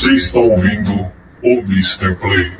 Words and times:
Você 0.00 0.14
está 0.14 0.38
ouvindo 0.38 1.12
o 1.42 1.58
Mr. 1.58 2.14
Play. 2.14 2.50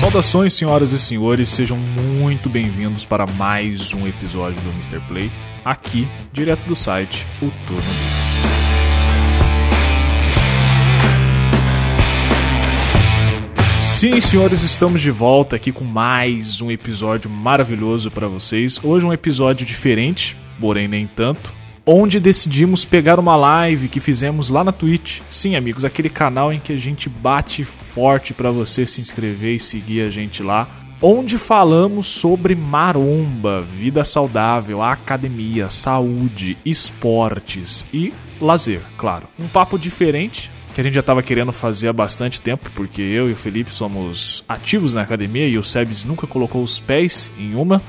Saudações, 0.00 0.54
senhoras 0.54 0.92
e 0.92 0.98
senhores, 0.98 1.50
sejam 1.50 1.76
muito 1.76 2.48
bem-vindos 2.48 3.04
para 3.04 3.26
mais 3.26 3.92
um 3.92 4.08
episódio 4.08 4.58
do 4.62 4.70
Mr. 4.70 5.00
Play, 5.06 5.30
aqui, 5.62 6.08
direto 6.32 6.64
do 6.64 6.74
site 6.74 7.26
O 7.42 7.50
Turno 7.66 7.82
Livre. 7.82 8.23
Sim, 14.04 14.20
senhores, 14.20 14.62
estamos 14.62 15.00
de 15.00 15.10
volta 15.10 15.56
aqui 15.56 15.72
com 15.72 15.82
mais 15.82 16.60
um 16.60 16.70
episódio 16.70 17.30
maravilhoso 17.30 18.10
para 18.10 18.28
vocês. 18.28 18.78
Hoje 18.84 19.06
um 19.06 19.14
episódio 19.14 19.64
diferente, 19.64 20.36
porém 20.60 20.86
nem 20.86 21.06
tanto, 21.06 21.50
onde 21.86 22.20
decidimos 22.20 22.84
pegar 22.84 23.18
uma 23.18 23.34
live 23.34 23.88
que 23.88 24.00
fizemos 24.00 24.50
lá 24.50 24.62
na 24.62 24.72
Twitch. 24.72 25.20
Sim, 25.30 25.56
amigos, 25.56 25.86
aquele 25.86 26.10
canal 26.10 26.52
em 26.52 26.60
que 26.60 26.74
a 26.74 26.76
gente 26.76 27.08
bate 27.08 27.64
forte 27.64 28.34
para 28.34 28.50
você 28.50 28.86
se 28.86 29.00
inscrever 29.00 29.56
e 29.56 29.60
seguir 29.60 30.02
a 30.02 30.10
gente 30.10 30.42
lá. 30.42 30.68
Onde 31.00 31.38
falamos 31.38 32.06
sobre 32.06 32.54
maromba, 32.54 33.62
vida 33.62 34.04
saudável, 34.04 34.82
academia, 34.82 35.70
saúde, 35.70 36.58
esportes 36.62 37.86
e 37.90 38.12
lazer, 38.38 38.82
claro. 38.98 39.28
Um 39.38 39.48
papo 39.48 39.78
diferente, 39.78 40.50
que 40.74 40.80
a 40.80 40.84
gente 40.84 40.94
já 40.94 41.00
estava 41.00 41.22
querendo 41.22 41.52
fazer 41.52 41.88
há 41.88 41.92
bastante 41.92 42.40
tempo, 42.40 42.68
porque 42.74 43.00
eu 43.00 43.30
e 43.30 43.32
o 43.32 43.36
Felipe 43.36 43.72
somos 43.72 44.42
ativos 44.48 44.92
na 44.92 45.02
academia 45.02 45.46
e 45.46 45.56
o 45.56 45.62
Sebs 45.62 46.04
nunca 46.04 46.26
colocou 46.26 46.64
os 46.64 46.80
pés 46.80 47.30
em 47.38 47.54
uma. 47.54 47.80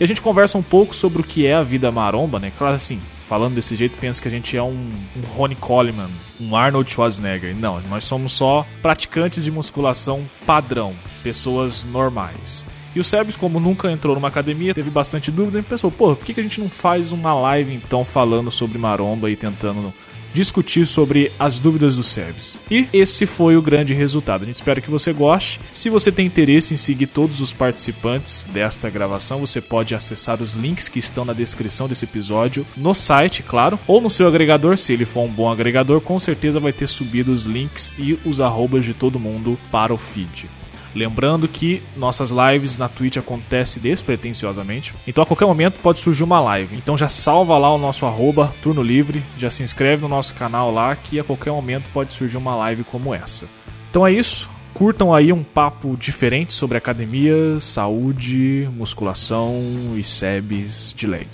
E 0.00 0.02
a 0.02 0.06
gente 0.06 0.20
conversa 0.20 0.58
um 0.58 0.62
pouco 0.62 0.92
sobre 0.92 1.22
o 1.22 1.24
que 1.24 1.46
é 1.46 1.54
a 1.54 1.62
vida 1.62 1.92
maromba, 1.92 2.40
né? 2.40 2.50
Claro, 2.58 2.74
assim, 2.74 3.00
falando 3.28 3.54
desse 3.54 3.76
jeito, 3.76 3.96
pensa 3.96 4.20
que 4.20 4.26
a 4.26 4.30
gente 4.30 4.56
é 4.56 4.62
um, 4.62 4.90
um 5.16 5.20
Ronnie 5.36 5.56
Coleman, 5.56 6.10
um 6.40 6.56
Arnold 6.56 6.90
Schwarzenegger. 6.90 7.54
Não, 7.54 7.80
nós 7.82 8.04
somos 8.04 8.32
só 8.32 8.66
praticantes 8.82 9.44
de 9.44 9.50
musculação 9.52 10.28
padrão, 10.44 10.94
pessoas 11.22 11.84
normais. 11.84 12.66
E 12.92 12.98
o 12.98 13.04
Sebs, 13.04 13.36
como 13.36 13.60
nunca 13.60 13.90
entrou 13.90 14.16
numa 14.16 14.28
academia, 14.28 14.74
teve 14.74 14.90
bastante 14.90 15.30
dúvidas 15.30 15.54
e 15.54 15.66
pensou, 15.66 15.92
pô, 15.92 16.16
por 16.16 16.26
que 16.26 16.38
a 16.38 16.42
gente 16.42 16.60
não 16.60 16.68
faz 16.68 17.12
uma 17.12 17.32
live 17.34 17.72
então 17.72 18.04
falando 18.04 18.50
sobre 18.50 18.78
maromba 18.78 19.30
e 19.30 19.36
tentando 19.36 19.94
discutir 20.32 20.86
sobre 20.86 21.32
as 21.38 21.58
dúvidas 21.58 21.96
do 21.96 22.02
Sebs. 22.02 22.58
E 22.70 22.88
esse 22.92 23.26
foi 23.26 23.56
o 23.56 23.62
grande 23.62 23.94
resultado. 23.94 24.42
A 24.42 24.46
gente 24.46 24.56
espera 24.56 24.80
que 24.80 24.90
você 24.90 25.12
goste. 25.12 25.60
Se 25.72 25.90
você 25.90 26.10
tem 26.10 26.26
interesse 26.26 26.74
em 26.74 26.76
seguir 26.76 27.06
todos 27.06 27.40
os 27.40 27.52
participantes 27.52 28.44
desta 28.52 28.90
gravação, 28.90 29.40
você 29.40 29.60
pode 29.60 29.94
acessar 29.94 30.42
os 30.42 30.54
links 30.54 30.88
que 30.88 30.98
estão 30.98 31.24
na 31.24 31.32
descrição 31.32 31.88
desse 31.88 32.04
episódio 32.04 32.66
no 32.76 32.94
site, 32.94 33.42
claro, 33.42 33.78
ou 33.86 34.00
no 34.00 34.10
seu 34.10 34.28
agregador, 34.28 34.76
se 34.76 34.92
ele 34.92 35.04
for 35.04 35.22
um 35.22 35.32
bom 35.32 35.50
agregador, 35.50 36.00
com 36.00 36.18
certeza 36.18 36.60
vai 36.60 36.72
ter 36.72 36.86
subido 36.86 37.32
os 37.32 37.44
links 37.44 37.92
e 37.98 38.18
os 38.24 38.40
arrobas 38.40 38.84
de 38.84 38.94
todo 38.94 39.20
mundo 39.20 39.58
para 39.70 39.92
o 39.92 39.98
feed. 39.98 40.48
Lembrando 40.94 41.48
que 41.48 41.82
nossas 41.96 42.30
lives 42.30 42.76
na 42.76 42.88
Twitch 42.88 43.16
acontecem 43.16 43.82
despretensiosamente. 43.82 44.94
Então 45.06 45.24
a 45.24 45.26
qualquer 45.26 45.46
momento 45.46 45.80
pode 45.80 46.00
surgir 46.00 46.24
uma 46.24 46.40
live. 46.40 46.76
Então 46.76 46.96
já 46.96 47.08
salva 47.08 47.56
lá 47.58 47.72
o 47.74 47.78
nosso 47.78 48.06
arroba, 48.06 48.52
turno 48.62 48.82
livre, 48.82 49.22
já 49.38 49.50
se 49.50 49.62
inscreve 49.62 50.02
no 50.02 50.08
nosso 50.08 50.34
canal 50.34 50.72
lá 50.72 50.94
que 50.94 51.18
a 51.18 51.24
qualquer 51.24 51.50
momento 51.50 51.84
pode 51.92 52.12
surgir 52.12 52.36
uma 52.36 52.54
live 52.54 52.84
como 52.84 53.14
essa. 53.14 53.46
Então 53.90 54.06
é 54.06 54.12
isso. 54.12 54.48
Curtam 54.74 55.14
aí 55.14 55.32
um 55.32 55.42
papo 55.42 55.96
diferente 55.98 56.54
sobre 56.54 56.78
academia, 56.78 57.60
saúde, 57.60 58.68
musculação 58.74 59.60
e 59.96 60.02
sebes 60.02 60.94
de 60.96 61.06
leg. 61.06 61.28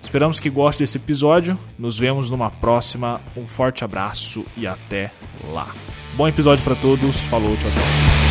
Esperamos 0.00 0.38
que 0.38 0.48
goste 0.48 0.80
desse 0.80 0.98
episódio. 0.98 1.58
Nos 1.76 1.98
vemos 1.98 2.30
numa 2.30 2.50
próxima. 2.50 3.20
Um 3.36 3.46
forte 3.46 3.82
abraço 3.82 4.44
e 4.56 4.64
até 4.64 5.10
lá. 5.52 5.74
Bom 6.14 6.28
episódio 6.28 6.62
para 6.62 6.76
todos. 6.76 7.24
Falou, 7.24 7.56
tchau, 7.56 7.70
tchau. 7.70 8.23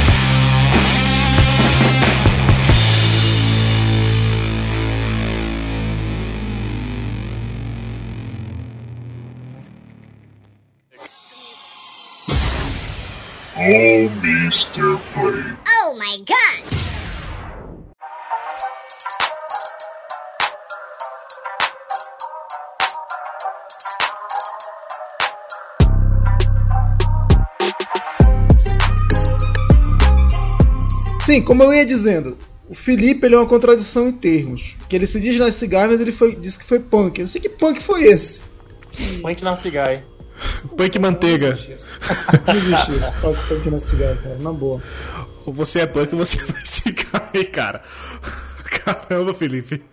O 13.65 14.09
Mr. 14.21 14.99
Play. 15.13 15.55
Oh 15.79 15.93
my 15.95 16.17
god! 16.27 16.63
Sim, 31.21 31.41
como 31.41 31.63
eu 31.63 31.73
ia 31.73 31.85
dizendo, 31.85 32.37
o 32.67 32.75
Felipe 32.75 33.25
ele 33.25 33.35
é 33.35 33.37
uma 33.37 33.45
contradição 33.45 34.09
em 34.09 34.11
termos. 34.11 34.75
Que 34.89 34.97
ele 34.97 35.05
se 35.05 35.21
diz 35.21 35.39
nice 35.39 35.65
guy, 35.65 35.87
mas 35.87 36.01
ele 36.01 36.11
foi, 36.11 36.35
disse 36.35 36.59
que 36.59 36.65
foi 36.65 36.81
punk. 36.81 37.19
Eu 37.19 37.23
não 37.23 37.29
sei 37.29 37.39
que 37.39 37.47
punk 37.47 37.81
foi 37.81 38.03
esse. 38.03 38.41
Punk 39.21 39.41
Nasty 39.41 39.69
Guy. 39.69 40.12
Punk 40.75 40.99
manteiga. 40.99 41.47
Não 41.49 41.53
existe 41.53 41.73
isso. 41.75 41.89
Não 42.47 42.53
existe 42.55 42.91
isso. 42.91 43.13
Punk, 43.47 43.69
nice 43.69 43.95
guy, 43.95 44.15
cara. 44.23 44.37
Na 44.39 44.51
boa. 44.51 44.81
Ou 45.45 45.53
você 45.53 45.81
é 45.81 45.85
punk 45.85 46.13
ou 46.13 46.19
você 46.25 46.37
é 46.41 46.61
esse 46.63 46.93
cara 46.93 47.29
aí, 47.33 47.45
cara. 47.45 47.81
Caramba, 48.85 49.33
Felipe. 49.33 49.83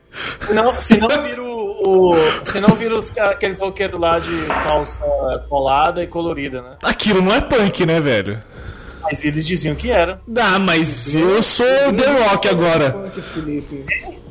Não, 0.53 0.81
se 0.81 0.97
não 0.97 1.09
vira 1.09 1.43
o. 1.43 2.11
o- 2.13 2.45
se 2.45 2.59
não 2.61 2.75
vira 2.75 2.97
os, 2.97 3.17
aqueles 3.19 3.59
roqueiros 3.59 4.01
lá 4.01 4.19
de 4.19 4.47
calça 4.65 5.01
colada 5.49 6.03
e 6.03 6.07
colorida, 6.07 6.61
né? 6.63 6.77
Aquilo 6.83 7.23
não 7.23 7.33
é 7.33 7.41
punk, 7.41 7.87
né, 7.87 8.01
velho? 8.01 8.43
Mas 9.03 9.25
eles 9.25 9.47
diziam 9.47 9.75
que 9.77 9.91
era. 9.91 10.21
Ah, 10.37 10.59
mas 10.59 11.15
eu 11.15 11.43
sou 11.43 11.65
o 11.89 11.93
The 11.97 12.25
Rock 12.25 12.49
agora. 12.49 12.91
Punk, 12.91 13.21
Felipe. 13.23 13.85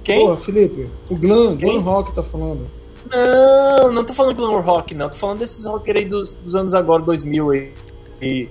Quem? 0.03 0.19
Porra, 0.19 0.37
Felipe. 0.37 0.89
O 1.09 1.15
Glam, 1.15 1.55
Quem? 1.57 1.69
Glam 1.71 1.81
Rock 1.81 2.13
tá 2.13 2.23
falando. 2.23 2.69
Não, 3.11 3.91
não 3.91 4.03
tô 4.03 4.13
falando 4.13 4.35
glamour 4.35 4.61
rock, 4.61 4.93
não. 4.95 5.09
Tô 5.09 5.17
falando 5.17 5.39
desses 5.39 5.65
rockeiros 5.65 6.01
aí 6.03 6.07
dos, 6.07 6.33
dos 6.35 6.55
anos 6.55 6.73
agora, 6.73 7.01
2000 7.03 7.51
aí. 7.51 7.73
E. 8.21 8.49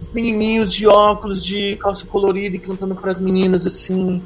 Os 0.00 0.08
menininhos 0.10 0.72
de 0.72 0.86
óculos, 0.86 1.42
de 1.42 1.76
calça 1.76 2.06
colorida 2.06 2.56
e 2.56 2.58
cantando 2.58 2.94
pras 2.94 3.18
meninas 3.18 3.66
assim. 3.66 4.20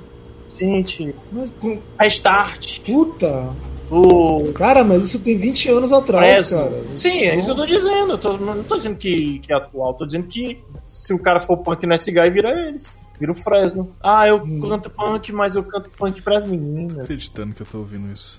Gente, 0.59 1.15
Mas, 1.31 1.51
com- 1.51 1.79
Restart. 1.99 2.81
puta. 2.81 3.51
O. 3.91 4.53
Cara, 4.55 4.83
mas 4.85 5.05
isso 5.05 5.21
tem 5.23 5.39
20 5.39 5.71
anos 5.71 5.93
atrás, 5.93 6.49
Fresno. 6.49 6.59
cara. 6.59 6.83
Sim, 6.97 7.19
é 7.21 7.37
isso 7.37 7.47
que 7.47 7.51
eu 7.53 7.57
tô 7.57 7.65
dizendo. 7.65 8.13
Eu 8.13 8.19
tô- 8.19 8.37
não 8.37 8.63
tô 8.65 8.77
dizendo 8.77 8.97
que, 8.99 9.39
que 9.39 9.53
é 9.53 9.57
atual, 9.57 9.95
tô 9.95 10.05
dizendo 10.05 10.27
que 10.27 10.59
se 10.85 11.15
o 11.15 11.19
cara 11.19 11.41
for 11.41 11.57
punk 11.59 11.87
nesse 11.87 12.11
guy, 12.11 12.29
vira 12.29 12.51
eles. 12.69 12.99
Vira 13.19 13.33
o 13.33 13.35
Fresno. 13.35 13.91
Ah, 14.01 14.29
eu 14.29 14.41
canto 14.61 14.91
punk, 14.91 15.33
mas 15.33 15.55
eu 15.55 15.63
canto 15.63 15.91
punk 15.91 16.21
pras 16.23 16.45
meninas. 16.45 17.05
Acreditando 17.05 17.55
que 17.55 17.63
eu 17.63 17.67
tô 17.67 17.79
ouvindo 17.79 18.13
isso. 18.13 18.39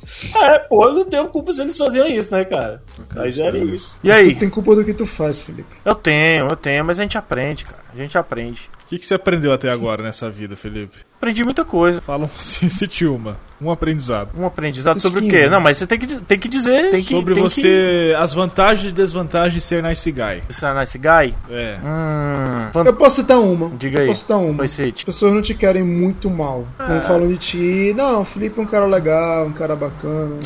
É, 0.35 0.59
pô, 0.59 0.85
eu 0.87 0.93
não 0.93 1.05
tenho 1.05 1.27
culpa 1.27 1.51
se 1.53 1.61
eles 1.61 1.77
faziam 1.77 2.07
isso, 2.07 2.33
né, 2.33 2.43
cara? 2.45 2.81
Mas 3.15 3.37
era 3.37 3.57
isso. 3.57 3.99
E 4.03 4.11
aí? 4.11 4.33
Tu 4.33 4.39
tem 4.39 4.49
culpa 4.49 4.75
do 4.75 4.83
que 4.83 4.93
tu 4.93 5.05
faz, 5.05 5.41
Felipe. 5.41 5.75
Eu 5.83 5.95
tenho, 5.95 6.47
eu 6.47 6.55
tenho, 6.55 6.83
mas 6.85 6.99
a 6.99 7.03
gente 7.03 7.17
aprende, 7.17 7.65
cara. 7.65 7.81
A 7.93 7.97
gente 7.97 8.17
aprende. 8.17 8.69
O 8.83 8.87
que, 8.87 8.99
que 8.99 9.05
você 9.05 9.15
aprendeu 9.15 9.53
até 9.53 9.69
agora 9.69 10.03
nessa 10.03 10.29
vida, 10.29 10.55
Felipe? 10.55 10.97
Aprendi 11.17 11.43
muita 11.43 11.63
coisa. 11.63 12.01
Fala 12.01 12.25
um 12.25 12.29
cite 12.39 13.05
uma. 13.05 13.37
Um 13.61 13.69
aprendizado. 13.69 14.29
Um 14.35 14.45
aprendizado 14.45 14.97
Esses 14.97 15.03
sobre 15.03 15.19
o 15.19 15.23
15. 15.23 15.35
quê? 15.35 15.49
Não, 15.49 15.61
mas 15.61 15.77
você 15.77 15.85
tem 15.85 15.99
que, 15.99 16.07
tem 16.07 16.39
que 16.39 16.47
dizer. 16.47 16.89
Tem 16.89 17.03
que, 17.03 17.09
Sobre 17.13 17.35
tem 17.35 17.43
você. 17.43 18.15
As 18.17 18.33
vantagens 18.33 18.89
e 18.89 18.91
desvantagens 18.91 19.53
de 19.53 19.61
ser 19.61 19.83
nice 19.83 20.11
guy. 20.11 20.41
Que... 20.47 20.53
Você 20.53 20.65
é 20.65 20.73
nice 20.73 20.97
guy? 20.97 21.35
É. 21.51 21.77
Hum. 21.83 22.83
Eu 22.85 22.93
posso 22.95 23.17
citar 23.17 23.39
uma. 23.39 23.69
Diga 23.77 23.99
Eu 23.99 24.01
aí. 24.01 24.07
posso 24.07 24.21
citar 24.21 24.37
uma. 24.39 24.63
As 24.63 24.75
pessoas 25.05 25.33
não 25.33 25.41
te 25.41 25.53
querem 25.53 25.83
muito 25.83 26.29
mal. 26.29 26.65
Como 26.77 27.01
falam 27.01 27.27
de 27.27 27.37
ti. 27.37 27.93
Não, 27.95 28.21
o 28.21 28.25
Felipe 28.25 28.59
é 28.59 28.63
um 28.63 28.65
cara 28.65 28.85
legal, 28.85 29.45
um 29.45 29.53
cara 29.53 29.75
bacana. 29.75 29.90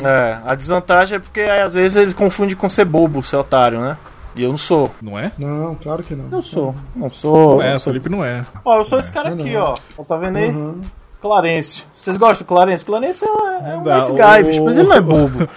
É, 0.04 0.38
a 0.44 0.54
desvantagem 0.54 1.16
é 1.16 1.18
porque 1.18 1.40
às 1.40 1.74
vezes 1.74 1.96
eles 1.96 2.14
confundem 2.14 2.54
com 2.56 2.68
ser 2.68 2.84
bobo, 2.84 3.22
ser 3.22 3.36
otário, 3.36 3.80
né? 3.80 3.96
E 4.34 4.42
eu 4.42 4.50
não 4.50 4.58
sou. 4.58 4.90
Não 5.00 5.18
é? 5.18 5.32
Não, 5.38 5.74
claro 5.74 6.02
que 6.02 6.14
não. 6.14 6.26
Eu 6.30 6.42
sou. 6.42 6.74
Não 6.94 7.08
sou. 7.08 7.56
Não 7.56 7.62
é, 7.62 7.72
eu 7.72 7.76
o 7.76 7.80
sou. 7.80 7.92
Felipe 7.92 8.08
não 8.10 8.24
é. 8.24 8.42
Ó, 8.64 8.76
eu 8.78 8.84
sou 8.84 8.98
esse 8.98 9.10
cara 9.10 9.30
Não, 9.30 9.40
aqui, 9.40 9.52
não. 9.54 9.62
ó. 9.62 9.74
Ó, 9.96 10.04
Tá 10.04 10.16
vendo 10.16 10.36
aí? 10.36 10.50
Uhum. 10.50 10.80
Clarêncio. 11.22 11.84
Vocês 11.94 12.16
gostam 12.18 12.44
do 12.44 12.48
Clarêncio? 12.48 12.86
Clarêncio 12.86 13.26
é, 13.26 13.70
é 13.72 13.76
um 13.76 13.82
nice 13.82 14.12
guy, 14.12 14.44
bicho, 14.50 14.64
mas 14.64 14.76
ele 14.76 14.88
não 14.88 14.96
é 14.96 15.00
bobo. 15.02 15.48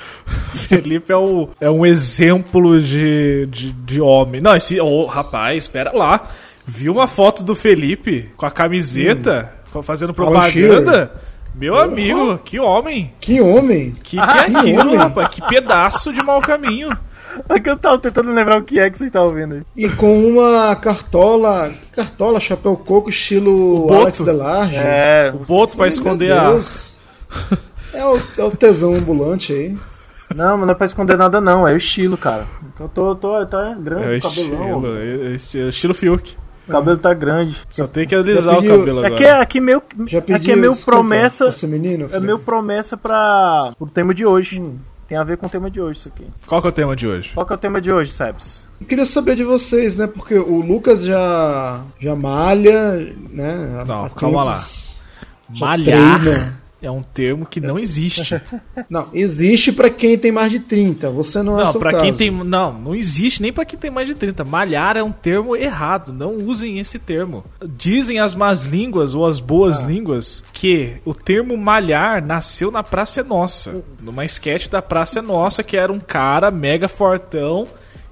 Felipe 0.54 1.12
é, 1.12 1.18
o, 1.18 1.50
é 1.60 1.70
um 1.70 1.86
exemplo 1.86 2.82
de, 2.82 3.46
de, 3.48 3.72
de 3.74 4.00
homem. 4.02 4.40
Não, 4.40 4.56
esse. 4.56 4.80
Ô, 4.80 5.06
rapaz, 5.06 5.58
espera 5.66 5.92
lá. 5.94 6.28
Viu 6.66 6.94
uma 6.94 7.08
foto 7.08 7.44
do 7.44 7.54
Felipe 7.56 8.32
com 8.38 8.46
a 8.46 8.52
camiseta, 8.52 9.52
Hum. 9.76 9.84
fazendo 9.84 10.14
Alan 10.18 10.32
propaganda? 10.32 11.12
Meu 11.56 11.78
amigo, 11.78 12.38
que 12.40 12.60
homem. 12.60 13.14
Que 13.20 13.42
homem! 13.42 13.94
Que, 14.04 14.18
Ah, 14.20 14.28
que 14.34 14.40
é 14.40 14.44
que 14.46 14.56
aquilo, 14.58 14.82
homem. 14.82 14.96
rapaz? 14.96 15.28
Que 15.30 15.42
pedaço 15.48 16.14
de 16.14 16.24
mau 16.24 16.42
caminho. 16.42 16.90
É 17.48 17.60
que 17.60 17.70
eu 17.70 17.78
tava 17.78 18.00
tentando 18.00 18.32
lembrar 18.32 18.60
o 18.60 18.64
que 18.64 18.80
é 18.80 18.90
que 18.90 18.98
vocês 18.98 19.10
estavam 19.10 19.32
vendo 19.34 19.56
aí. 19.56 19.62
E 19.76 19.88
com 19.90 20.26
uma 20.28 20.76
cartola. 20.76 21.72
Cartola, 21.96 22.40
chapéu 22.40 22.76
coco, 22.76 23.10
estilo. 23.10 23.88
Alex 23.94 24.22
Delarge. 24.22 24.78
É, 24.78 25.32
O 25.34 25.40
boto 25.46 25.78
pra 25.78 25.88
esconder 25.88 26.32
a. 26.34 26.58
É 27.94 28.06
o, 28.06 28.20
é 28.38 28.44
o 28.44 28.52
tesão 28.52 28.94
ambulante 28.96 29.54
aí. 29.54 29.78
não, 30.36 30.58
mas 30.58 30.68
não 30.68 30.74
é 30.74 30.78
pra 30.78 30.86
esconder 30.86 31.18
nada 31.18 31.40
não, 31.42 31.68
é 31.68 31.74
o 31.74 31.78
estilo, 31.78 32.18
cara. 32.18 32.46
Eu 32.80 32.88
tô, 32.90 33.16
tô, 33.16 33.46
tá 33.46 33.74
grande 33.80 34.16
É 34.16 34.18
o 34.18 34.22
cabelão. 34.22 34.66
estilo, 34.66 34.98
é- 34.98 35.36
esse 35.36 35.60
é 35.60 35.64
o 35.66 35.70
estilo 35.70 35.94
Fiuk. 35.94 36.36
O 36.70 36.72
cabelo 36.72 36.98
tá 36.98 37.14
grande. 37.14 37.58
Só 37.70 37.88
tem 37.88 38.08
que 38.08 38.16
alisar 38.16 38.54
o 38.58 38.62
pediu- 38.62 38.78
cabelo 38.80 39.00
É 39.04 39.06
agora. 39.08 39.16
que 39.16 39.24
é 39.24 39.32
aqui 39.32 39.60
meu, 39.60 39.82
Já 40.08 40.20
aqui 40.20 40.34
pediu 40.34 40.54
é 40.54 40.56
meu 40.56 40.72
desculpa 40.72 41.00
promessa, 41.00 41.48
Esse 41.48 41.68
menino, 41.68 42.08
é 42.12 42.20
meu 42.20 42.38
promessa 42.40 42.96
para 42.96 43.72
o 43.80 43.88
tema 43.88 44.14
de 44.14 44.26
hoje. 44.26 44.62
Tem 45.08 45.18
a 45.18 45.24
ver 45.24 45.38
com 45.38 45.48
o 45.48 45.50
tema 45.50 45.72
de 45.72 45.82
hoje 45.82 46.00
isso 46.02 46.08
aqui. 46.08 46.24
Qual 46.46 46.62
que 46.62 46.68
é 46.68 46.70
o 46.70 46.74
tema 46.74 46.96
de 46.96 47.08
hoje? 47.08 47.32
Qual 47.34 47.44
que 47.44 47.52
é 47.52 47.56
o 47.56 47.60
tema 47.60 47.82
de 47.82 47.92
hoje, 47.92 48.12
Sebs? 48.12 48.68
Eu 48.80 48.86
queria 48.86 49.06
saber 49.08 49.36
de 49.36 49.44
vocês, 49.44 49.98
né? 49.98 50.06
Porque 50.06 50.36
o 50.38 50.62
Lucas 50.62 51.04
já, 51.04 51.82
já 52.00 52.16
malha, 52.16 52.94
né? 53.32 53.84
Não, 53.88 54.08
calma 54.10 54.44
lá. 54.44 54.52
tempos, 54.52 55.04
já 55.54 55.66
Malhar 55.66 56.22
treina. 56.22 56.59
É 56.82 56.90
um 56.90 57.02
termo 57.02 57.46
que 57.46 57.60
não 57.60 57.78
existe. 57.78 58.42
Não, 58.90 59.10
existe 59.14 59.72
pra 59.72 59.90
quem 59.90 60.18
tem 60.18 60.32
mais 60.32 60.52
de 60.52 60.60
30. 60.60 61.10
Você 61.12 61.44
não, 61.44 61.60
é 61.60 61.64
Não, 61.64 61.72
seu 61.72 61.80
pra 61.80 61.92
caso. 61.92 62.04
quem 62.04 62.14
tem. 62.14 62.32
Não, 62.32 62.74
não 62.74 62.96
existe 62.96 63.42
nem 63.42 63.52
pra 63.52 63.66
quem 63.66 63.78
tem 63.78 63.92
mais 63.92 64.08
de 64.08 64.16
30. 64.16 64.44
Malhar 64.46 64.96
é 64.98 65.04
um 65.04 65.12
termo 65.12 65.56
errado. 65.56 66.14
Não 66.14 66.36
usem 66.36 66.80
esse 66.80 66.98
termo. 66.98 67.44
Dizem 67.68 68.20
as 68.20 68.34
más 68.34 68.66
línguas 68.66 69.14
ou 69.14 69.26
as 69.26 69.40
boas 69.40 69.82
línguas 69.82 70.44
que 70.54 70.98
o 71.06 71.14
termo 71.14 71.58
malhar 71.58 72.26
nasceu 72.26 72.72
na 72.72 72.82
Praça 72.82 73.22
é 73.22 73.24
Nossa. 73.24 73.84
Numa 74.02 74.26
sketch 74.26 74.70
da 74.70 74.82
Praça 74.82 75.20
é 75.20 75.22
Nossa, 75.22 75.62
que 75.62 75.76
era 75.78 75.92
um 75.92 76.00
cara 76.00 76.50
mega 76.50 76.88
fortão 76.88 77.68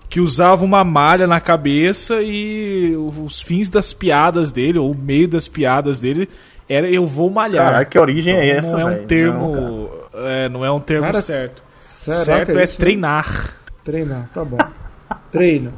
que 0.10 0.22
usava 0.22 0.63
uma 0.63 0.84
malha 0.84 1.28
na 1.28 1.40
cabeça 1.40 2.22
e 2.22 2.96
os 2.96 3.42
fins 3.42 3.70
das 3.70 3.92
piadas 3.92 4.52
dele, 4.52 4.80
ou 4.80 4.92
o 4.92 4.98
meio 4.98 5.28
das 5.28 5.48
piadas 5.48 6.00
dele, 6.00 6.30
era 6.69 6.90
eu 6.90 7.06
vou 7.06 7.30
malhar. 7.30 7.66
Caralho, 7.66 7.86
que 7.88 8.00
origem 8.00 8.36
é 8.36 8.46
Então, 8.48 8.58
essa, 8.58 8.72
Não 8.74 8.80
é 8.81 8.86
um 8.86 8.90
velho? 8.96 9.08
termo. 9.08 9.90
é, 10.14 10.50
não 10.50 10.66
é 10.66 10.72
um 10.72 10.80
termo 10.80 11.04
Cara, 11.06 11.22
certo. 11.22 11.64
Será 11.80 12.18
certo 12.24 12.52
que 12.52 12.58
é 12.60 12.64
isso? 12.64 12.78
treinar. 12.78 13.54
Treinar, 13.84 14.28
tá 14.34 14.44
bom. 14.44 14.58
Treina. 15.31 15.72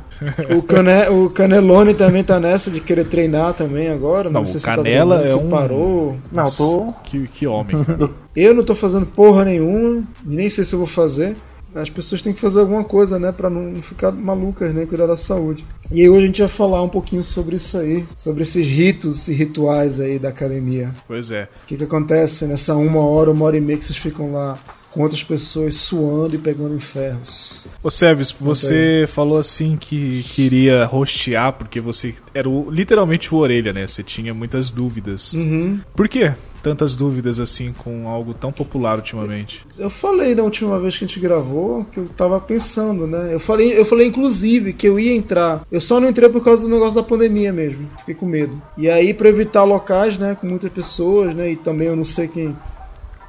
O, 0.55 0.61
Cane, 0.61 1.07
o 1.09 1.29
Canelone 1.29 1.93
também 1.93 2.23
tá 2.23 2.39
nessa 2.39 2.69
de 2.69 2.79
querer 2.79 3.05
treinar 3.05 3.53
também 3.53 3.89
agora. 3.89 4.25
Não, 4.29 4.41
Não, 4.41 4.45
sei 4.45 4.57
o 4.57 4.59
se 4.59 4.65
tá 4.65 4.75
Canela 4.75 5.21
é 5.21 5.35
um- 5.35 5.49
parou. 5.49 6.17
Não, 6.31 6.45
tô. 6.45 6.93
Que, 7.03 7.27
que 7.27 7.47
homem, 7.47 7.83
cara. 7.83 8.09
Eu 8.35 8.53
não 8.53 8.63
tô 8.63 8.75
fazendo 8.75 9.05
porra 9.05 9.45
nenhuma, 9.45 10.03
nem 10.25 10.49
sei 10.49 10.63
se 10.63 10.73
eu 10.73 10.79
vou 10.79 10.87
fazer. 10.87 11.35
As 11.75 11.89
pessoas 11.89 12.21
têm 12.21 12.33
que 12.33 12.39
fazer 12.39 12.59
alguma 12.61 12.83
coisa, 12.83 13.19
né, 13.19 13.31
Pra 13.31 13.49
não 13.49 13.75
ficar 13.81 14.11
malucas, 14.11 14.73
né, 14.73 14.85
cuidar 14.85 15.07
da 15.07 15.17
saúde. 15.17 15.65
E 15.91 16.01
aí 16.01 16.09
hoje 16.09 16.23
a 16.23 16.25
gente 16.27 16.41
vai 16.41 16.49
falar 16.49 16.81
um 16.83 16.89
pouquinho 16.89 17.23
sobre 17.23 17.55
isso 17.55 17.77
aí, 17.77 18.05
sobre 18.15 18.43
esses 18.43 18.65
ritos 18.65 19.27
e 19.27 19.33
rituais 19.33 19.99
aí 19.99 20.17
da 20.19 20.29
academia. 20.29 20.93
pois 21.07 21.31
é. 21.31 21.43
O 21.63 21.67
que 21.67 21.77
que 21.77 21.83
acontece 21.83 22.45
nessa 22.45 22.75
uma 22.75 23.05
hora, 23.05 23.31
uma 23.31 23.45
hora 23.45 23.57
e 23.57 23.61
meia 23.61 23.77
que 23.77 23.83
vocês 23.83 23.97
ficam 23.97 24.31
lá 24.31 24.57
com 24.91 25.01
outras 25.03 25.23
pessoas 25.23 25.75
suando 25.75 26.35
e 26.35 26.37
pegando 26.37 26.75
em 26.75 26.79
ferros. 26.79 27.67
Ô 27.83 27.89
Sebes, 27.89 28.31
você 28.39 29.05
falou 29.07 29.37
assim 29.37 29.77
que 29.77 30.23
queria 30.23 30.85
rostear 30.85 31.53
porque 31.53 31.79
você 31.79 32.15
era 32.33 32.49
o- 32.49 32.69
literalmente 32.71 33.33
o 33.33 33.37
orelha, 33.37 33.71
né? 33.71 33.85
Você 33.87 34.01
tinha 34.03 34.33
muitas 34.33 34.71
dúvidas. 34.71 35.33
Uhum. 35.33 35.79
Por 35.93 36.07
quê 36.09 36.33
tantas 36.61 36.93
dúvidas 36.93 37.39
assim 37.39 37.71
com 37.71 38.09
algo 38.09 38.33
tão 38.33 38.51
popular 38.51 38.97
ultimamente? 38.97 39.65
Eu 39.77 39.89
falei 39.89 40.35
da 40.35 40.43
última 40.43 40.77
vez 40.79 40.97
que 40.97 41.05
a 41.05 41.07
gente 41.07 41.19
gravou 41.19 41.85
que 41.85 41.99
eu 41.99 42.09
tava 42.09 42.39
pensando, 42.41 43.07
né? 43.07 43.29
Eu 43.33 43.39
falei, 43.39 43.79
eu 43.79 43.85
falei 43.85 44.07
inclusive 44.07 44.73
que 44.73 44.87
eu 44.87 44.99
ia 44.99 45.13
entrar. 45.15 45.61
Eu 45.71 45.79
só 45.79 45.99
não 45.99 46.09
entrei 46.09 46.27
por 46.29 46.43
causa 46.43 46.63
do 46.63 46.69
negócio 46.69 46.95
da 46.95 47.03
pandemia 47.03 47.53
mesmo. 47.53 47.87
Fiquei 47.99 48.15
com 48.15 48.25
medo. 48.25 48.61
E 48.77 48.89
aí 48.89 49.13
pra 49.13 49.29
evitar 49.29 49.63
locais, 49.63 50.17
né, 50.17 50.35
com 50.39 50.47
muitas 50.47 50.71
pessoas, 50.71 51.33
né, 51.33 51.51
e 51.51 51.55
também 51.55 51.87
eu 51.87 51.95
não 51.95 52.03
sei 52.05 52.27
quem 52.27 52.53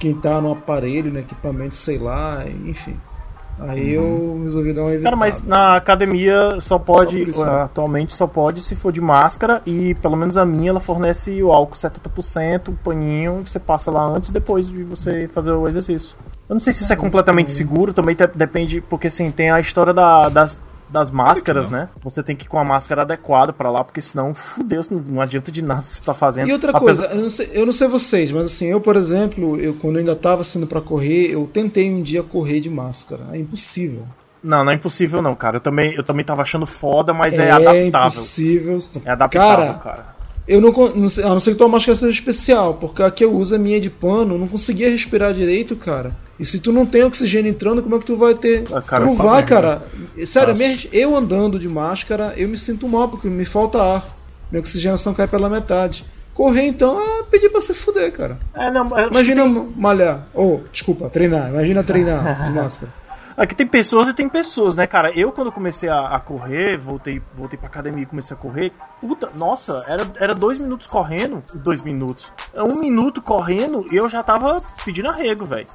quem 0.00 0.14
tá 0.14 0.41
no 0.41 0.50
aparelho, 0.50 1.12
né, 1.12 1.20
equipamento, 1.20 1.76
sei 1.76 1.99
lá, 1.99 2.43
enfim. 2.67 2.97
Aí 3.58 3.91
eu 3.93 4.41
resolvi 4.43 4.73
dar 4.73 4.81
uma 4.81 4.88
evitada. 4.94 5.14
Cara, 5.14 5.17
mas 5.17 5.43
na 5.43 5.76
academia 5.76 6.58
só 6.61 6.79
pode, 6.79 7.19
Só 7.26 7.31
isso, 7.31 7.44
né? 7.44 7.62
atualmente 7.64 8.14
só 8.14 8.26
pode 8.26 8.62
se 8.62 8.75
for 8.75 8.91
de 8.91 9.02
máscara 9.02 9.61
e 9.67 9.94
pelo 9.97 10.17
menos 10.17 10.38
a 10.38 10.47
minha 10.47 10.70
ela 10.70 10.81
fornece 10.81 11.43
o 11.43 11.52
álcool 11.52 11.76
70%, 11.76 12.69
o 12.69 12.73
paninho, 12.73 13.44
você 13.47 13.58
passa 13.58 13.91
lá 13.91 14.02
antes 14.02 14.31
e 14.31 14.32
depois 14.32 14.70
de 14.70 14.82
você 14.82 15.29
fazer 15.29 15.50
o 15.52 15.69
exercício. 15.69 16.17
Eu 16.49 16.55
não 16.55 16.61
sei 16.61 16.73
se 16.73 16.82
isso 16.82 16.93
é 16.93 16.96
completamente 16.96 17.50
seguro, 17.53 17.93
também 17.93 18.17
depende, 18.35 18.81
porque 18.81 19.08
assim, 19.08 19.31
tem 19.31 19.50
a 19.50 19.61
história 19.61 19.93
da- 19.93 20.31
das, 20.31 20.61
das 20.91 21.11
máscaras, 21.11 21.69
né? 21.69 21.89
Você 22.03 22.23
tem 22.23 22.35
que 22.35 22.45
ir 22.47 22.49
com 22.49 22.59
a 22.59 22.65
máscara 22.65 23.03
adequada 23.03 23.53
pra 23.53 23.71
lá, 23.71 23.85
porque 23.85 24.03
senão, 24.03 24.35
fudeu, 24.35 24.83
não, 24.91 25.21
adianta 25.23 25.53
de 25.53 25.63
nada 25.63 25.83
você 25.85 26.03
tá 26.03 26.13
fazendo. 26.13 26.49
E 26.49 26.53
outra 26.53 26.71
Apesar- 26.71 27.07
coisa, 27.09 27.15
eu 27.15 27.23
não, 27.23 27.31
sei, 27.31 27.51
eu 27.53 27.67
não 27.67 27.73
sei 27.73 27.89
vocês, 27.89 28.31
mas 28.33 28.47
assim, 28.47 28.67
eu, 28.67 28.81
por 28.81 28.97
exemplo, 28.97 29.57
eu 29.59 29.75
quando 29.75 29.97
eu 29.97 30.01
ainda 30.01 30.17
tava 30.17 30.43
saindo 30.45 30.67
pra 30.67 30.81
correr, 30.81 31.31
eu 31.33 31.49
tentei 31.53 31.91
um 31.93 32.03
dia 32.03 32.23
correr 32.23 32.61
de 32.61 32.69
máscara. 32.69 33.23
É 33.33 33.39
impossível. 33.39 34.03
Não, 34.43 34.65
não 34.65 34.73
é 34.73 34.75
impossível 34.75 35.21
não, 35.21 35.35
cara. 35.35 35.57
Eu 35.57 35.61
também, 35.61 35.95
eu 35.95 36.03
também 36.03 36.25
tava 36.25 36.43
achando 36.43 36.67
foda, 36.67 37.13
mas 37.13 37.39
é, 37.39 37.51
adaptável. 37.51 37.87
impossível. 37.89 38.79
É 39.05 39.11
adaptável, 39.11 39.67
Cara, 39.67 39.75
cara. 39.79 40.19
Eu 40.52 40.61
não, 40.61 40.70
não 40.94 41.08
sei, 41.08 41.25
a 41.25 41.29
não 41.29 41.41
ser 41.41 41.52
que 41.52 41.56
tua 41.56 41.69
máscara 41.69 41.97
seja 41.97 42.11
especial, 42.12 42.75
porque 42.75 43.02
a 43.02 43.11
que 43.11 43.25
eu 43.25 43.32
uso 43.35 43.55
é 43.55 43.58
minha 43.58 43.81
de 43.81 43.88
pano, 43.88 44.35
eu 44.35 44.38
não 44.38 44.49
conseguia 44.49 44.91
respirar 44.91 45.32
direito, 45.32 45.76
cara. 45.76 46.17
E 46.38 46.44
se 46.44 46.58
tu 46.58 46.73
não 46.73 46.85
tem 46.87 47.02
oxigênio 47.05 47.50
entrando, 47.50 47.82
como 47.82 47.97
é 47.97 47.99
que 47.99 48.05
tu 48.06 48.17
vai 48.17 48.35
ter? 48.35 48.64
Ah, 48.73 48.81
cara, 48.82 49.05
não 49.05 49.14
vai, 49.14 49.44
cara. 49.44 49.82
Sério, 50.26 50.56
mesmo 50.56 50.88
eu 50.93 51.14
andando 51.17 51.58
de 51.58 51.69
máscara, 51.69 52.35
eu 52.37 52.49
me 52.49 52.56
sinto 52.56 52.88
mal, 52.88 53.08
porque 53.08 53.29
me 53.29 53.44
falta 53.44 53.81
ar. 53.82 54.17
Minha 54.50 54.61
oxigenação 54.61 55.14
cai 55.14 55.29
pela 55.29 55.49
metade. 55.49 56.05
Correr, 56.35 56.62
então, 56.67 56.99
é 57.00 57.23
pedir 57.25 57.50
pra 57.50 57.61
se 57.61 57.75
fuder, 57.75 58.11
cara. 58.12 58.38
É, 58.55 58.70
não, 58.70 58.87
eu- 58.99 59.08
Imagina 59.11 59.44
malhar. 59.76 60.26
Ou, 60.32 60.62
desculpa, 60.73 61.11
treinar. 61.11 61.50
Imagina 61.50 61.82
treinar 61.85 62.46
de 62.46 62.50
máscara. 62.56 62.93
Aqui 63.41 63.55
tem 63.55 63.67
pessoas 63.67 64.07
e 64.07 64.13
tem 64.13 64.29
pessoas, 64.29 64.77
né, 64.77 64.87
cara? 64.87 65.19
Eu, 65.19 65.33
quando 65.33 65.51
comecei 65.51 65.89
a, 65.89 66.09
a 66.09 66.21
correr, 66.21 66.77
voltei, 66.77 67.23
voltei 67.35 67.59
pra 67.59 67.69
academia 67.69 68.03
e 68.03 68.07
comecei 68.07 68.37
a 68.37 68.39
correr, 68.39 68.71
puta, 69.01 69.31
nossa, 69.39 69.83
era, 69.89 70.07
era 70.17 70.35
dois 70.35 70.61
minutos 70.61 70.87
correndo, 70.87 71.43
dois 71.55 71.82
minutos, 71.82 72.31
um 72.55 72.79
minuto 72.79 73.23
correndo 73.23 73.87
e 73.91 73.97
eu 73.97 74.11
já 74.11 74.23
tava 74.23 74.59
pedindo 74.85 75.09
arrego, 75.09 75.47
velho. 75.47 75.67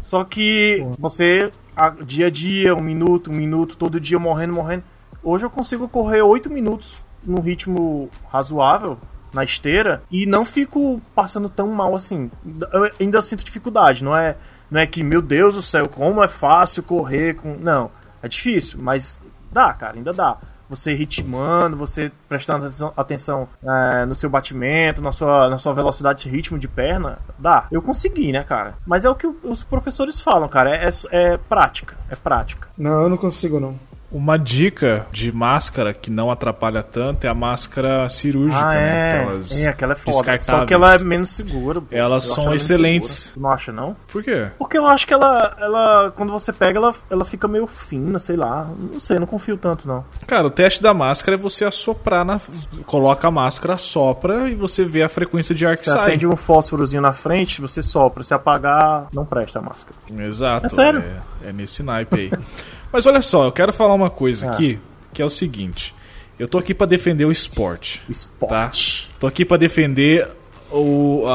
Só 0.00 0.24
que 0.24 0.84
você, 0.98 1.52
a- 1.76 1.90
dia 1.90 2.26
a 2.26 2.30
dia, 2.30 2.74
um 2.74 2.82
minuto, 2.82 3.30
um 3.30 3.34
minuto, 3.34 3.76
todo 3.76 4.00
dia 4.00 4.18
morrendo, 4.18 4.52
morrendo. 4.52 4.82
Hoje 5.22 5.46
eu 5.46 5.50
consigo 5.50 5.88
correr 5.88 6.20
oito 6.22 6.50
minutos 6.50 7.00
num 7.24 7.40
ritmo 7.40 8.10
razoável, 8.28 8.98
na 9.32 9.44
esteira, 9.44 10.02
e 10.10 10.26
não 10.26 10.44
fico 10.44 11.00
passando 11.14 11.48
tão 11.48 11.68
mal 11.68 11.94
assim. 11.94 12.28
Eu 12.72 12.90
ainda 13.00 13.22
sinto 13.22 13.44
dificuldade, 13.44 14.02
não 14.02 14.16
é, 14.16 14.36
não 14.70 14.80
é 14.80 14.86
que, 14.86 15.02
meu 15.02 15.20
Deus 15.22 15.54
do 15.54 15.62
céu, 15.62 15.88
como 15.88 16.22
é 16.22 16.28
fácil 16.28 16.82
correr 16.82 17.34
com. 17.34 17.56
Não, 17.60 17.90
é 18.22 18.28
difícil, 18.28 18.78
mas 18.82 19.20
dá, 19.52 19.72
cara, 19.72 19.96
ainda 19.96 20.12
dá. 20.12 20.36
Você 20.68 20.94
ritmando, 20.94 21.76
você 21.76 22.10
prestando 22.26 22.66
atenção, 22.96 23.46
é, 23.62 24.06
no 24.06 24.14
seu 24.14 24.30
batimento, 24.30 25.02
na 25.02 25.12
sua, 25.12 25.50
na 25.50 25.58
sua 25.58 25.74
velocidade 25.74 26.22
de 26.22 26.30
ritmo 26.30 26.58
de 26.58 26.66
perna, 26.66 27.18
dá. 27.38 27.66
Eu 27.70 27.82
consegui, 27.82 28.32
né, 28.32 28.42
cara? 28.42 28.74
Mas 28.86 29.04
é 29.04 29.10
o 29.10 29.14
que 29.14 29.26
os 29.26 29.62
professores 29.62 30.20
falam, 30.20 30.48
cara. 30.48 30.74
É, 30.74 30.88
é- 30.88 31.34
é 31.34 31.36
prática. 31.36 31.96
É 32.08 32.16
prática. 32.16 32.66
Não, 32.78 33.02
eu 33.02 33.10
não 33.10 33.16
consigo, 33.18 33.60
não. 33.60 33.78
Uma 34.14 34.38
dica 34.38 35.06
de 35.10 35.32
máscara 35.32 35.92
que 35.92 36.08
não 36.08 36.30
atrapalha 36.30 36.84
tanto 36.84 37.24
é 37.24 37.28
a 37.28 37.34
máscara 37.34 38.08
cirúrgica, 38.08 38.64
ah, 38.64 38.72
né? 38.72 39.10
é. 39.10 39.20
Aquelas 39.20 39.60
é, 39.60 39.68
aquela 39.68 39.92
é 39.92 39.96
foda. 39.96 40.12
Só 40.12 40.22
descartáveis. 40.22 40.68
que 40.68 40.74
ela 40.74 40.94
é 40.94 40.98
menos 40.98 41.30
segura. 41.30 41.80
pô. 41.80 41.88
Elas 41.90 42.28
Eu 42.28 42.34
são 42.34 42.54
excelentes. 42.54 43.32
não 43.36 43.50
acha, 43.50 43.72
não? 43.72 43.96
Por 44.12 44.22
quê? 44.22 44.50
Porque 44.56 44.78
eu 44.78 44.86
acho 44.86 45.04
que 45.04 45.12
ela, 45.12 45.56
ela 45.58 46.12
quando 46.14 46.32
você 46.32 46.52
pega, 46.52 46.78
ela, 46.78 46.94
ela 47.10 47.24
fica 47.24 47.48
meio 47.48 47.66
fina, 47.66 48.20
sei 48.20 48.36
lá. 48.36 48.70
Não 48.92 49.00
sei, 49.00 49.18
não 49.18 49.26
confio 49.26 49.56
tanto, 49.56 49.88
não. 49.88 50.04
Cara, 50.28 50.46
o 50.46 50.50
teste 50.50 50.80
da 50.80 50.94
máscara 50.94 51.36
é 51.36 51.40
você 51.40 51.64
assoprar 51.64 52.24
na. 52.24 52.40
Coloca 52.86 53.26
a 53.26 53.30
máscara, 53.32 53.74
assopra 53.74 54.48
e 54.48 54.54
você 54.54 54.84
vê 54.84 55.02
a 55.02 55.08
frequência 55.08 55.52
de 55.52 55.66
ar 55.66 55.76
que 55.76 55.84
Você 55.84 55.90
sai. 55.90 56.00
acende 56.00 56.24
um 56.24 56.36
fósforozinho 56.36 57.02
na 57.02 57.12
frente, 57.12 57.60
você 57.60 57.82
sopra. 57.82 58.22
Se 58.22 58.32
apagar, 58.32 59.08
não 59.12 59.24
presta 59.24 59.58
a 59.58 59.62
máscara. 59.62 59.96
Exato. 60.24 60.66
É 60.66 60.68
sério? 60.68 61.02
É, 61.42 61.48
é 61.48 61.52
nesse 61.52 61.82
naipe 61.82 62.20
aí. 62.20 62.32
Mas 62.94 63.06
olha 63.08 63.20
só, 63.20 63.44
eu 63.46 63.52
quero 63.52 63.72
falar 63.72 63.92
uma 63.94 64.08
coisa 64.08 64.46
Ah. 64.48 64.52
aqui, 64.52 64.78
que 65.12 65.20
é 65.20 65.24
o 65.24 65.28
seguinte. 65.28 65.92
Eu 66.38 66.46
tô 66.46 66.58
aqui 66.58 66.72
pra 66.72 66.86
defender 66.86 67.24
o 67.24 67.30
esporte. 67.32 68.00
O 68.08 68.12
esporte. 68.12 69.10
Tô 69.18 69.26
aqui 69.26 69.44
pra 69.44 69.56
defender 69.56 70.28
o, 70.70 71.24
a, 71.26 71.32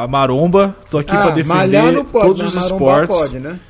a, 0.00 0.04
a 0.04 0.08
maromba. 0.08 0.74
Tô 0.90 0.96
aqui 0.98 1.10
pra 1.10 1.24
Ah, 1.24 1.30
defender 1.30 1.44
malhar 1.54 1.92
não 1.92 2.04
pode, 2.06 2.26
todos 2.26 2.42
mas 2.42 2.54
os 2.56 2.62
esportes. 2.64 3.16
pode, 3.18 3.38
né? 3.38 3.60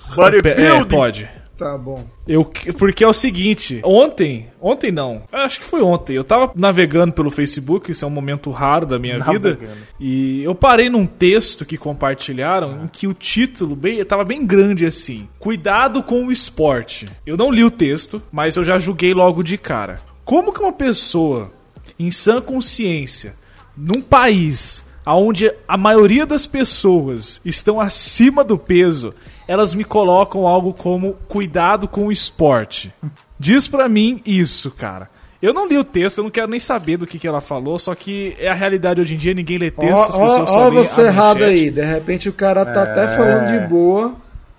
É, 0.56 0.84
pode. 0.84 1.28
Tá 1.58 1.76
bom. 1.76 2.06
Eu, 2.26 2.44
porque 2.78 3.02
é 3.02 3.08
o 3.08 3.12
seguinte, 3.12 3.80
ontem, 3.82 4.46
ontem 4.60 4.92
não, 4.92 5.24
acho 5.32 5.58
que 5.58 5.66
foi 5.66 5.82
ontem, 5.82 6.14
eu 6.14 6.22
tava 6.22 6.52
navegando 6.54 7.12
pelo 7.12 7.30
Facebook, 7.30 7.90
isso 7.90 8.04
é 8.04 8.08
um 8.08 8.12
momento 8.12 8.48
raro 8.52 8.86
da 8.86 8.96
minha 8.96 9.18
vida, 9.18 9.50
Navegando. 9.50 9.78
e 9.98 10.44
eu 10.44 10.54
parei 10.54 10.88
num 10.88 11.04
texto 11.04 11.64
que 11.66 11.76
compartilharam 11.76 12.84
em 12.84 12.86
que 12.86 13.08
o 13.08 13.12
título 13.12 13.74
bem, 13.74 14.04
tava 14.04 14.22
bem 14.22 14.46
grande 14.46 14.86
assim: 14.86 15.28
Cuidado 15.40 16.00
com 16.00 16.26
o 16.26 16.30
esporte. 16.30 17.06
Eu 17.26 17.36
não 17.36 17.50
li 17.50 17.64
o 17.64 17.70
texto, 17.72 18.22
mas 18.30 18.54
eu 18.54 18.62
já 18.62 18.78
julguei 18.78 19.12
logo 19.12 19.42
de 19.42 19.58
cara. 19.58 19.96
Como 20.24 20.52
que 20.52 20.60
uma 20.60 20.72
pessoa 20.72 21.50
em 21.98 22.12
sã 22.12 22.40
consciência, 22.40 23.34
num 23.76 24.00
país 24.00 24.84
onde 25.16 25.52
a 25.66 25.76
maioria 25.76 26.26
das 26.26 26.46
pessoas 26.46 27.40
estão 27.44 27.80
acima 27.80 28.42
do 28.44 28.58
peso, 28.58 29.14
elas 29.46 29.74
me 29.74 29.84
colocam 29.84 30.46
algo 30.46 30.72
como 30.74 31.14
cuidado 31.28 31.86
com 31.88 32.06
o 32.06 32.12
esporte. 32.12 32.92
Diz 33.38 33.66
pra 33.68 33.88
mim 33.88 34.20
isso, 34.26 34.70
cara. 34.70 35.08
Eu 35.40 35.54
não 35.54 35.68
li 35.68 35.78
o 35.78 35.84
texto, 35.84 36.18
eu 36.18 36.24
não 36.24 36.30
quero 36.32 36.50
nem 36.50 36.58
saber 36.58 36.96
do 36.96 37.06
que, 37.06 37.16
que 37.18 37.28
ela 37.28 37.40
falou, 37.40 37.78
só 37.78 37.94
que 37.94 38.34
é 38.40 38.48
a 38.48 38.54
realidade 38.54 39.00
hoje 39.00 39.14
em 39.14 39.18
dia, 39.18 39.32
ninguém 39.32 39.56
lê 39.56 39.70
texto, 39.70 39.92
as 39.96 40.16
Ó, 40.16 40.28
pessoas 40.28 40.48
ó, 40.50 40.66
ó 40.66 40.70
você 40.70 41.02
errado 41.02 41.44
aí. 41.44 41.70
De 41.70 41.80
repente 41.84 42.28
o 42.28 42.32
cara 42.32 42.66
tá 42.66 42.82
até 42.82 43.04
É. 43.04 43.16
falando 43.16 43.46
de 43.46 43.60
boa 43.68 44.16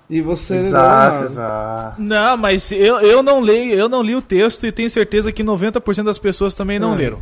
e 0.09 0.21
você 0.21 0.55
Exato, 0.55 0.75
errado. 0.77 1.25
exato. 1.25 2.01
Não, 2.01 2.37
mas 2.37 2.71
eu, 2.71 2.97
eu 3.01 3.21
não 3.21 3.41
leio, 3.41 3.73
eu 3.73 3.89
não 3.89 4.01
li 4.01 4.15
o 4.15 4.21
texto 4.21 4.65
e 4.65 4.71
tenho 4.71 4.89
certeza 4.89 5.33
que 5.33 5.43
90% 5.43 6.03
das 6.05 6.17
pessoas 6.17 6.53
também 6.53 6.79
não 6.79 6.93
Ah. 6.93 6.95
leram. 6.95 7.17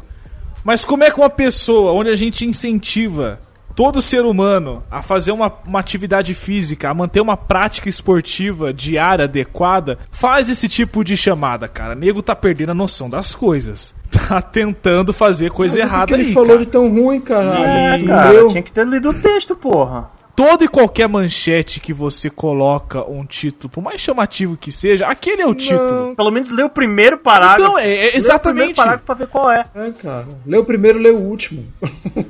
Mas 0.68 0.84
como 0.84 1.02
é 1.02 1.10
que 1.10 1.18
uma 1.18 1.30
pessoa 1.30 1.94
onde 1.94 2.10
a 2.10 2.16
gente 2.16 2.46
incentiva 2.46 3.40
todo 3.74 4.02
ser 4.02 4.26
humano 4.26 4.84
a 4.92 5.02
fazer 5.02 5.32
uma, 5.32 5.50
uma 5.66 5.80
atividade 5.80 6.34
física, 6.34 6.90
a 6.90 6.94
manter 6.94 7.22
uma 7.22 7.38
prática 7.38 7.88
esportiva 7.88 8.74
diária 8.74 9.24
adequada, 9.24 9.98
faz 10.12 10.50
esse 10.50 10.68
tipo 10.68 11.06
de 11.06 11.16
chamada, 11.16 11.70
cara? 11.70 11.96
Nego 11.96 12.22
tá 12.22 12.36
perdendo 12.36 12.72
a 12.72 12.76
noção 12.76 13.10
das 13.10 13.34
coisas. 13.34 13.96
Tá 14.28 14.42
tentando 14.42 15.14
fazer 15.14 15.52
coisa 15.52 15.76
Mas 15.76 15.86
o 15.86 15.88
que 15.88 15.94
errada 15.94 16.08
que 16.08 16.14
ele 16.16 16.28
aí, 16.30 16.34
falou 16.34 16.50
cara. 16.50 16.60
de 16.60 16.66
tão 16.66 16.90
ruim, 16.90 17.22
caralho? 17.22 18.04
É, 18.04 18.06
cara, 18.06 18.48
tinha 18.50 18.64
que 18.64 18.72
ter 18.72 18.86
lido 18.86 19.12
o 19.12 19.14
texto, 19.14 19.56
porra. 19.56 20.10
Toda 20.38 20.64
e 20.64 20.68
qualquer 20.68 21.10
manchete 21.10 21.80
que 21.80 21.92
você 21.92 22.30
coloca 22.30 23.04
um 23.10 23.26
título, 23.26 23.72
por 23.72 23.82
mais 23.84 24.00
chamativo 24.00 24.56
que 24.56 24.72
seja, 24.72 25.08
aquele 25.08 25.42
é 25.42 25.48
o 25.48 25.56
título. 25.56 26.16
Pelo 26.16 26.30
menos 26.30 26.52
lê 26.52 26.62
o 26.62 26.70
primeiro 26.70 27.18
parágrafo. 27.18 27.62
Então, 27.72 27.80
é- 27.80 27.84
é 27.86 27.88
Lê 27.88 27.96
o 27.96 28.00
primeiro 28.00 28.18
exatamente. 28.18 28.76
parágrafo 28.76 29.04
pra 29.04 29.16
ver 29.16 29.28
qual 29.28 29.50
é. 29.50 29.66
É, 29.74 29.92
cara. 29.92 30.28
Lê 30.46 30.58
o 30.60 30.64
primeiro, 30.64 31.00
lê 31.00 31.10
o 31.10 31.18
último. 31.18 31.66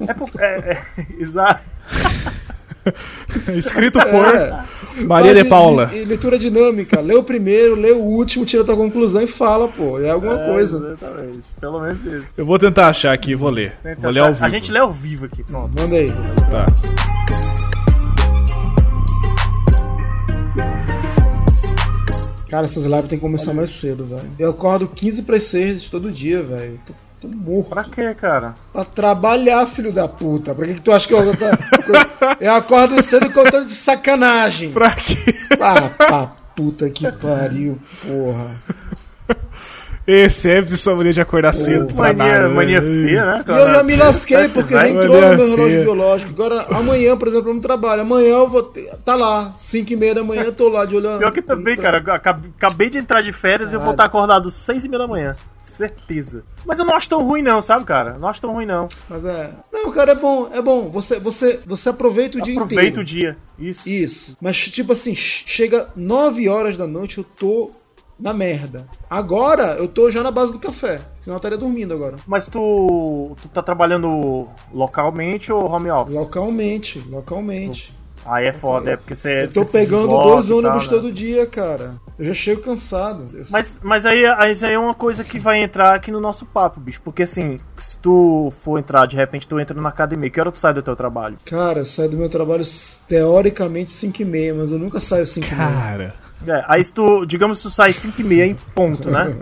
É, 0.07 0.13
por- 0.13 0.29
é, 0.39 0.45
é, 0.97 1.05
exato. 1.21 1.63
Escrito 3.53 3.99
por 3.99 4.25
É. 4.25 4.63
Maria 5.05 5.33
Faz 5.33 5.43
de 5.43 5.49
Paula. 5.49 5.89
e- 5.93 6.03
e 6.03 6.05
leitura 6.05 6.39
dinâmica. 6.39 7.01
Lê 7.01 7.13
o 7.13 7.23
primeiro, 7.23 7.75
lê 7.75 7.91
o 7.91 7.99
último, 7.99 8.45
tira 8.45 8.63
a 8.63 8.65
tua 8.65 8.77
conclusão 8.77 9.21
e 9.21 9.27
fala, 9.27 9.67
pô. 9.67 9.99
É 9.99 10.09
alguma 10.09 10.37
coisa. 10.37 10.77
Exatamente. 10.77 11.43
Pelo 11.59 11.81
menos 11.81 12.01
isso. 12.05 12.25
Eu 12.37 12.45
vou 12.45 12.57
tentar 12.57 12.87
achar 12.87 13.11
aqui, 13.11 13.35
vou 13.35 13.49
ler. 13.49 13.73
Tenta 13.83 14.01
vou 14.03 14.11
ler 14.11 14.19
achar- 14.21 14.27
ao 14.29 14.33
vivo. 14.33 14.45
A 14.45 14.49
gente 14.49 14.71
lê 14.71 14.79
ao 14.79 14.93
vivo 14.93 15.25
aqui, 15.25 15.43
pronto. 15.43 15.77
Manda 15.77 15.95
aí. 15.97 16.07
Tá. 16.49 16.65
Cara, 22.49 22.65
essas 22.65 22.85
lives 22.85 23.07
tem 23.07 23.19
que 23.19 23.25
começar 23.25 23.53
mais 23.53 23.69
cedo, 23.71 24.05
velho. 24.05 24.29
Eu 24.39 24.51
acordo 24.51 24.87
15 24.87 25.23
para 25.23 25.39
6 25.39 25.89
todo 25.89 26.11
dia, 26.11 26.41
velho. 26.41 26.79
Tô, 26.85 26.93
tô 27.21 27.27
morto. 27.27 27.69
Pra 27.69 27.83
quê, 27.83 28.13
cara? 28.15 28.55
Pra 28.71 28.85
trabalhar, 28.85 29.65
filho 29.67 29.91
da 29.91 30.07
puta. 30.07 30.55
Pra 30.55 30.65
que, 30.65 30.75
que 30.75 30.81
tu 30.81 30.91
acha 30.91 31.07
que 31.07 31.13
eu. 31.13 31.19
Eu 32.39 32.53
acordo 32.53 33.01
cedo 33.01 33.31
contando 33.31 33.65
de 33.65 33.73
sacanagem. 33.73 34.71
Pra 34.71 34.95
quê? 34.95 35.35
Ah, 35.59 35.89
pá, 35.89 36.27
puta 36.55 36.89
que 36.89 37.11
pariu, 37.11 37.77
porra. 38.05 38.55
Esse 40.07 40.49
é 40.49 40.61
de 40.61 40.77
sua 40.77 40.95
mania 40.95 41.11
de 41.11 41.19
acordar 41.19 41.51
cedo. 41.53 41.93
pra 41.93 42.13
Mania, 42.13 42.39
nada, 42.41 42.53
mania 42.53 42.79
né? 42.79 43.05
feia, 43.07 43.25
né, 43.25 43.39
E 43.41 43.43
cara? 43.43 43.59
eu 43.61 43.71
já 43.75 43.83
me 43.83 43.95
lasquei 43.97 44.47
porque 44.47 44.73
já 44.73 44.87
entrou 44.87 45.21
Mania 45.21 45.31
no 45.31 45.35
meu 45.37 45.47
relógio 45.47 45.71
feia. 45.73 45.83
biológico. 45.83 46.31
Agora, 46.31 46.61
amanhã, 46.77 47.17
por 47.17 47.27
exemplo, 47.27 47.49
eu 47.49 47.53
não 47.55 47.59
trabalho. 47.61 48.03
Amanhã 48.03 48.29
eu 48.37 48.49
vou 48.49 48.63
ter. 48.63 48.89
Tá 49.03 49.15
lá, 49.15 49.53
5 49.57 49.91
e 49.91 49.95
meia 49.97 50.15
da 50.15 50.23
manhã, 50.23 50.43
eu 50.43 50.53
tô 50.53 50.69
lá 50.69 50.85
de 50.85 50.95
olho. 50.95 51.17
Pior 51.17 51.31
que 51.33 51.41
também, 51.41 51.75
cara. 51.75 51.97
Acabei 51.97 52.89
de 52.89 52.97
entrar 52.97 53.21
de 53.21 53.33
férias 53.33 53.71
e 53.73 53.75
eu 53.75 53.81
vou 53.81 53.91
estar 53.91 54.05
acordado 54.05 54.49
6 54.49 54.85
e 54.85 54.87
meia 54.87 54.99
da 54.99 55.07
manhã. 55.07 55.29
Certeza. 55.65 56.43
Mas 56.65 56.79
eu 56.79 56.85
não 56.85 56.95
acho 56.95 57.07
tão 57.09 57.23
ruim, 57.23 57.43
não, 57.43 57.61
sabe, 57.61 57.85
cara? 57.85 58.15
Não 58.17 58.27
acho 58.27 58.41
tão 58.41 58.51
ruim, 58.53 58.65
não. 58.65 58.87
Mas 59.09 59.23
é. 59.25 59.51
Não, 59.71 59.91
cara, 59.91 60.13
é 60.13 60.15
bom, 60.15 60.49
é 60.51 60.59
bom. 60.61 60.89
Você, 60.89 61.19
você, 61.19 61.59
você 61.65 61.89
aproveita 61.89 62.39
o 62.39 62.41
dia 62.41 62.53
Aproveita 62.55 62.83
inteiro. 62.83 63.01
o 63.01 63.03
dia. 63.03 63.37
Isso. 63.59 63.87
Isso. 63.87 64.37
Mas, 64.41 64.57
tipo 64.57 64.93
assim, 64.93 65.13
chega 65.13 65.87
9 65.95 66.49
horas 66.49 66.77
da 66.77 66.87
noite, 66.87 67.19
eu 67.19 67.23
tô 67.23 67.69
na 68.19 68.33
merda. 68.33 68.87
Agora, 69.09 69.75
eu 69.75 69.87
tô 69.87 70.09
já 70.09 70.23
na 70.23 70.31
base 70.31 70.51
do 70.51 70.59
café. 70.59 70.99
Senão 71.19 71.35
eu 71.35 71.37
estaria 71.37 71.57
dormindo 71.57 71.93
agora. 71.93 72.15
Mas 72.25 72.47
tu, 72.47 73.35
tu 73.41 73.49
tá 73.49 73.61
trabalhando 73.61 74.45
localmente 74.73 75.51
ou 75.51 75.69
home 75.69 75.91
office? 75.91 76.15
Localmente, 76.15 76.99
localmente. 77.09 77.97
Aí 78.25 78.45
é 78.45 78.53
foda, 78.53 78.91
é 78.91 78.97
porque 78.97 79.15
você. 79.15 79.43
Eu 79.43 79.49
tô 79.49 79.63
você 79.63 79.79
pegando 79.79 80.07
dois 80.09 80.45
e 80.45 80.49
tal, 80.49 80.57
ônibus 80.57 80.87
né? 80.87 80.93
todo 80.93 81.13
dia, 81.13 81.45
cara. 81.45 81.95
Eu 82.19 82.25
já 82.25 82.33
chego 82.33 82.61
cansado. 82.61 83.25
Mas, 83.49 83.79
mas 83.81 84.05
aí, 84.05 84.25
aí 84.25 84.53
é 84.73 84.77
uma 84.77 84.93
coisa 84.93 85.23
que 85.23 85.39
vai 85.39 85.63
entrar 85.63 85.95
aqui 85.95 86.11
no 86.11 86.19
nosso 86.19 86.45
papo, 86.45 86.79
bicho. 86.79 87.01
Porque 87.01 87.23
assim, 87.23 87.57
se 87.77 87.97
tu 87.99 88.51
for 88.63 88.77
entrar, 88.77 89.07
de 89.07 89.15
repente 89.15 89.47
tu 89.47 89.57
entra 89.57 89.79
na 89.79 89.87
academia, 89.87 90.29
que 90.29 90.41
hora 90.41 90.51
tu 90.51 90.59
sai 90.59 90.73
do 90.73 90.81
teu 90.81 90.95
trabalho? 90.95 91.37
Cara, 91.45 91.79
eu 91.79 91.85
saio 91.85 92.09
do 92.09 92.17
meu 92.17 92.29
trabalho 92.29 92.63
teoricamente 93.07 93.91
5 93.91 94.21
e 94.21 94.25
meia, 94.25 94.53
mas 94.53 94.73
eu 94.73 94.79
nunca 94.79 94.99
saio 94.99 95.25
5 95.25 95.47
e 95.47 95.55
meia. 95.55 95.69
Cara. 95.69 96.26
É, 96.45 96.63
aí 96.67 96.83
se 96.85 96.93
tu, 96.93 97.25
digamos 97.25 97.57
que 97.59 97.63
tu 97.63 97.71
sai 97.71 97.91
5 97.91 98.21
e 98.21 98.23
meia 98.23 98.45
em 98.45 98.53
ponto, 98.75 99.09
né? 99.09 99.33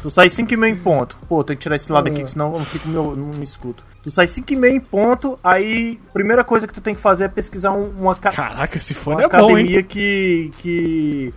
Tu 0.00 0.10
sai 0.10 0.30
5 0.30 0.52
e 0.54 0.56
meia 0.56 0.72
em 0.72 0.76
ponto. 0.76 1.16
Pô, 1.28 1.44
tem 1.44 1.56
que 1.56 1.62
tirar 1.62 1.76
esse 1.76 1.92
lado 1.92 2.08
aqui, 2.08 2.22
que 2.24 2.30
senão 2.30 2.52
eu 2.52 2.58
não 2.58 2.64
fico 2.64 2.88
meu, 2.88 3.14
não 3.14 3.28
me 3.28 3.44
escuto. 3.44 3.84
Tu 4.02 4.10
sai 4.10 4.26
5 4.26 4.52
e 4.52 4.56
meia 4.56 4.74
em 4.74 4.80
ponto, 4.80 5.38
aí 5.44 6.00
primeira 6.12 6.42
coisa 6.42 6.66
que 6.66 6.72
tu 6.74 6.80
tem 6.80 6.94
que 6.94 7.00
fazer 7.00 7.24
é 7.24 7.28
pesquisar 7.28 7.72
um- 7.72 7.90
uma, 8.00 8.14
ca- 8.14 8.32
Caraca, 8.32 8.78
esse 8.78 8.94
uma 8.94 9.00
fone 9.00 9.22
é 9.22 9.28
bom, 9.28 9.36
hein? 9.36 9.44
academia 9.44 9.82
que. 9.82 10.50
que. 10.58 11.34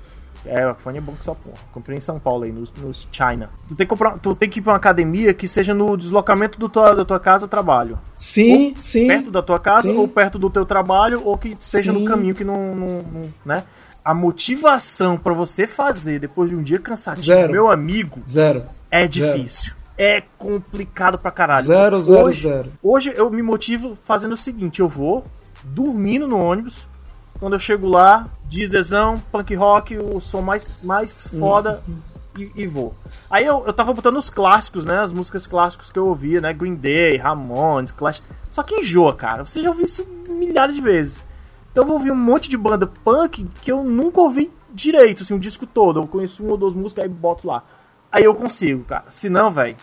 É, 0.47 0.69
o 0.69 0.75
fone 0.75 0.99
é 0.99 1.01
bom 1.01 1.13
que 1.13 1.25
só 1.25 1.33
porra. 1.33 1.57
Comprei 1.73 1.97
em 1.97 2.01
São 2.01 2.17
Paulo 2.19 2.43
aí, 2.43 2.51
nos, 2.51 2.71
nos 2.73 3.07
China. 3.11 3.49
Tu 3.67 3.75
tem, 3.75 3.85
que 3.85 3.89
comprar, 3.89 4.17
tu 4.19 4.35
tem 4.35 4.47
que 4.47 4.59
ir 4.59 4.61
pra 4.61 4.73
uma 4.73 4.77
academia 4.77 5.33
que 5.33 5.47
seja 5.47 5.73
no 5.73 5.97
deslocamento 5.97 6.59
do 6.59 6.69
tua, 6.69 6.93
da 6.95 7.03
tua 7.03 7.19
casa 7.19 7.45
ao 7.45 7.49
trabalho. 7.49 7.97
Sim, 8.13 8.75
sim. 8.79 9.07
Perto 9.07 9.31
da 9.31 9.41
tua 9.41 9.59
casa 9.59 9.81
Sim. 9.89 9.97
ou 9.97 10.07
perto 10.07 10.37
do 10.37 10.47
teu 10.51 10.63
trabalho, 10.63 11.21
ou 11.25 11.35
que 11.35 11.57
seja 11.59 11.91
Sim. 11.91 11.99
no 11.99 12.05
caminho 12.05 12.35
que 12.35 12.43
não. 12.43 12.63
não- 12.63 13.01
não- 13.03 13.33
né? 13.43 13.63
A 14.05 14.13
motivação 14.13 15.17
pra 15.17 15.33
você 15.33 15.65
fazer 15.65 16.19
depois 16.19 16.49
de 16.49 16.55
um 16.55 16.61
dia 16.61 16.77
cansativo, 16.79 17.25
Zero. 17.25 17.51
meu 17.51 17.71
amigo, 17.71 18.21
Zero. 18.27 18.63
é 18.91 19.07
difícil. 19.07 19.73
É 19.97 20.21
complicado 20.37 21.17
pra 21.17 21.31
caralho. 21.31 21.65
Zero, 21.65 22.01
zero, 22.01 22.25
hoje, 22.27 22.41
zero. 22.41 22.71
Hoje 22.83 23.13
eu 23.15 23.29
me 23.31 23.41
motivo 23.41 23.97
fazendo 24.03 24.33
o 24.33 24.37
seguinte: 24.37 24.79
eu 24.79 24.87
vou 24.87 25.23
dormindo 25.63 26.27
no 26.27 26.37
ônibus. 26.37 26.85
Quando 27.39 27.53
eu 27.53 27.59
chego 27.59 27.87
lá, 27.87 28.25
dieselzão, 28.47 29.15
punk 29.31 29.55
rock, 29.55 29.97
o 29.97 30.19
som 30.21 30.41
mais, 30.41 30.65
mais 30.83 31.27
foda 31.27 31.81
e, 32.37 32.51
e 32.55 32.67
vou. 32.67 32.93
Aí 33.29 33.45
eu, 33.45 33.63
eu 33.65 33.73
tava 33.73 33.93
botando 33.93 34.17
os 34.17 34.29
clássicos, 34.29 34.85
né? 34.85 34.99
As 34.99 35.11
músicas 35.11 35.47
clássicas 35.47 35.89
que 35.89 35.97
eu 35.99 36.05
ouvia, 36.05 36.39
né? 36.39 36.53
Green 36.53 36.75
Day, 36.75 37.17
Ramones, 37.17 37.91
Clash. 37.91 38.21
Só 38.49 38.63
que 38.63 38.75
enjoa, 38.75 39.13
cara. 39.15 39.45
Você 39.45 39.61
já 39.61 39.69
ouviu 39.69 39.85
isso 39.85 40.05
milhares 40.29 40.75
de 40.75 40.81
vezes. 40.81 41.23
Então 41.75 41.83
eu 41.83 41.87
vou 41.89 41.97
ouvir 41.97 42.09
um 42.09 42.15
monte 42.15 42.49
de 42.49 42.55
banda 42.55 42.87
punk 42.87 43.45
que 43.61 43.69
eu 43.69 43.83
nunca 43.83 44.21
ouvi 44.21 44.49
direito, 44.73 45.23
assim, 45.23 45.33
um 45.33 45.39
disco 45.39 45.65
todo. 45.67 45.99
Eu 45.99 46.07
conheço 46.07 46.41
uma 46.41 46.53
ou 46.53 46.57
duas 46.57 46.73
músicas, 46.73 47.03
aí 47.03 47.09
boto 47.09 47.45
lá. 47.45 47.63
Aí 48.09 48.23
eu 48.23 48.33
consigo, 48.33 48.85
cara. 48.85 49.03
Se 49.09 49.27
não, 49.29 49.49
velho. 49.49 49.75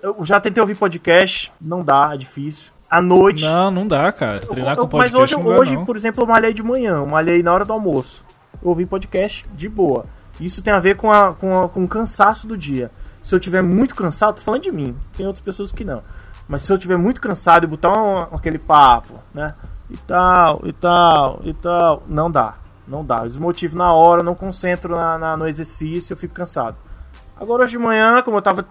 Eu 0.00 0.24
já 0.24 0.38
tentei 0.38 0.60
ouvir 0.60 0.76
podcast, 0.76 1.52
não 1.60 1.82
dá, 1.82 2.12
é 2.14 2.16
difícil. 2.16 2.70
À 2.88 3.02
noite. 3.02 3.42
Não, 3.42 3.68
não 3.68 3.84
dá, 3.84 4.12
cara. 4.12 4.38
Treinar 4.38 4.76
Eu- 4.78 4.86
com 4.86 4.96
mas 4.96 5.10
podcast 5.10 5.34
hoje, 5.34 5.44
não 5.44 5.58
hoje 5.58 5.74
não. 5.74 5.84
por 5.84 5.96
exemplo, 5.96 6.22
eu 6.22 6.26
malhei 6.28 6.54
de 6.54 6.62
manhã, 6.62 6.98
eu 6.98 7.06
malhei 7.06 7.42
na 7.42 7.52
hora 7.52 7.64
do 7.64 7.72
almoço. 7.72 8.24
Eu 8.62 8.68
ouvi 8.68 8.86
podcast 8.86 9.44
de 9.52 9.68
boa. 9.68 10.04
Isso 10.38 10.62
tem 10.62 10.72
a 10.72 10.78
ver 10.78 10.96
com, 10.98 11.10
a, 11.10 11.34
com, 11.34 11.64
a- 11.64 11.68
com 11.68 11.82
o 11.82 11.88
cansaço 11.88 12.46
do 12.46 12.56
dia. 12.56 12.92
Se 13.24 13.34
eu 13.34 13.40
tiver 13.40 13.60
muito 13.60 13.96
cansado, 13.96 14.36
tô 14.36 14.42
falando 14.42 14.62
de 14.62 14.70
mim, 14.70 14.94
tem 15.16 15.26
outras 15.26 15.44
pessoas 15.44 15.72
que 15.72 15.82
não. 15.84 16.00
Mas 16.46 16.62
se 16.62 16.72
eu 16.72 16.78
tiver 16.78 16.96
muito 16.96 17.20
cansado 17.20 17.64
e 17.64 17.66
botar 17.66 17.90
um- 17.90 18.36
aquele 18.36 18.58
papo, 18.58 19.14
né? 19.34 19.52
E 19.90 19.96
tal, 19.98 20.60
e 20.64 20.72
tal, 20.72 21.40
e 21.44 21.52
tal, 21.52 22.02
não 22.08 22.30
dá. 22.30 22.54
Não 22.86 23.04
dá. 23.04 23.18
Eu 23.18 23.28
desmotivo 23.28 23.76
na 23.76 23.92
hora, 23.92 24.22
não 24.22 24.34
concentro 24.34 24.94
na, 24.94 25.18
na- 25.18 25.36
no 25.36 25.46
exercício, 25.48 26.12
eu 26.12 26.16
fico 26.16 26.34
cansado. 26.34 26.76
Agora 27.38 27.62
hoje 27.64 27.72
de 27.72 27.78
manhã, 27.78 28.22
como 28.22 28.36
eu 28.36 28.42
tava 28.42 28.64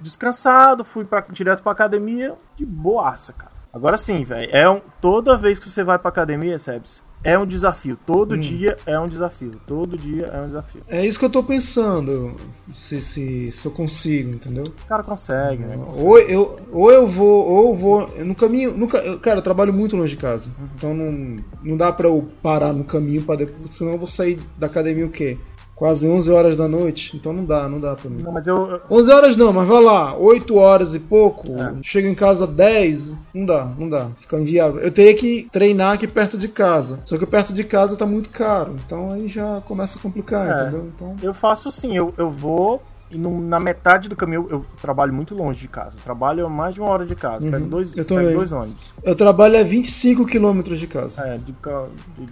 descansado, 0.00 0.84
fui 0.84 1.04
pra, 1.04 1.20
direto 1.30 1.62
pra 1.62 1.72
academia, 1.72 2.34
de 2.56 2.64
boaça, 2.66 3.32
cara. 3.32 3.52
Agora 3.72 3.96
sim, 3.98 4.22
velho, 4.24 4.48
é 4.52 4.68
um, 4.68 4.80
toda 5.00 5.36
vez 5.36 5.58
que 5.58 5.68
você 5.68 5.82
vai 5.82 5.98
pra 5.98 6.08
academia, 6.08 6.58
Sebs, 6.58 7.02
é 7.24 7.36
um 7.38 7.46
desafio. 7.46 7.98
Todo 8.06 8.36
dia 8.38 8.76
é 8.86 8.98
um 9.00 9.06
desafio. 9.06 9.52
Todo 9.66 9.96
dia 9.96 10.26
é 10.26 10.40
um 10.40 10.46
desafio. 10.46 10.82
É 10.88 11.04
isso 11.04 11.18
que 11.18 11.24
eu 11.24 11.30
tô 11.30 11.42
pensando. 11.42 12.36
Se, 12.72 13.00
se, 13.00 13.50
se 13.50 13.66
eu 13.66 13.72
consigo, 13.72 14.30
entendeu? 14.30 14.64
O 14.64 14.86
cara 14.86 15.02
consegue, 15.02 15.64
né? 15.64 15.76
Ou 15.96 16.18
eu, 16.18 16.56
ou 16.72 16.92
eu 16.92 17.06
vou, 17.06 17.46
ou 17.46 17.68
eu 17.70 17.74
vou. 17.74 18.24
No 18.24 18.34
caminho. 18.34 18.76
Nunca, 18.76 18.98
eu- 18.98 19.18
cara, 19.18 19.38
eu 19.38 19.42
trabalho 19.42 19.72
muito 19.72 19.96
longe 19.96 20.14
de 20.14 20.20
casa. 20.20 20.50
Então 20.76 20.92
não, 20.94 21.36
não 21.62 21.76
dá 21.76 21.90
pra 21.92 22.08
eu 22.08 22.24
parar 22.42 22.72
no 22.72 22.84
caminho 22.84 23.22
para 23.22 23.36
depois. 23.36 23.72
Senão 23.74 23.92
eu 23.92 23.98
vou 23.98 24.06
sair 24.06 24.38
da 24.58 24.66
academia 24.66 25.06
o 25.06 25.10
quê? 25.10 25.38
Quase 25.74 26.06
11 26.08 26.30
horas 26.30 26.56
da 26.56 26.68
noite, 26.68 27.16
então 27.16 27.32
não 27.32 27.44
dá, 27.44 27.68
não 27.68 27.78
dá 27.80 27.94
pra 27.94 28.08
mim. 28.10 28.22
Não, 28.22 28.32
mas 28.32 28.46
eu. 28.46 28.56
eu- 28.70 28.80
11 28.90 29.10
horas 29.10 29.36
não, 29.36 29.52
mas 29.52 29.66
vai 29.66 29.82
lá, 29.82 30.16
8 30.16 30.56
horas 30.56 30.94
e 30.94 31.00
pouco, 31.00 31.48
É. 31.60 31.74
chego 31.82 32.06
em 32.08 32.14
casa 32.14 32.46
10, 32.46 33.12
não 33.34 33.44
dá, 33.44 33.68
não 33.78 33.88
dá, 33.88 34.08
fica 34.16 34.38
inviável. 34.38 34.80
Eu 34.80 34.90
teria 34.92 35.14
que 35.14 35.46
treinar 35.52 35.94
aqui 35.94 36.06
perto 36.06 36.38
de 36.38 36.48
casa, 36.48 36.98
só 37.04 37.18
que 37.18 37.26
perto 37.26 37.52
de 37.52 37.64
casa 37.64 37.96
tá 37.96 38.06
muito 38.06 38.30
caro, 38.30 38.76
então 38.86 39.12
aí 39.12 39.26
já 39.26 39.60
começa 39.66 39.98
a 39.98 40.02
complicar, 40.02 40.48
É. 40.48 40.62
entendeu? 40.62 40.86
Então, 40.94 41.16
Eu 41.22 41.34
faço 41.34 41.68
assim, 41.68 41.96
eu, 41.96 42.12
eu 42.16 42.28
vou 42.28 42.80
e 43.10 43.18
no- 43.18 43.40
na 43.40 43.60
metade 43.60 44.08
do 44.08 44.16
caminho 44.16 44.46
eu, 44.48 44.58
eu 44.58 44.66
trabalho 44.80 45.12
muito 45.14 45.34
longe 45.34 45.60
de 45.60 45.68
casa. 45.68 45.96
Eu 45.96 46.02
trabalho 46.02 46.46
a 46.46 46.48
mais 46.48 46.74
de 46.74 46.80
uma 46.80 46.90
hora 46.90 47.04
de 47.06 47.14
casa. 47.14 47.44
Uhum. 47.44 47.50
Pego, 47.50 47.66
dois, 47.66 47.96
Eu 47.96 48.04
pego 48.04 48.32
dois 48.32 48.52
ônibus. 48.52 48.92
eu 49.02 49.14
trabalho 49.14 49.58
a 49.58 49.62
25 49.62 50.26
quilômetros 50.26 50.78
de 50.78 50.86
casa. 50.86 51.22
É, 51.26 51.36
de, 51.38 51.54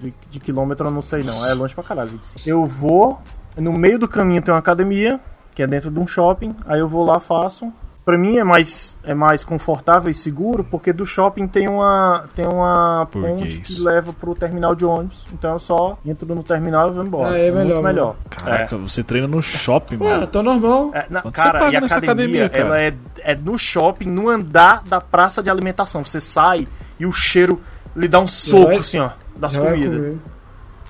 de- 0.01 0.15
de 0.31 0.41
quilômetro 0.41 0.87
eu 0.87 0.91
não 0.91 1.03
sei 1.03 1.23
não. 1.23 1.47
É 1.47 1.55
longe 1.55 1.75
pra 1.75 1.85
caralho. 1.85 2.11
25. 2.11 2.49
Eu 2.49 2.65
vou, 2.65 3.21
no 3.57 3.73
meio 3.73 3.99
do 3.99 4.09
caminho 4.09 4.43
tem 4.43 4.53
uma 4.53 4.59
academia, 4.61 5.21
que 5.55 5.63
é 5.63 5.67
dentro 5.67 5.91
de 5.91 5.99
um 6.01 6.07
shopping. 6.07 6.55
Aí 6.67 6.81
eu 6.81 6.89
vou 6.89 7.05
lá, 7.05 7.21
faço. 7.21 7.73
Pra 8.05 8.19
mim 8.19 8.37
é 8.37 8.43
mais, 8.43 8.99
é 9.05 9.15
mais 9.15 9.45
confortável 9.45 10.11
e 10.11 10.15
seguro, 10.15 10.65
porque 10.65 10.93
do 10.93 11.07
shopping 11.07 11.47
tem 11.47 11.69
uma, 11.69 12.25
tem 12.35 12.45
uma 12.45 13.07
Por 13.11 13.23
que 13.23 13.29
ponte 13.29 13.59
que 13.61 13.73
isso? 13.73 13.85
leva 13.85 14.13
pro 14.13 14.35
terminal 14.35 14.75
de 14.75 14.85
ônibus. 14.85 15.25
Então 15.33 15.53
eu 15.53 15.61
só 15.61 15.97
entro 16.05 16.35
no 16.35 16.43
terminal 16.43 16.89
e 16.89 16.93
vou 16.95 17.05
embora. 17.05 17.31
Ah, 17.35 17.39
é 17.39 17.53
muito 17.53 17.65
melhor, 17.69 17.83
melhor. 17.85 18.17
Caraca, 18.29 18.77
você 18.77 19.05
treina 19.05 19.29
no 19.29 19.41
shopping, 19.41 19.99
Ué, 20.03 20.11
mano. 20.15 20.27
tá 20.27 20.43
normal. 20.43 20.91
É, 20.93 21.07
na- 21.09 21.23
cara, 21.31 21.61
paga 21.61 21.73
e 21.73 21.77
a 21.77 21.81
nessa 21.81 21.99
academia, 21.99 22.47
academia, 22.47 22.49
cara? 22.49 22.65
ela 22.65 22.81
é, 22.81 23.33
é 23.33 23.37
no 23.37 23.57
shopping, 23.57 24.07
no 24.11 24.29
andar 24.29 24.83
da 24.83 25.01
praça 25.01 25.41
de 25.41 25.49
alimentação. 25.49 26.05
Você 26.05 26.21
sai 26.21 26.67
e 26.99 27.07
o 27.07 27.13
cheiro 27.13 27.61
lhe 27.95 28.09
dá 28.09 28.19
um 28.19 28.27
soco, 28.27 28.65
vai- 28.67 28.77
assim, 28.79 28.99
ó, 28.99 29.11
das 29.39 29.57
comidas. 29.57 30.17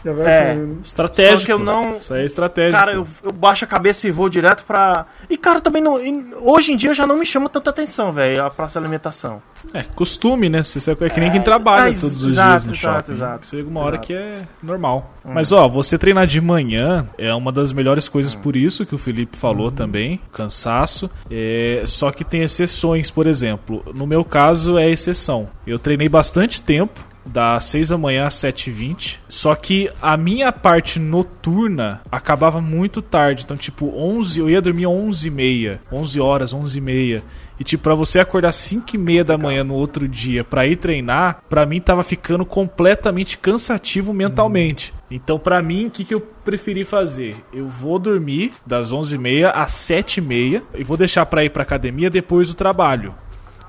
Já 0.05 0.13
vai 0.13 0.27
É. 0.27 0.55
né? 0.55 0.75
Estratégico. 0.83 1.41
Só 1.41 1.47
que 1.47 1.53
eu 1.53 1.59
não- 1.59 1.97
Isso 1.97 2.13
aí 2.15 2.23
é 2.23 2.25
estratégico. 2.25 2.77
Cara, 2.79 2.93
eu, 2.95 3.07
eu 3.23 3.33
baixo 3.33 3.65
a 3.65 3.69
cabeça 3.69 4.09
e 4.09 4.11
vou 4.11 4.29
direto 4.29 4.65
pra. 4.65 5.05
E, 5.31 5.37
cara, 5.39 5.61
também 5.61 5.81
não. 5.83 5.95
hoje 6.41 6.73
em 6.73 6.77
dia 6.77 6.93
já 6.95 7.07
não 7.07 7.17
me 7.17 7.25
chama 7.27 7.49
tanta 7.49 7.71
atenção, 7.71 8.13
velho, 8.13 8.45
a 8.45 8.51
praça 8.51 8.79
de 8.81 8.85
alimentação. 8.85 9.41
É, 9.73 9.85
costume, 9.95 10.49
né? 10.49 10.63
Você 10.65 10.81
sabe, 10.81 11.05
é 11.07 11.09
que 11.11 11.21
nem 11.21 11.31
quem 11.31 11.41
É, 11.41 11.43
trabalha 11.45 11.85
mas- 11.91 12.01
todos 12.01 12.25
os 12.25 12.33
exato, 12.33 12.51
dias 12.51 12.65
no 12.65 12.73
exato, 12.73 12.97
shopping. 13.07 13.13
exato, 13.13 13.47
Chega 13.47 13.69
uma 13.69 13.81
hora 13.81 13.95
exato. 13.97 14.07
que 14.09 14.13
é 14.15 14.35
normal. 14.63 15.15
Hum. 15.25 15.31
Mas, 15.33 15.53
ó, 15.53 15.69
você 15.69 15.97
treinar 15.97 16.27
de 16.27 16.41
manhã 16.41 17.05
é 17.17 17.33
uma 17.33 17.53
das 17.53 17.73
melhores 17.73 18.09
coisas 18.09 18.35
por 18.35 18.57
isso 18.57 18.85
que 18.85 18.95
o 18.95 18.99
Felipe 18.99 19.37
falou 19.37 19.67
Uhum. 19.67 19.71
também, 19.73 20.21
cansaço. 20.33 21.09
É, 21.31 21.83
só 21.87 22.11
que 22.11 22.25
tem 22.25 22.43
exceções, 22.43 23.09
por 23.09 23.27
exemplo. 23.27 23.85
No 23.95 24.05
meu 24.07 24.25
caso 24.25 24.77
é 24.79 24.91
exceção. 24.91 25.45
Eu 25.65 25.79
treinei 25.79 26.09
bastante 26.09 26.61
tempo, 26.61 27.01
das 27.25 27.67
6 27.67 27.89
da 27.91 27.99
manhã 27.99 28.27
às 28.27 28.35
7h20. 28.35 29.19
Só 29.29 29.55
que 29.55 29.91
a 30.01 30.17
minha 30.17 30.53
parte 30.53 30.99
noturna 30.99 32.01
acabava 32.11 32.61
muito 32.61 33.01
tarde. 33.01 33.45
Então, 33.45 33.57
tipo, 33.57 33.95
11, 33.97 34.41
eu 34.41 34.51
ia 34.51 34.61
dormir 34.61 34.85
11h30, 34.85 35.81
11 35.93 36.21
horas, 36.21 36.55
11h30. 36.55 37.23
E, 37.61 37.65
tipo, 37.65 37.85
pra 37.85 37.95
você 37.95 38.19
acordar 38.19 38.51
5 38.51 38.97
e 38.97 38.99
meia 38.99 39.23
da 39.23 39.39
manhã 39.39 39.63
no 39.63 39.75
outro 39.75 40.09
dia 40.09 40.43
pra 40.43 40.67
ir 40.67 40.77
treinar, 40.77 41.43
pra 41.49 41.65
mim 41.65 41.81
tava 41.81 42.03
ficando 42.03 42.45
completamente 42.45 43.39
cansativo 43.39 44.13
mentalmente. 44.13 44.93
Então, 45.11 45.39
pra 45.39 45.63
mim, 45.63 45.87
o 45.87 45.91
que, 45.91 46.05
que 46.05 46.15
eu 46.15 46.21
preferi 46.21 46.85
fazer? 46.85 47.37
Eu 47.53 47.69
vou 47.69 47.99
dormir 47.99 48.53
das 48.67 48.93
11h30 48.93 49.53
às 49.55 49.73
7h30 49.73 50.63
e 50.77 50.83
vou 50.83 50.97
deixar 50.97 51.27
pra 51.27 51.45
ir 51.45 51.51
pra 51.51 51.63
academia 51.63 52.11
depois 52.11 52.49
do 52.49 52.55
trabalho. 52.55 53.15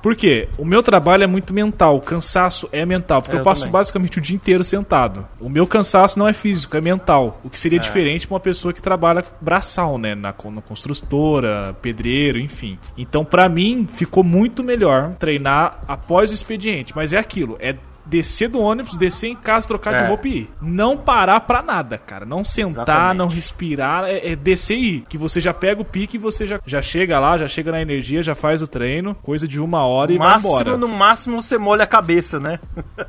Por 0.04 0.16
quê? 0.18 0.50
O 0.58 0.66
meu 0.66 0.84
trabalho 0.84 1.24
é 1.24 1.28
muito 1.28 1.54
mental, 1.54 1.96
o 1.96 2.02
cansaço 2.02 2.68
é 2.74 2.86
mental, 2.86 3.22
porque 3.22 3.36
É, 3.36 3.40
eu, 3.40 3.42
eu 3.42 3.44
passo 3.46 3.62
também. 3.62 3.72
basicamente 3.72 4.18
o 4.18 4.22
dia 4.22 4.36
inteiro 4.36 4.64
sentado. 4.64 5.26
O 5.40 5.50
meu 5.50 5.66
cansaço 5.66 6.20
não 6.20 6.28
é 6.28 6.34
físico, 6.34 6.76
é 6.78 6.82
mental. 6.82 7.40
O 7.44 7.50
que 7.50 7.58
seria 7.60 7.80
diferente 7.80 8.28
pra 8.28 8.34
uma 8.36 8.40
pessoa 8.42 8.74
que 8.74 8.82
trabalha 8.82 9.24
braçal, 9.40 9.98
né? 9.98 10.14
Na, 10.14 10.34
na 10.52 10.62
construtora, 10.62 11.74
pedreiro, 11.82 12.38
enfim. 12.38 12.78
Então, 12.98 13.24
pra 13.24 13.48
mim, 13.48 13.88
ficou 13.92 14.24
muito 14.24 14.64
melhor 14.64 15.14
treinar 15.18 15.80
após 15.88 16.32
o 16.32 16.34
expediente. 16.34 16.94
Mas 16.96 17.14
é 17.14 17.18
aquilo, 17.18 17.56
é 17.60 17.74
descer 18.06 18.50
do 18.50 18.60
ônibus, 18.60 18.98
descer 18.98 19.30
em 19.30 19.36
casa, 19.36 19.68
trocar 19.68 19.94
de 19.98 20.04
É. 20.04 20.08
roupa 20.08 20.28
e 20.28 20.38
ir. 20.40 20.50
Não 20.62 20.98
parar 20.98 21.40
pra 21.42 21.62
nada, 21.62 21.98
cara. 21.98 22.26
Não 22.26 22.44
sentar, 22.44 22.72
Exatamente. 22.72 23.18
não 23.18 23.28
respirar, 23.28 24.04
é, 24.06 24.32
é 24.32 24.36
descer 24.36 24.78
e 24.78 24.96
ir. 24.98 25.06
Que 25.10 25.18
você 25.18 25.40
já 25.40 25.54
pega 25.54 25.82
o 25.82 25.86
pique 25.86 26.18
e 26.18 26.20
você 26.20 26.46
já, 26.46 26.60
já 26.66 26.82
chega 26.82 27.20
lá, 27.20 27.38
já 27.38 27.48
chega 27.48 27.72
na 27.72 27.82
energia, 27.82 28.22
já 28.22 28.36
faz 28.36 28.62
o 28.62 28.68
treino, 28.68 29.16
coisa 29.16 29.48
de 29.48 29.60
uma 29.60 29.86
hora 29.86 30.12
e 30.12 30.18
vai 30.18 30.38
embora. 30.38 30.66
máximo, 30.72 30.78
no 30.78 30.88
máximo 30.88 31.42
você 31.42 31.58
molha 31.58 31.84
a 31.84 31.88
cabeça, 31.88 32.40
né? 32.40 32.60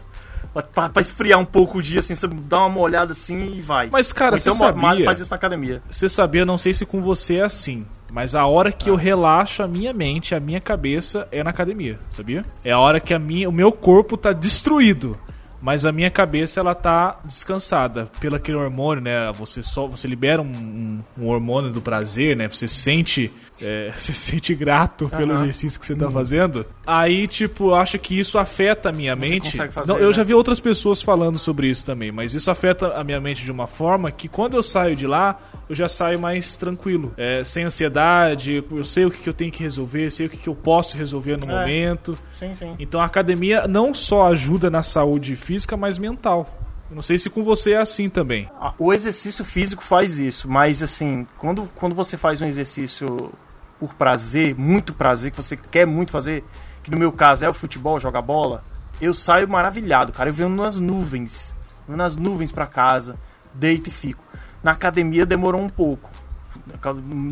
pra, 0.63 0.89
pra- 0.89 1.03
esfriar 1.03 1.39
um 1.39 1.45
pouco 1.45 1.79
o 1.79 1.83
dia, 1.83 2.01
assim, 2.01 2.15
você 2.15 2.27
dá 2.29 2.61
uma 2.61 2.69
molhada 2.69 3.13
assim 3.13 3.55
e 3.57 3.61
vai. 3.61 3.89
Mas, 3.91 4.13
cara, 4.13 4.37
Ou 4.37 4.39
então 4.39 4.53
você 4.53 4.59
sabia- 4.59 5.05
faz 5.05 5.21
isso 5.21 5.31
na 5.31 5.37
academia. 5.37 5.83
Você 5.91 6.09
sabia, 6.09 6.45
não 6.45 6.57
sei 6.57 6.73
se 6.73 6.87
com 6.87 7.03
você 7.03 7.37
é 7.37 7.43
assim, 7.45 7.85
mas 8.13 8.35
a 8.35 8.47
hora 8.47 8.71
que 8.73 8.89
eu 8.89 8.95
relaxo 8.95 9.63
a 9.63 9.69
minha 9.69 9.93
mente, 9.93 10.35
a 10.35 10.41
minha 10.41 10.61
cabeça 10.61 11.27
é 11.33 11.43
na 11.43 11.51
academia, 11.51 11.99
sabia? 12.11 12.43
É 12.65 12.71
a 12.73 12.79
hora 12.79 13.01
que 13.01 13.13
a 13.13 13.19
minha, 13.19 13.49
o 13.49 13.53
meu 13.53 13.73
corpo 13.73 14.17
tá 14.17 14.33
destruído, 14.33 15.19
mas 15.61 15.85
a 15.87 15.91
minha 15.93 16.11
cabeça 16.11 16.61
ela 16.61 16.75
tá 16.75 17.19
descansada 17.25 18.09
pelo 18.21 18.37
aquele 18.37 18.57
hormônio, 18.59 19.03
né? 19.03 19.33
Você 19.33 19.63
só 19.63 19.87
você 19.87 20.07
libera 20.07 20.41
um, 20.43 20.45
um- 20.47 21.03
um 21.19 21.27
hormônio 21.29 21.71
do 21.71 21.81
prazer, 21.81 22.37
né? 22.37 22.47
Você 22.49 22.69
sente 22.69 23.33
é, 23.61 23.93
você 23.97 24.13
se 24.13 24.33
sente 24.33 24.55
grato 24.55 25.09
pelo 25.09 25.33
Aham. 25.33 25.43
exercício 25.43 25.79
que 25.81 25.87
você 25.87 25.95
tá 25.95 26.11
fazendo. 26.11 26.67
Aí, 26.87 27.27
tipo, 27.27 27.73
acho 27.75 27.99
que 27.99 28.19
isso 28.19 28.39
afeta 28.39 28.89
a 28.89 28.93
minha 28.93 29.15
Você 29.15 29.31
mente. 29.31 29.57
fazer, 29.71 29.91
Não, 29.91 29.99
eu 29.99 30.09
né? 30.09 30.13
já 30.13 30.23
vi 30.23 30.35
outras 30.35 30.59
pessoas 30.61 31.01
falando 31.01 31.39
sobre 31.39 31.69
isso 31.69 31.85
também, 31.87 32.11
mas 32.13 32.35
isso 32.35 32.51
afeta 32.51 32.95
a 32.95 33.05
minha 33.05 33.21
mente 33.21 33.45
de 33.45 33.51
uma 33.53 33.67
forma 33.67 34.11
que 34.11 34.29
quando 34.29 34.55
eu 34.55 34.63
saio 34.63 34.95
de 34.97 35.07
lá, 35.07 35.41
eu 35.69 35.75
já 35.75 35.89
saio 35.89 36.19
mais 36.19 36.57
tranquilo, 36.57 37.13
é, 37.17 37.43
sem 37.45 37.65
ansiedade, 37.65 38.65
eu 38.71 38.85
sei 38.85 39.05
o 39.07 39.11
que, 39.11 39.27
eu 39.29 39.33
tenho 39.33 39.51
que 39.53 39.63
resolver, 39.63 40.11
sei 40.11 40.27
o 40.27 40.31
que, 40.31 40.37
que 40.37 40.49
eu 40.49 40.55
posso 40.55 40.97
resolver 40.97 41.37
no 41.39 41.51
É. 41.51 41.59
momento. 41.59 42.19
Sim, 42.35 42.55
sim. 42.55 42.73
Então 42.79 43.01
a 43.01 43.05
academia 43.05 43.67
não 43.69 43.95
só 43.95 44.25
ajuda 44.31 44.69
na 44.71 44.83
saúde 44.83 45.37
física, 45.37 45.77
mas 45.77 45.97
mental. 45.99 46.49
Eu 46.91 46.97
não 46.97 47.03
sei 47.03 47.19
se 47.19 47.31
com 47.31 47.43
você 47.43 47.73
é 47.73 47.79
assim 47.81 48.09
também. 48.09 48.49
Ah, 48.61 48.75
O 48.79 48.93
exercício 48.93 49.45
físico 49.45 49.83
faz 49.83 50.19
isso, 50.19 50.49
mas 50.49 50.83
assim, 50.83 51.27
quando, 51.39 51.69
quando 51.75 51.95
você 51.95 52.17
faz 52.17 52.41
um 52.41 52.47
exercício 52.47 53.33
por 53.81 53.95
prazer, 53.95 54.55
muito 54.55 54.93
prazer, 54.95 55.31
que 55.31 55.37
você 55.37 55.57
quer 55.57 55.87
muito 55.87 56.13
fazer, 56.13 56.45
que 56.83 56.91
no 56.91 56.99
meu 56.99 57.11
caso 57.11 57.45
é 57.45 57.49
o 57.49 57.55
futebol, 57.55 57.99
jogar 57.99 58.23
bola, 58.23 58.63
eu 59.01 59.13
saio 59.15 59.49
maravilhado, 59.49 60.13
cara. 60.13 60.31
Eu 60.31 60.35
venho 60.35 60.49
nas 60.49 60.77
nuvens, 60.79 61.57
venho 61.87 61.97
nas 61.99 62.17
nuvens 62.17 62.53
pra 62.53 62.67
casa, 62.67 63.19
deito 63.53 63.89
e 63.89 63.93
fico. 63.93 64.23
Na 64.63 64.73
academia 64.73 65.27
demorou 65.27 65.61
um 65.61 65.69
pouco, 65.69 66.11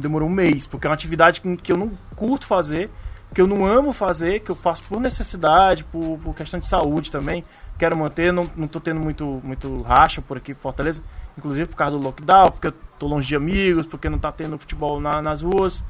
demorou 0.01 0.29
um 0.29 0.33
mês, 0.33 0.67
porque 0.67 0.87
é 0.87 0.89
uma 0.91 0.95
atividade 0.95 1.41
que 1.41 1.57
que 1.57 1.73
eu 1.73 1.77
não 1.77 1.91
curto 2.17 2.47
fazer, 2.47 2.91
que 3.35 3.41
eu 3.41 3.47
não 3.47 3.65
amo 3.65 3.93
fazer, 3.93 4.41
que 4.41 4.51
eu 4.51 4.55
faço 4.55 4.83
por 4.85 5.01
necessidade, 5.01 5.85
por, 5.85 6.19
por 6.19 6.37
questão 6.37 6.61
de 6.61 6.67
saúde 6.67 7.11
também. 7.11 7.45
Quero 7.83 7.97
manter, 7.97 8.33
não, 8.33 8.49
não 8.57 8.69
tô 8.69 8.79
tendo 8.79 9.01
muito, 9.01 9.41
muito 9.43 9.83
racha 9.83 10.23
por 10.23 10.37
aqui 10.37 10.55
Fortaleza, 10.55 11.03
inclusive 11.37 11.67
por 11.67 11.75
causa 11.75 11.99
do 11.99 12.05
lockdown, 12.05 12.53
porque 12.53 12.69
eu 12.69 12.73
tô 12.97 13.09
longe 13.09 13.27
de 13.27 13.35
amigos, 13.35 13.87
porque 13.87 14.09
não 14.09 14.21
tá 14.21 14.31
tendo 14.31 14.57
futebol 14.57 15.01
na- 15.01 15.21
nas 15.21 15.43
ruas, 15.43 15.85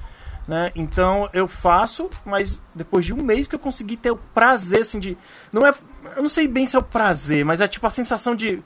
né? 0.49 0.71
Então 0.75 1.29
eu 1.35 1.47
faço, 1.47 2.09
mas 2.25 2.63
depois 2.75 3.05
de 3.05 3.13
um 3.13 3.23
mês 3.23 3.47
que 3.47 3.55
eu 3.55 3.59
consegui 3.59 3.99
ter 3.99 4.11
o 4.11 4.17
prazer, 4.17 4.81
assim, 4.81 4.99
de. 4.99 5.19
Não 5.53 5.67
é. 5.67 5.75
Eu 6.17 6.23
não 6.23 6.31
sei 6.31 6.49
bem 6.49 6.65
se 6.65 6.77
é 6.77 6.79
o 6.79 6.83
prazer, 6.83 7.45
mas 7.45 7.61
é 7.61 7.69
tipo 7.69 7.87
a 7.87 7.91
sensação 7.91 8.35
de 8.35 8.63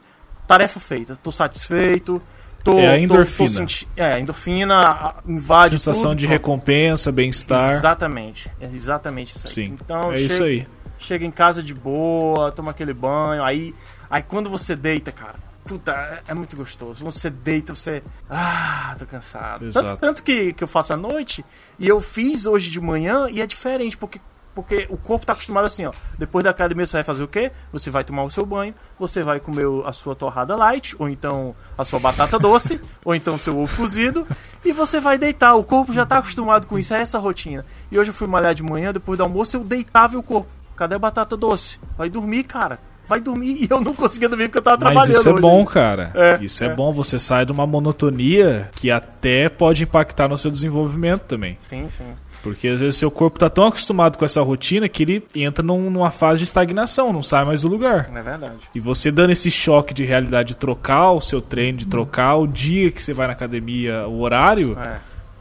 tarefa 0.46 0.78
feita, 0.78 1.16
tô 1.16 1.32
satisfeito. 1.32 2.22
Tô, 2.62 2.78
É 2.78 2.86
a 2.86 2.90
tô- 2.92 2.96
tô 2.96 2.96
endorfina. 3.14 3.48
senti- 3.48 3.88
é, 3.96 4.12
a 4.14 4.20
endorfina 4.20 5.14
invade 5.26 5.74
Sensação 5.80 6.10
tudo, 6.10 6.18
de 6.20 6.26
recompensa, 6.28 7.10
bem-estar. 7.10 7.72
Exatamente, 7.74 8.48
é 8.60 8.66
exatamente 8.66 9.34
isso 9.36 9.48
aí. 9.48 9.52
Sim. 9.52 9.64
Então, 9.80 10.12
é 10.12 10.20
isso 10.20 10.44
aí. 10.44 10.66
Chega 10.98 11.24
em 11.24 11.30
casa 11.30 11.62
de 11.62 11.74
boa, 11.74 12.52
toma 12.52 12.70
aquele 12.70 12.94
banho, 12.94 13.42
aí, 13.42 13.74
aí 14.11 14.22
quando 14.22 14.48
você 14.50 14.74
deita, 14.74 15.12
cara, 15.12 15.35
puta, 15.66 15.92
é, 15.92 16.22
é 16.28 16.35
muito 16.35 16.56
gostoso. 16.56 17.04
Você 17.04 17.28
deita, 17.28 17.74
você. 17.74 18.02
Ah, 18.30 18.94
tô 18.98 19.06
cansado. 19.06 19.66
Exato. 19.66 19.87
Tanto, 19.88 20.00
tanto 20.00 20.22
que, 20.22 20.52
que 20.52 20.64
eu 20.64 20.68
faço 20.68 20.94
à 20.94 20.96
noite, 20.96 21.44
e 21.78 21.88
eu 21.88 22.00
fiz 22.00 22.46
hoje 22.46 22.70
de 22.70 22.80
manhã, 22.80 23.28
e 23.30 23.40
é 23.40 23.46
diferente, 23.46 23.96
porque. 23.96 24.20
Porque 24.54 24.87
o 24.88 24.96
corpo 24.96 25.26
tá 25.26 25.35
acostumado 25.35 25.66
assim, 25.66 25.85
ó. 25.85 25.92
Depois 26.18 26.42
da 26.42 26.48
academia 26.48 26.87
você 26.87 26.96
vai 26.96 27.04
fazer 27.04 27.22
o 27.22 27.28
quê? 27.28 27.52
Você 27.72 27.90
vai 27.90 28.02
tomar 28.02 28.22
o 28.22 28.30
seu 28.30 28.46
banho, 28.46 28.74
você 28.98 29.22
vai 29.22 29.38
comer 29.38 29.66
a 29.85 29.92
sua 29.92 30.14
torrada 30.14 30.56
light, 30.56 30.96
ou 30.98 31.11
então 31.11 31.54
a 31.76 31.85
sua 31.85 32.00
batata 32.00 32.38
doce, 32.38 32.80
ou 33.04 33.14
então 33.14 33.35
o 33.35 33.38
seu 33.38 33.59
ovo 33.59 33.76
cozido, 33.76 34.26
e 34.64 34.72
você 34.72 34.98
vai 34.98 35.18
deitar. 35.18 35.56
O 35.56 35.62
corpo 35.62 35.92
já 35.92 36.06
tá 36.06 36.16
acostumado 36.16 36.66
com 36.66 36.78
isso, 36.78 36.94
é 36.94 37.02
essa 37.02 37.18
rotina. 37.18 37.66
E 37.92 37.98
hoje 37.98 38.09
eu 38.09 38.14
fui 38.14 38.26
malhar 38.26 38.54
de 38.54 38.62
manhã, 38.62 38.94
depois 38.94 39.18
do 39.18 39.24
almoço 39.24 39.59
eu 39.59 39.62
deitava 39.62 40.14
e 40.14 40.16
o 40.16 40.22
corpo. 40.22 40.48
Cadê 40.76 40.94
a 40.94 40.98
batata 40.98 41.36
doce? 41.36 41.78
Vai 41.96 42.08
dormir, 42.10 42.44
cara. 42.44 42.78
Vai 43.08 43.20
dormir. 43.20 43.56
E 43.62 43.68
eu 43.70 43.80
não 43.80 43.94
conseguia 43.94 44.28
dormir 44.28 44.48
porque 44.48 44.58
eu 44.58 44.62
tava 44.62 44.76
Mas 44.84 44.92
trabalhando. 44.92 45.16
isso 45.18 45.28
é 45.28 45.32
hoje. 45.32 45.40
bom, 45.40 45.64
cara. 45.64 46.10
É, 46.14 46.38
isso 46.44 46.62
é, 46.64 46.74
bom. 46.74 46.92
Você 46.92 47.18
sai 47.18 47.46
de 47.46 47.52
uma 47.52 47.66
monotonia 47.66 48.70
que 48.76 48.90
até 48.90 49.48
pode 49.48 49.82
impactar 49.84 50.28
no 50.28 50.36
seu 50.36 50.50
desenvolvimento 50.50 51.22
também. 51.22 51.56
Sim, 51.60 51.88
sim. 51.88 52.04
Porque 52.42 52.68
às 52.68 52.80
vezes 52.80 52.96
seu 52.96 53.10
corpo 53.10 53.38
tá 53.40 53.50
tão 53.50 53.64
acostumado 53.66 54.16
com 54.18 54.24
essa 54.24 54.40
rotina 54.42 54.88
que 54.88 55.02
ele 55.02 55.24
entra 55.34 55.64
num- 55.64 55.90
numa 55.90 56.10
fase 56.12 56.38
de 56.38 56.44
estagnação, 56.44 57.12
não 57.12 57.22
sai 57.22 57.44
mais 57.44 57.62
do 57.62 57.68
lugar. 57.68 58.08
É 58.14 58.22
verdade. 58.22 58.54
E 58.74 58.78
você 58.78 59.10
dando 59.10 59.30
esse 59.30 59.50
choque 59.50 59.92
de 59.92 60.04
realidade 60.04 60.48
de 60.50 60.56
trocar 60.56 61.10
o 61.12 61.20
seu 61.20 61.40
treino, 61.40 61.78
de 61.78 61.86
trocar 61.86 62.36
o 62.36 62.46
dia 62.46 62.90
que 62.92 63.02
você 63.02 63.12
vai 63.12 63.26
na 63.26 63.32
academia, 63.32 64.06
o 64.06 64.20
horário, 64.20 64.78
É, 64.78 65.00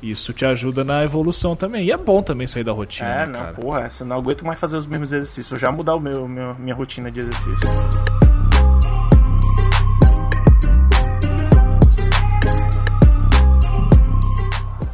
isso 0.10 0.34
te 0.34 0.46
ajuda 0.46 0.84
na 0.84 1.04
evolução 1.04 1.56
também. 1.56 1.86
E 1.86 1.91
é 1.91 1.98
bom 1.98 2.22
também 2.22 2.48
sair 2.48 2.63
da 2.63 2.72
rotina, 2.72 3.10
é 3.10 3.26
né, 3.26 3.26
não, 3.26 3.39
cara? 3.39 3.54
porra, 3.54 3.89
eu 4.00 4.06
não 4.06 4.15
aguento 4.18 4.46
mais 4.46 4.60
fazer 4.60 4.78
os 4.78 4.86
mesmos 4.86 5.12
exercícios. 5.12 5.50
Vou 5.50 5.60
já 5.60 5.72
mudar 5.72 5.96
o 5.96 6.00
meu, 6.00 6.28
meu- 6.28 6.56
minha 6.56 6.76
rotina 6.76 7.10
de 7.12 7.20
exercício. 7.20 7.56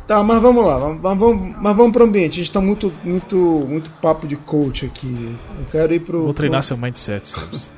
Tá, 0.08 0.22
mas 0.24 0.42
vamos 0.42 0.66
lá, 0.66 0.78
mas 0.78 1.00
mas 1.02 1.18
vamos, 1.18 1.56
mas 1.58 1.76
vamos 1.78 1.92
pro 1.94 2.04
ambiente. 2.04 2.34
A 2.34 2.44
gente 2.44 2.52
tá 2.52 2.60
muito, 2.60 2.94
muito, 3.04 3.38
muito 3.38 3.90
papo 4.02 4.28
de 4.28 4.36
coach 4.36 4.86
aqui. 4.86 5.38
Eu 5.58 5.66
quero 5.72 5.94
ir 5.94 6.02
pro. 6.02 6.24
Vou 6.24 6.34
treinar 6.34 6.60
pro... 6.60 6.68
seu 6.68 6.76
mindset, 6.78 7.30
Sabes? 7.30 7.70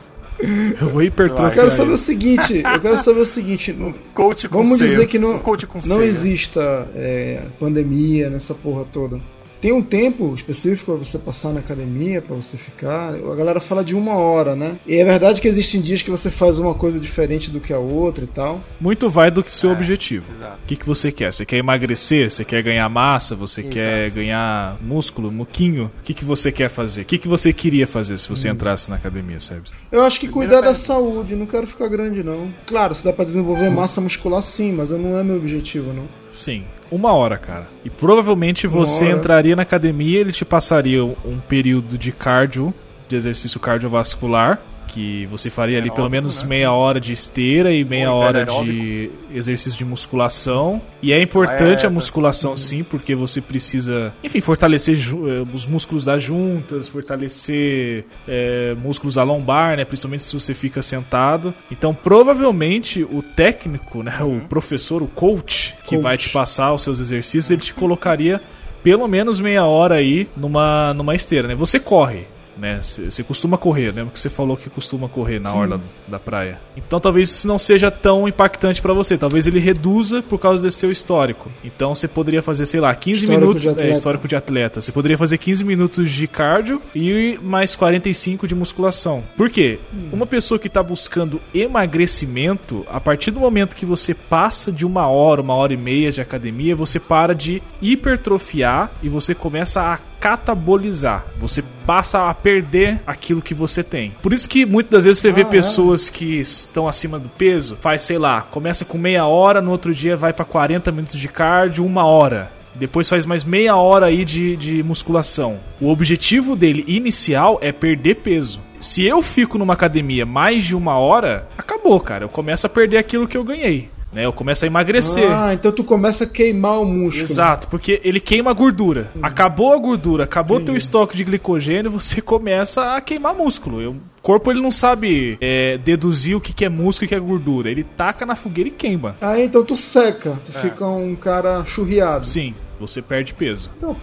Eu 0.82 0.90
vou 0.90 1.02
Eu 1.02 1.08
hipertrofiar. 1.08 1.52
quero 1.54 1.70
saber 1.72 1.92
o 1.94 1.98
seguinte, 1.98 2.62
eu 2.64 2.80
quero 2.80 2.98
saber 2.98 3.20
o 3.22 3.26
seguinte, 3.26 3.74
não- 3.74 3.94
Coach 4.14 4.48
com 4.50 4.64
vamos 4.64 4.78
C. 4.78 4.86
dizer 4.86 5.08
que 5.08 5.18
não, 5.20 5.36
Um 5.36 5.40
não 5.88 6.02
exista 6.04 6.88
é, 6.96 7.42
pandemia 7.60 8.30
nessa 8.30 8.54
porra 8.54 8.86
toda. 8.92 9.20
Tem 9.64 9.72
um 9.72 9.82
tempo 9.82 10.34
específico 10.34 10.92
pra 10.92 11.06
você 11.06 11.18
passar 11.18 11.54
na 11.54 11.62
academia, 11.62 12.22
pra 12.22 12.36
você 12.36 12.58
ficar. 12.58 13.14
A 13.16 13.34
galera 13.34 13.62
fala 13.62 13.82
de 13.82 13.96
uma 13.96 14.12
hora, 14.18 14.58
né? 14.58 14.76
E 14.86 14.96
é 14.96 15.06
verdade 15.06 15.40
que 15.40 15.48
existem 15.48 15.80
dias 15.80 16.02
que 16.02 16.12
você 16.12 16.30
faz 16.30 16.60
uma 16.60 16.74
coisa 16.74 17.00
diferente 17.00 17.50
do 17.50 17.62
que 17.62 17.72
a 17.72 17.78
outra 17.80 18.26
e 18.26 18.28
tal. 18.28 18.62
Muito 18.78 19.10
vai 19.10 19.32
do 19.32 19.42
que 19.42 19.50
seu 19.50 19.70
É, 19.70 19.74
objetivo. 19.74 20.26
exato. 20.38 20.58
O 20.62 20.68
que, 20.68 20.76
que 20.76 20.86
você 20.86 21.14
quer? 21.14 21.32
Você 21.32 21.46
quer 21.46 21.56
emagrecer? 21.60 22.30
Você 22.30 22.44
quer 22.44 22.62
ganhar 22.62 22.90
massa? 22.90 23.38
Você 23.38 23.62
Exato. 23.62 23.74
quer 23.74 24.10
ganhar 24.12 24.76
músculo, 24.82 25.32
muquinho? 25.32 25.90
O 25.98 26.04
que, 26.04 26.14
que 26.14 26.26
você 26.26 26.52
quer 26.52 26.70
fazer? 26.70 27.04
O 27.04 27.06
que, 27.06 27.18
que 27.18 27.30
você 27.30 27.54
queria 27.54 27.88
fazer 27.88 28.18
se 28.20 28.30
Hum. 28.30 28.36
você 28.36 28.50
entrasse 28.50 28.90
na 28.90 28.98
academia, 28.98 29.40
sabe? 29.40 29.62
Eu 29.90 30.02
acho 30.04 30.20
que 30.20 30.28
Primeira 30.28 30.56
cuidar 30.56 30.68
da 30.68 30.76
saúde, 30.76 31.38
não 31.38 31.46
quero 31.46 31.66
ficar 31.66 31.88
grande 31.88 32.22
não. 32.22 32.54
Claro, 32.68 32.94
se 32.94 33.06
dá 33.06 33.14
pra 33.14 33.24
desenvolver 33.24 33.70
massa 33.70 34.02
muscular 34.02 34.42
sim, 34.42 34.74
mas 34.74 34.92
não 34.92 35.18
é 35.18 35.24
meu 35.24 35.38
objetivo 35.38 35.94
não. 35.94 36.04
Sim, 36.34 36.66
uma 36.92 37.14
hora, 37.14 37.38
cara. 37.38 37.68
E 37.84 37.90
provavelmente 37.90 38.68
Uma 38.68 38.78
você 38.86 39.06
hora. 39.06 39.16
entraria 39.18 39.56
na 39.56 39.62
academia, 39.64 40.20
ele 40.20 40.32
te 40.32 40.46
passaria 40.46 41.04
um 41.04 41.40
período 41.48 41.98
de 41.98 42.12
cardio, 42.12 42.74
de 43.08 43.16
exercício 43.16 43.60
cardiovascular, 43.60 44.60
que 44.88 45.26
você 45.28 45.50
faria 45.50 45.78
ali 45.78 45.90
pelo 45.90 46.04
Aeróbico, 46.04 46.12
menos 46.12 46.42
né? 46.44 46.50
meia 46.50 46.72
hora 46.72 47.00
de 47.00 47.14
esteira 47.14 47.72
e 47.72 47.84
meia 47.84 48.12
hora 48.12 48.40
aeróbico. 48.40 48.66
de 48.66 49.10
exercício 49.34 49.78
de 49.78 49.86
musculação. 49.86 50.82
E 51.02 51.12
é 51.12 51.22
importante 51.22 51.62
a 51.62 51.66
Dieta. 51.66 51.90
musculação 51.90 52.56
sim, 52.56 52.84
porque 52.84 53.16
você 53.16 53.42
precisa, 53.42 54.14
enfim, 54.24 54.40
fortalecer 54.40 54.98
eh, 54.98 55.46
os 55.54 55.66
músculos 55.66 56.06
das 56.06 56.22
juntas, 56.22 56.88
fortalecer 56.88 58.06
eh, 58.28 58.76
músculos 58.82 59.16
da 59.16 59.24
lombar, 59.24 59.78
né? 59.78 59.86
Principalmente 59.86 60.24
se 60.24 60.34
você 60.34 60.54
fica 60.54 60.82
sentado. 60.82 61.54
Então, 61.72 61.94
provavelmente 61.94 63.04
o 63.04 63.22
técnico, 63.22 64.04
né, 64.04 64.18
o 64.22 64.48
professor, 64.48 65.02
o 65.02 65.08
coach, 65.08 65.76
que 65.84 65.96
Coach. 65.96 66.02
vai 66.02 66.18
te 66.18 66.30
passar 66.30 66.74
os 66.74 66.82
seus 66.82 67.00
exercícios, 67.00 67.50
ele 67.52 67.62
te 67.62 67.74
colocaria 67.74 68.42
pelo 68.84 69.08
menos 69.08 69.40
meia 69.40 69.66
hora 69.66 69.96
aí 69.96 70.28
numa, 70.36 70.94
numa 70.94 71.16
esteira, 71.16 71.48
né? 71.48 71.56
Você 71.56 71.80
corre, 71.80 72.28
né? 72.58 72.80
Você 72.82 73.24
costuma 73.24 73.58
correr, 73.58 73.92
lembra 73.92 74.14
que 74.14 74.20
você 74.20 74.30
falou 74.30 74.56
que 74.58 74.70
costuma 74.70 75.08
correr 75.08 75.40
na 75.40 75.52
Sim. 75.52 75.58
orla 75.58 75.82
da 76.08 76.20
praia. 76.20 76.60
Então 76.76 77.00
talvez 77.00 77.30
isso 77.30 77.48
não 77.48 77.60
seja 77.60 77.90
tão 77.90 78.28
impactante 78.28 78.82
pra 78.82 78.94
você, 78.94 79.18
talvez 79.18 79.48
ele 79.48 79.60
reduza 79.60 80.22
por 80.22 80.40
causa 80.40 80.64
desse 80.64 80.78
seu 80.78 80.92
histórico. 80.92 81.52
Então 81.64 81.96
você 81.96 82.08
poderia 82.08 82.42
fazer, 82.42 82.66
sei 82.66 82.80
lá, 82.80 82.94
15 82.94 83.26
Histórico 83.26 83.42
minutos, 83.42 83.76
de 83.76 83.88
é, 83.88 83.92
histórico 83.92 84.28
de 84.28 84.36
atleta. 84.36 84.82
Você 84.82 84.92
poderia 84.92 85.18
fazer 85.18 85.38
15 85.38 85.64
minutos 85.64 86.12
de 86.12 86.28
cardio 86.28 86.82
e 86.96 87.38
mais 87.42 87.76
45 87.76 88.48
de 88.48 88.56
musculação. 88.56 89.24
Por 89.36 89.50
quê? 89.50 89.80
Uma 90.12 90.26
pessoa 90.26 90.60
que 90.60 90.70
tá 90.70 90.82
buscando 90.82 91.42
emagrecimento, 91.54 92.86
a 92.90 93.00
partir 93.00 93.32
do 93.32 93.40
momento 93.40 93.76
que 93.76 93.86
você 93.86 94.14
passa 94.14 94.72
de 94.72 94.86
uma 94.86 95.08
hora, 95.08 95.42
uma 95.42 95.54
hora 95.54 95.74
e 95.74 95.78
meia 95.78 96.12
de 96.12 96.22
academia, 96.22 96.76
você 96.76 97.00
para 97.00 97.34
de 97.34 97.62
hipertrofiar 97.82 98.92
e 99.02 99.10
você 99.10 99.34
começa 99.36 99.82
a 99.82 99.98
catabolizar. 100.24 101.26
Você 101.38 101.62
passa 101.86 102.30
a 102.30 102.34
perder 102.34 103.02
aquilo 103.06 103.42
que 103.42 103.54
você 103.54 103.84
tem. 103.84 104.12
Por 104.22 104.32
isso 104.32 104.48
que 104.48 104.66
muitas 104.66 104.92
das 104.92 105.04
vezes 105.04 105.20
você 105.20 105.32
vê 105.34 105.42
Ah, 105.42 105.48
é? 105.48 105.50
pessoas 105.50 106.10
que 106.10 106.40
estão 106.40 106.88
acima 106.88 107.20
do 107.20 107.28
peso, 107.28 107.78
faz, 107.82 108.04
sei 108.04 108.18
lá, 108.18 108.42
começa 108.42 108.86
com 108.86 108.98
meia 108.98 109.26
hora, 109.26 109.62
no 109.62 109.70
outro 109.72 109.94
dia 109.94 110.16
vai 110.16 110.32
pra 110.32 110.46
40 110.46 110.92
minutos 110.94 111.20
de 111.20 111.28
cardio, 111.28 111.86
uma 111.86 112.06
hora. 112.06 112.50
Depois 112.74 113.10
faz 113.10 113.26
mais 113.26 113.44
meia 113.44 113.76
hora 113.76 114.06
aí 114.06 114.24
de, 114.24 114.56
de 114.56 114.82
musculação. 114.82 115.60
O 115.80 115.90
objetivo 115.92 116.56
dele 116.56 116.86
inicial 116.88 117.60
é 117.62 117.72
perder 117.74 118.16
peso. 118.16 118.62
Se 118.80 119.06
eu 119.06 119.22
fico 119.22 119.58
numa 119.58 119.74
academia 119.74 120.26
mais 120.26 120.64
de 120.64 120.76
uma 120.76 120.98
hora, 120.98 121.48
acabou, 121.58 122.00
cara. 122.00 122.24
Eu 122.26 122.30
começo 122.30 122.66
a 122.66 122.70
perder 122.70 122.98
aquilo 122.98 123.28
que 123.28 123.38
eu 123.38 123.44
ganhei. 123.44 123.90
Né? 124.14 124.26
Eu 124.26 124.34
começo 124.34 124.64
a 124.64 124.68
emagrecer. 124.68 125.30
Ah, 125.32 125.54
então 125.54 125.72
tu 125.72 125.84
começa 125.84 126.24
a 126.24 126.28
queimar 126.28 126.80
o 126.80 126.86
músculo. 126.86 127.26
Exato, 127.26 127.68
porque 127.68 128.00
ele 128.04 128.20
queima 128.20 128.52
a 128.52 128.54
gordura. 128.54 129.12
Acabou 129.22 129.74
a 129.74 129.78
gordura, 129.78 130.24
acabou 130.26 130.60
teu 130.60 130.76
estoque 130.78 131.18
de 131.18 131.24
glicogênio, 131.24 131.90
você 131.92 132.22
começa 132.22 132.96
a 132.96 133.02
queimar 133.02 133.34
músculo. 133.34 133.82
Eu- 133.82 133.92
O 133.92 134.22
corpo 134.24 134.50
ele 134.52 134.62
não 134.62 134.72
sabe 134.72 135.38
é, 135.42 135.78
deduzir 135.78 136.38
o 136.38 136.40
que, 136.40 136.54
que 136.54 136.64
é 136.64 136.70
músculo 136.70 137.04
e 137.04 137.08
o 137.08 137.10
que 137.10 137.16
é 137.16 137.20
gordura. 137.20 137.70
Ele 137.70 137.84
taca 137.84 138.26
na 138.26 138.36
fogueira 138.36 138.70
e 138.70 138.72
queima. 138.72 139.16
Ah, 139.20 139.38
então 139.40 139.66
tu 139.66 139.76
seca, 139.76 140.40
tu 140.46 140.52
fica 140.54 140.88
um 140.88 141.14
cara 141.16 141.66
churriado. 141.66 142.26
Sim, 142.26 142.54
você 142.80 143.02
perde 143.02 143.34
peso. 143.34 143.70
Então. 143.76 143.98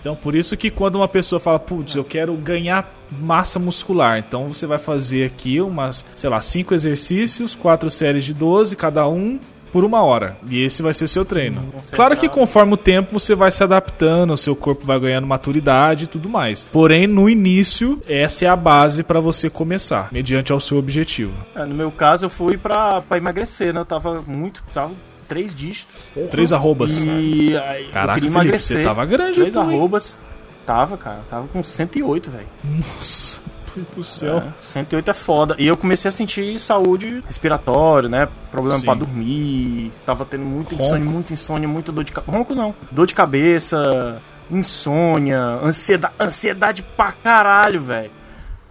Então 0.00 0.14
por 0.16 0.34
isso 0.34 0.56
que 0.56 0.70
quando 0.70 0.96
uma 0.96 1.06
pessoa 1.08 1.38
fala, 1.38 1.58
putz, 1.58 1.94
eu 1.94 2.04
quero 2.04 2.32
ganhar 2.36 2.90
massa 3.20 3.58
muscular, 3.58 4.18
então 4.18 4.48
você 4.48 4.64
vai 4.66 4.78
fazer 4.78 5.26
aqui 5.26 5.60
umas, 5.60 6.04
sei 6.14 6.30
lá, 6.30 6.40
cinco 6.40 6.72
exercícios, 6.74 7.54
quatro 7.54 7.90
séries 7.90 8.24
de 8.24 8.32
12, 8.32 8.74
cada 8.76 9.06
um 9.08 9.38
por 9.76 9.84
uma 9.84 10.02
hora. 10.02 10.38
E 10.48 10.62
esse 10.62 10.80
vai 10.80 10.94
ser 10.94 11.06
seu 11.06 11.22
treino. 11.22 11.70
Claro 11.92 12.16
que 12.16 12.30
conforme 12.30 12.72
o 12.72 12.76
tempo 12.78 13.12
você 13.20 13.34
vai 13.34 13.50
se 13.50 13.62
adaptando, 13.62 14.32
o 14.32 14.36
seu 14.36 14.56
corpo 14.56 14.86
vai 14.86 14.98
ganhando 14.98 15.26
maturidade 15.26 16.04
e 16.04 16.06
tudo 16.06 16.30
mais. 16.30 16.64
Porém, 16.64 17.06
no 17.06 17.28
início, 17.28 18.00
essa 18.08 18.46
é 18.46 18.48
a 18.48 18.56
base 18.56 19.02
para 19.02 19.20
você 19.20 19.50
começar, 19.50 20.08
mediante 20.10 20.50
ao 20.50 20.58
seu 20.58 20.78
objetivo. 20.78 21.34
É, 21.54 21.66
no 21.66 21.74
meu 21.74 21.92
caso, 21.92 22.24
eu 22.24 22.30
fui 22.30 22.56
pra 22.56 23.02
emagrecer, 23.18 23.74
né? 23.74 23.80
Eu 23.80 23.84
tava 23.84 24.24
muito. 24.26 24.64
Tava 24.72 24.94
três 25.28 25.54
dígitos. 25.54 26.10
Três 26.30 26.54
arrobas. 26.54 27.02
E 27.02 27.54
aí 27.58 27.88
Caraca, 27.88 28.12
eu 28.12 28.14
queria 28.14 28.14
Felipe, 28.14 28.26
emagrecer. 28.28 28.78
você 28.78 28.82
tava 28.82 29.04
grande, 29.04 29.34
Três 29.34 29.50
então, 29.50 29.68
arrobas. 29.68 30.16
Tava, 30.64 30.96
cara. 30.96 31.20
Tava 31.28 31.48
com 31.48 31.62
108, 31.62 32.30
velho. 32.30 32.46
Nossa, 32.64 33.40
do 33.80 34.04
céu. 34.04 34.38
É, 34.38 34.52
108 34.60 35.10
é 35.10 35.14
foda. 35.14 35.56
E 35.58 35.66
eu 35.66 35.76
comecei 35.76 36.08
a 36.08 36.12
sentir 36.12 36.58
saúde 36.58 37.20
respiratória, 37.26 38.08
né? 38.08 38.28
Problema 38.50 38.78
Sim. 38.78 38.84
pra 38.86 38.94
dormir. 38.94 39.92
Tava 40.04 40.24
tendo 40.24 40.44
muita 40.44 40.70
Ronco. 40.70 40.84
insônia, 40.84 41.04
muita 41.10 41.32
insônia, 41.32 41.68
muita 41.68 41.92
dor 41.92 42.04
de 42.04 42.12
cabeça. 42.12 42.32
Ronco 42.36 42.54
não. 42.54 42.74
Dor 42.90 43.06
de 43.06 43.14
cabeça, 43.14 44.20
insônia, 44.50 45.38
ansiedade, 45.62 46.14
ansiedade 46.18 46.82
pra 46.82 47.12
caralho, 47.12 47.80
velho. 47.80 48.10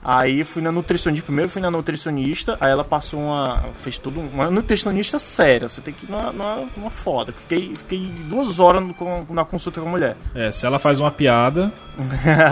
Aí 0.08 0.44
fui 0.44 0.62
na 0.62 0.72
nutricionista. 0.72 1.26
Primeiro 1.26 1.50
fui 1.50 1.60
na 1.60 1.72
nutricionista, 1.72 2.56
aí 2.62 2.72
ela 2.72 2.84
passou 2.84 3.20
uma. 3.20 3.66
fez 3.74 3.98
tudo. 3.98 4.20
Uma 4.20 4.52
nutricionista 4.52 5.18
séria. 5.18 5.68
Você 5.68 5.82
tem 5.82 5.92
que 5.92 6.06
ir 6.06 6.12
numa, 6.12 6.32
numa, 6.32 6.56
numa 6.78 6.90
foda. 6.92 7.34
Fiquei, 7.36 7.74
fiquei 7.76 8.12
duas 8.30 8.60
horas 8.60 8.84
no- 8.84 9.26
na 9.34 9.44
consulta 9.44 9.82
com 9.82 9.88
a 9.88 9.90
mulher. 9.90 10.16
É, 10.36 10.52
se 10.52 10.64
ela 10.64 10.78
faz 10.78 11.00
uma 11.00 11.10
piada, 11.10 11.74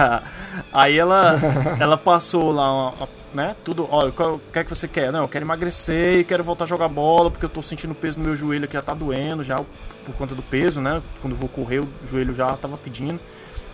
Aí 0.73 0.97
ela, 0.97 1.35
ela 1.79 1.97
passou 1.97 2.51
lá, 2.51 2.71
uma- 2.73 2.89
uma- 2.95 3.09
né? 3.33 3.55
Tudo, 3.63 3.87
olha, 3.89 4.09
o 4.09 4.39
que 4.51 4.59
é 4.59 4.63
que 4.63 4.69
você 4.69 4.87
quer? 4.87 5.11
Não, 5.11 5.21
eu 5.23 5.27
quero 5.27 5.43
emagrecer 5.45 6.19
e 6.19 6.23
quero 6.23 6.43
voltar 6.43 6.65
a 6.65 6.67
jogar 6.67 6.87
bola 6.87 7.29
porque 7.31 7.45
eu 7.45 7.49
tô 7.49 7.61
sentindo 7.61 7.93
peso 7.95 8.19
no 8.19 8.25
meu 8.25 8.35
joelho 8.35 8.67
que 8.67 8.73
já 8.73 8.81
tá 8.81 8.93
doendo 8.93 9.43
já 9.43 9.57
por 10.05 10.15
conta 10.17 10.35
do 10.35 10.41
peso, 10.43 10.79
né? 10.81 11.01
Quando 11.21 11.33
eu 11.33 11.37
vou 11.37 11.49
correr, 11.49 11.79
o 11.79 11.89
joelho 12.09 12.33
já 12.35 12.51
tava 12.57 12.77
pedindo. 12.77 13.19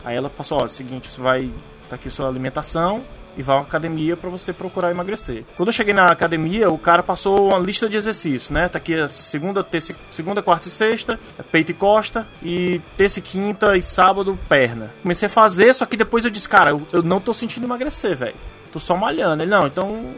Aí 0.03 0.15
ela 0.15 0.29
passou, 0.29 0.59
ó, 0.59 0.61
é 0.61 0.65
o 0.65 0.69
seguinte, 0.69 1.09
você 1.09 1.21
vai 1.21 1.51
tá 1.89 1.95
aqui 1.95 2.09
sua 2.09 2.27
alimentação 2.27 3.01
e 3.37 3.43
vai 3.43 3.57
à 3.57 3.61
academia 3.61 4.17
pra 4.17 4.29
você 4.29 4.51
procurar 4.51 4.91
emagrecer. 4.91 5.45
Quando 5.55 5.69
eu 5.69 5.73
cheguei 5.73 5.93
na 5.93 6.07
academia, 6.07 6.69
o 6.69 6.77
cara 6.77 7.01
passou 7.01 7.49
uma 7.49 7.59
lista 7.59 7.89
de 7.89 7.97
exercícios, 7.97 8.49
né? 8.49 8.67
Tá 8.67 8.77
aqui 8.77 8.95
a 8.99 9.07
segunda, 9.07 9.63
terça, 9.63 9.95
segunda, 10.11 10.41
quarta 10.41 10.67
e 10.67 10.71
sexta, 10.71 11.19
é 11.37 11.43
peito 11.43 11.71
e 11.71 11.73
costa, 11.73 12.27
e 12.43 12.81
terça 12.97 13.19
e 13.19 13.21
quinta 13.21 13.77
e 13.77 13.83
sábado, 13.83 14.37
perna. 14.47 14.91
Comecei 15.01 15.27
a 15.27 15.29
fazer, 15.29 15.73
só 15.73 15.85
que 15.85 15.97
depois 15.97 16.25
eu 16.25 16.31
disse, 16.31 16.49
cara, 16.49 16.71
eu, 16.71 16.81
eu 16.91 17.03
não 17.03 17.19
tô 17.19 17.33
sentindo 17.33 17.65
emagrecer, 17.65 18.15
velho. 18.15 18.35
Tô 18.71 18.79
só 18.79 18.95
malhando. 18.95 19.43
Ele, 19.43 19.51
não, 19.51 19.67
então 19.67 20.13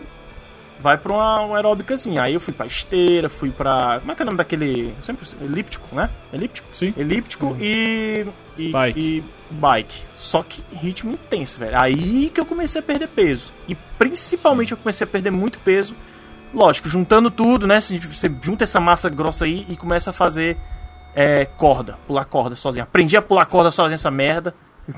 vai 0.82 0.98
pra 0.98 1.14
uma, 1.14 1.40
uma 1.42 1.56
aeróbicazinha. 1.58 2.24
Aí 2.24 2.34
eu 2.34 2.40
fui 2.40 2.54
pra 2.54 2.66
esteira, 2.66 3.30
fui 3.30 3.50
pra. 3.52 4.00
Como 4.00 4.12
é 4.12 4.16
que 4.16 4.22
é 4.22 4.24
o 4.24 4.26
nome 4.26 4.38
daquele. 4.38 4.94
Sempre 5.02 5.28
elíptico, 5.42 5.96
né? 5.96 6.10
Elíptico? 6.34 6.68
sim. 6.72 6.94
Elíptico 6.98 7.56
e, 7.60 8.26
e. 8.58 8.72
Bike. 8.72 9.00
E 9.00 9.24
bike. 9.54 10.04
Só 10.14 10.44
que 10.44 10.64
ritmo 10.76 11.14
intenso, 11.14 11.60
velho. 11.60 11.80
Aí 11.80 12.30
que 12.30 12.40
eu 12.42 12.46
comecei 12.46 12.80
a 12.80 12.84
perder 12.84 13.08
peso. 13.08 13.54
E 13.68 13.76
principalmente 13.98 14.72
eu 14.72 14.78
comecei 14.78 15.06
a 15.06 15.08
perder 15.10 15.32
muito 15.32 15.60
peso. 15.60 15.96
Lógico, 16.54 16.90
juntando 16.90 17.32
tudo, 17.32 17.66
né? 17.66 17.80
Você 17.80 18.30
junta 18.42 18.66
essa 18.66 18.80
massa 18.82 19.10
grossa 19.10 19.46
aí 19.46 19.66
e 19.70 19.78
começa 19.78 20.10
a 20.10 20.14
fazer 20.14 20.58
é 21.16 21.46
corda, 21.46 21.98
pular 22.08 22.26
corda 22.26 22.56
sozinho. 22.56 22.84
Aprendi 22.84 23.16
a 23.16 23.22
pular 23.22 23.46
corda 23.46 23.72
sozinho 23.72 23.94
essa 23.96 24.12
merda. 24.12 24.54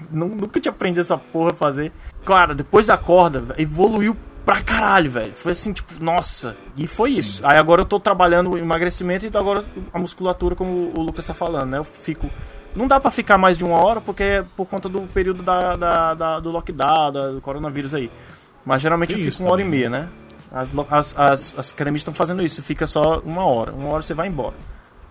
Nu- 0.10 0.28
Nunca 0.36 0.60
tinha 0.60 0.72
aprendido 0.72 1.02
essa 1.02 1.18
porra 1.18 1.52
a 1.52 1.54
fazer. 1.56 1.92
Cara, 2.26 2.56
depois 2.56 2.88
da 2.88 2.98
corda, 2.98 3.44
evoluiu 3.58 4.16
pra 4.46 4.62
caralho, 4.62 5.10
velho. 5.12 5.34
Foi 5.36 5.52
assim, 5.52 5.72
tipo, 5.74 5.94
nossa. 6.04 6.56
E 6.76 6.88
foi 6.88 7.12
isso. 7.12 7.46
Aí 7.46 7.58
agora 7.58 7.82
eu 7.82 7.86
tô 7.86 8.00
trabalhando 8.00 8.52
o 8.52 8.58
emagrecimento 8.58 9.26
e 9.26 9.28
então 9.28 9.42
agora 9.42 9.64
a 9.94 10.00
musculatura, 10.00 10.56
como 10.56 10.92
o 10.98 11.02
Lucas 11.02 11.26
tá 11.26 11.34
falando, 11.34 11.70
né? 11.72 11.78
Eu 11.78 11.84
fico. 11.84 12.30
Não 12.76 12.88
dá 12.88 13.00
pra 13.00 13.12
ficar 13.12 13.38
mais 13.38 13.58
de 13.58 13.64
uma 13.64 13.84
hora 13.84 14.02
porque 14.02 14.24
é 14.24 14.46
por 14.58 14.66
conta 14.66 14.90
do 14.90 15.02
período 15.04 15.44
da, 15.44 15.76
da- 15.76 16.14
da- 16.16 16.40
do 16.40 16.50
lockdown, 16.50 17.12
da- 17.12 17.32
do 17.32 17.42
coronavírus 17.42 17.94
aí. 17.94 18.12
Mas 18.66 18.82
geralmente 18.82 19.14
Tem 19.14 19.24
eu 19.24 19.32
fico 19.32 19.44
uma 19.44 19.52
hora 19.54 19.62
e 19.62 19.66
também, 19.66 19.80
meia, 19.80 19.90
né? 19.90 20.10
As, 20.52 20.72
lo- 20.72 20.88
as, 20.90 21.18
as, 21.18 21.56
as 21.58 21.72
academias 21.72 22.02
estão 22.02 22.14
fazendo 22.14 22.42
isso, 22.44 22.62
fica 22.64 22.88
só 22.88 23.20
uma 23.20 23.46
hora. 23.46 23.72
Uma 23.72 23.90
hora 23.90 24.02
você 24.02 24.14
vai 24.14 24.28
embora. 24.28 24.56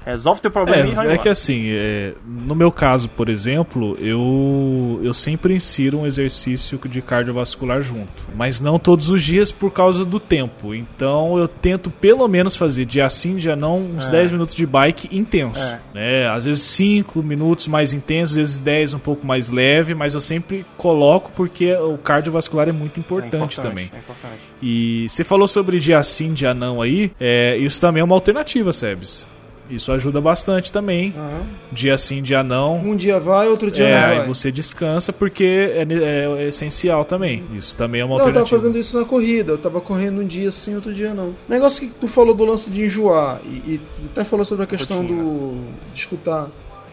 Resolve 0.05 0.41
teu 0.41 0.51
problema 0.51 0.89
e 0.89 0.95
vai 0.95 1.09
É, 1.09 1.15
é 1.15 1.19
que 1.19 1.29
assim, 1.29 1.71
é, 1.71 2.15
no 2.27 2.55
meu 2.55 2.71
caso, 2.71 3.09
por 3.09 3.29
exemplo, 3.29 3.97
eu, 4.01 5.01
eu 5.03 5.15
sempre 5.15 5.55
insiro 5.55 6.01
um 6.01 6.07
exercício 6.07 6.81
de 6.85 7.01
cardiovascular 7.03 7.81
junto. 7.81 8.13
Mas 8.35 8.61
não 8.61 8.79
todos 8.79 9.11
os 9.11 9.23
dias 9.23 9.53
por 9.53 9.71
causa 9.71 10.05
do 10.05 10.19
tempo. 10.19 10.75
Então 10.75 11.39
eu 11.39 11.47
tento 11.47 11.91
pelo 11.91 12.27
menos 12.29 12.57
fazer 12.57 12.85
dia 12.85 13.09
sim, 13.09 13.37
dia 13.37 13.57
não, 13.57 13.79
uns 13.79 14.07
É. 14.09 14.11
10 14.11 14.33
minutos 14.33 14.55
de 14.55 14.67
bike 14.67 15.09
intenso. 15.17 15.61
É. 15.61 15.79
Né? 15.95 16.29
Às 16.29 16.45
vezes 16.45 16.63
5 16.65 17.23
minutos 17.23 17.69
mais 17.69 17.93
intenso, 17.93 18.33
às 18.33 18.37
vezes 18.37 18.59
10 18.59 18.95
um 18.95 18.99
pouco 18.99 19.27
mais 19.27 19.51
leve, 19.51 19.95
mas 19.95 20.15
eu 20.15 20.21
sempre 20.21 20.65
coloco 20.77 21.31
porque 21.35 21.73
o 21.75 21.99
cardiovascular 21.99 22.69
é 22.69 22.73
muito 22.73 22.99
É 22.99 23.01
importante, 23.01 23.61
também. 23.61 23.91
É 23.93 23.99
importante. 23.99 24.41
E 24.61 25.07
você 25.09 25.25
falou 25.25 25.49
sobre 25.49 25.79
dia 25.79 26.03
sim, 26.03 26.33
dia 26.33 26.55
não 26.55 26.81
aí, 26.81 27.13
é, 27.21 27.57
isso 27.57 27.81
também 27.81 28.01
é 28.01 28.05
uma 28.05 28.15
alternativa, 28.15 28.73
Sebes. 28.73 29.27
Isso 29.71 29.91
ajuda 29.93 30.21
bastante 30.21 30.71
também. 30.71 31.15
Aham. 31.17 31.43
Dia 31.71 31.97
sim, 31.97 32.21
dia 32.21 32.43
não. 32.43 32.77
Um 32.79 32.95
dia 32.95 33.19
vai, 33.19 33.49
outro 33.49 33.71
dia 33.71 33.87
É, 33.87 33.99
não 34.01 34.07
aí 34.09 34.19
vai. 34.19 34.27
você 34.27 34.53
descansa 34.53 35.13
porque 35.13 35.45
é, 35.75 35.85
ne- 35.85 36.03
é 36.03 36.49
essencial 36.49 37.05
também. 37.05 37.43
Isso 37.57 37.75
também 37.77 38.01
é 38.01 38.05
uma 38.05 38.19
Não, 38.19 38.27
eu 38.27 38.33
tava 38.33 38.47
fazendo 38.47 38.77
isso 38.77 38.99
na 38.99 39.07
corrida. 39.07 39.53
Eu 39.53 39.59
tava 39.59 39.81
correndo 39.81 40.21
um 40.21 40.27
dia 40.27 40.51
sim, 40.51 40.75
outro 40.75 40.93
dia 40.93 41.15
não. 41.15 41.35
Negócio 41.49 41.81
que 41.89 41.95
tu 41.95 42.07
falou 42.09 42.35
do 42.35 42.45
lance 42.45 42.71
de 42.71 42.83
enjoar 42.85 43.41
e, 43.47 43.75
e 43.75 43.79
tu 43.79 44.11
até 44.13 44.25
falou 44.25 44.45
sobre 44.45 44.65
a 44.65 44.67
questão 44.67 44.99
Rotina. 45.01 45.23
do 45.23 45.55
de 45.95 45.99
escutar. 46.01 46.49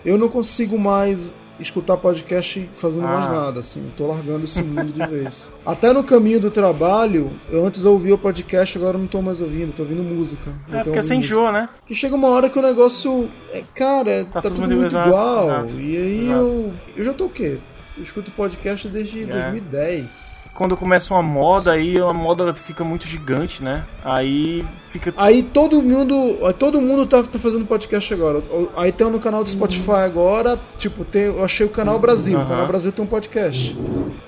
Eu 0.06 0.18
não 0.18 0.30
consigo 0.30 0.78
mais 0.80 1.36
escutar 1.60 1.98
podcast 1.98 2.70
fazendo 2.76 3.08
mais 3.08 3.26
Ah. 3.28 3.30
nada, 3.46 3.60
assim. 3.60 3.82
Eu 3.86 3.92
tô 3.98 4.08
largando 4.08 4.44
esse 4.44 4.64
mundo 4.64 4.92
de 4.94 5.06
vez. 5.08 5.52
Até 5.66 5.92
no 5.94 6.04
caminho 6.04 6.40
do 6.40 6.50
trabalho, 6.52 7.32
eu 7.52 7.66
antes 7.66 7.86
ouvia 7.86 8.16
o 8.16 8.18
podcast, 8.18 8.78
agora 8.78 8.96
eu 8.98 9.02
não 9.02 9.08
tô 9.08 9.22
mais 9.22 9.42
ouvindo, 9.42 9.74
tô 9.74 9.84
ouvindo 9.84 10.04
música. 10.04 10.52
É 10.72 10.84
porque 10.84 11.02
você 11.04 11.16
enjoa, 11.16 11.52
né? 11.52 11.70
Que 11.86 11.94
chega 11.94 12.16
uma 12.16 12.30
hora 12.30 12.50
que 12.50 12.58
o 12.58 12.62
negócio. 12.62 13.30
É, 13.52 13.64
cara, 13.74 14.10
é- 14.12 14.24
tá, 14.24 14.42
Tá 14.42 14.42
tudo 14.50 14.56
tudo 14.62 14.68
muito 14.76 14.86
exato, 14.86 15.10
igual. 15.10 15.46
exato, 15.48 15.80
e 15.80 15.98
aí 15.98 16.26
exato. 16.26 16.40
eu. 16.40 16.74
Eu 16.98 17.04
já 17.04 17.14
tô 17.14 17.26
o 17.26 17.30
quê? 17.30 17.58
Eu 18.00 18.04
escuto 18.04 18.32
podcast 18.32 18.88
desde 18.88 19.24
É. 19.24 19.26
2010. 19.26 20.50
Quando 20.54 20.78
começa 20.78 21.14
uma 21.14 21.22
moda, 21.22 21.74
aí 21.74 22.00
a 22.00 22.14
moda 22.14 22.54
fica 22.54 22.82
muito 22.82 23.06
gigante, 23.06 23.62
né? 23.62 23.84
Aí 24.06 24.66
fica. 24.88 25.14
Aí 25.18 25.44
todo 25.44 25.84
mundo. 25.84 26.16
Todo 26.58 26.80
mundo 26.80 27.06
tá, 27.06 27.22
tá 27.24 27.38
fazendo 27.38 27.66
podcast 27.66 28.14
agora. 28.14 28.42
Aí 28.78 28.94
tem 28.94 29.10
no 29.12 29.20
canal 29.20 29.44
do 29.44 29.50
Spotify 29.50 29.92
agora, 30.06 30.58
tipo, 30.78 31.04
tem, 31.04 31.24
eu 31.24 31.44
achei 31.44 31.66
o 31.66 31.70
canal 31.70 32.00
Brasil. 32.00 32.38
O 32.38 32.42
Aham. 32.42 32.50
canal 32.50 32.68
Brasil 32.68 32.92
tem 32.94 33.04
um 33.04 33.08
podcast. 33.08 33.78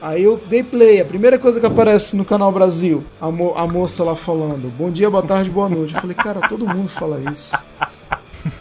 Aí 0.01 0.21
eu 0.23 0.35
dei 0.49 0.63
play. 0.63 0.99
A 0.99 1.05
primeira 1.05 1.39
coisa 1.39 1.57
que 1.57 1.65
aparece 1.65 2.13
no 2.13 2.25
canal 2.25 2.51
Brasil, 2.51 3.05
a, 3.21 3.31
mo- 3.31 3.53
a 3.55 3.65
moça 3.65 4.03
lá 4.03 4.15
falando, 4.17 4.69
bom 4.77 4.91
dia, 4.91 5.09
boa 5.09 5.23
tarde, 5.23 5.49
boa 5.49 5.69
noite. 5.69 5.95
Eu 5.95 6.01
falei, 6.01 6.15
cara, 6.15 6.41
todo 6.49 6.67
mundo 6.67 6.89
fala 6.89 7.21
isso. 7.31 7.57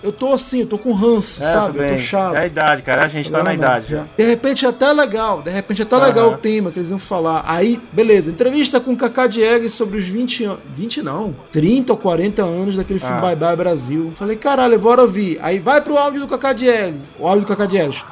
Eu 0.02 0.12
tô 0.12 0.32
assim, 0.32 0.60
eu 0.60 0.66
tô 0.66 0.78
com 0.78 0.92
ranço, 0.92 1.42
É, 1.42 1.46
sabe? 1.46 1.72
tudo 1.78 1.82
Eu 1.84 1.92
tô 1.92 1.98
chato. 1.98 2.34
É 2.36 2.40
a 2.40 2.46
idade, 2.46 2.82
cara. 2.82 3.04
A 3.04 3.08
gente 3.08 3.30
tá 3.30 3.42
na 3.42 3.54
idade 3.54 3.86
já. 3.90 4.04
De 4.16 4.24
repente 4.24 4.64
é 4.64 4.68
até 4.68 4.92
legal, 4.92 5.42
de 5.42 5.50
repente 5.50 5.82
é 5.82 5.84
até 5.84 5.96
Aham. 5.96 6.06
legal 6.06 6.32
o 6.32 6.38
tema 6.38 6.70
que 6.70 6.78
eles 6.78 6.90
iam 6.90 6.98
falar. 6.98 7.42
Aí, 7.46 7.80
beleza, 7.92 8.30
entrevista 8.30 8.80
com 8.80 8.92
o 8.92 8.96
Kaká 8.96 9.26
Diegues 9.26 9.72
sobre 9.72 9.98
os 9.98 10.04
20 10.06 10.44
anos. 10.44 10.60
20 10.74 11.02
não, 11.02 11.34
30 11.52 11.92
ou 11.92 11.98
40 11.98 12.42
anos 12.42 12.76
daquele 12.76 12.98
filme 12.98 13.16
Ah. 13.16 13.20
Bye 13.20 13.36
Bye 13.36 13.56
Brasil. 13.56 14.12
Falei, 14.16 14.36
caralho, 14.36 14.78
bora 14.78 15.02
ouvir. 15.02 15.38
Aí 15.42 15.58
vai 15.58 15.80
pro 15.80 15.96
áudio 15.96 16.20
do 16.20 16.28
Kaká 16.28 16.52
Diegues. 16.52 17.08
O 17.18 17.26
áudio 17.26 17.42
do 17.44 17.48
Kaká 17.48 17.66
Diegues. 17.66 18.04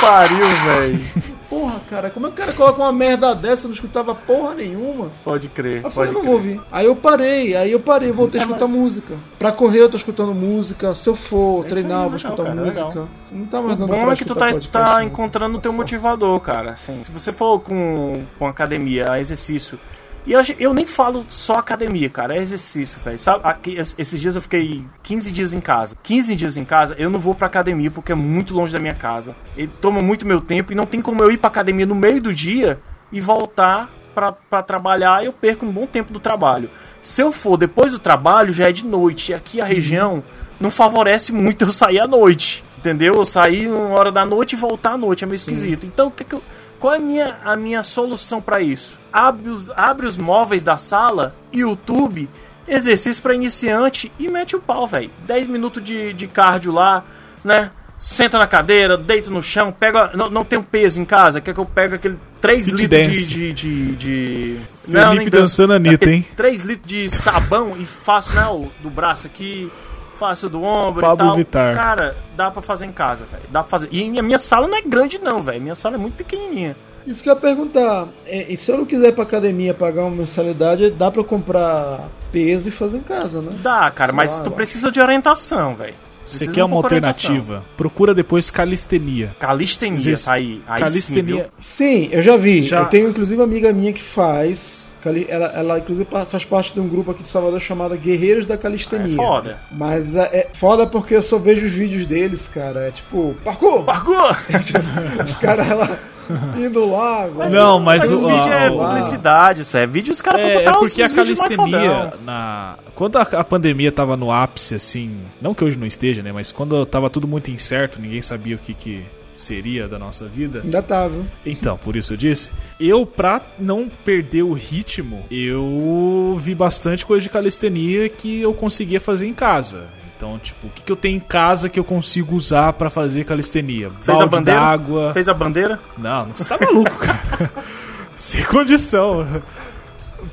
Pariu, 0.00 0.46
velho. 0.66 1.00
Porra, 1.52 1.80
cara, 1.86 2.08
como 2.08 2.26
é 2.26 2.30
que 2.30 2.34
o 2.34 2.38
cara 2.38 2.52
coloca 2.54 2.80
uma 2.80 2.92
merda 2.92 3.34
dessa? 3.34 3.66
Eu 3.66 3.68
não 3.68 3.74
escutava 3.74 4.14
porra 4.14 4.54
nenhuma. 4.54 5.10
Pode 5.22 5.48
crer. 5.48 5.78
Aí 5.80 5.84
eu 5.84 5.90
falei, 5.90 6.10
Pode 6.10 6.24
não 6.24 6.32
vou 6.32 6.40
crer. 6.40 6.52
ouvir. 6.56 6.66
Aí 6.72 6.86
eu 6.86 6.96
parei, 6.96 7.54
aí 7.54 7.70
eu 7.72 7.78
parei, 7.80 8.10
voltei 8.10 8.40
a 8.40 8.42
É, 8.42 8.46
escutar 8.46 8.66
mas- 8.66 8.76
música. 8.78 9.16
Pra 9.38 9.52
correr 9.52 9.80
eu 9.80 9.90
tô 9.90 9.98
escutando 9.98 10.32
música, 10.32 10.94
se 10.94 11.10
eu 11.10 11.14
for 11.14 11.62
É 11.66 11.68
treinar 11.68 12.04
eu 12.04 12.08
vou 12.08 12.16
escutar 12.16 12.42
cara, 12.44 12.54
música. 12.54 13.06
Não 13.30 13.44
tá 13.44 13.60
mais 13.60 13.74
O 13.74 13.76
dando 13.76 13.88
bom 13.90 14.00
pra 14.02 14.12
é 14.12 14.16
que 14.16 14.24
tu 14.24 14.32
escutar 14.32 14.40
tá, 14.46 14.46
podcast, 14.52 14.68
tá 14.70 15.04
encontrando 15.04 15.54
o 15.54 15.58
Tá 15.58 15.62
teu 15.62 15.72
foda. 15.72 15.82
motivador, 15.82 16.40
cara. 16.40 16.70
Assim, 16.70 17.04
se 17.04 17.12
você 17.12 17.34
for 17.34 17.58
com, 17.60 18.22
com 18.38 18.46
academia, 18.46 19.20
exercício. 19.20 19.78
E 20.24 20.32
eu, 20.32 20.40
eu 20.58 20.72
nem 20.72 20.86
falo 20.86 21.24
só 21.28 21.54
academia, 21.54 22.08
cara, 22.08 22.36
é 22.36 22.40
exercício, 22.40 23.00
velho. 23.02 23.18
Sabe, 23.18 23.40
aqui, 23.44 23.74
es- 23.78 23.94
esses 23.98 24.20
dias 24.20 24.36
eu 24.36 24.42
fiquei 24.42 24.84
15 25.02 25.32
dias 25.32 25.52
em 25.52 25.60
casa. 25.60 25.96
15 26.02 26.36
dias 26.36 26.56
em 26.56 26.64
casa, 26.64 26.94
eu 26.96 27.10
não 27.10 27.18
vou 27.18 27.34
pra 27.34 27.48
academia 27.48 27.90
porque 27.90 28.12
é 28.12 28.14
muito 28.14 28.54
longe 28.54 28.72
da 28.72 28.78
minha 28.78 28.94
casa. 28.94 29.34
Ele 29.56 29.70
toma 29.80 30.00
muito 30.00 30.24
meu 30.26 30.40
tempo 30.40 30.72
e 30.72 30.76
não 30.76 30.86
tem 30.86 31.02
como 31.02 31.22
eu 31.24 31.30
ir 31.32 31.38
pra 31.38 31.48
academia 31.48 31.84
no 31.86 31.94
meio 31.96 32.20
do 32.22 32.32
dia 32.32 32.80
e 33.10 33.20
voltar 33.20 33.90
pra, 34.14 34.30
pra 34.30 34.62
trabalhar. 34.62 35.24
Eu 35.24 35.32
perco 35.32 35.66
um 35.66 35.72
bom 35.72 35.86
tempo 35.86 36.12
do 36.12 36.20
trabalho. 36.20 36.70
Se 37.00 37.20
eu 37.20 37.32
for 37.32 37.56
depois 37.56 37.90
do 37.90 37.98
trabalho, 37.98 38.52
já 38.52 38.68
é 38.68 38.72
de 38.72 38.86
noite. 38.86 39.32
E 39.32 39.34
aqui 39.34 39.60
a 39.60 39.64
região 39.64 40.22
não 40.60 40.70
favorece 40.70 41.32
muito 41.32 41.64
eu 41.64 41.72
sair 41.72 41.98
à 41.98 42.06
noite. 42.06 42.62
Entendeu? 42.78 43.14
Eu 43.16 43.24
sair 43.24 43.66
uma 43.68 43.88
hora 43.98 44.12
da 44.12 44.24
noite 44.24 44.52
e 44.52 44.56
voltar 44.56 44.92
à 44.92 44.96
noite. 44.96 45.24
É 45.24 45.26
meio 45.26 45.36
esquisito. 45.36 45.84
Então, 45.84 46.06
o 46.08 46.10
que 46.12 46.22
que 46.24 46.34
eu- 46.36 46.42
qual 46.82 46.94
é 46.94 46.96
a 46.96 47.00
minha, 47.00 47.36
a 47.44 47.54
minha 47.54 47.82
solução 47.84 48.42
pra 48.42 48.60
isso? 48.60 48.98
Abre 49.12 49.48
os, 49.48 49.64
abre 49.76 50.04
os 50.04 50.16
móveis 50.16 50.64
da 50.64 50.76
sala, 50.76 51.32
YouTube, 51.52 52.28
exercício 52.66 53.22
pra 53.22 53.36
iniciante 53.36 54.10
e 54.18 54.28
mete 54.28 54.56
o 54.56 54.60
pau, 54.60 54.84
velho. 54.88 55.08
10 55.24 55.46
minutos 55.46 55.80
de, 55.80 56.12
de 56.12 56.26
cardio 56.26 56.72
lá, 56.72 57.04
né? 57.44 57.70
Senta 57.96 58.36
na 58.36 58.48
cadeira, 58.48 58.98
deita 58.98 59.30
no 59.30 59.40
chão, 59.40 59.70
pega. 59.70 60.10
Não, 60.16 60.28
não 60.28 60.44
tem 60.44 60.58
um 60.58 60.62
peso 60.64 61.00
em 61.00 61.04
casa, 61.04 61.40
quer 61.40 61.54
que 61.54 61.60
eu 61.60 61.64
pego 61.64 61.94
aquele 61.94 62.18
3 62.40 62.64
Fit 62.64 62.76
litros 62.76 63.06
dance. 63.06 63.28
de. 63.28 63.52
de, 63.52 63.52
de, 63.52 63.96
de... 63.96 64.60
Felipe 64.90 65.30
dançando 65.30 65.74
a 65.74 65.76
Anitta, 65.76 66.10
hein? 66.10 66.26
3 66.36 66.64
litros 66.64 66.88
de 66.88 67.10
sabão 67.10 67.76
e 67.78 67.86
faço, 67.86 68.34
né, 68.34 68.44
o, 68.46 68.72
do 68.82 68.90
braço 68.90 69.28
aqui, 69.28 69.70
faço 70.12 70.48
do 70.48 70.62
ombro 70.62 71.00
Pablo 71.02 71.24
e 71.24 71.28
tal. 71.28 71.36
Vittar. 71.36 71.74
Cara, 71.74 72.16
dá 72.36 72.50
pra 72.50 72.62
fazer 72.62 72.86
em 72.86 72.92
casa, 72.92 73.24
velho. 73.30 73.44
Dá 73.50 73.62
pra 73.62 73.70
fazer. 73.70 73.88
E 73.92 74.18
a 74.18 74.22
minha 74.22 74.38
sala 74.38 74.66
não 74.68 74.76
é 74.76 74.82
grande, 74.82 75.18
não, 75.18 75.42
velho. 75.42 75.60
Minha 75.60 75.74
sala 75.74 75.94
é 75.96 75.98
muito 75.98 76.14
pequenininha. 76.14 76.76
Isso 77.06 77.22
que 77.22 77.28
eu 77.28 77.34
ia 77.34 77.40
perguntar. 77.40 78.06
É, 78.26 78.52
e 78.52 78.56
se 78.56 78.70
eu 78.70 78.78
não 78.78 78.84
quiser 78.84 79.08
ir 79.08 79.12
pra 79.12 79.24
academia 79.24 79.74
pagar 79.74 80.02
uma 80.02 80.16
mensalidade, 80.16 80.90
dá 80.90 81.10
pra 81.10 81.24
comprar 81.24 82.08
peso 82.30 82.68
e 82.68 82.72
fazer 82.72 82.98
em 82.98 83.02
casa, 83.02 83.42
né? 83.42 83.52
Dá, 83.60 83.90
cara, 83.90 84.12
mas 84.12 84.30
Claro. 84.34 84.44
tu 84.44 84.50
precisa 84.52 84.90
de 84.90 85.00
orientação, 85.00 85.74
velho. 85.74 85.94
Você 86.24 86.46
quer 86.46 86.52
de 86.54 86.62
uma 86.62 86.76
alternativa? 86.76 87.64
Procura 87.76 88.14
depois 88.14 88.50
calistenia. 88.50 89.34
Calistenia, 89.38 90.16
tá 90.16 90.34
aí. 90.34 90.62
aí 90.66 90.80
calistenia. 90.80 91.48
Sim, 91.56 92.08
eu 92.12 92.22
já 92.22 92.36
vi. 92.36 92.62
Já- 92.62 92.80
Eu 92.80 92.86
tenho 92.86 93.08
inclusive 93.10 93.40
uma 93.40 93.44
amiga 93.44 93.72
minha 93.72 93.92
que 93.92 94.02
faz. 94.02 94.94
Ela, 95.28 95.46
ela 95.46 95.78
inclusive 95.78 96.08
faz 96.28 96.44
parte 96.44 96.74
de 96.74 96.80
um 96.80 96.88
grupo 96.88 97.10
aqui 97.10 97.22
de 97.22 97.28
Salvador 97.28 97.60
chamado 97.60 97.96
Guerreiros 97.96 98.46
da 98.46 98.54
Sim, 98.54 98.60
Calistenia. 98.60 99.12
É 99.12 99.16
foda. 99.16 99.58
Mas 99.70 100.14
é, 100.14 100.22
é 100.32 100.48
foda 100.54 100.86
porque 100.86 101.14
eu 101.16 101.22
só 101.22 101.38
vejo 101.38 101.66
os 101.66 101.72
vídeos 101.72 102.06
deles, 102.06 102.46
cara. 102.48 102.88
É 102.88 102.90
tipo, 102.92 103.34
parkour! 103.44 103.84
Parkour! 103.84 104.36
Os 105.24 105.36
caras 105.36 105.68
lá 105.68 105.98
indo 106.56 106.90
lá. 106.90 107.28
Mas- 107.34 107.52
Não, 107.52 107.78
mas 107.80 108.10
o 108.12 108.18
o- 108.18 108.28
vídeo 108.28 108.52
é 108.52 108.70
publicidade, 108.70 109.62
isso 109.62 109.76
é 109.76 109.86
vídeo, 109.86 110.12
os 110.12 110.20
caras 110.22 110.40
É, 110.42 110.54
botar 110.58 110.70
é 110.70 110.74
porque 110.74 111.02
a 111.02 111.06
os 111.06 111.12
mais 111.12 111.14
calistenia, 111.14 112.12
na... 112.24 112.76
quando 112.94 113.16
a, 113.18 113.22
a 113.22 113.44
pandemia 113.44 113.90
tava 113.92 114.16
no 114.16 114.30
ápice, 114.32 114.74
assim, 114.74 115.16
não 115.40 115.54
que 115.54 115.64
hoje 115.64 115.78
não 115.78 115.86
esteja, 115.86 116.22
né, 116.22 116.32
mas 116.32 116.50
quando 116.52 116.84
tava 116.86 117.08
tudo 117.10 117.26
muito 117.28 117.50
incerto, 117.50 118.00
ninguém 118.00 118.22
sabia 118.22 118.56
o 118.56 118.58
que, 118.58 118.74
que 118.74 119.04
seria 119.34 119.88
da 119.88 119.98
nossa 119.98 120.26
vida. 120.26 120.60
Ainda 120.62 120.82
tá, 120.82 121.08
viu? 121.08 121.24
Então, 121.44 121.78
por 121.78 121.96
isso 121.96 122.12
eu 122.12 122.16
disse, 122.18 122.50
eu, 122.78 123.06
pra 123.06 123.40
não 123.58 123.90
perder 124.04 124.42
o 124.42 124.52
ritmo, 124.52 125.24
eu 125.30 126.36
vi 126.38 126.54
bastante 126.54 127.04
coisa 127.06 127.22
de 127.22 127.30
calistenia 127.30 128.08
que 128.10 128.40
eu 128.42 128.52
conseguia 128.52 129.00
fazer 129.00 129.26
em 129.26 129.32
casa. 129.34 129.86
Então, 130.22 130.38
tipo, 130.38 130.68
o 130.68 130.70
que, 130.70 130.82
que 130.84 130.92
eu 130.92 130.94
tenho 130.94 131.16
em 131.16 131.20
casa 131.20 131.68
que 131.68 131.80
eu 131.80 131.82
consigo 131.82 132.36
usar 132.36 132.74
pra 132.74 132.88
fazer 132.88 133.24
calistenia? 133.24 133.90
Fez 134.02 134.08
a 134.08 134.20
Balde 134.20 134.36
bandeira? 134.36 134.60
d'água. 134.60 135.12
Fez 135.12 135.28
a 135.28 135.34
bandeira? 135.34 135.80
Não, 135.98 136.26
você 136.26 136.44
tá 136.48 136.56
maluco, 136.64 136.96
cara. 136.96 137.50
Sem 138.14 138.44
condição. 138.44 139.26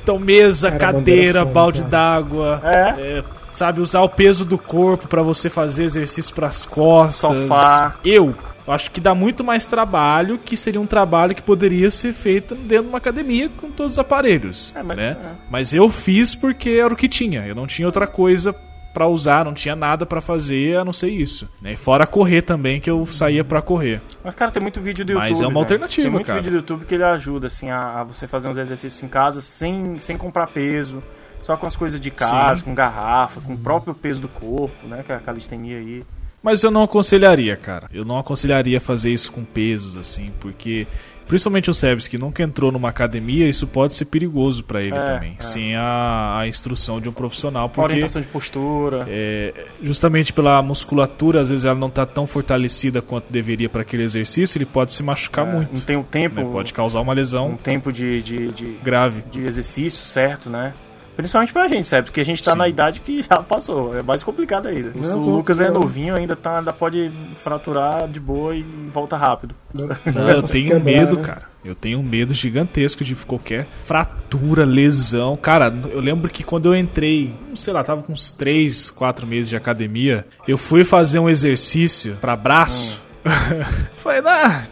Então, 0.04 0.20
mesa, 0.20 0.70
cadeira, 0.72 1.44
balde 1.44 1.82
d'água. 1.82 2.62
É. 2.64 2.90
é, 3.18 3.24
sabe, 3.52 3.82
usar 3.82 4.02
o 4.02 4.10
peso 4.10 4.46
do 4.46 4.60
corpo 4.60 5.08
pra 5.08 5.24
você 5.24 5.50
fazer 5.50 5.86
exercício 5.86 6.36
pras 6.36 6.68
costas. 6.68 7.36
Sofá. 7.36 7.96
Eu 8.06 8.36
acho 8.68 8.92
que 8.92 9.02
dá 9.02 9.16
muito 9.16 9.44
mais 9.44 9.66
trabalho, 9.66 10.38
que 10.38 10.56
seria 10.56 10.80
um 10.80 10.86
trabalho 10.86 11.34
que 11.34 11.42
poderia 11.42 11.90
ser 11.90 12.14
feito 12.14 12.54
dentro 12.54 12.84
de 12.84 12.90
uma 12.90 13.00
academia 13.00 13.50
com 13.60 13.72
todos 13.72 13.94
os 13.94 14.00
aparelhos, 14.00 14.72
É, 14.76 14.84
mas- 14.84 14.98
né? 14.98 15.18
é. 15.20 15.30
Mas 15.50 15.74
eu 15.74 15.90
fiz 15.90 16.36
porque 16.36 16.70
era 16.80 16.94
o 16.94 16.96
que 16.96 17.10
tinha. 17.10 17.48
Eu 17.48 17.56
não 17.56 17.66
tinha 17.66 17.88
outra 17.88 18.06
coisa 18.06 18.56
pra 18.94 19.08
usar, 19.08 19.46
não 19.46 19.54
tinha 19.54 19.76
nada 19.76 20.06
pra 20.06 20.20
fazer 20.22 20.78
a 20.78 20.86
não 20.86 20.92
ser 20.94 21.10
isso. 21.10 21.48
Né? 21.62 21.74
E 21.74 21.76
fora 21.76 22.06
correr 22.08 22.42
também, 22.42 22.80
que 22.82 22.90
eu 22.90 23.06
saía 23.06 23.44
pra 23.44 23.62
correr. 23.62 24.02
Mas, 24.24 24.36
cara, 24.36 24.52
tem 24.52 24.62
muito 24.62 24.82
vídeo 24.82 25.06
do 25.06 25.12
YouTube. 25.14 25.30
Mas 25.30 25.40
é 25.40 25.44
uma 25.44 25.50
velho. 25.50 25.60
alternativa, 25.60 26.04
Tem 26.06 26.12
muito 26.12 26.26
cara. 26.28 26.40
vídeo 26.40 26.52
do 26.52 26.58
YouTube 26.58 26.86
que 26.86 26.96
ele 26.96 27.04
ajuda, 27.04 27.48
assim, 27.48 27.70
a, 27.70 28.02
a 28.02 28.04
você 28.04 28.28
fazer 28.28 28.48
uns 28.50 28.58
exercícios 28.58 29.02
em 29.04 29.08
casa 29.08 29.42
sem, 29.42 30.00
sem 30.00 30.18
comprar 30.18 30.48
peso. 30.48 31.02
Só 31.42 31.56
com 31.56 31.66
as 31.66 31.76
coisas 31.76 32.02
de 32.02 32.12
casa, 32.12 32.58
Sim. 32.58 32.66
com 32.66 32.76
garrafa, 32.76 33.40
com 33.40 33.54
o 33.54 33.58
próprio 33.58 33.94
peso 33.94 34.20
do 34.20 34.28
corpo, 34.28 34.86
né? 34.88 35.04
Que 35.06 35.12
é 35.14 35.16
a 35.16 35.20
calistenia 35.20 35.78
aí. 35.78 36.04
Mas 36.44 36.64
eu 36.64 36.72
não 36.72 36.84
aconselharia, 36.84 37.56
cara. 37.56 37.90
Eu 37.94 38.04
não 38.04 38.18
aconselharia 38.18 38.80
fazer 38.80 39.12
isso 39.12 39.32
com 39.32 39.44
pesos, 39.46 39.96
assim, 39.98 40.32
porque. 40.40 40.86
Principalmente 41.30 41.70
o 41.70 41.74
Sebs, 41.74 42.08
que 42.08 42.18
nunca 42.18 42.44
entrou 42.44 42.72
numa 42.72 42.90
academia, 42.90 43.48
isso 43.48 43.66
pode 43.68 43.94
ser 43.94 44.06
perigoso 44.06 44.64
pra 44.64 44.82
ele 44.82 44.96
É, 44.96 45.00
também. 45.14 45.36
é. 45.40 45.42
Sem 45.42 45.76
a, 45.76 46.40
a 46.40 46.48
instrução 46.48 47.00
de 47.00 47.08
um 47.08 47.14
profissional. 47.14 47.70
Porque 47.70 47.82
Orientação 47.94 48.22
de 48.22 48.28
postura. 48.28 49.06
é, 49.08 49.54
justamente 49.82 50.34
pela 50.34 50.62
musculatura, 50.62 51.40
às 51.42 51.50
vezes 51.50 51.66
ela 51.66 51.78
não 51.80 51.90
tá 51.90 52.06
tão 52.06 52.26
fortalecida 52.26 53.02
quanto 53.02 53.26
deveria 53.32 53.70
para 53.70 53.82
aquele 53.84 54.02
exercício, 54.04 54.58
ele 54.58 54.66
pode 54.66 54.92
se 54.92 55.04
machucar 55.04 55.48
É, 55.48 55.52
muito. 55.54 55.74
Não 55.76 55.82
tem 55.82 55.96
um 55.96 56.04
tempo, 56.04 56.36
né? 56.42 56.50
Pode 56.52 56.74
causar 56.74 57.00
uma 57.00 57.14
um 57.14 57.16
lesão 57.16 57.56
tempo 57.64 57.94
de, 57.94 58.22
de, 58.24 58.48
de, 58.48 58.66
grave. 58.84 59.24
de 59.32 59.42
exercício 59.46 60.04
certo, 60.04 60.50
né? 60.50 60.74
Principalmente 61.20 61.52
pra 61.52 61.68
gente, 61.68 61.86
certo? 61.86 62.06
Porque 62.06 62.22
a 62.22 62.26
gente 62.26 62.42
tá 62.42 62.54
Sim. 62.54 62.58
na 62.60 62.70
idade 62.70 63.02
que 63.02 63.22
já 63.22 63.44
passou. 63.44 63.94
É 63.94 64.02
mais 64.02 64.24
complicado 64.24 64.70
ainda. 64.70 64.94
Não, 64.96 65.20
o 65.20 65.36
Lucas 65.36 65.60
é 65.60 65.70
novinho, 65.70 66.16
ainda, 66.16 66.34
tá, 66.34 66.60
ainda 66.60 66.72
pode 66.72 67.12
fraturar 67.36 68.08
de 68.08 68.22
boa 68.22 68.56
e 68.56 68.64
volta 68.64 69.18
rápido. 69.18 69.54
Não, 69.74 69.90
eu 70.32 70.42
tenho 70.42 70.80
medo, 70.80 71.18
cara. 71.18 71.42
Eu 71.62 71.76
tenho 71.76 72.00
um 72.00 72.04
medo 72.04 72.34
gigantesco 72.34 73.04
de 73.04 73.16
qualquer 73.16 73.68
fratura, 73.84 74.64
lesão. 74.64 75.36
Cara, 75.36 75.78
eu 75.92 76.00
lembro 76.00 76.30
que 76.30 76.42
quando 76.42 76.74
eu 76.74 76.80
entrei, 76.80 77.36
sei 77.54 77.74
lá, 77.74 77.84
tava 77.84 78.02
com 78.02 78.14
uns 78.14 78.32
3, 78.32 78.90
4 78.90 79.28
meses 79.28 79.50
de 79.50 79.58
academia, 79.58 80.26
eu 80.48 80.58
fui 80.58 80.86
fazer 80.86 81.20
um 81.20 81.30
exercício 81.30 82.18
pra 82.22 82.38
braço. 82.38 83.02
Falei, 84.02 84.22
ah, 84.26 84.64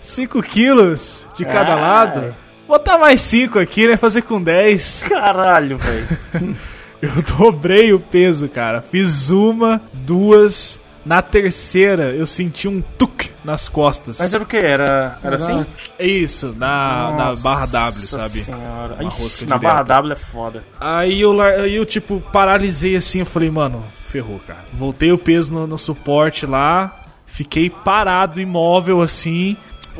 5 0.00 0.40
quilos 0.44 1.26
de 1.36 1.44
cada 1.44 1.74
Ai. 1.74 1.80
lado. 1.80 2.34
Botar 2.70 2.98
mais 2.98 3.20
5 3.22 3.58
aqui, 3.58 3.88
né? 3.88 3.96
Fazer 3.96 4.22
com 4.22 4.40
10. 4.40 5.06
Caralho, 5.08 5.76
velho. 5.76 6.56
Eu 7.02 7.10
dobrei 7.36 7.92
o 7.92 7.98
peso, 7.98 8.48
cara. 8.48 8.80
Fiz 8.80 9.28
uma, 9.28 9.82
duas. 9.92 10.80
Na 11.04 11.20
terceira, 11.20 12.14
eu 12.14 12.26
senti 12.26 12.68
um 12.68 12.82
tuk 12.82 13.30
nas 13.42 13.68
costas. 13.70 14.20
Mas 14.20 14.34
era 14.34 14.44
o 14.44 14.46
que? 14.46 14.58
Era, 14.58 15.18
era 15.24 15.36
assim? 15.36 15.66
É 15.98 16.06
isso, 16.06 16.54
na, 16.58 17.10
na 17.10 17.34
barra 17.36 17.64
W, 17.66 18.06
sabe? 18.06 18.40
Senhora. 18.40 18.96
Uma 19.00 19.08
Ixi, 19.08 19.46
na 19.46 19.56
direta. 19.56 19.58
barra 19.58 19.82
W 19.82 20.12
é 20.12 20.16
foda. 20.16 20.64
Aí 20.78 21.22
eu, 21.22 21.42
eu, 21.42 21.86
tipo, 21.86 22.20
paralisei 22.30 22.94
assim, 22.96 23.20
eu 23.20 23.26
falei, 23.26 23.50
mano, 23.50 23.82
ferrou, 24.10 24.40
cara. 24.46 24.62
Voltei 24.74 25.10
o 25.10 25.16
peso 25.16 25.54
no, 25.54 25.66
no 25.66 25.78
suporte 25.78 26.44
lá, 26.44 27.06
fiquei 27.24 27.70
parado, 27.70 28.38
imóvel 28.38 29.00
assim. 29.00 29.56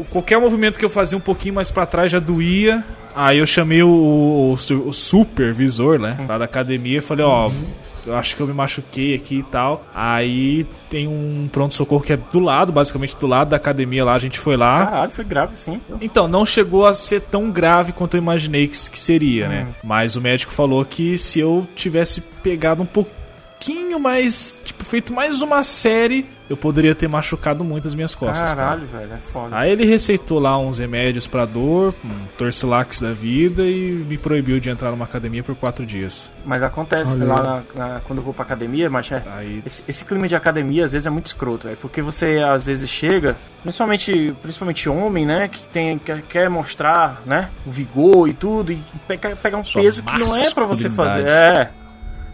Qualquer 0.08 0.38
movimento 0.38 0.78
que 0.78 0.84
eu 0.84 0.90
fazia 0.90 1.16
um 1.16 1.20
pouquinho 1.20 1.54
mais 1.54 1.70
pra 1.70 1.86
trás 1.86 2.10
já 2.10 2.18
doía. 2.18 2.84
Aí 3.14 3.38
eu 3.38 3.46
chamei 3.46 3.82
o, 3.82 3.88
o, 3.88 4.52
o 4.52 4.92
supervisor, 4.92 5.98
né, 5.98 6.16
lá 6.28 6.38
da 6.38 6.44
academia 6.44 6.98
e 6.98 7.00
falei, 7.00 7.26
ó, 7.26 7.50
eu 8.06 8.14
acho 8.16 8.34
que 8.36 8.40
eu 8.40 8.46
me 8.46 8.52
machuquei 8.52 9.14
aqui 9.14 9.38
e 9.38 9.42
tal. 9.42 9.84
Aí 9.94 10.66
tem 10.88 11.06
um 11.06 11.48
pronto-socorro 11.50 12.02
que 12.02 12.12
é 12.12 12.16
do 12.16 12.38
lado, 12.38 12.72
basicamente 12.72 13.16
do 13.16 13.26
lado 13.26 13.50
da 13.50 13.56
academia 13.56 14.04
lá, 14.04 14.14
a 14.14 14.18
gente 14.18 14.38
foi 14.38 14.56
lá. 14.56 14.86
Caralho, 14.86 15.12
foi 15.12 15.24
grave 15.24 15.56
sim. 15.56 15.80
Então, 16.00 16.26
não 16.26 16.46
chegou 16.46 16.86
a 16.86 16.94
ser 16.94 17.20
tão 17.20 17.50
grave 17.50 17.92
quanto 17.92 18.16
eu 18.16 18.18
imaginei 18.18 18.66
que, 18.66 18.90
que 18.90 18.98
seria, 18.98 19.48
né? 19.48 19.68
Mas 19.82 20.16
o 20.16 20.20
médico 20.20 20.52
falou 20.52 20.84
que 20.84 21.18
se 21.18 21.40
eu 21.40 21.66
tivesse 21.74 22.20
pegado 22.20 22.82
um 22.82 22.86
pouquinho 22.86 23.98
mais, 23.98 24.58
tipo, 24.64 24.84
feito 24.84 25.12
mais 25.12 25.42
uma 25.42 25.62
série, 25.62 26.26
eu 26.50 26.56
poderia 26.56 26.94
ter 26.94 27.08
machucado 27.08 27.62
muito 27.64 27.86
as 27.88 27.94
minhas 27.94 28.12
costas. 28.14 28.52
cara. 28.52 28.56
Caralho, 28.72 28.86
velho, 28.88 29.12
é 29.14 29.18
foda. 29.32 29.56
Aí 29.56 29.70
ele 29.70 29.86
receitou 29.86 30.38
lá 30.40 30.58
uns 30.58 30.78
remédios 30.78 31.26
pra 31.26 31.46
dor, 31.46 31.94
um 32.04 32.26
Torcilax 32.36 33.00
da 33.00 33.12
vida 33.12 33.62
e 33.62 34.04
me 34.06 34.18
proibiu 34.18 34.58
de 34.58 34.68
entrar 34.68 34.90
numa 34.90 35.04
academia 35.04 35.42
por 35.44 35.54
quatro 35.54 35.86
dias. 35.86 36.28
Mas 36.44 36.62
acontece 36.62 37.14
Olha 37.14 37.24
lá 37.24 37.62
na- 37.76 37.86
na- 37.88 38.00
quando 38.00 38.18
eu 38.18 38.24
vou 38.24 38.34
pra 38.34 38.42
academia, 38.44 38.90
mas 38.90 39.10
é, 39.12 39.22
Aí 39.36 39.62
esse, 39.64 39.84
esse 39.86 40.04
clima 40.04 40.26
de 40.26 40.34
academia 40.34 40.84
às 40.84 40.92
vezes 40.92 41.06
é 41.06 41.10
muito 41.10 41.26
escroto, 41.26 41.68
é 41.68 41.76
porque 41.76 42.02
você 42.02 42.38
às 42.44 42.64
vezes 42.64 42.90
chega, 42.90 43.36
principalmente, 43.62 44.34
principalmente 44.42 44.88
homem, 44.88 45.24
né, 45.24 45.46
que 45.46 45.68
tem 45.68 45.98
quer, 45.98 46.22
quer 46.22 46.50
mostrar, 46.50 47.22
né, 47.24 47.48
o 47.64 47.70
vigor 47.70 48.28
e 48.28 48.32
tudo 48.32 48.72
e 48.72 48.82
pega, 49.06 49.36
pegar 49.36 49.58
um 49.58 49.64
Sua 49.64 49.82
peso 49.82 50.02
que 50.02 50.18
não 50.18 50.34
é 50.36 50.50
pra 50.50 50.64
você 50.64 50.90
fazer. 50.90 51.26
É. 51.26 51.70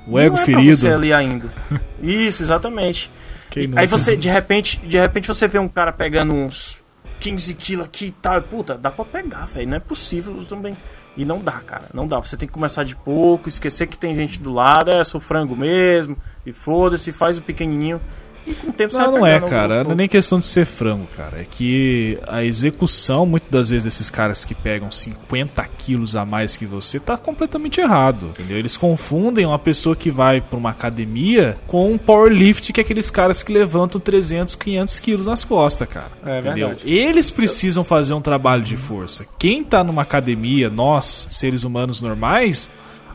o 0.06 0.18
ego 0.18 0.36
não 0.36 0.42
é 0.42 0.44
pra 0.46 0.54
ferido. 0.54 0.76
você 0.78 0.88
ali 0.88 1.12
ainda. 1.12 1.48
Isso, 2.02 2.42
exatamente. 2.42 3.10
Quem 3.50 3.66
nunca? 3.66 3.80
Aí 3.80 3.86
você, 3.86 4.16
de 4.16 4.28
repente, 4.28 4.78
de 4.78 4.98
repente 4.98 5.28
você 5.28 5.46
vê 5.48 5.58
um 5.58 5.68
cara 5.68 5.92
pegando 5.92 6.32
uns 6.32 6.82
15 7.20 7.54
quilos 7.54 7.86
aqui 7.86 8.06
e 8.06 8.10
tal. 8.12 8.40
Puta, 8.42 8.76
dá 8.76 8.90
pra 8.90 9.04
pegar, 9.04 9.46
velho. 9.46 9.68
Não 9.68 9.76
é 9.76 9.80
possível 9.80 10.44
também. 10.44 10.76
E 11.16 11.24
não 11.24 11.38
dá, 11.38 11.60
cara. 11.60 11.86
Não 11.94 12.06
dá. 12.06 12.18
Você 12.18 12.36
tem 12.36 12.46
que 12.46 12.52
começar 12.52 12.84
de 12.84 12.94
pouco, 12.94 13.48
esquecer 13.48 13.86
que 13.86 13.96
tem 13.96 14.14
gente 14.14 14.38
do 14.38 14.52
lado, 14.52 14.90
é, 14.90 15.02
sou 15.02 15.20
frango 15.20 15.56
mesmo. 15.56 16.16
E 16.44 16.52
foda-se, 16.52 17.10
faz 17.12 17.38
o 17.38 17.42
pequenininho. 17.42 18.00
E 18.46 18.54
com 18.54 18.70
o 18.70 18.72
tempo 18.72 18.94
você 18.94 19.00
Não, 19.00 19.12
vai 19.12 19.20
não 19.20 19.26
é, 19.26 19.40
cara. 19.40 19.84
Não 19.84 19.92
é 19.92 19.94
nem 19.94 20.08
questão 20.08 20.38
de 20.38 20.46
ser 20.46 20.64
frango, 20.64 21.06
cara. 21.16 21.40
É 21.40 21.46
que 21.48 22.18
a 22.26 22.44
execução, 22.44 23.26
muitas 23.26 23.50
das 23.50 23.70
vezes, 23.70 23.84
desses 23.84 24.10
caras 24.10 24.44
que 24.44 24.54
pegam 24.54 24.90
50 24.90 25.62
quilos 25.78 26.14
a 26.14 26.24
mais 26.24 26.56
que 26.56 26.64
você, 26.64 27.00
tá 27.00 27.16
completamente 27.16 27.80
errado. 27.80 28.26
Entendeu? 28.30 28.58
Eles 28.58 28.76
confundem 28.76 29.44
uma 29.46 29.58
pessoa 29.58 29.96
que 29.96 30.10
vai 30.10 30.40
pra 30.40 30.58
uma 30.58 30.70
academia 30.70 31.56
com 31.66 31.92
um 31.92 31.98
powerlift, 31.98 32.72
que 32.72 32.80
é 32.80 32.84
aqueles 32.84 33.10
caras 33.10 33.42
que 33.42 33.52
levantam 33.52 34.00
300, 34.00 34.54
500 34.54 35.00
quilos 35.00 35.26
nas 35.26 35.42
costas, 35.42 35.88
cara. 35.88 36.10
É 36.24 36.38
entendeu? 36.40 36.68
verdade. 36.68 36.90
Eles 36.90 37.30
precisam 37.30 37.82
fazer 37.82 38.14
um 38.14 38.20
trabalho 38.20 38.62
de 38.62 38.76
força. 38.76 39.26
Quem 39.38 39.64
tá 39.64 39.82
numa 39.82 40.02
academia, 40.02 40.70
nós, 40.70 41.26
seres 41.30 41.64
humanos 41.64 42.00
normais, 42.00 42.70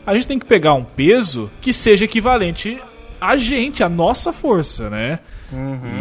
a 0.06 0.14
gente 0.14 0.26
tem 0.26 0.38
que 0.38 0.46
pegar 0.46 0.74
um 0.74 0.84
peso 0.84 1.50
que 1.60 1.72
seja 1.72 2.04
equivalente 2.04 2.80
a 3.22 3.36
gente, 3.36 3.84
a 3.84 3.88
nossa 3.88 4.32
força, 4.32 4.90
né? 4.90 5.20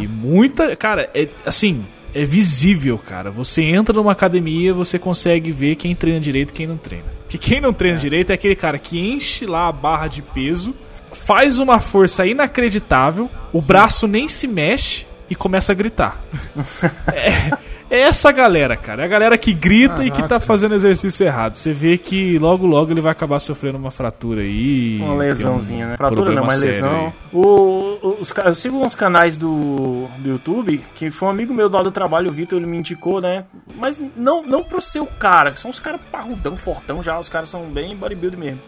E 0.02 0.08
muita. 0.08 0.76
Cara, 0.76 1.10
é 1.14 1.28
assim. 1.46 1.86
É 2.14 2.26
visível, 2.26 2.98
cara. 2.98 3.32
Você 3.32 3.64
entra 3.64 3.96
numa 3.96 4.12
academia, 4.12 4.74
você 4.74 5.00
consegue 5.00 5.50
ver 5.54 5.78
quem 5.78 5.96
treina 5.96 6.20
direito 6.20 6.52
e 6.52 6.54
quem 6.54 6.68
não 6.68 6.76
treina. 6.76 7.06
Porque 7.22 7.38
quem 7.38 7.62
não 7.62 7.72
treina 7.72 7.98
direito 7.98 8.32
é 8.32 8.34
aquele 8.34 8.56
cara 8.56 8.78
que 8.78 9.00
enche 9.00 9.46
lá 9.46 9.70
a 9.70 9.72
barra 9.72 10.08
de 10.08 10.22
peso, 10.22 10.76
faz 11.14 11.58
uma 11.58 11.80
força 11.80 12.26
inacreditável, 12.26 13.30
o 13.54 13.62
braço 13.62 14.08
nem 14.08 14.28
se 14.28 14.46
mexe 14.46 15.06
e 15.32 15.36
começa 15.36 15.72
a 15.72 15.76
gritar. 15.76 16.20
é, 17.14 17.52
é 17.90 18.02
essa 18.02 18.32
galera, 18.34 18.76
cara. 18.76 19.02
É 19.04 19.06
a 19.06 19.08
galera 19.08 19.38
que 19.38 19.54
grita 19.54 20.04
e 20.04 20.12
que 20.12 20.22
tá 20.22 20.28
Caraca. 20.28 20.46
fazendo 20.46 20.76
exercício 20.76 21.26
errado. 21.26 21.56
Você 21.56 21.72
vê 21.72 21.98
que 21.98 22.38
logo, 22.38 22.66
logo 22.68 22.92
ele 22.92 23.00
vai 23.00 23.14
acabar 23.14 23.40
sofrendo 23.40 23.78
uma 23.78 23.92
fratura 23.92 24.42
aí. 24.42 24.98
Uma 24.98 25.06
tem 25.08 25.14
um 25.16 25.18
lesãozinha, 25.18 25.88
né? 25.88 25.96
Fratura 25.98 26.32
não, 26.34 26.44
mas 26.46 26.62
lesão. 26.62 27.14
O, 27.32 27.42
o- 27.42 28.18
os, 28.20 28.34
eu 28.44 28.56
sigo 28.56 28.78
uns 28.78 28.94
canais 28.94 29.38
do, 29.38 30.08
do 30.20 30.28
YouTube, 30.30 30.82
que 30.96 31.10
foi 31.10 31.30
um 31.30 31.32
amigo 31.32 31.54
meu 31.54 31.70
do 31.70 31.76
lado 31.76 31.86
do 31.86 31.92
trabalho, 31.92 32.30
o 32.30 32.34
Vitor, 32.34 32.58
ele 32.60 32.68
me 32.68 32.78
indicou, 32.78 33.22
né? 33.22 33.46
Mas 33.76 34.02
não, 34.18 34.44
não 34.44 34.64
pro 34.66 34.82
seu 34.82 35.06
cara, 35.06 35.56
são 35.56 35.72
os 35.72 35.80
caras 35.80 36.02
parrudão, 36.12 36.58
fortão 36.58 37.02
já, 37.02 37.18
os 37.18 37.30
caras 37.30 37.48
são 37.48 37.64
bem 37.70 37.96
bodybuilder 37.96 38.38
mesmo. 38.38 38.60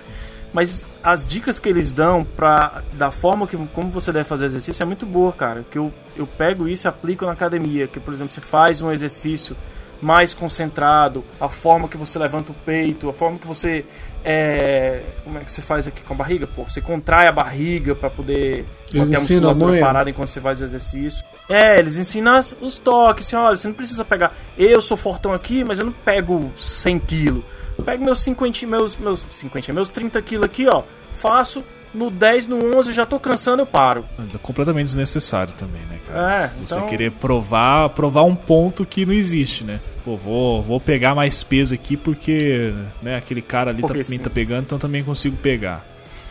Mas 0.53 0.85
as 1.03 1.25
dicas 1.25 1.57
que 1.57 1.67
eles 1.67 1.91
dão 1.91 2.23
pra, 2.23 2.83
da 2.93 3.09
forma 3.11 3.47
que 3.47 3.57
como 3.73 3.89
você 3.89 4.11
deve 4.11 4.25
fazer 4.29 4.45
exercício 4.45 4.83
é 4.83 4.85
muito 4.85 5.05
boa, 5.05 5.33
cara. 5.33 5.65
Que 5.69 5.77
eu, 5.79 5.91
eu 6.15 6.27
pego 6.27 6.67
isso 6.67 6.85
e 6.85 6.87
aplico 6.87 7.25
na 7.25 7.31
academia. 7.31 7.87
Que, 7.87 7.99
por 7.99 8.13
exemplo, 8.13 8.31
você 8.31 8.41
faz 8.41 8.79
um 8.79 8.91
exercício 8.91 9.57
mais 9.99 10.33
concentrado, 10.33 11.23
a 11.39 11.47
forma 11.47 11.87
que 11.87 11.97
você 11.97 12.19
levanta 12.19 12.51
o 12.51 12.55
peito, 12.65 13.09
a 13.09 13.13
forma 13.13 13.39
que 13.39 13.47
você. 13.47 13.85
É, 14.25 15.01
como 15.23 15.37
é 15.37 15.43
que 15.43 15.51
você 15.51 15.61
faz 15.61 15.87
aqui 15.87 16.03
com 16.03 16.13
a 16.13 16.17
barriga? 16.17 16.45
Pô, 16.45 16.63
você 16.63 16.79
contrai 16.79 17.27
a 17.27 17.31
barriga 17.31 17.95
pra 17.95 18.09
poder 18.09 18.65
Eles 18.93 19.09
manter 19.09 19.15
a 19.15 19.17
a 19.17 19.21
musculatura 19.21 19.71
manha? 19.71 19.81
parada 19.85 20.09
enquanto 20.09 20.29
você 20.29 20.39
faz 20.39 20.61
o 20.61 20.63
exercício. 20.63 21.23
É, 21.49 21.79
eles 21.79 21.97
ensinam 21.97 22.39
os 22.61 22.77
toques, 22.77 23.27
assim, 23.27 23.35
olha, 23.35 23.57
você 23.57 23.67
não 23.67 23.75
precisa 23.75 24.05
pegar. 24.05 24.33
Eu 24.57 24.81
sou 24.81 24.95
fortão 24.95 25.33
aqui, 25.33 25.63
mas 25.63 25.79
eu 25.79 25.85
não 25.85 25.91
pego 25.91 26.51
100 26.57 26.99
quilos. 26.99 27.43
Pego 27.85 28.03
meus 28.03 28.21
50, 28.21 28.65
meus, 28.67 28.97
meus 28.97 29.25
50, 29.29 29.73
meus 29.73 29.89
30 29.89 30.21
quilos 30.21 30.45
aqui, 30.45 30.67
ó. 30.67 30.83
Faço 31.15 31.63
no 31.93 32.09
10, 32.09 32.47
no 32.47 32.75
11, 32.77 32.91
já 32.91 33.05
tô 33.05 33.19
cansando, 33.19 33.61
eu 33.61 33.65
paro. 33.65 34.03
É 34.33 34.37
completamente 34.39 34.85
desnecessário 34.85 35.53
também, 35.53 35.81
né, 35.89 35.99
cara? 36.07 36.43
É, 36.43 36.47
Você 36.47 36.73
então- 36.75 36.88
querer 36.89 37.11
provar, 37.11 37.89
provar 37.89 38.23
um 38.23 38.36
ponto 38.36 38.86
que 38.86 39.05
não 39.05 39.13
existe, 39.13 39.63
né? 39.63 39.79
Pô, 40.03 40.17
vou, 40.17 40.61
vou 40.63 40.79
pegar 40.81 41.13
mais 41.15 41.43
peso 41.43 41.73
aqui 41.73 41.95
porque, 41.95 42.73
né, 43.01 43.15
aquele 43.15 43.41
cara 43.41 43.69
ali 43.71 43.81
tá, 43.81 43.88
Porque 43.88 43.99
me 43.99 44.05
sim. 44.05 44.19
tá 44.19 44.29
pegando, 44.29 44.63
então 44.63 44.79
também 44.79 45.03
consigo 45.03 45.38
pegar. 45.38 45.86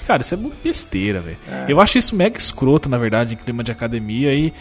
Cara, 0.06 0.20
isso 0.22 0.34
é 0.34 0.38
besteira, 0.64 1.20
velho. 1.20 1.38
Eu 1.68 1.80
acho 1.80 1.96
isso 1.96 2.16
mega 2.16 2.36
escroto, 2.36 2.88
na 2.88 2.98
verdade, 2.98 3.34
em 3.34 3.36
clima 3.36 3.62
de 3.62 3.70
academia. 3.70 4.34
E 4.34 4.52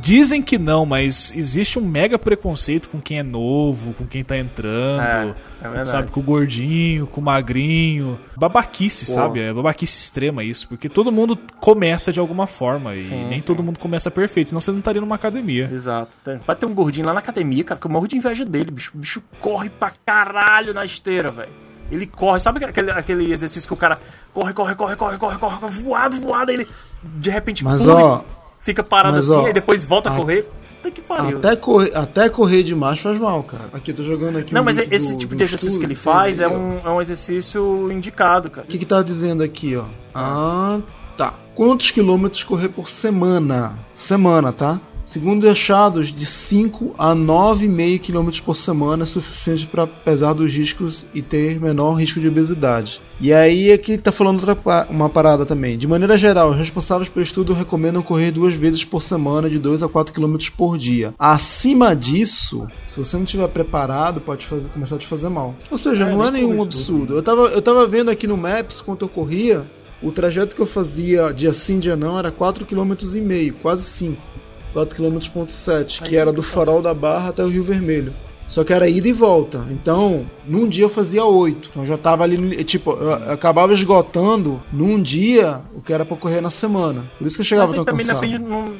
dizem 0.00 0.42
que 0.42 0.58
não, 0.58 0.84
mas 0.86 1.32
existe 1.36 1.78
um 1.78 1.82
mega 1.82 2.18
preconceito 2.18 2.88
com 2.88 3.00
quem 3.00 3.18
é 3.18 3.22
novo, 3.22 3.92
com 3.94 4.06
quem 4.06 4.24
tá 4.24 4.36
entrando. 4.36 5.34
É, 5.62 5.80
é 5.80 5.84
sabe, 5.84 6.10
com 6.10 6.20
o 6.20 6.22
gordinho, 6.22 7.06
com 7.06 7.20
o 7.20 7.24
magrinho. 7.24 8.18
Babaquice, 8.36 9.06
Pô. 9.06 9.12
sabe? 9.12 9.40
É 9.40 9.52
babaquice 9.52 9.98
extrema 9.98 10.42
isso. 10.44 10.68
Porque 10.68 10.88
todo 10.88 11.10
mundo 11.12 11.36
começa 11.60 12.12
de 12.12 12.20
alguma 12.20 12.46
forma. 12.46 12.94
E 12.94 13.04
Sim, 13.04 13.28
nem 13.28 13.40
sim. 13.40 13.46
todo 13.46 13.62
mundo 13.62 13.78
começa 13.78 14.10
perfeito, 14.10 14.48
senão 14.50 14.60
você 14.60 14.70
não 14.70 14.78
estaria 14.78 15.00
numa 15.00 15.14
academia. 15.16 15.68
Exato. 15.72 16.16
Tem- 16.24 16.38
Vai 16.46 16.56
ter 16.56 16.66
um 16.66 16.74
gordinho 16.74 17.06
lá 17.06 17.12
na 17.12 17.20
academia, 17.20 17.64
cara, 17.64 17.80
que 17.80 17.86
eu 17.86 17.90
morro 17.90 18.06
de 18.08 18.16
inveja 18.16 18.44
dele. 18.44 18.70
Bicho, 18.70 18.92
o 18.94 18.98
bicho 18.98 19.22
corre 19.40 19.68
pra 19.68 19.92
caralho 20.04 20.72
na 20.74 20.84
esteira, 20.84 21.30
velho. 21.30 21.50
Ele 21.90 22.06
corre, 22.06 22.38
sabe 22.38 22.62
aquele, 22.64 22.90
aquele 22.90 23.32
exercício 23.32 23.66
que 23.66 23.72
o 23.72 23.76
cara 23.76 23.98
corre, 24.34 24.52
corre, 24.52 24.74
corre, 24.74 24.94
corre, 24.94 25.16
corre, 25.16 25.38
corre, 25.38 25.56
corre, 25.58 25.72
voado, 25.82 26.20
voado, 26.20 26.50
ele 26.52 26.68
de 27.02 27.30
repente 27.30 27.64
Mas, 27.64 27.82
pula 27.82 27.94
ó, 28.04 28.22
fica 28.68 28.82
parado 28.82 29.16
mas, 29.16 29.30
assim, 29.30 29.40
ó, 29.40 29.46
aí 29.46 29.52
depois 29.52 29.82
volta 29.84 30.10
a 30.10 30.16
correr. 30.16 30.44
Puta 30.82 30.90
que 30.92 31.00
pariu. 31.00 31.38
Até 31.38 31.56
correr, 31.56 31.96
até 31.96 32.28
correr 32.28 32.62
demais 32.62 33.00
faz 33.00 33.18
mal, 33.18 33.42
cara. 33.42 33.64
Aqui, 33.72 33.92
tô 33.92 34.02
jogando 34.02 34.38
aqui 34.38 34.54
Não, 34.54 34.60
um 34.60 34.64
mas 34.64 34.78
esse 34.78 35.12
do- 35.12 35.18
tipo 35.18 35.34
do 35.34 35.38
de 35.38 35.42
exercício 35.44 35.68
estudo 35.70 35.80
que 35.80 35.86
ele 35.86 35.94
faz 35.96 36.38
é 36.38 36.46
um, 36.46 36.78
é 36.84 36.88
um 36.88 37.00
exercício 37.00 37.90
indicado, 37.90 38.48
cara. 38.50 38.64
O 38.66 38.70
que 38.70 38.78
que 38.78 38.86
tá 38.86 39.02
dizendo 39.02 39.42
aqui, 39.42 39.74
ó? 39.76 39.84
Ah, 40.14 40.78
tá. 41.16 41.34
Quantos 41.54 41.90
quilômetros 41.90 42.44
correr 42.44 42.68
por 42.68 42.88
semana? 42.88 43.76
Semana, 43.92 44.52
tá? 44.52 44.80
Segundo 45.08 45.48
achados, 45.48 46.08
de 46.08 46.26
5 46.26 46.94
a 46.98 47.14
9,5 47.14 47.98
km 47.98 48.44
por 48.44 48.54
semana 48.54 49.04
é 49.04 49.06
suficiente 49.06 49.66
para 49.66 49.86
pesar 49.86 50.34
dos 50.34 50.52
riscos 50.52 51.06
e 51.14 51.22
ter 51.22 51.58
menor 51.58 51.94
risco 51.94 52.20
de 52.20 52.28
obesidade. 52.28 53.00
E 53.18 53.32
aí 53.32 53.72
aqui 53.72 53.96
tá 53.96 54.12
falando 54.12 54.46
outra 54.46 54.86
uma 54.90 55.08
parada 55.08 55.46
também. 55.46 55.78
De 55.78 55.86
maneira 55.88 56.18
geral, 56.18 56.50
os 56.50 56.58
responsáveis 56.58 57.08
pelo 57.08 57.22
estudo 57.22 57.54
recomendam 57.54 58.02
correr 58.02 58.32
duas 58.32 58.52
vezes 58.52 58.84
por 58.84 59.02
semana 59.02 59.48
de 59.48 59.58
2 59.58 59.82
a 59.82 59.88
4 59.88 60.12
km 60.12 60.36
por 60.54 60.76
dia. 60.76 61.14
Acima 61.18 61.96
disso, 61.96 62.68
se 62.84 62.98
você 63.02 63.16
não 63.16 63.24
estiver 63.24 63.48
preparado, 63.48 64.20
pode 64.20 64.44
fazer, 64.44 64.68
começar 64.68 64.96
a 64.96 64.98
te 64.98 65.06
fazer 65.06 65.30
mal. 65.30 65.54
Ou 65.70 65.78
seja, 65.78 66.04
É, 66.04 66.12
não 66.12 66.22
é 66.22 66.30
nenhum 66.30 66.62
absurdo. 66.62 67.14
Eu 67.14 67.22
tava, 67.22 67.46
eu 67.46 67.62
tava 67.62 67.86
vendo 67.86 68.10
aqui 68.10 68.26
no 68.26 68.36
Maps 68.36 68.82
quanto 68.82 69.06
eu 69.06 69.08
corria, 69.08 69.66
o 70.02 70.12
trajeto 70.12 70.54
que 70.54 70.60
eu 70.60 70.66
fazia 70.66 71.32
dia 71.32 71.54
sim, 71.54 71.78
dia 71.78 71.96
não, 71.96 72.18
era 72.18 72.30
4,5 72.30 72.66
km, 72.66 73.58
quase 73.62 73.84
5. 73.84 74.38
4,7 74.86 75.98
km, 76.00 76.08
que 76.08 76.16
era 76.16 76.32
do 76.32 76.42
farol 76.42 76.82
da 76.82 76.94
Barra 76.94 77.30
até 77.30 77.44
o 77.44 77.48
Rio 77.48 77.62
Vermelho. 77.62 78.12
Só 78.46 78.64
que 78.64 78.72
era 78.72 78.88
ida 78.88 79.06
e 79.06 79.12
volta. 79.12 79.66
Então, 79.70 80.24
num 80.46 80.66
dia 80.66 80.84
eu 80.84 80.88
fazia 80.88 81.22
8. 81.22 81.68
Então 81.70 81.82
eu 81.82 81.86
já 81.86 81.98
tava 81.98 82.24
ali, 82.24 82.64
tipo, 82.64 82.92
acabava 83.30 83.74
esgotando 83.74 84.62
num 84.72 85.00
dia 85.02 85.60
o 85.74 85.82
que 85.82 85.92
era 85.92 86.04
pra 86.04 86.16
correr 86.16 86.40
na 86.40 86.48
semana. 86.48 87.04
Por 87.18 87.26
isso 87.26 87.36
que 87.36 87.42
eu 87.42 87.46
chegava 87.46 87.74
tão 87.74 87.84
também 87.84 88.06
cansado. 88.06 88.22
depende, 88.22 88.38
não, 88.38 88.72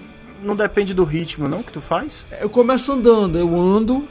não 0.43 0.57
depende 0.57 0.95
do 0.95 1.05
ritmo, 1.05 1.47
não, 1.49 1.63
que 1.63 1.71
tu 1.71 1.83
faz? 1.83 2.25
Eu 2.41 2.49
começo 2.49 2.91
andando, 2.93 3.37
eu 3.37 3.55
ando, 3.61 4.05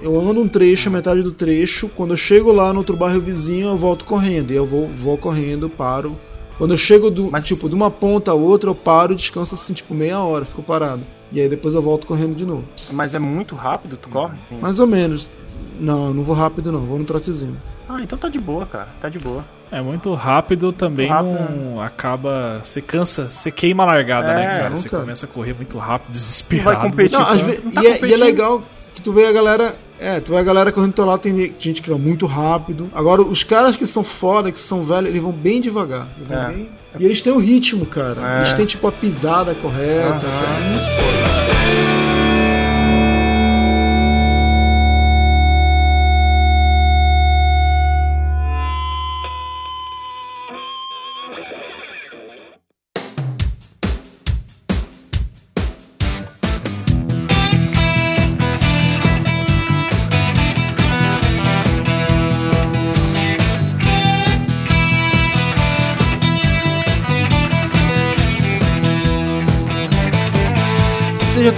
eu 0.00 0.18
ando 0.18 0.40
um 0.40 0.48
trecho, 0.48 0.88
a 0.88 0.92
metade 0.92 1.22
do 1.22 1.30
trecho. 1.32 1.90
Quando 1.90 2.12
eu 2.12 2.16
chego 2.16 2.50
lá 2.50 2.72
no 2.72 2.78
outro 2.78 2.96
bairro 2.96 3.20
vizinho, 3.20 3.68
eu 3.68 3.76
volto 3.76 4.06
correndo. 4.06 4.50
E 4.50 4.56
eu 4.56 4.64
vou, 4.64 4.88
vou 4.88 5.18
correndo, 5.18 5.68
paro. 5.68 6.18
Quando 6.56 6.72
eu 6.72 6.78
chego 6.78 7.10
do, 7.10 7.30
Mas- 7.30 7.46
tipo, 7.46 7.68
de 7.68 7.74
uma 7.74 7.90
ponta 7.90 8.30
a 8.30 8.34
outra, 8.34 8.70
eu 8.70 8.74
paro 8.74 9.12
e 9.12 9.16
descanso 9.16 9.54
assim, 9.54 9.74
tipo, 9.74 9.92
meia 9.92 10.20
hora, 10.20 10.46
fico 10.46 10.62
parado. 10.62 11.02
E 11.32 11.40
aí 11.40 11.48
depois 11.48 11.74
eu 11.74 11.82
volto 11.82 12.06
correndo 12.06 12.34
de 12.36 12.44
novo. 12.44 12.64
Mas 12.92 13.14
é 13.14 13.18
muito 13.18 13.54
rápido, 13.54 13.96
tu 13.96 14.08
corre? 14.08 14.36
Mais 14.60 14.78
ou 14.80 14.86
menos. 14.86 15.30
Não, 15.80 16.08
eu 16.08 16.14
não 16.14 16.22
vou 16.22 16.34
rápido 16.34 16.70
não, 16.70 16.80
vou 16.80 16.98
no 16.98 17.04
trotezinho. 17.04 17.56
Ah, 17.88 17.98
então 18.02 18.16
tá 18.18 18.28
de 18.28 18.38
boa, 18.38 18.66
cara. 18.66 18.88
Tá 19.00 19.08
de 19.08 19.18
boa. 19.18 19.44
É 19.70 19.80
muito 19.80 20.12
rápido 20.12 20.70
também, 20.70 21.08
Rápido, 21.08 21.56
não 21.56 21.80
acaba. 21.80 22.60
Você 22.62 22.82
cansa, 22.82 23.30
você 23.30 23.50
queima 23.50 23.82
a 23.84 23.86
largada, 23.86 24.28
É, 24.28 24.34
né, 24.36 24.58
cara? 24.60 24.76
Você 24.76 24.88
começa 24.88 25.24
a 25.24 25.28
correr 25.28 25.54
muito 25.54 25.78
rápido, 25.78 26.08
Não 26.08 26.12
desesperado. 26.12 26.76
vai 26.78 26.90
competir. 26.90 27.18
Não, 27.18 27.34
Não 27.64 27.72
tá 27.72 27.82
e, 27.82 27.86
é, 27.86 28.06
e 28.06 28.12
é 28.12 28.16
legal 28.18 28.62
que 28.94 29.00
tu 29.00 29.12
vê 29.12 29.26
a 29.26 29.32
galera. 29.32 29.74
É, 30.02 30.20
tu 30.20 30.32
vê 30.32 30.38
a 30.38 30.42
galera 30.42 30.72
correndo 30.72 30.90
do 30.90 30.94
teu 30.96 31.04
lado, 31.06 31.20
tem 31.20 31.54
gente 31.58 31.80
que 31.80 31.88
vai 31.88 31.98
muito 31.98 32.26
rápido. 32.26 32.88
Agora, 32.92 33.22
os 33.22 33.44
caras 33.44 33.76
que 33.76 33.86
são 33.86 34.02
foda, 34.02 34.50
que 34.50 34.58
são 34.58 34.82
velhos, 34.82 35.08
eles 35.10 35.22
vão 35.22 35.32
bem 35.32 35.60
devagar. 35.60 36.08
Eles 36.16 36.28
vão 36.28 36.38
É. 36.42 36.48
bem- 36.48 36.68
E 36.98 37.04
eles 37.06 37.22
têm 37.22 37.32
o 37.32 37.38
ritmo, 37.38 37.86
cara. 37.86 38.34
É. 38.34 38.36
Eles 38.38 38.52
têm, 38.52 38.66
tipo, 38.66 38.86
a 38.86 38.92
pisada 38.92 39.54
correta. 39.54 40.18
Cara. 40.20 40.58
É 40.58 40.68
muito 40.70 40.84
foda. 40.84 42.01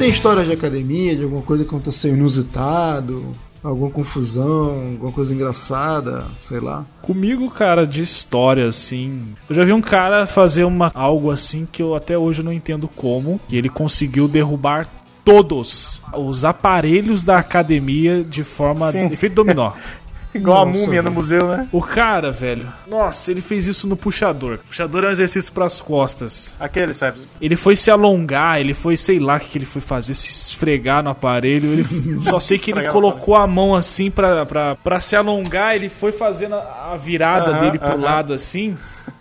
Tem 0.04 0.10
história 0.10 0.44
de 0.44 0.52
academia, 0.52 1.16
de 1.16 1.22
alguma 1.22 1.40
coisa 1.40 1.64
que 1.64 1.70
aconteceu 1.70 2.14
inusitado? 2.14 3.34
Alguma 3.62 3.90
confusão, 3.90 4.82
alguma 4.92 5.10
coisa 5.10 5.34
engraçada, 5.34 6.26
sei 6.36 6.60
lá. 6.60 6.84
Comigo, 7.00 7.50
cara, 7.50 7.86
de 7.86 8.02
história, 8.02 8.68
assim. 8.68 9.34
Eu 9.48 9.56
já 9.56 9.64
vi 9.64 9.72
um 9.72 9.80
cara 9.80 10.26
fazer 10.26 10.64
uma, 10.64 10.92
algo 10.94 11.30
assim 11.30 11.66
que 11.70 11.82
eu 11.82 11.94
até 11.94 12.18
hoje 12.18 12.42
não 12.42 12.52
entendo 12.52 12.86
como. 12.86 13.40
Que 13.48 13.56
ele 13.56 13.70
conseguiu 13.70 14.28
derrubar 14.28 14.86
todos 15.24 16.02
os 16.14 16.44
aparelhos 16.44 17.22
da 17.22 17.38
academia 17.38 18.22
de 18.22 18.44
forma. 18.44 18.92
Sim. 18.92 19.06
efeito 19.06 19.36
dominó. 19.36 19.72
Igual 20.34 20.62
a 20.62 20.66
Nossa, 20.66 20.80
múmia 20.80 21.00
no 21.02 21.08
velho. 21.10 21.14
museu, 21.14 21.46
né? 21.48 21.68
O 21.70 21.80
cara, 21.80 22.30
velho. 22.32 22.66
Nossa, 22.88 23.30
ele 23.30 23.40
fez 23.40 23.66
isso 23.66 23.86
no 23.86 23.96
puxador. 23.96 24.58
Puxador 24.58 25.04
é 25.04 25.08
um 25.08 25.10
exercício 25.12 25.52
pras 25.52 25.80
costas. 25.80 26.56
Aquele, 26.58 26.92
sabe? 26.92 27.20
Ele 27.40 27.54
foi 27.54 27.76
se 27.76 27.90
alongar, 27.90 28.58
ele 28.60 28.74
foi, 28.74 28.96
sei 28.96 29.18
lá 29.20 29.36
o 29.36 29.40
que, 29.40 29.48
que 29.48 29.58
ele 29.58 29.64
foi 29.64 29.80
fazer, 29.80 30.12
se 30.14 30.28
esfregar 30.30 31.02
no 31.02 31.10
aparelho. 31.10 31.72
Ele, 31.72 31.84
só 32.28 32.40
sei 32.40 32.58
que 32.58 32.72
ele 32.72 32.82
no 32.82 32.92
colocou 32.92 33.36
a 33.36 33.46
mão 33.46 33.74
assim 33.74 34.10
pra, 34.10 34.44
pra, 34.44 34.74
pra 34.74 35.00
se 35.00 35.14
alongar, 35.14 35.74
ele 35.76 35.88
foi 35.88 36.10
fazendo 36.10 36.56
a, 36.56 36.90
a 36.92 36.96
virada 36.96 37.50
Aham, 37.50 37.60
dele 37.60 37.78
pro 37.78 37.88
aham. 37.92 38.00
lado 38.02 38.32
assim. 38.32 38.74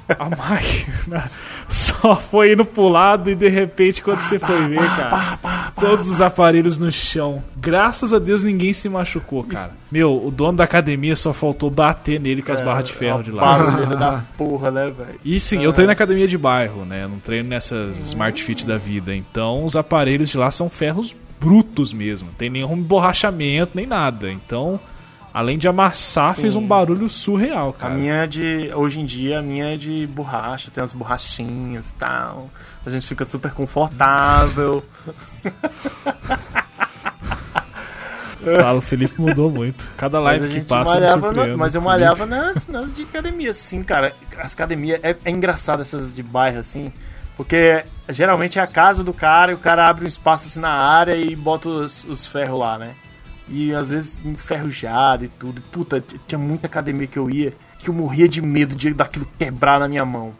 A 0.09 0.25
máquina 0.35 1.31
só 1.69 2.15
foi 2.15 2.53
indo 2.53 2.65
pro 2.65 2.87
lado 2.89 3.29
e 3.31 3.35
de 3.35 3.47
repente, 3.47 4.01
quando 4.01 4.19
você 4.19 4.37
foi 4.37 4.67
ver, 4.67 4.79
cara, 4.79 5.37
todos 5.79 6.09
os 6.09 6.21
aparelhos 6.21 6.77
no 6.77 6.91
chão. 6.91 7.43
Graças 7.57 8.13
a 8.13 8.19
Deus 8.19 8.43
ninguém 8.43 8.73
se 8.73 8.87
machucou, 8.89 9.43
cara. 9.43 9.71
Meu, 9.91 10.25
o 10.25 10.31
dono 10.31 10.57
da 10.57 10.63
academia 10.63 11.15
só 11.15 11.33
faltou 11.33 11.69
bater 11.69 12.19
nele 12.19 12.41
com 12.41 12.51
as 12.51 12.61
barras 12.61 12.85
de 12.85 12.93
ferro 12.93 13.23
de 13.23 13.31
lá. 13.31 13.57
Da 13.57 14.25
porra, 14.37 14.71
né, 14.71 14.85
velho? 14.85 15.19
E 15.23 15.39
sim, 15.39 15.63
eu 15.63 15.73
treino 15.73 15.87
na 15.87 15.93
academia 15.93 16.27
de 16.27 16.37
bairro, 16.37 16.85
né? 16.85 17.03
Eu 17.03 17.09
não 17.09 17.19
treino 17.19 17.49
nessas 17.49 17.97
Smart 17.97 18.41
Fit 18.43 18.65
da 18.65 18.77
vida. 18.77 19.15
Então 19.15 19.65
os 19.65 19.75
aparelhos 19.75 20.29
de 20.29 20.37
lá 20.37 20.49
são 20.51 20.69
ferros 20.69 21.15
brutos 21.39 21.93
mesmo. 21.93 22.29
Não 22.29 22.35
tem 22.35 22.49
nenhum 22.49 22.73
emborrachamento, 22.73 23.71
nem 23.75 23.85
nada. 23.85 24.31
Então, 24.31 24.79
além 25.33 25.57
de 25.57 25.67
amassar, 25.67 26.35
fez 26.35 26.55
um 26.55 26.65
barulho 26.65 27.09
surreal, 27.09 27.69
A 27.69 27.73
cara. 27.73 27.93
minha 27.95 28.13
é 28.15 28.27
de. 28.27 28.71
Hoje 28.73 29.01
em 29.01 29.05
dia, 29.05 29.39
a 29.39 29.41
minha 29.41 29.73
é 29.73 29.77
de 29.77 30.05
borracha, 30.07 30.69
tem 30.71 30.81
umas 30.81 30.93
borrachinhas 30.93 31.87
e 31.89 31.93
tal. 31.93 32.49
A 32.85 32.89
gente 32.89 33.07
fica 33.07 33.25
super 33.25 33.51
confortável. 33.51 34.83
Fala, 38.43 38.77
o 38.77 38.81
Felipe 38.81 39.21
mudou 39.21 39.49
muito. 39.49 39.87
Cada 39.95 40.17
a 40.17 40.21
live 40.21 40.49
que 40.49 40.61
passa 40.65 40.95
me 40.95 40.99
malhava, 41.01 41.31
na- 41.31 41.55
mas 41.57 41.75
eu 41.75 41.81
malhava 41.81 42.25
nas, 42.25 42.67
nas 42.67 42.91
de 42.91 43.03
academia, 43.03 43.51
assim, 43.51 43.81
cara. 43.81 44.13
As 44.37 44.53
academias. 44.53 44.99
É, 45.01 45.15
é 45.23 45.31
engraçado 45.31 45.81
essas 45.81 46.13
de 46.13 46.21
bairro, 46.21 46.59
assim. 46.59 46.91
Porque 47.37 47.85
geralmente 48.09 48.59
é 48.59 48.61
a 48.61 48.67
casa 48.67 49.01
do 49.03 49.13
cara 49.13 49.51
e 49.51 49.55
o 49.55 49.57
cara 49.57 49.87
abre 49.89 50.03
um 50.03 50.07
espaço 50.07 50.45
assim 50.47 50.59
na 50.59 50.69
área 50.71 51.15
e 51.15 51.35
bota 51.35 51.69
os, 51.69 52.03
os 52.03 52.27
ferros 52.27 52.59
lá, 52.59 52.77
né? 52.77 52.95
E 53.49 53.73
às 53.73 53.89
vezes 53.89 54.21
enferrujado 54.25 55.25
e 55.25 55.27
tudo. 55.27 55.61
Puta, 55.61 56.03
tinha 56.27 56.39
muita 56.39 56.67
academia 56.67 57.07
que 57.07 57.19
eu 57.19 57.29
ia 57.29 57.53
que 57.83 57.89
eu 57.89 57.93
morria 57.93 58.27
de 58.29 58.41
medo 58.41 58.73
de 58.75 58.93
daquilo 58.93 59.27
quebrar 59.37 59.79
na 59.79 59.87
minha 59.87 60.05
mão. 60.05 60.33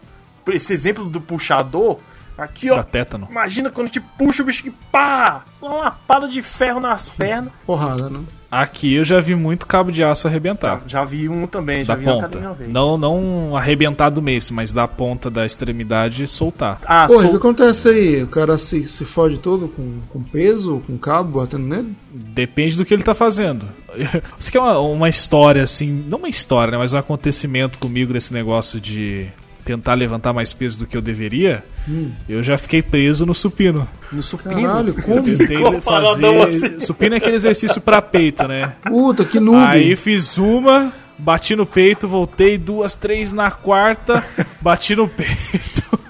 Por 0.46 0.54
esse 0.54 0.72
exemplo 0.74 1.06
do 1.06 1.20
puxador, 1.20 2.00
aqui 2.38 2.72
ó. 2.72 2.82
Tétano. 2.82 3.28
Imagina 3.30 3.70
quando 3.70 3.90
te 3.90 4.00
puxa 4.00 4.42
o 4.42 4.46
bicho 4.46 4.64
que 4.64 4.72
pá! 4.72 5.46
Uma 5.62 5.76
lapada 5.76 6.28
de 6.28 6.42
ferro 6.42 6.80
nas 6.80 7.10
pernas. 7.10 7.52
Porrada, 7.66 8.10
né? 8.10 8.22
Aqui 8.62 8.94
eu 8.96 9.04
já 9.04 9.20
vi 9.20 9.36
muito 9.36 9.66
cabo 9.66 9.92
de 9.92 10.04
aço 10.04 10.28
arrebentar. 10.28 10.82
Já, 10.86 11.00
já 11.00 11.06
vi 11.06 11.28
um 11.28 11.48
também, 11.48 11.84
já 11.84 11.94
da 11.94 12.00
vi 12.00 12.06
na 12.06 12.14
ponta. 12.14 12.38
uma 12.38 12.54
vez. 12.54 12.70
Não, 12.70 12.98
não 12.98 13.58
arrebentar 13.58 14.10
do 14.10 14.22
mês, 14.22 14.52
mas 14.52 14.72
da 14.72 14.88
ponta 14.88 15.30
da 15.30 15.46
extremidade 15.46 16.28
soltar. 16.28 16.80
Ah, 16.86 17.08
Pô, 17.08 17.16
o 17.16 17.18
que 17.22 17.26
sol- 17.28 17.36
acontece 17.38 17.90
aí? 17.90 18.24
O 18.24 18.28
cara 18.28 18.58
se, 18.58 18.84
se 18.84 19.04
fode 19.06 19.40
todo 19.40 19.68
com, 19.68 20.00
com 20.10 20.22
peso, 20.22 20.82
com 20.86 20.98
cabo 20.98 21.40
batendo 21.40 21.66
nele? 21.66 21.96
Depende 22.12 22.78
do 22.78 22.86
que 22.86 22.94
ele 22.94 23.04
tá 23.04 23.16
fazendo. 23.16 23.68
Isso 24.40 24.50
aqui 24.50 24.58
é 24.58 24.62
uma, 24.62 24.80
uma 24.80 25.10
história, 25.10 25.64
assim, 25.64 26.04
não 26.08 26.20
uma 26.20 26.30
história, 26.30 26.72
né, 26.72 26.78
mas 26.78 26.94
um 26.94 26.98
acontecimento 26.98 27.78
comigo 27.80 28.14
desse 28.14 28.34
negócio 28.34 28.80
de 28.80 29.28
tentar 29.66 29.94
levantar 29.94 30.34
mais 30.34 30.52
peso 30.54 30.80
do 30.80 30.86
que 30.86 30.96
eu 30.98 31.02
deveria, 31.02 31.64
Hum. 31.88 32.12
eu 32.30 32.42
já 32.44 32.58
fiquei 32.58 32.82
preso 32.82 33.26
no 33.26 33.34
supino. 33.34 33.88
No 34.12 34.22
supino. 34.24 34.62
Caralho, 34.62 34.94
como? 35.02 35.22
Tentei 35.24 35.58
Ficou 35.58 35.82
fazer. 35.82 36.26
assim. 36.44 36.80
Supino 36.80 37.16
é 37.16 37.18
aquele 37.18 37.36
exercício 37.36 37.82
pra 37.82 38.02
peito, 38.02 38.48
né? 38.48 38.74
Puta, 38.84 39.26
que 39.26 39.40
noob. 39.40 39.58
Aí 39.66 39.96
fiz 39.96 40.38
uma, 40.38 40.92
bati 41.18 41.56
no 41.56 41.66
peito, 41.66 42.08
voltei 42.08 42.58
duas, 42.58 42.96
três 42.96 43.32
na 43.34 43.52
quarta, 43.52 44.24
bati 44.62 44.96
no 44.96 45.08
peito. 45.08 45.84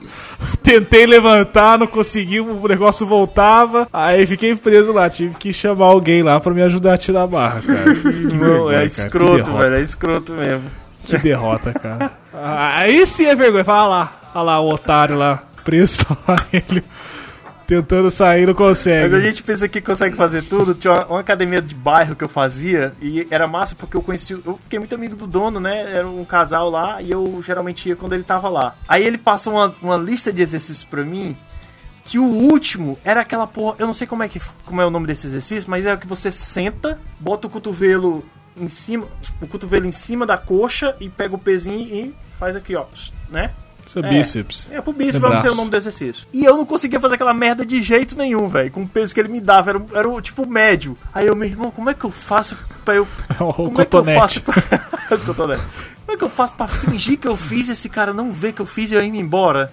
Tentei 0.61 1.05
levantar, 1.05 1.77
não 1.77 1.87
consegui, 1.87 2.39
o 2.39 2.67
negócio 2.67 3.05
voltava. 3.05 3.87
Aí 3.91 4.25
fiquei 4.25 4.55
preso 4.55 4.91
lá, 4.93 5.09
tive 5.09 5.35
que 5.35 5.51
chamar 5.51 5.85
alguém 5.87 6.21
lá 6.23 6.39
pra 6.39 6.53
me 6.53 6.61
ajudar 6.61 6.93
a 6.93 6.97
tirar 6.97 7.23
a 7.23 7.27
barra, 7.27 7.61
cara. 7.61 7.93
Que 7.95 8.09
Não, 8.23 8.39
vergonha, 8.39 8.77
é 8.79 8.85
escroto, 8.85 9.57
velho. 9.57 9.75
É 9.75 9.81
escroto 9.81 10.33
mesmo. 10.33 10.63
Que 11.05 11.17
derrota, 11.17 11.73
cara. 11.73 12.11
Ah, 12.33 12.79
Aí 12.79 13.05
sim 13.05 13.25
é 13.25 13.35
vergonha. 13.35 13.63
Fala 13.63 13.87
lá, 13.87 14.19
olha 14.33 14.43
lá 14.43 14.59
o 14.59 14.69
otário 14.69 15.17
lá, 15.17 15.43
preso 15.63 15.99
ele 16.51 16.83
tentando 17.65 18.11
sair, 18.11 18.45
não 18.45 18.53
consegue. 18.53 19.09
Mas 19.09 19.13
a 19.13 19.19
gente 19.19 19.41
pensa 19.43 19.67
que 19.67 19.81
consegue 19.81 20.15
fazer 20.15 20.43
tudo. 20.43 20.73
Tinha 20.73 21.05
uma, 21.05 21.19
academia 21.19 21.61
de 21.61 21.75
bairro 21.75 22.15
que 22.15 22.23
eu 22.23 22.29
fazia 22.29 22.91
e 23.01 23.27
era 23.29 23.47
massa 23.47 23.75
porque 23.75 23.97
eu 23.97 24.01
conheci. 24.01 24.33
Eu 24.33 24.59
fiquei 24.63 24.79
muito 24.79 24.93
amigo 24.93 25.15
do 25.15 25.27
dono, 25.27 25.59
né? 25.59 25.95
Era 25.95 26.07
um 26.07 26.25
casal 26.25 26.69
lá 26.69 27.01
e 27.01 27.11
eu 27.11 27.41
geralmente 27.41 27.89
ia 27.89 27.95
quando 27.95 28.13
ele 28.13 28.23
tava 28.23 28.49
lá. 28.49 28.75
Aí 28.87 29.03
ele 29.05 29.17
passa 29.17 29.49
uma, 29.49 29.73
uma 29.81 29.97
lista 29.97 30.31
de 30.31 30.41
exercícios 30.41 30.83
pra 30.83 31.03
mim. 31.03 31.35
Que 32.05 32.19
o 32.19 32.25
último 32.25 32.97
era 33.03 33.21
aquela 33.21 33.47
porra. 33.47 33.77
Eu 33.79 33.87
não 33.87 33.93
sei 33.93 34.05
como 34.05 34.23
é, 34.23 34.27
que, 34.27 34.41
como 34.65 34.81
é 34.81 34.85
o 34.85 34.89
nome 34.89 35.07
desse 35.07 35.25
exercício, 35.25 35.69
mas 35.69 35.85
é 35.85 35.95
que 35.95 36.05
você 36.05 36.33
senta, 36.33 36.99
bota 37.17 37.47
o 37.47 37.49
cotovelo 37.49 38.25
em 38.57 38.69
cima. 38.69 39.07
O 39.41 39.47
cotovelo 39.47 39.85
em 39.85 39.91
cima 39.91 40.25
da 40.25 40.37
coxa 40.37 40.95
e 40.99 41.09
pega 41.09 41.35
o 41.35 41.39
pezinho 41.39 41.79
e 41.79 42.15
faz 42.39 42.55
aqui, 42.55 42.75
ó. 42.75 42.85
Né? 43.29 43.53
Seu 43.85 44.03
É. 44.03 44.09
bíceps. 44.09 44.69
É 44.71 44.79
pro 44.79 44.93
bíceps, 44.93 45.19
não 45.19 45.37
sei 45.37 45.49
o 45.49 45.55
nome 45.55 45.69
do 45.69 45.75
exercício. 45.75 46.25
E 46.31 46.45
eu 46.45 46.55
não 46.55 46.65
conseguia 46.65 46.99
fazer 47.01 47.15
aquela 47.15 47.33
merda 47.33 47.65
de 47.65 47.81
jeito 47.81 48.15
nenhum, 48.17 48.47
velho. 48.47 48.71
Com 48.71 48.83
o 48.83 48.87
peso 48.87 49.13
que 49.13 49.19
ele 49.19 49.27
me 49.29 49.41
dava. 49.41 49.71
Era, 49.71 49.85
era 49.93 50.09
o 50.09 50.21
tipo 50.21 50.47
médio. 50.47 50.97
Aí 51.13 51.27
eu, 51.27 51.35
meu 51.35 51.47
irmão, 51.47 51.69
como 51.69 51.89
é 51.89 51.93
que 51.93 52.05
eu 52.05 52.11
faço 52.11 52.57
pra 52.85 52.95
eu. 52.95 53.07
o 53.39 53.53
Como 53.53 53.81
é 53.81 53.85
que 53.85 53.95
eu 53.95 54.05
faço 54.05 54.41
pra. 54.41 54.55
cotonete. 55.25 55.63
Como 56.05 56.15
é 56.15 56.17
que 56.17 56.23
eu 56.23 56.29
faço 56.29 56.55
pra 56.55 56.67
fingir 56.67 57.17
que 57.19 57.27
eu 57.27 57.35
fiz 57.35 57.67
e 57.67 57.73
esse 57.73 57.89
cara 57.89 58.13
não 58.13 58.31
ver 58.31 58.53
que 58.53 58.61
eu 58.61 58.65
fiz 58.65 58.91
e 58.91 58.95
eu 58.95 59.03
ir 59.03 59.07
embora? 59.15 59.71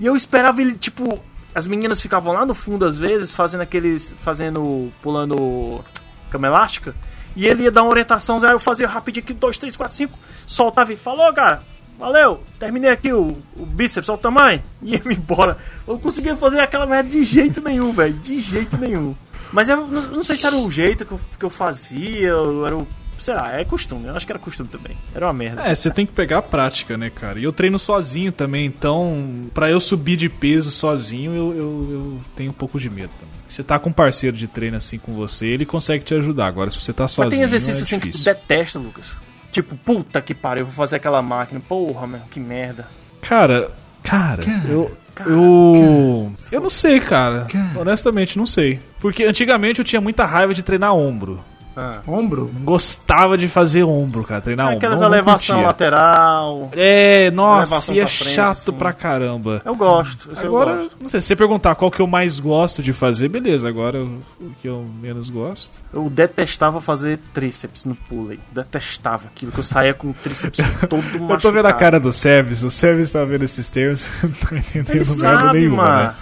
E 0.00 0.06
eu 0.06 0.16
esperava 0.16 0.60
ele, 0.60 0.74
tipo. 0.74 1.22
As 1.54 1.66
meninas 1.66 2.00
ficavam 2.00 2.32
lá 2.32 2.44
no 2.44 2.54
fundo 2.54 2.84
às 2.84 2.98
vezes, 2.98 3.34
fazendo 3.34 3.60
aqueles. 3.60 4.14
fazendo. 4.18 4.92
pulando 5.00 5.84
cama 6.30 6.48
elástica. 6.48 6.94
E 7.38 7.46
ele 7.46 7.62
ia 7.62 7.70
dar 7.70 7.84
uma 7.84 7.90
orientação, 7.90 8.36
aí 8.44 8.50
eu 8.50 8.58
fazia 8.58 8.88
rapidinho 8.88 9.22
aqui, 9.22 9.32
2, 9.32 9.58
3, 9.58 9.76
4, 9.76 9.96
5, 9.96 10.18
soltava 10.44 10.92
e 10.92 10.96
falou, 10.96 11.32
cara, 11.32 11.60
valeu, 11.96 12.42
terminei 12.58 12.90
aqui 12.90 13.12
o, 13.12 13.32
o 13.56 13.64
bíceps, 13.64 14.08
olha 14.08 14.18
o 14.18 14.20
tamanho, 14.20 14.60
e 14.82 14.94
ia-me 14.94 15.14
embora. 15.14 15.56
Eu 15.86 15.94
não 15.94 16.00
conseguia 16.00 16.36
fazer 16.36 16.58
aquela 16.58 16.84
merda 16.84 17.08
de 17.08 17.22
jeito 17.22 17.62
nenhum, 17.62 17.92
velho, 17.92 18.14
de 18.14 18.40
jeito 18.40 18.76
nenhum. 18.76 19.14
Mas 19.52 19.68
eu 19.68 19.86
não, 19.86 20.02
não 20.02 20.24
sei 20.24 20.36
se 20.36 20.46
era 20.46 20.56
o 20.56 20.68
jeito 20.68 21.06
que 21.06 21.12
eu, 21.12 21.20
que 21.38 21.44
eu 21.44 21.48
fazia, 21.48 22.36
ou 22.36 22.66
era 22.66 22.76
o. 22.76 22.84
Sei 23.20 23.34
lá, 23.34 23.52
é 23.52 23.64
costume, 23.64 24.08
eu 24.08 24.16
acho 24.16 24.26
que 24.26 24.32
era 24.32 24.38
costume 24.40 24.68
também. 24.68 24.96
Era 25.14 25.26
uma 25.26 25.32
merda. 25.32 25.62
É, 25.62 25.72
você 25.72 25.92
tem 25.92 26.04
que 26.04 26.12
pegar 26.12 26.38
a 26.38 26.42
prática, 26.42 26.96
né, 26.96 27.08
cara? 27.08 27.38
E 27.38 27.44
eu 27.44 27.52
treino 27.52 27.78
sozinho 27.78 28.32
também, 28.32 28.66
então, 28.66 29.48
pra 29.54 29.70
eu 29.70 29.78
subir 29.78 30.16
de 30.16 30.28
peso 30.28 30.72
sozinho, 30.72 31.32
eu, 31.32 31.52
eu, 31.52 31.88
eu 31.90 32.20
tenho 32.34 32.50
um 32.50 32.54
pouco 32.54 32.80
de 32.80 32.90
medo 32.90 33.12
também. 33.20 33.37
Você 33.48 33.62
tá 33.62 33.78
com 33.78 33.88
um 33.90 33.92
parceiro 33.92 34.36
de 34.36 34.46
treino 34.46 34.76
assim 34.76 34.98
com 34.98 35.14
você, 35.14 35.46
ele 35.46 35.64
consegue 35.64 36.04
te 36.04 36.14
ajudar. 36.14 36.46
Agora, 36.46 36.70
se 36.70 36.80
você 36.80 36.92
tá 36.92 37.08
sozinho. 37.08 37.30
Mas 37.30 37.34
tem 37.34 37.42
exercício 37.42 37.80
é 37.80 37.82
assim 37.82 37.98
que 37.98 38.08
tu 38.08 38.12
difícil. 38.18 38.34
detesta, 38.34 38.78
Lucas. 38.78 39.16
Tipo, 39.50 39.74
puta 39.76 40.20
que 40.20 40.34
pariu, 40.34 40.62
eu 40.62 40.66
vou 40.66 40.74
fazer 40.74 40.96
aquela 40.96 41.22
máquina. 41.22 41.58
Porra, 41.60 42.06
meu, 42.06 42.20
que 42.30 42.38
merda. 42.38 42.86
Cara, 43.22 43.70
cara, 44.02 44.42
eu. 44.68 44.94
cara, 45.14 45.30
eu. 45.30 46.32
Eu 46.52 46.60
não 46.60 46.70
sei, 46.70 47.00
cara. 47.00 47.46
Honestamente, 47.74 48.36
não 48.36 48.46
sei. 48.46 48.78
Porque 49.00 49.24
antigamente 49.24 49.78
eu 49.78 49.84
tinha 49.84 50.00
muita 50.00 50.24
raiva 50.26 50.52
de 50.52 50.62
treinar 50.62 50.94
ombro. 50.94 51.42
Ah. 51.80 52.00
Ombro? 52.08 52.50
Gostava 52.64 53.38
de 53.38 53.46
fazer 53.46 53.84
ombro, 53.84 54.24
cara. 54.24 54.40
Treinar 54.40 54.66
ombro. 54.66 54.78
Aquelas 54.78 55.00
não, 55.00 55.08
não 55.08 55.14
elevação 55.14 55.62
lateral. 55.62 56.70
É, 56.72 57.30
nossa, 57.30 57.94
e 57.94 58.00
é 58.00 58.02
pra 58.04 58.08
frente, 58.12 58.34
chato 58.34 58.56
assim. 58.56 58.72
pra 58.72 58.92
caramba. 58.92 59.62
Eu 59.64 59.76
gosto. 59.76 60.32
esse 60.32 60.42
eu 60.42 60.48
Agora, 60.48 60.76
gosto. 60.76 60.96
não 61.00 61.08
sei, 61.08 61.20
se 61.20 61.28
você 61.28 61.36
perguntar 61.36 61.74
qual 61.76 61.90
que 61.90 62.00
eu 62.00 62.06
mais 62.08 62.40
gosto 62.40 62.82
de 62.82 62.92
fazer, 62.92 63.28
beleza. 63.28 63.68
Agora, 63.68 64.02
o 64.02 64.50
que 64.60 64.68
eu 64.68 64.84
menos 65.00 65.30
gosto. 65.30 65.78
Eu 65.92 66.10
detestava 66.10 66.80
fazer 66.80 67.20
tríceps 67.32 67.84
no 67.84 67.94
pulley. 67.94 68.40
Detestava 68.50 69.26
aquilo 69.26 69.52
que 69.52 69.60
eu 69.60 69.64
saía 69.64 69.94
com 69.94 70.08
o 70.10 70.14
tríceps 70.14 70.58
todo 70.90 71.02
machucado. 71.02 71.32
Eu 71.32 71.38
tô 71.38 71.52
vendo 71.52 71.66
a 71.66 71.72
cara 71.72 72.00
do 72.00 72.12
Seves, 72.12 72.64
o 72.64 72.70
Seves 72.70 73.10
tá 73.12 73.24
vendo 73.24 73.44
esses 73.44 73.68
termos, 73.68 74.04
não 74.22 74.30
tá 74.30 74.56
entendendo 74.56 74.90
Ele 74.90 74.98
merda 74.98 75.40
sabe, 75.40 75.58
nenhuma, 75.60 75.82
mano. 75.84 76.02
né? 76.04 76.14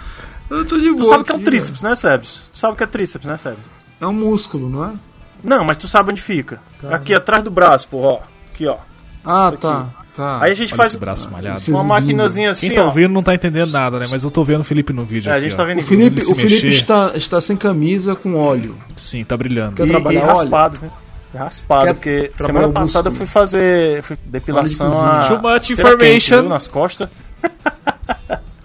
Eu 0.49 0.65
tô 0.65 0.77
de 0.77 0.91
boa. 0.91 1.03
Tu 1.03 1.09
sabe 1.09 1.21
o 1.21 1.25
que 1.25 1.31
é 1.31 1.35
um 1.35 1.43
tríceps, 1.43 1.81
né, 1.81 1.95
Sebs? 1.95 2.49
Tu 2.53 2.57
sabe 2.59 2.73
o 2.73 2.75
que 2.77 2.83
é 2.83 2.87
tríceps, 2.87 3.27
né, 3.27 3.35
Sebs? 3.37 3.57
É 3.99 4.05
um 4.07 4.13
músculo, 4.13 4.69
não 4.69 4.85
é? 4.85 4.93
Não, 5.43 5.63
mas 5.63 5.77
tu 5.77 5.87
sabe 5.87 6.11
onde 6.11 6.21
fica. 6.21 6.59
Tá. 6.81 6.95
Aqui 6.95 7.13
atrás 7.13 7.43
do 7.43 7.51
braço, 7.51 7.87
pô, 7.87 7.97
ó. 7.99 8.19
Aqui, 8.53 8.67
ó. 8.67 8.77
Ah, 9.23 9.49
Isso 9.49 9.57
tá. 9.57 9.87
Tá. 10.13 10.39
Aí 10.41 10.51
a 10.51 10.55
gente 10.55 10.73
Olha 10.73 10.77
faz 10.77 10.89
esse 10.91 10.99
braço 10.99 11.29
malhado. 11.31 11.59
Uma 11.67 11.83
maquinazinha 11.83 12.49
assim, 12.49 12.69
Quem 12.69 12.75
tá 12.75 12.85
ouvindo 12.85 13.13
não 13.13 13.21
tá 13.21 13.35
entendendo 13.35 13.69
nada, 13.71 13.99
né? 13.99 14.07
Mas 14.09 14.23
eu 14.23 14.31
tô 14.31 14.43
vendo 14.43 14.61
o 14.61 14.63
Felipe 14.63 14.91
no 14.91 15.05
vídeo 15.05 15.29
É, 15.29 15.33
a 15.33 15.35
aqui, 15.35 15.43
gente 15.43 15.53
ó. 15.53 15.57
tá 15.57 15.63
vendo 15.63 15.79
O 15.79 15.83
Felipe, 15.83 16.21
o 16.23 16.25
Felipe 16.35 16.53
mexer. 16.53 16.67
está, 16.69 17.11
está 17.13 17.39
sem 17.39 17.55
camisa 17.55 18.15
com 18.15 18.33
óleo. 18.35 18.75
Sim, 18.95 19.23
tá 19.23 19.37
brilhando. 19.37 19.75
Quer 19.75 19.85
e, 19.85 19.89
trabalhar 19.91 20.19
e 20.21 20.23
raspado, 20.23 20.79
né? 20.81 20.89
Raspado, 21.35 21.85
Quer 21.85 21.93
porque 21.93 22.31
semana 22.35 22.69
passada 22.69 23.09
eu 23.09 23.13
fui 23.13 23.27
fazer 23.27 24.01
fui 24.01 24.17
depilação 24.25 24.87
a 25.07 25.27
Too 25.27 25.37
much 25.39 25.67
quente, 25.67 25.73
information. 25.73 26.39
viu, 26.41 26.49
nas 26.49 26.67
costas. 26.67 27.09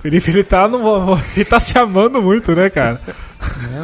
Felipe, 0.00 0.30
ele 0.30 0.42
tá, 0.44 0.66
no, 0.66 1.18
ele 1.36 1.44
tá 1.44 1.60
se 1.60 1.78
amando 1.78 2.22
muito, 2.22 2.54
né, 2.54 2.70
cara? 2.70 3.00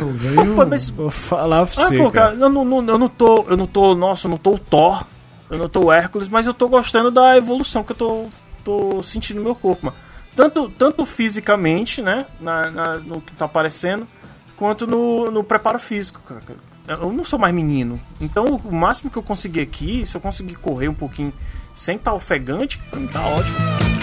O 0.02 0.12
velho- 0.12 0.54
Pô, 0.56 0.66
mas 0.66 0.88
Vou 0.90 1.10
falar 1.10 1.66
pra 1.66 1.72
Ah, 1.82 1.84
você, 1.86 1.98
pô, 1.98 2.10
cara. 2.10 2.32
cara, 2.32 2.40
eu 2.44 2.48
não, 2.48 2.64
não- 2.64 2.86
eu 2.86 2.98
não 2.98 3.08
tô. 3.08 3.44
Eu 3.48 3.56
não 3.56 3.66
tô. 3.66 3.94
Nossa, 3.94 4.26
eu 4.26 4.30
não 4.30 4.38
tô 4.38 4.54
o 4.54 4.58
Thor. 4.58 5.04
Eu 5.50 5.58
não 5.58 5.68
tô 5.68 5.86
o 5.86 5.92
Hércules, 5.92 6.28
mas 6.28 6.46
eu 6.46 6.52
tô 6.54 6.68
gostando 6.68 7.10
da 7.10 7.36
evolução 7.36 7.82
que 7.82 7.92
eu 7.92 7.96
tô, 7.96 8.26
tô 8.62 9.02
sentindo 9.02 9.38
no 9.38 9.44
meu 9.44 9.54
corpo, 9.54 9.86
mano. 9.86 9.96
Tanto, 10.36 10.68
tanto 10.70 11.06
fisicamente, 11.06 12.02
né? 12.02 12.26
Na, 12.40 12.70
na- 12.70 12.96
no 12.98 13.20
que 13.20 13.32
tá 13.32 13.46
aparecendo, 13.46 14.06
quanto 14.56 14.86
no, 14.86 15.30
no 15.30 15.42
preparo 15.42 15.78
físico, 15.78 16.20
cara. 16.26 16.40
Eu 16.86 17.12
não 17.12 17.24
sou 17.24 17.38
mais 17.38 17.54
menino. 17.54 17.98
Então 18.20 18.44
o 18.64 18.72
máximo 18.74 19.10
que 19.10 19.16
eu 19.18 19.22
conseguir 19.22 19.60
aqui, 19.60 20.04
se 20.06 20.14
eu 20.16 20.20
conseguir 20.20 20.54
correr 20.56 20.88
um 20.88 20.94
pouquinho 20.94 21.32
sem 21.74 21.96
estar 21.96 22.14
ofegante, 22.14 22.78
pra 22.90 23.00
mim 23.00 23.06
tá 23.08 23.26
ótimo. 23.26 23.97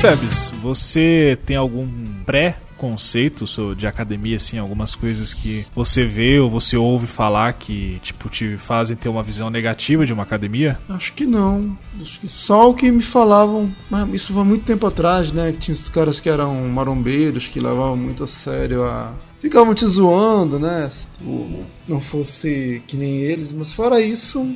Sebes, 0.00 0.50
você 0.62 1.38
tem 1.44 1.56
algum 1.56 1.86
pré-conceito 2.24 3.46
so- 3.46 3.74
de 3.74 3.86
academia, 3.86 4.36
assim, 4.36 4.56
algumas 4.56 4.94
coisas 4.94 5.34
que 5.34 5.66
você 5.74 6.04
vê 6.04 6.38
ou 6.40 6.48
você 6.48 6.74
ouve 6.74 7.06
falar 7.06 7.52
que, 7.52 8.00
tipo, 8.02 8.30
te 8.30 8.56
fazem 8.56 8.96
ter 8.96 9.10
uma 9.10 9.22
visão 9.22 9.50
negativa 9.50 10.06
de 10.06 10.12
uma 10.14 10.22
academia? 10.22 10.78
Acho 10.88 11.12
que 11.12 11.26
não. 11.26 11.76
Acho 12.00 12.18
que 12.20 12.28
só 12.28 12.70
o 12.70 12.74
que 12.74 12.90
me 12.90 13.02
falavam. 13.02 13.70
Mas 13.90 14.08
isso 14.14 14.32
foi 14.32 14.42
muito 14.44 14.64
tempo 14.64 14.86
atrás, 14.86 15.32
né? 15.32 15.52
Que 15.52 15.58
tinha 15.58 15.74
os 15.74 15.90
caras 15.90 16.18
que 16.18 16.30
eram 16.30 16.54
marombeiros, 16.68 17.46
que 17.48 17.60
levavam 17.60 17.96
muito 17.98 18.24
a 18.24 18.26
sério 18.26 18.84
a. 18.84 19.12
Ficavam 19.38 19.74
te 19.74 19.86
zoando, 19.86 20.58
né? 20.58 20.88
Se 20.90 21.08
tu 21.18 21.46
não 21.86 22.00
fosse 22.00 22.82
que 22.86 22.96
nem 22.96 23.18
eles. 23.18 23.52
Mas 23.52 23.70
fora 23.72 24.00
isso, 24.00 24.50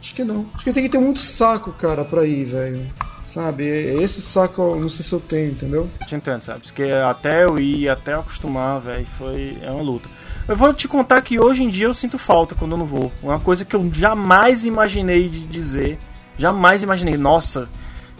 acho 0.00 0.12
que 0.12 0.24
não. 0.24 0.46
Acho 0.54 0.64
que 0.64 0.72
tem 0.72 0.82
que 0.82 0.88
ter 0.88 0.98
muito 0.98 1.20
saco, 1.20 1.70
cara, 1.72 2.04
pra 2.04 2.26
ir, 2.26 2.44
velho. 2.46 2.84
Sabe? 3.32 3.64
Esse 3.64 4.20
saco 4.20 4.76
não 4.76 4.90
sei 4.90 5.02
se 5.02 5.14
eu 5.14 5.18
tenho, 5.18 5.52
entendeu? 5.52 5.88
Eu 6.02 6.06
te 6.06 6.14
entendo, 6.14 6.42
sabe? 6.42 6.60
Porque 6.60 6.82
até 6.82 7.44
eu 7.44 7.58
ir, 7.58 7.88
até 7.88 8.12
eu 8.12 8.20
acostumar, 8.20 8.78
velho, 8.78 9.06
foi. 9.16 9.56
É 9.62 9.70
uma 9.70 9.82
luta. 9.82 10.06
Eu 10.46 10.54
vou 10.54 10.74
te 10.74 10.86
contar 10.86 11.22
que 11.22 11.40
hoje 11.40 11.62
em 11.62 11.70
dia 11.70 11.86
eu 11.86 11.94
sinto 11.94 12.18
falta 12.18 12.54
quando 12.54 12.72
eu 12.72 12.76
não 12.76 12.84
vou. 12.84 13.10
Uma 13.22 13.40
coisa 13.40 13.64
que 13.64 13.74
eu 13.74 13.90
jamais 13.90 14.66
imaginei 14.66 15.30
de 15.30 15.46
dizer. 15.46 15.98
Jamais 16.36 16.82
imaginei. 16.82 17.16
Nossa, 17.16 17.70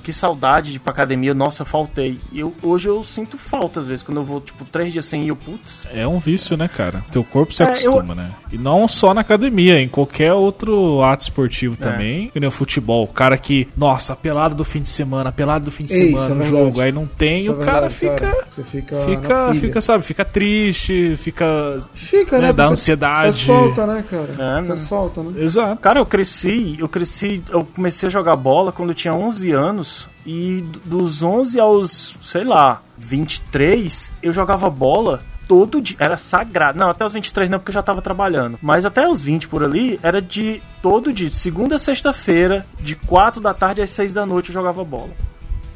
que 0.02 0.12
saudade 0.12 0.70
de 0.72 0.76
ir 0.76 0.80
pra 0.80 0.92
academia. 0.92 1.32
Nossa, 1.34 1.62
eu 1.62 1.66
faltei. 1.66 2.18
E 2.32 2.40
eu, 2.40 2.52
hoje 2.62 2.88
eu 2.88 3.02
sinto 3.02 3.38
falta, 3.38 3.80
às 3.80 3.86
vezes, 3.86 4.02
quando 4.02 4.18
eu 4.18 4.24
vou, 4.24 4.40
tipo, 4.40 4.64
três 4.64 4.92
dias 4.92 5.04
sem 5.04 5.24
ir, 5.24 5.28
eu, 5.28 5.36
putz. 5.36 5.86
É 5.92 6.06
um 6.06 6.18
vício, 6.18 6.56
né, 6.56 6.68
cara? 6.68 7.04
Teu 7.10 7.22
corpo 7.24 7.52
se 7.54 7.62
É, 7.62 7.66
acostuma, 7.66 8.14
né? 8.14 8.30
E 8.52 8.58
não 8.58 8.86
só 8.88 9.14
na 9.14 9.20
academia, 9.22 9.80
em 9.80 9.88
qualquer 9.88 10.32
outro 10.32 11.02
ato 11.02 11.22
esportivo 11.22 11.76
É. 11.80 11.82
também. 11.82 12.28
Que 12.28 12.40
nem 12.40 12.48
o 12.48 12.52
futebol. 12.52 13.04
O 13.04 13.08
cara 13.08 13.38
que, 13.38 13.68
nossa, 13.76 14.14
pelado 14.16 14.54
do 14.54 14.64
fim 14.64 14.82
de 14.82 14.90
semana, 14.90 15.30
pelado 15.32 15.64
do 15.66 15.70
fim 15.70 15.84
de 15.84 15.94
Ei, 15.94 16.18
semana 16.18 16.44
é 16.44 16.48
jogo. 16.48 16.80
Aí 16.80 16.92
não 16.92 17.06
tem, 17.06 17.34
Isso 17.34 17.50
é 17.50 17.54
o 17.54 17.58
cara 17.58 17.88
verdade, 17.88 17.94
fica. 17.94 18.20
cara. 18.20 18.46
Você 18.48 18.62
fica. 18.64 18.96
Fica, 19.06 19.54
fica, 19.54 19.80
sabe, 19.80 20.04
fica 20.04 20.24
triste, 20.24 21.16
fica. 21.16 21.78
Fica, 21.94 22.36
né, 22.38 22.46
né? 22.48 22.52
dá 22.52 22.66
ansiedade. 22.66 23.22
Faz 23.22 23.42
falta, 23.42 23.86
né, 23.86 24.04
cara? 24.08 24.30
É, 24.32 24.64
Faz 24.64 24.82
né? 24.82 24.88
falta, 24.88 25.22
né? 25.22 25.42
Exato. 25.42 25.80
Cara, 25.80 25.98
eu 26.00 26.06
cresci, 26.06 26.76
eu 26.78 26.88
cresci, 26.88 27.42
eu 27.50 27.64
comecei 27.64 28.06
a 28.08 28.10
jogar 28.10 28.36
bola 28.36 28.72
quando 28.72 28.90
eu 28.90 28.94
tinha 28.94 29.14
11 29.14 29.50
anos 29.52 29.91
e 30.26 30.62
d- 30.62 30.80
dos 30.84 31.22
11 31.22 31.58
aos, 31.60 32.16
sei 32.22 32.44
lá, 32.44 32.80
23, 32.98 34.12
eu 34.22 34.32
jogava 34.32 34.68
bola 34.70 35.22
todo 35.48 35.80
dia. 35.80 35.96
Era 35.98 36.16
sagrado. 36.16 36.78
Não, 36.78 36.88
até 36.90 37.04
os 37.04 37.12
23 37.12 37.50
não, 37.50 37.58
porque 37.58 37.70
eu 37.70 37.74
já 37.74 37.82
tava 37.82 38.00
trabalhando. 38.00 38.58
Mas 38.62 38.84
até 38.84 39.06
os 39.08 39.20
20 39.20 39.48
por 39.48 39.62
ali, 39.64 39.98
era 40.02 40.22
de 40.22 40.62
todo 40.80 41.12
dia. 41.12 41.30
Segunda 41.30 41.76
a 41.76 41.78
sexta-feira, 41.78 42.64
de 42.80 42.94
4 42.96 43.40
da 43.40 43.52
tarde 43.52 43.82
às 43.82 43.90
6 43.90 44.12
da 44.12 44.24
noite 44.24 44.50
eu 44.50 44.54
jogava 44.54 44.84
bola. 44.84 45.10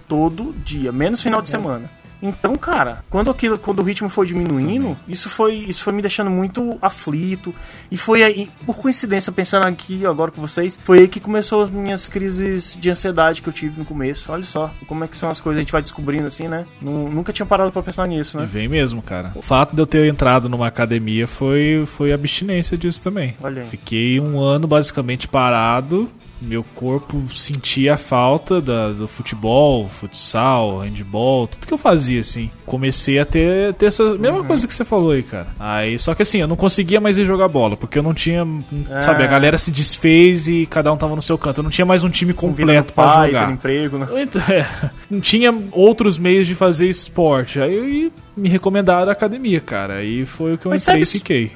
Todo 0.09 0.55
dia, 0.64 0.93
menos 0.93 1.21
final 1.23 1.43
de 1.43 1.51
semana. 1.51 1.91
Então, 2.23 2.57
cara, 2.57 3.05
quando 3.11 3.31
aquilo, 3.31 3.59
quando 3.59 3.81
o 3.81 3.83
ritmo 3.83 4.09
foi 4.09 4.27
diminuindo, 4.27 4.97
isso 5.07 5.29
foi, 5.29 5.55
isso 5.55 5.83
foi 5.85 5.93
me 5.93 6.01
deixando 6.03 6.31
muito 6.31 6.79
aflito. 6.81 7.55
E 7.91 7.97
foi 7.97 8.23
aí, 8.23 8.51
por 8.64 8.77
coincidência, 8.77 9.31
pensando 9.33 9.67
aqui 9.67 10.05
agora 10.07 10.31
com 10.31 10.41
vocês, 10.41 10.79
foi 10.85 11.01
aí 11.01 11.09
que 11.09 11.21
começou 11.21 11.62
as 11.62 11.71
minhas 11.71 12.07
crises 12.07 12.77
de 12.81 12.91
ansiedade 12.91 13.43
que 13.43 13.49
eu 13.49 13.53
tive 13.53 13.79
no 13.79 13.85
começo. 13.85 14.33
Olha 14.33 14.43
só, 14.43 14.71
como 14.87 15.05
é 15.05 15.09
que 15.09 15.17
são 15.17 15.29
as 15.31 15.41
coisas, 15.41 15.59
a 15.59 15.62
gente 15.62 15.73
vai 15.73 15.83
descobrindo 15.83 16.27
assim, 16.27 16.49
né? 16.49 16.64
Nu- 16.81 17.09
Nunca 17.09 17.33
tinha 17.33 17.47
parado 17.47 17.71
pra 17.73 17.83
pensar 17.83 18.07
nisso, 18.07 18.39
E 18.39 18.41
né? 18.41 18.47
vem 18.47 18.69
mesmo, 18.69 19.01
cara. 19.03 19.33
O 19.35 19.43
fato 19.43 19.75
de 19.75 19.81
eu 19.83 19.87
ter 19.87 20.07
entrado 20.09 20.49
numa 20.49 20.67
academia 20.67 21.27
foi, 21.27 21.85
foi 21.87 22.12
abstinência 22.12 22.77
disso 22.77 23.03
também. 23.03 23.35
Fiquei 23.71 24.21
um 24.21 24.41
ano 24.41 24.67
basicamente 24.67 25.29
parado. 25.29 26.11
Meu 26.41 26.62
corpo 26.74 27.22
sentia 27.32 27.95
a 27.95 27.97
falta 27.97 28.61
da- 28.61 28.93
do 28.93 29.09
futebol, 29.09 29.89
futsal, 29.89 30.78
handball, 30.78 31.47
tudo 31.47 31.66
que 31.66 31.72
eu 31.72 31.78
fazia, 31.78 32.20
assim. 32.20 32.51
Comecei 32.66 33.18
a 33.18 33.24
ter, 33.24 33.72
ter 33.74 33.87
essa 33.87 34.14
mesma 34.16 34.39
Uhum. 34.41 34.45
coisa 34.45 34.66
que 34.66 34.74
você 34.74 34.84
falou 34.84 35.12
aí, 35.12 35.22
cara. 35.22 35.47
Aí, 35.59 35.99
só 35.99 36.14
que 36.14 36.22
assim, 36.22 36.39
eu 36.39 36.47
não 36.49 36.57
conseguia 36.57 37.01
mais 37.01 37.16
ir 37.16 37.24
jogar 37.24 37.49
bola, 37.49 37.76
porque 37.76 37.99
eu 37.99 38.03
não 38.03 38.12
tinha. 38.12 38.47
Sabe, 39.01 39.22
a 39.22 39.26
É. 39.26 39.28
galera 39.28 39.57
se 39.57 39.70
desfez 39.70 40.47
e 40.47 40.66
cada 40.66 40.93
um 40.93 40.97
tava 40.97 41.16
no 41.16 41.22
seu 41.22 41.39
canto. 41.39 41.61
Eu 41.61 41.64
não 41.64 41.70
tinha 41.70 41.87
mais 41.87 42.05
um 42.05 42.11
time 42.11 42.32
completo 42.34 42.93
pai, 42.93 43.30
jogar. 43.30 43.51
emprego, 43.53 43.99
né? 43.99 44.07
Então, 44.22 44.43
é, 44.53 44.66
não 45.11 45.20
tinha 45.20 45.55
outros 45.72 46.18
meios 46.18 46.47
de 46.47 46.55
fazer 46.55 46.87
esporte. 46.89 47.61
Aí 47.61 48.05
eu- 48.05 48.12
me 48.37 48.51
recomendaram 48.51 49.09
a 49.09 49.12
academia, 49.12 49.61
cara. 49.62 49.95
Aí 49.95 50.26
foi 50.26 50.55
o 50.55 50.59
que 50.59 50.66
eu 50.66 50.70
Mas 50.70 50.82
entrei 50.87 51.01
e 51.01 51.07
sabe- 51.07 51.18
fiquei. 51.18 51.53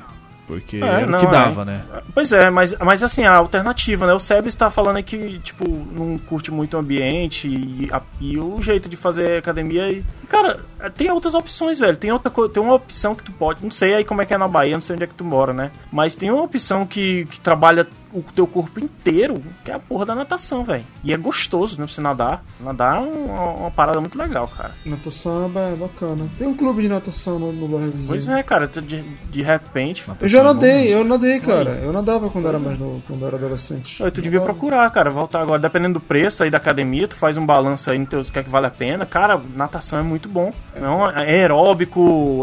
Porque 0.50 0.78
É, 0.78 0.80
era 0.86 1.06
não, 1.06 1.18
o 1.18 1.20
que 1.20 1.26
é. 1.26 1.30
dava, 1.30 1.64
né? 1.64 1.80
Pois 2.12 2.32
é, 2.32 2.50
mas, 2.50 2.74
mas 2.80 3.02
assim, 3.04 3.24
a 3.24 3.34
alternativa, 3.36 4.04
né? 4.06 4.12
O 4.12 4.18
Sebes 4.18 4.54
tá 4.56 4.68
falando 4.68 5.00
que, 5.02 5.38
tipo, 5.38 5.64
não 5.68 6.18
curte 6.18 6.50
muito 6.50 6.76
o 6.76 6.80
ambiente 6.80 7.46
e, 7.46 7.88
a- 7.92 8.02
e 8.20 8.36
o 8.36 8.60
jeito 8.60 8.88
de 8.88 8.96
fazer 8.96 9.38
academia. 9.38 9.88
E, 9.92 10.04
cara, 10.28 10.58
tem 10.96 11.08
outras 11.10 11.34
opções, 11.34 11.78
velho. 11.78 11.96
Tem 11.96 12.10
outra 12.10 12.30
tem 12.48 12.62
uma 12.62 12.74
opção 12.74 13.14
que 13.14 13.22
tu 13.22 13.30
pode. 13.32 13.62
Não 13.62 13.70
sei 13.70 13.94
aí 13.94 14.04
como 14.04 14.22
é 14.22 14.26
que 14.26 14.34
é 14.34 14.38
na 14.38 14.48
Bahia, 14.48 14.74
não 14.74 14.80
sei 14.80 14.94
onde 14.96 15.04
é 15.04 15.06
que 15.06 15.14
tu 15.14 15.24
mora, 15.24 15.52
né? 15.52 15.70
Mas 15.92 16.14
tem 16.16 16.30
uma 16.30 16.42
opção 16.42 16.84
que, 16.84 17.26
que 17.26 17.38
trabalha 17.38 17.86
o 18.12 18.22
teu 18.22 18.46
corpo 18.46 18.80
inteiro, 18.80 19.42
que 19.64 19.70
é 19.70 19.74
a 19.74 19.78
porra 19.78 20.04
da 20.06 20.14
natação, 20.14 20.64
velho. 20.64 20.84
E 21.04 21.12
é 21.12 21.16
gostoso, 21.16 21.80
né? 21.80 21.86
Você 21.86 22.00
nadar. 22.00 22.42
Nadar 22.60 22.96
é 22.96 23.00
uma, 23.00 23.50
uma 23.52 23.70
parada 23.70 24.00
muito 24.00 24.18
legal, 24.18 24.48
cara. 24.48 24.72
Natação 24.84 25.46
é 25.46 25.48
ba- 25.48 25.76
bacana. 25.78 26.28
Tem 26.36 26.46
um 26.46 26.54
clube 26.54 26.82
de 26.82 26.88
natação 26.88 27.38
no, 27.38 27.52
no 27.52 27.68
bairro 27.68 27.90
vizinho. 27.90 28.08
Pois 28.08 28.28
é, 28.28 28.42
cara, 28.42 28.66
de, 28.66 29.02
de 29.02 29.42
repente. 29.42 30.04
Eu 30.20 30.28
já 30.28 30.40
é 30.40 30.42
nadei, 30.42 30.92
eu 30.94 31.04
nadei, 31.04 31.40
cara. 31.40 31.70
Eu 31.82 31.92
nadava 31.92 32.28
quando 32.30 32.48
era 32.48 32.58
mais 32.58 32.78
novo, 32.78 33.02
quando 33.06 33.24
era 33.26 33.36
adolescente. 33.36 34.02
Aí 34.02 34.10
tu 34.10 34.20
devia 34.20 34.38
Nadava. 34.40 34.58
procurar, 34.58 34.90
cara, 34.90 35.10
voltar 35.10 35.40
agora. 35.40 35.60
Dependendo 35.60 35.94
do 35.94 36.00
preço 36.00 36.42
aí 36.42 36.50
da 36.50 36.58
academia, 36.58 37.06
tu 37.08 37.16
faz 37.16 37.36
um 37.36 37.44
balanço 37.46 37.90
aí 37.90 37.98
no 37.98 38.06
teu, 38.06 38.24
que 38.24 38.38
é 38.38 38.42
que 38.42 38.50
vale 38.50 38.66
a 38.66 38.70
pena. 38.70 39.06
Cara, 39.06 39.40
natação 39.54 39.98
é 39.98 40.02
muito 40.02 40.28
bom. 40.28 40.50
Não, 40.78 41.06
é 41.08 41.30
aeróbico, 41.30 42.00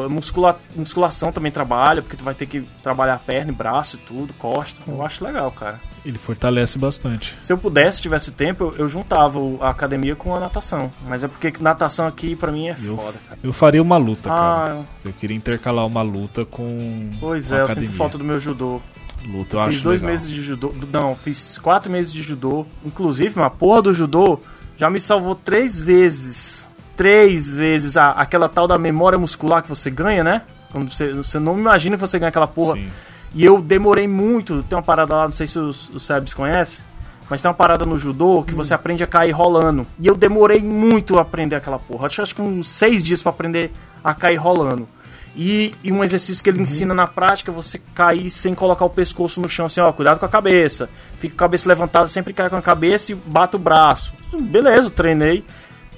muscula, 0.10 0.60
musculação 0.76 1.32
também 1.32 1.52
trabalha, 1.52 2.02
porque 2.02 2.16
tu 2.18 2.24
vai 2.24 2.34
ter 2.34 2.46
que 2.46 2.62
trabalhar 2.82 3.16
a 3.16 3.20
perna 3.20 3.52
e 3.52 3.56
braço 3.56 3.98
e 3.98 4.00
tudo, 4.00 4.34
costa. 4.34 4.82
Eu 4.88 5.04
acho 5.06 5.24
legal, 5.24 5.52
cara. 5.60 5.80
Ele 6.06 6.18
fortalece 6.18 6.78
bastante. 6.78 7.38
Se 7.42 7.52
eu 7.52 7.58
pudesse, 7.58 8.02
tivesse 8.02 8.32
tempo, 8.32 8.64
eu, 8.66 8.76
eu 8.86 8.90
juntava 8.90 9.40
a 9.62 9.70
academia 9.70 10.16
com 10.16 10.36
a 10.36 10.40
natação. 10.40 10.92
Mas 11.08 11.24
é 11.24 11.28
porque 11.28 11.52
natação 11.60 12.08
aqui, 12.08 12.36
pra 12.36 12.52
mim, 12.52 12.68
é 12.70 12.78
Eu, 12.82 12.96
foda, 12.96 13.18
cara. 13.28 13.40
eu 13.44 13.52
faria 13.54 13.82
uma 13.82 13.98
luta, 13.98 14.30
cara. 14.30 14.74
Ah, 14.80 14.84
Eu 15.04 15.14
queria 15.14 15.36
intercalar 15.36 15.86
uma 15.86 16.02
luta 16.02 16.46
com. 16.46 17.12
pois 17.20 17.52
é, 17.52 17.60
eu 17.60 17.66
academia. 17.66 17.88
sinto 17.90 17.98
falta 17.98 18.18
do 18.18 18.24
meu 18.24 18.40
judô. 18.40 18.82
Luta, 19.26 19.58
eu 19.58 19.62
fiz 19.66 19.76
acho 19.76 19.84
dois 19.84 20.00
legal. 20.00 20.12
meses 20.14 20.30
de 20.30 20.42
judô. 20.42 20.74
Não, 20.92 21.16
fiz 21.16 21.58
quatro 21.58 21.92
meses 21.92 22.14
de 22.14 22.22
judô. 22.22 22.66
Inclusive, 22.86 23.36
uma 23.38 23.50
porra 23.50 23.82
do 23.82 23.94
judô 23.94 24.40
já 24.78 24.90
me 24.90 25.00
salvou 25.00 25.36
três 25.36 25.82
vezes. 25.82 26.70
Três 26.96 27.56
vezes 27.56 27.98
a, 27.98 28.12
aquela 28.12 28.48
tal 28.48 28.68
da 28.68 28.78
memória 28.78 29.20
muscular 29.20 29.62
que 29.62 29.70
você 29.70 29.90
ganha, 29.90 30.24
né? 30.24 30.44
Quando 30.72 30.90
você, 30.92 31.14
você 31.14 31.40
não 31.40 31.58
imagina 31.58 31.96
que 31.96 32.02
você 32.02 32.18
ganha 32.20 32.30
aquela 32.30 32.48
porra. 32.48 32.74
Sim. 32.76 32.88
E 33.34 33.44
eu 33.44 33.62
demorei 33.62 34.08
muito. 34.08 34.64
Tem 34.64 34.78
uma 34.78 34.84
parada 34.84 35.16
lá, 35.16 35.24
não 35.26 35.32
sei 35.32 35.48
se 35.48 35.60
os, 35.60 35.90
os 35.90 36.04
Sebs 36.04 36.34
conhecem. 36.34 36.86
Mas 37.30 37.42
tem 37.42 37.50
uma 37.50 37.56
parada 37.56 37.86
no 37.86 37.98
judô 37.98 38.44
que 38.44 38.54
você 38.54 38.74
aprende 38.74 39.04
a 39.04 39.08
cair 39.08 39.32
rolando. 39.32 39.86
E 40.00 40.08
eu 40.08 40.16
demorei 40.16 40.62
muito 40.62 41.18
a 41.18 41.22
aprender 41.22 41.56
aquela 41.56 41.78
porra. 41.78 42.08
Acho, 42.08 42.22
acho 42.22 42.36
que 42.36 42.42
uns 42.42 42.70
seis 42.70 43.04
dias 43.04 43.22
pra 43.22 43.32
aprender 43.32 43.72
a 44.04 44.14
cair 44.14 44.38
rolando. 44.38 44.88
E, 45.36 45.76
e 45.84 45.92
um 45.92 46.04
exercício 46.04 46.44
que 46.44 46.50
ele 46.50 46.62
ensina 46.62 46.96
na 46.96 47.06
prática, 47.06 47.52
você 47.52 47.80
cair 47.94 48.32
sem 48.32 48.56
colocar 48.56 48.86
o 48.86 48.90
pescoço 48.90 49.40
no 49.40 49.48
chão, 49.48 49.68
assim, 49.68 49.80
ó, 49.80 49.92
cuidado 49.92 50.20
com 50.20 50.26
a 50.26 50.30
cabeça. 50.30 50.90
Fica 51.20 51.36
com 51.36 51.44
a 51.44 51.46
cabeça 51.48 51.70
levantada, 51.70 52.08
sempre 52.08 52.34
cai 52.34 52.50
com 52.50 52.56
a 52.56 52.62
cabeça 52.62 53.12
e 53.12 53.16
bata 53.16 53.56
o 53.56 53.60
braço. 53.60 54.14
Beleza, 54.34 54.90
treinei. 54.90 55.46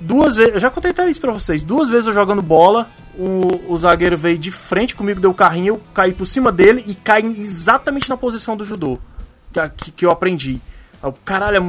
Duas 0.02 0.36
vezes, 0.36 0.54
eu 0.54 0.60
já 0.60 0.70
contei 0.70 0.92
até 0.92 1.10
isso 1.10 1.20
pra 1.20 1.32
vocês. 1.32 1.62
Duas 1.64 1.90
vezes 1.90 2.08
eu 2.08 2.14
jogando 2.14 2.42
bola, 2.42 2.90
o, 3.18 3.74
o 3.74 3.78
zagueiro 3.78 4.18
veio 4.18 4.38
de 4.38 4.50
frente 4.52 4.96
comigo, 4.96 5.20
deu 5.20 5.32
o 5.32 5.34
carrinho, 5.34 5.76
eu 5.76 5.82
caí 5.94 6.14
por 6.14 6.26
cima 6.26 6.52
dele 6.52 6.84
e 6.88 6.96
caí 6.96 7.26
exatamente 7.40 8.10
na 8.10 8.16
posição 8.16 8.56
do 8.56 8.64
judô 8.64 8.98
que, 9.76 9.92
que, 9.92 10.06
eu 10.06 10.12
aprendi. 10.12 10.62
Caralho, 11.26 11.62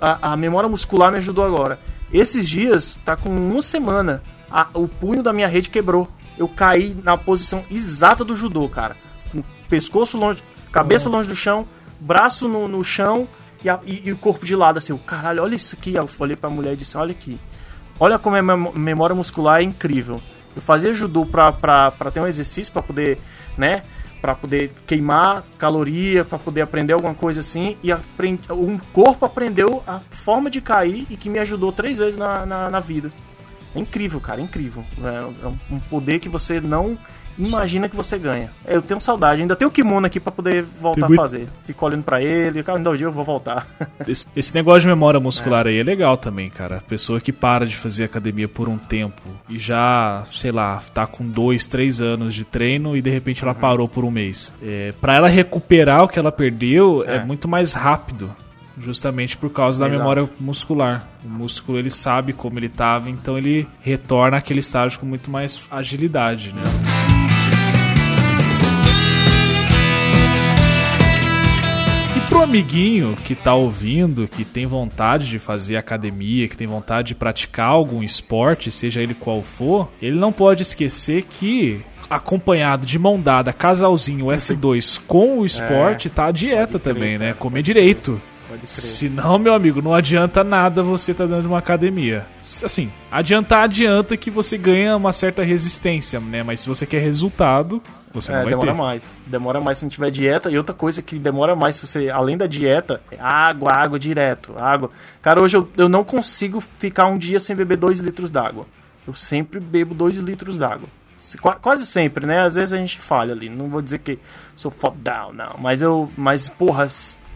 a, 0.00 0.32
a- 0.32 0.36
memória 0.36 0.68
muscular 0.68 1.10
me 1.12 1.18
ajudou 1.18 1.44
agora. 1.44 1.78
Esses 2.12 2.48
dias, 2.48 2.98
tá 3.04 3.16
com 3.16 3.28
uma 3.28 3.62
semana, 3.62 4.22
a- 4.50 4.68
o 4.74 4.86
punho 4.88 5.22
da 5.22 5.32
minha 5.32 5.48
rede 5.48 5.70
quebrou. 5.70 6.08
Eu 6.36 6.48
caí 6.48 6.96
na 7.02 7.16
posição 7.16 7.64
exata 7.70 8.24
do 8.24 8.34
judô, 8.36 8.68
cara. 8.68 8.96
Com 9.32 9.38
o 9.40 9.44
pescoço 9.68 10.16
longe, 10.18 10.42
cabeça 10.72 11.08
longe 11.08 11.28
do 11.28 11.34
chão, 11.36 11.66
braço 12.00 12.48
no, 12.48 12.66
no 12.68 12.82
chão 12.84 13.26
e, 13.64 13.68
a- 13.68 13.80
e- 13.84 14.02
e 14.08 14.12
o 14.12 14.16
corpo 14.16 14.44
de 14.46 14.54
lado, 14.56 14.78
assim. 14.78 14.92
Eu, 14.92 14.98
caralho, 14.98 15.42
olha 15.42 15.54
isso 15.54 15.74
aqui. 15.78 15.94
Eu 15.94 16.08
olhei 16.18 16.36
pra 16.36 16.48
mulher 16.50 16.72
e 16.74 16.76
disse: 16.76 16.96
Olha 16.96 17.12
aqui. 17.12 17.38
Olha 18.00 18.18
como 18.18 18.36
a 18.36 18.42
mem- 18.42 18.72
memória 18.74 19.14
muscular 19.14 19.60
é 19.60 19.64
incrível. 19.64 20.20
Eu 20.54 20.62
fazia 20.62 20.92
judô 20.92 21.24
pra, 21.26 21.52
pra, 21.52 21.90
pra 21.90 22.10
ter 22.10 22.20
um 22.20 22.26
exercício, 22.26 22.72
pra 22.72 22.82
poder, 22.82 23.18
né? 23.56 23.82
Pra 24.20 24.34
poder 24.34 24.72
queimar 24.86 25.44
caloria, 25.56 26.24
pra 26.24 26.38
poder 26.38 26.62
aprender 26.62 26.92
alguma 26.92 27.14
coisa 27.14 27.40
assim. 27.40 27.76
E 27.82 27.92
aprendi, 27.92 28.42
o 28.50 28.80
corpo 28.92 29.24
aprendeu 29.24 29.82
a 29.86 30.00
forma 30.10 30.50
de 30.50 30.60
cair 30.60 31.06
e 31.08 31.16
que 31.16 31.28
me 31.28 31.38
ajudou 31.38 31.70
três 31.72 31.98
vezes 31.98 32.16
na, 32.16 32.44
na, 32.44 32.70
na 32.70 32.80
vida. 32.80 33.12
É 33.74 33.78
incrível, 33.80 34.20
cara, 34.20 34.40
é 34.40 34.44
incrível. 34.44 34.84
É 35.02 35.46
é 35.46 35.48
um 35.72 35.78
poder 35.78 36.18
que 36.18 36.28
você 36.28 36.60
não 36.60 36.98
imagina 37.38 37.88
que 37.88 37.96
você 37.96 38.18
ganha. 38.18 38.50
Eu 38.66 38.82
tenho 38.82 39.00
saudade, 39.00 39.40
ainda 39.42 39.54
tenho 39.56 39.68
o 39.68 39.72
kimono 39.72 40.06
aqui 40.06 40.18
pra 40.18 40.32
poder 40.32 40.62
voltar 40.80 41.06
a 41.06 41.14
fazer. 41.14 41.46
Fico 41.64 41.86
olhando 41.86 42.02
pra 42.02 42.22
ele, 42.22 42.62
cara, 42.62 42.78
um 42.78 42.96
dia 42.96 43.06
eu 43.06 43.12
vou 43.12 43.24
voltar. 43.24 43.66
Esse, 44.08 44.26
esse 44.34 44.54
negócio 44.54 44.82
de 44.82 44.86
memória 44.88 45.20
muscular 45.20 45.66
aí 45.66 45.78
é 45.78 45.82
legal 45.82 46.16
também, 46.16 46.48
cara. 46.48 46.76
A 46.78 46.80
pessoa 46.80 47.20
que 47.20 47.32
para 47.32 47.66
de 47.66 47.76
fazer 47.76 48.04
academia 48.04 48.48
por 48.48 48.68
um 48.68 48.78
tempo 48.78 49.20
e 49.48 49.58
já, 49.58 50.24
sei 50.32 50.50
lá, 50.50 50.80
tá 50.94 51.06
com 51.06 51.24
dois, 51.26 51.66
três 51.66 52.00
anos 52.00 52.34
de 52.34 52.44
treino 52.44 52.96
e 52.96 53.02
de 53.02 53.10
repente 53.10 53.42
Uhum. 53.42 53.50
ela 53.50 53.54
parou 53.58 53.88
por 53.88 54.04
um 54.04 54.10
mês. 54.10 54.52
É, 54.62 54.92
para 55.00 55.16
ela 55.16 55.28
recuperar 55.28 56.04
o 56.04 56.08
que 56.08 56.18
ela 56.18 56.32
perdeu 56.32 57.04
é, 57.06 57.16
É. 57.16 57.24
muito 57.24 57.46
mais 57.46 57.72
rápido. 57.72 58.34
Justamente 58.80 59.36
por 59.36 59.50
causa 59.50 59.78
da 59.80 59.86
Exato. 59.86 59.98
memória 59.98 60.30
muscular. 60.38 61.04
O 61.24 61.28
músculo 61.28 61.78
ele 61.78 61.90
sabe 61.90 62.32
como 62.32 62.58
ele 62.60 62.68
tava, 62.68 63.10
então 63.10 63.36
ele 63.36 63.66
retorna 63.80 64.36
àquele 64.36 64.60
estágio 64.60 65.00
com 65.00 65.06
muito 65.06 65.30
mais 65.30 65.60
agilidade, 65.70 66.52
né? 66.54 66.62
Pro 72.38 72.44
amiguinho 72.44 73.16
que 73.16 73.34
tá 73.34 73.52
ouvindo, 73.52 74.28
que 74.28 74.44
tem 74.44 74.64
vontade 74.64 75.26
de 75.26 75.40
fazer 75.40 75.76
academia, 75.76 76.46
que 76.46 76.56
tem 76.56 76.68
vontade 76.68 77.08
de 77.08 77.14
praticar 77.16 77.66
algum 77.66 78.00
esporte, 78.00 78.70
seja 78.70 79.02
ele 79.02 79.12
qual 79.12 79.42
for, 79.42 79.90
ele 80.00 80.16
não 80.16 80.32
pode 80.32 80.62
esquecer 80.62 81.24
que 81.24 81.80
acompanhado 82.08 82.86
de 82.86 82.96
mão 82.96 83.20
dada, 83.20 83.52
casalzinho 83.52 84.26
S2 84.26 85.00
com 85.04 85.40
o 85.40 85.46
esporte, 85.46 86.08
tá 86.08 86.26
a 86.26 86.30
dieta 86.30 86.78
também, 86.78 87.18
né? 87.18 87.34
Comer 87.34 87.60
direito. 87.60 88.20
Pode 88.48 88.60
crer. 88.60 88.68
Senão, 88.68 89.36
meu 89.36 89.52
amigo, 89.52 89.82
não 89.82 89.92
adianta 89.92 90.44
nada 90.44 90.80
você 90.80 91.12
tá 91.12 91.26
dentro 91.26 91.42
de 91.42 91.48
uma 91.48 91.58
academia. 91.58 92.24
Assim, 92.38 92.88
adiantar 93.10 93.64
adianta 93.64 94.16
que 94.16 94.30
você 94.30 94.56
ganha 94.56 94.96
uma 94.96 95.12
certa 95.12 95.42
resistência, 95.42 96.20
né? 96.20 96.44
Mas 96.44 96.60
se 96.60 96.68
você 96.68 96.86
quer 96.86 97.00
resultado, 97.00 97.82
você 98.12 98.30
não 98.32 98.38
É, 98.38 98.42
vai 98.42 98.50
demora 98.50 98.70
ter. 98.72 98.76
mais. 98.78 99.04
Demora 99.26 99.60
mais 99.60 99.78
se 99.78 99.84
não 99.84 99.90
tiver 99.90 100.10
dieta. 100.10 100.50
E 100.50 100.56
outra 100.58 100.74
coisa 100.74 101.00
que 101.02 101.18
demora 101.18 101.54
mais 101.56 101.76
se 101.76 101.86
você, 101.86 102.08
além 102.10 102.36
da 102.36 102.46
dieta, 102.46 103.00
é 103.10 103.16
água, 103.20 103.72
água 103.72 103.98
direto. 103.98 104.54
Água. 104.58 104.90
Cara, 105.22 105.42
hoje 105.42 105.56
eu, 105.56 105.68
eu 105.76 105.88
não 105.88 106.02
consigo 106.04 106.60
ficar 106.60 107.06
um 107.06 107.18
dia 107.18 107.38
sem 107.40 107.54
beber 107.54 107.76
2 107.76 108.00
litros 108.00 108.30
d'água. 108.30 108.66
Eu 109.06 109.14
sempre 109.14 109.58
bebo 109.60 109.94
2 109.94 110.16
litros 110.18 110.58
d'água. 110.58 110.88
Se- 111.16 111.36
qua- 111.38 111.56
Quase 111.56 111.84
sempre, 111.86 112.26
né? 112.26 112.40
Às 112.40 112.54
vezes 112.54 112.72
a 112.72 112.76
gente 112.76 112.98
falha 112.98 113.32
ali. 113.32 113.48
Não 113.48 113.68
vou 113.68 113.82
dizer 113.82 113.98
que 113.98 114.18
sou 114.54 114.70
fodão, 114.70 115.32
não. 115.32 115.56
Mas 115.58 115.82
eu. 115.82 116.10
Mas, 116.16 116.48
porra, 116.48 116.86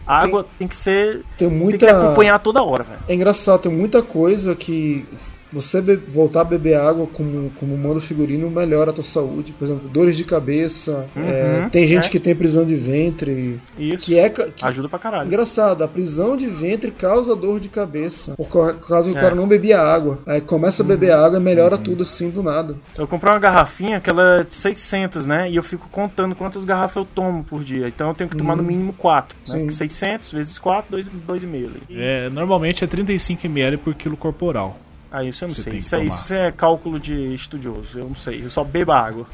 água 0.07 0.47
tem, 0.59 0.68
que 0.68 0.77
ser. 0.77 1.23
Tem 1.37 1.49
Tem 1.49 1.51
muita. 1.51 1.79
que 1.79 1.87
acompanhar 1.87 2.39
toda 2.39 2.62
hora, 2.62 2.85
velho. 2.85 3.01
É 3.09 3.14
engraçado, 3.14 3.61
tem 3.62 3.73
muita 3.73 4.03
coisa 4.03 4.55
que 4.55 5.07
você 5.53 5.80
be- 5.80 5.96
voltar 5.96 6.40
a 6.40 6.44
beber 6.44 6.74
água 6.76 7.07
como, 7.07 7.50
como 7.59 7.76
manda 7.76 7.96
o 7.98 8.00
figurino 8.00 8.50
melhora 8.50 8.90
a 8.90 8.94
tua 8.94 9.05
saúde. 9.05 9.53
Por 9.53 9.64
exemplo, 9.64 9.88
dores 9.88 10.16
de 10.16 10.24
cabeça. 10.24 11.07
Uhum, 11.14 11.22
é, 11.24 11.68
tem 11.70 11.86
gente 11.86 12.07
é. 12.07 12.11
que 12.11 12.18
tem 12.18 12.34
prisão 12.34 12.64
de 12.64 12.74
ventre. 12.74 13.61
Isso. 13.78 14.05
Que 14.05 14.18
é. 14.18 14.28
Que, 14.30 14.53
Ajuda 14.62 14.88
pra 14.88 14.98
caralho. 14.98 15.26
Engraçado, 15.26 15.82
a 15.84 15.88
prisão 15.88 16.36
de 16.36 16.46
ventre 16.46 16.90
causa 16.90 17.34
dor 17.36 17.61
de 17.61 17.68
cabeça. 17.68 18.34
Por 18.36 18.48
ca- 18.48 18.74
causa 18.74 19.11
que 19.11 19.16
É. 19.16 19.18
o 19.18 19.22
cara 19.22 19.34
não 19.34 19.46
bebia 19.46 19.80
água. 19.80 20.18
Aí 20.26 20.40
começa 20.40 20.82
a 20.82 20.86
beber 20.86 21.12
água 21.12 21.38
e 21.38 21.42
melhora 21.42 21.76
tudo 21.76 22.03
assim 22.03 22.30
do 22.30 22.42
nada. 22.42 22.76
Eu 22.98 23.07
comprei 23.07 23.32
uma 23.32 23.38
garrafinha 23.40 24.00
que 24.00 24.09
ela 24.11 24.40
é 24.40 24.44
de 24.44 24.55
600, 24.55 25.26
né? 25.26 25.50
E 25.50 25.57
eu 25.57 25.62
fico 25.62 25.88
contando 25.90 26.34
quantas 26.34 26.64
garrafas 26.64 26.96
eu 26.96 27.05
tomo 27.05 27.44
por 27.44 27.62
dia. 27.62 27.88
Então 27.88 28.09
eu 28.09 28.14
tenho 28.14 28.30
que 28.30 28.36
tomar 28.36 28.57
no 28.57 28.62
mínimo 28.62 28.92
4. 28.94 29.36
Né? 29.48 29.59
Sim. 29.59 29.70
600 29.70 30.32
vezes 30.32 30.59
4, 30.59 30.96
2,5 30.96 31.66
ali. 31.66 31.82
É, 31.90 32.28
normalmente 32.30 32.84
é 32.84 32.86
35 32.86 33.46
ml 33.46 33.76
por 33.76 33.94
quilo 33.94 34.16
corporal. 34.16 34.78
Ah, 35.12 35.22
isso 35.22 35.44
eu 35.44 35.48
não 35.48 35.54
Você 35.54 35.62
sei. 35.62 35.76
Isso 35.78 35.94
é, 35.96 36.04
isso 36.04 36.34
é 36.34 36.50
cálculo 36.52 36.98
de 36.98 37.34
estudioso. 37.34 37.98
Eu 37.98 38.06
não 38.08 38.14
sei. 38.14 38.42
Eu 38.44 38.50
só 38.50 38.64
bebo 38.64 38.92
água. 38.92 39.26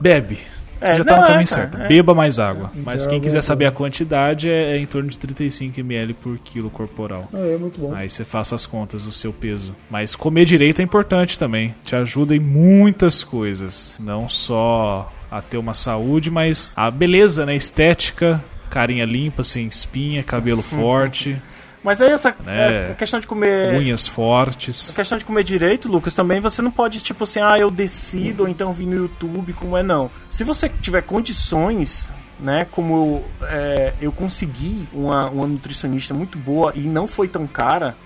Bebe. 0.00 0.38
Você 0.80 0.92
É, 0.92 0.96
já 0.96 1.04
tá 1.04 1.12
não, 1.12 1.18
no 1.20 1.24
é, 1.24 1.28
caminho 1.28 1.48
cara, 1.48 1.60
certo. 1.62 1.76
é. 1.82 1.88
Beba 1.88 2.14
mais 2.14 2.38
água. 2.40 2.72
Mas 2.74 3.06
É, 3.06 3.10
quem 3.10 3.20
quiser 3.20 3.38
é 3.38 3.42
saber 3.42 3.66
a 3.66 3.70
quantidade 3.70 4.48
é, 4.48 4.72
é 4.72 4.78
em 4.78 4.86
torno 4.86 5.08
de 5.08 5.18
35 5.18 5.78
ml 5.78 6.14
por 6.14 6.38
quilo 6.38 6.70
corporal. 6.70 7.28
Ah, 7.32 7.38
é 7.38 7.56
muito 7.56 7.80
bom. 7.80 7.94
Aí 7.94 8.08
você 8.10 8.24
faça 8.24 8.54
as 8.56 8.66
contas 8.66 9.04
do 9.04 9.12
seu 9.12 9.32
peso. 9.32 9.76
Mas 9.90 10.16
comer 10.16 10.44
direito 10.44 10.80
é 10.80 10.84
importante 10.84 11.38
também. 11.38 11.74
Te 11.84 11.94
ajuda 11.94 12.34
em 12.34 12.40
muitas 12.40 13.22
coisas. 13.22 13.94
Não 14.00 14.28
só 14.28 15.12
a 15.30 15.40
ter 15.40 15.56
uma 15.56 15.74
saúde, 15.74 16.30
mas 16.30 16.72
a 16.74 16.90
beleza, 16.90 17.46
né? 17.46 17.54
Estética, 17.54 18.42
carinha 18.68 19.04
limpa, 19.04 19.42
sem 19.44 19.66
espinha, 19.68 20.22
cabelo 20.24 20.62
forte, 20.62 21.40
Mas 21.82 22.00
aí 22.00 22.10
essa 22.10 22.34
É. 22.46 22.86
é, 22.88 22.92
a 22.92 22.94
questão 22.94 23.18
de 23.18 23.26
comer. 23.26 23.74
unhas 23.74 24.06
fortes. 24.06 24.90
A 24.90 24.94
questão 24.94 25.18
de 25.18 25.24
comer 25.24 25.42
direito, 25.42 25.88
Lucas, 25.90 26.14
também 26.14 26.40
você 26.40 26.62
não 26.62 26.70
pode, 26.70 27.00
tipo 27.02 27.24
assim, 27.24 27.40
ah, 27.40 27.58
eu 27.58 27.70
decido, 27.70 28.44
ou 28.44 28.48
então 28.48 28.72
vi 28.72 28.86
no 28.86 28.94
YouTube, 28.94 29.52
como 29.52 29.76
é, 29.76 29.82
não. 29.82 30.10
Se 30.28 30.44
você 30.44 30.68
tiver 30.68 31.02
condições, 31.02 32.12
né, 32.38 32.66
como 32.70 33.24
eu, 33.40 33.48
é, 33.48 33.94
eu 34.00 34.12
consegui 34.12 34.88
uma, 34.92 35.28
uma 35.30 35.46
nutricionista 35.46 36.14
muito 36.14 36.38
boa 36.38 36.72
e 36.74 36.80
não 36.80 37.08
foi 37.08 37.26
tão 37.28 37.46
cara, 37.46 37.96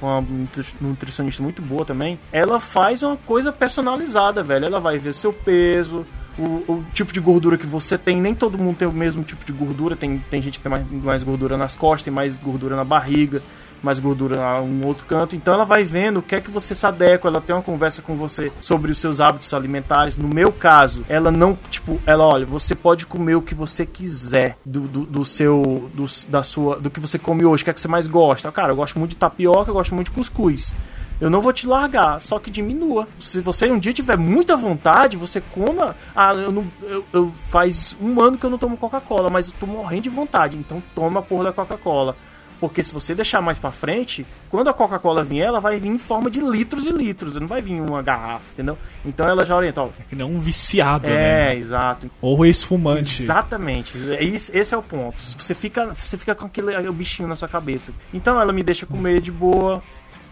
uma 0.00 0.20
nutri- 0.20 0.74
nutricionista 0.80 1.42
muito 1.42 1.60
boa 1.62 1.84
também, 1.84 2.18
ela 2.32 2.58
faz 2.60 3.02
uma 3.02 3.16
coisa 3.16 3.52
personalizada, 3.52 4.42
velho. 4.42 4.66
Ela 4.66 4.80
vai 4.80 4.98
ver 4.98 5.14
seu 5.14 5.32
peso, 5.32 6.06
o, 6.38 6.72
o 6.72 6.84
tipo 6.92 7.12
de 7.12 7.20
gordura 7.20 7.56
que 7.56 7.66
você 7.66 7.96
tem. 7.96 8.20
Nem 8.20 8.34
todo 8.34 8.58
mundo 8.58 8.76
tem 8.76 8.88
o 8.88 8.92
mesmo 8.92 9.22
tipo 9.22 9.44
de 9.44 9.52
gordura. 9.52 9.96
Tem, 9.96 10.18
tem 10.30 10.40
gente 10.42 10.58
que 10.58 10.62
tem 10.62 10.70
mais, 10.70 10.90
mais 10.90 11.22
gordura 11.22 11.56
nas 11.56 11.74
costas, 11.74 12.04
tem 12.04 12.12
mais 12.12 12.38
gordura 12.38 12.76
na 12.76 12.84
barriga, 12.84 13.42
mais 13.82 13.98
gordura 13.98 14.36
em 14.62 14.68
um 14.68 14.84
outro 14.84 15.06
canto. 15.06 15.34
Então 15.34 15.54
ela 15.54 15.64
vai 15.64 15.84
vendo 15.84 16.18
o 16.18 16.22
que 16.22 16.34
é 16.34 16.40
que 16.40 16.50
você 16.50 16.74
se 16.74 16.86
adequa. 16.86 17.28
Ela 17.28 17.40
tem 17.40 17.54
uma 17.54 17.62
conversa 17.62 18.02
com 18.02 18.16
você 18.16 18.52
sobre 18.60 18.90
os 18.92 18.98
seus 18.98 19.20
hábitos 19.20 19.52
alimentares. 19.54 20.16
No 20.16 20.28
meu 20.28 20.52
caso, 20.52 21.04
ela 21.08 21.30
não, 21.30 21.58
tipo, 21.70 22.00
ela, 22.06 22.24
olha, 22.24 22.46
você 22.46 22.74
pode 22.74 23.06
comer 23.06 23.34
o 23.34 23.42
que 23.42 23.54
você 23.54 23.86
quiser 23.86 24.58
do, 24.64 24.80
do, 24.80 25.06
do 25.06 25.24
seu, 25.24 25.90
do, 25.94 26.06
da 26.28 26.42
sua, 26.42 26.78
do 26.78 26.90
que 26.90 27.00
você 27.00 27.18
come 27.18 27.44
hoje, 27.44 27.62
o 27.62 27.64
que 27.64 27.70
é 27.70 27.74
que 27.74 27.80
você 27.80 27.88
mais 27.88 28.06
gosta. 28.06 28.50
Cara, 28.52 28.72
eu 28.72 28.76
gosto 28.76 28.98
muito 28.98 29.10
de 29.10 29.16
tapioca, 29.16 29.70
eu 29.70 29.74
gosto 29.74 29.94
muito 29.94 30.08
de 30.08 30.12
cuscuz. 30.12 30.74
Eu 31.20 31.30
não 31.30 31.40
vou 31.40 31.52
te 31.52 31.66
largar, 31.66 32.20
só 32.20 32.38
que 32.38 32.50
diminua. 32.50 33.08
Se 33.18 33.40
você 33.40 33.70
um 33.70 33.78
dia 33.78 33.92
tiver 33.92 34.18
muita 34.18 34.56
vontade, 34.56 35.16
você 35.16 35.40
coma. 35.40 35.96
Ah, 36.14 36.34
eu 36.34 36.52
não. 36.52 36.66
Eu, 36.82 37.04
eu- 37.12 37.32
faz 37.50 37.96
um 38.00 38.20
ano 38.20 38.36
que 38.36 38.44
eu 38.44 38.50
não 38.50 38.58
tomo 38.58 38.76
Coca-Cola, 38.76 39.30
mas 39.30 39.48
eu 39.48 39.54
tô 39.58 39.66
morrendo 39.66 40.02
de 40.02 40.10
vontade. 40.10 40.56
Então 40.58 40.82
toma 40.94 41.20
a 41.20 41.22
porra 41.22 41.44
da 41.44 41.52
Coca-Cola. 41.52 42.16
Porque 42.58 42.82
se 42.82 42.90
você 42.90 43.14
deixar 43.14 43.42
mais 43.42 43.58
pra 43.58 43.70
frente, 43.70 44.26
quando 44.48 44.68
a 44.68 44.72
Coca-Cola 44.72 45.22
vier, 45.22 45.46
ela 45.46 45.60
vai 45.60 45.78
vir 45.78 45.88
em 45.90 45.98
forma 45.98 46.30
de 46.30 46.40
litros 46.40 46.86
e 46.86 46.90
litros. 46.90 47.34
Não 47.34 47.46
vai 47.46 47.60
vir 47.60 47.72
em 47.74 47.80
uma 47.82 48.00
garrafa, 48.00 48.44
entendeu? 48.54 48.78
Então 49.04 49.28
ela 49.28 49.44
já 49.44 49.54
orienta, 49.54 49.82
ó. 49.82 49.88
Que 50.08 50.16
nem 50.16 50.26
um 50.26 50.40
viciado, 50.40 51.06
É, 51.10 51.50
né? 51.50 51.56
exato. 51.56 52.10
Ou 52.18 52.46
ex-fumante. 52.46 53.22
Exatamente. 53.22 53.92
É 54.10 54.24
Esse 54.24 54.74
é 54.74 54.76
o 54.76 54.82
ponto. 54.82 55.20
Você 55.36 55.54
fica, 55.54 55.92
você 55.94 56.16
fica 56.16 56.34
com 56.34 56.46
aquele 56.46 56.74
o 56.88 56.92
bichinho 56.94 57.28
na 57.28 57.36
sua 57.36 57.46
cabeça. 57.48 57.92
Então 58.12 58.40
ela 58.40 58.54
me 58.54 58.62
deixa 58.62 58.86
comer 58.86 59.20
de 59.20 59.30
boa, 59.30 59.82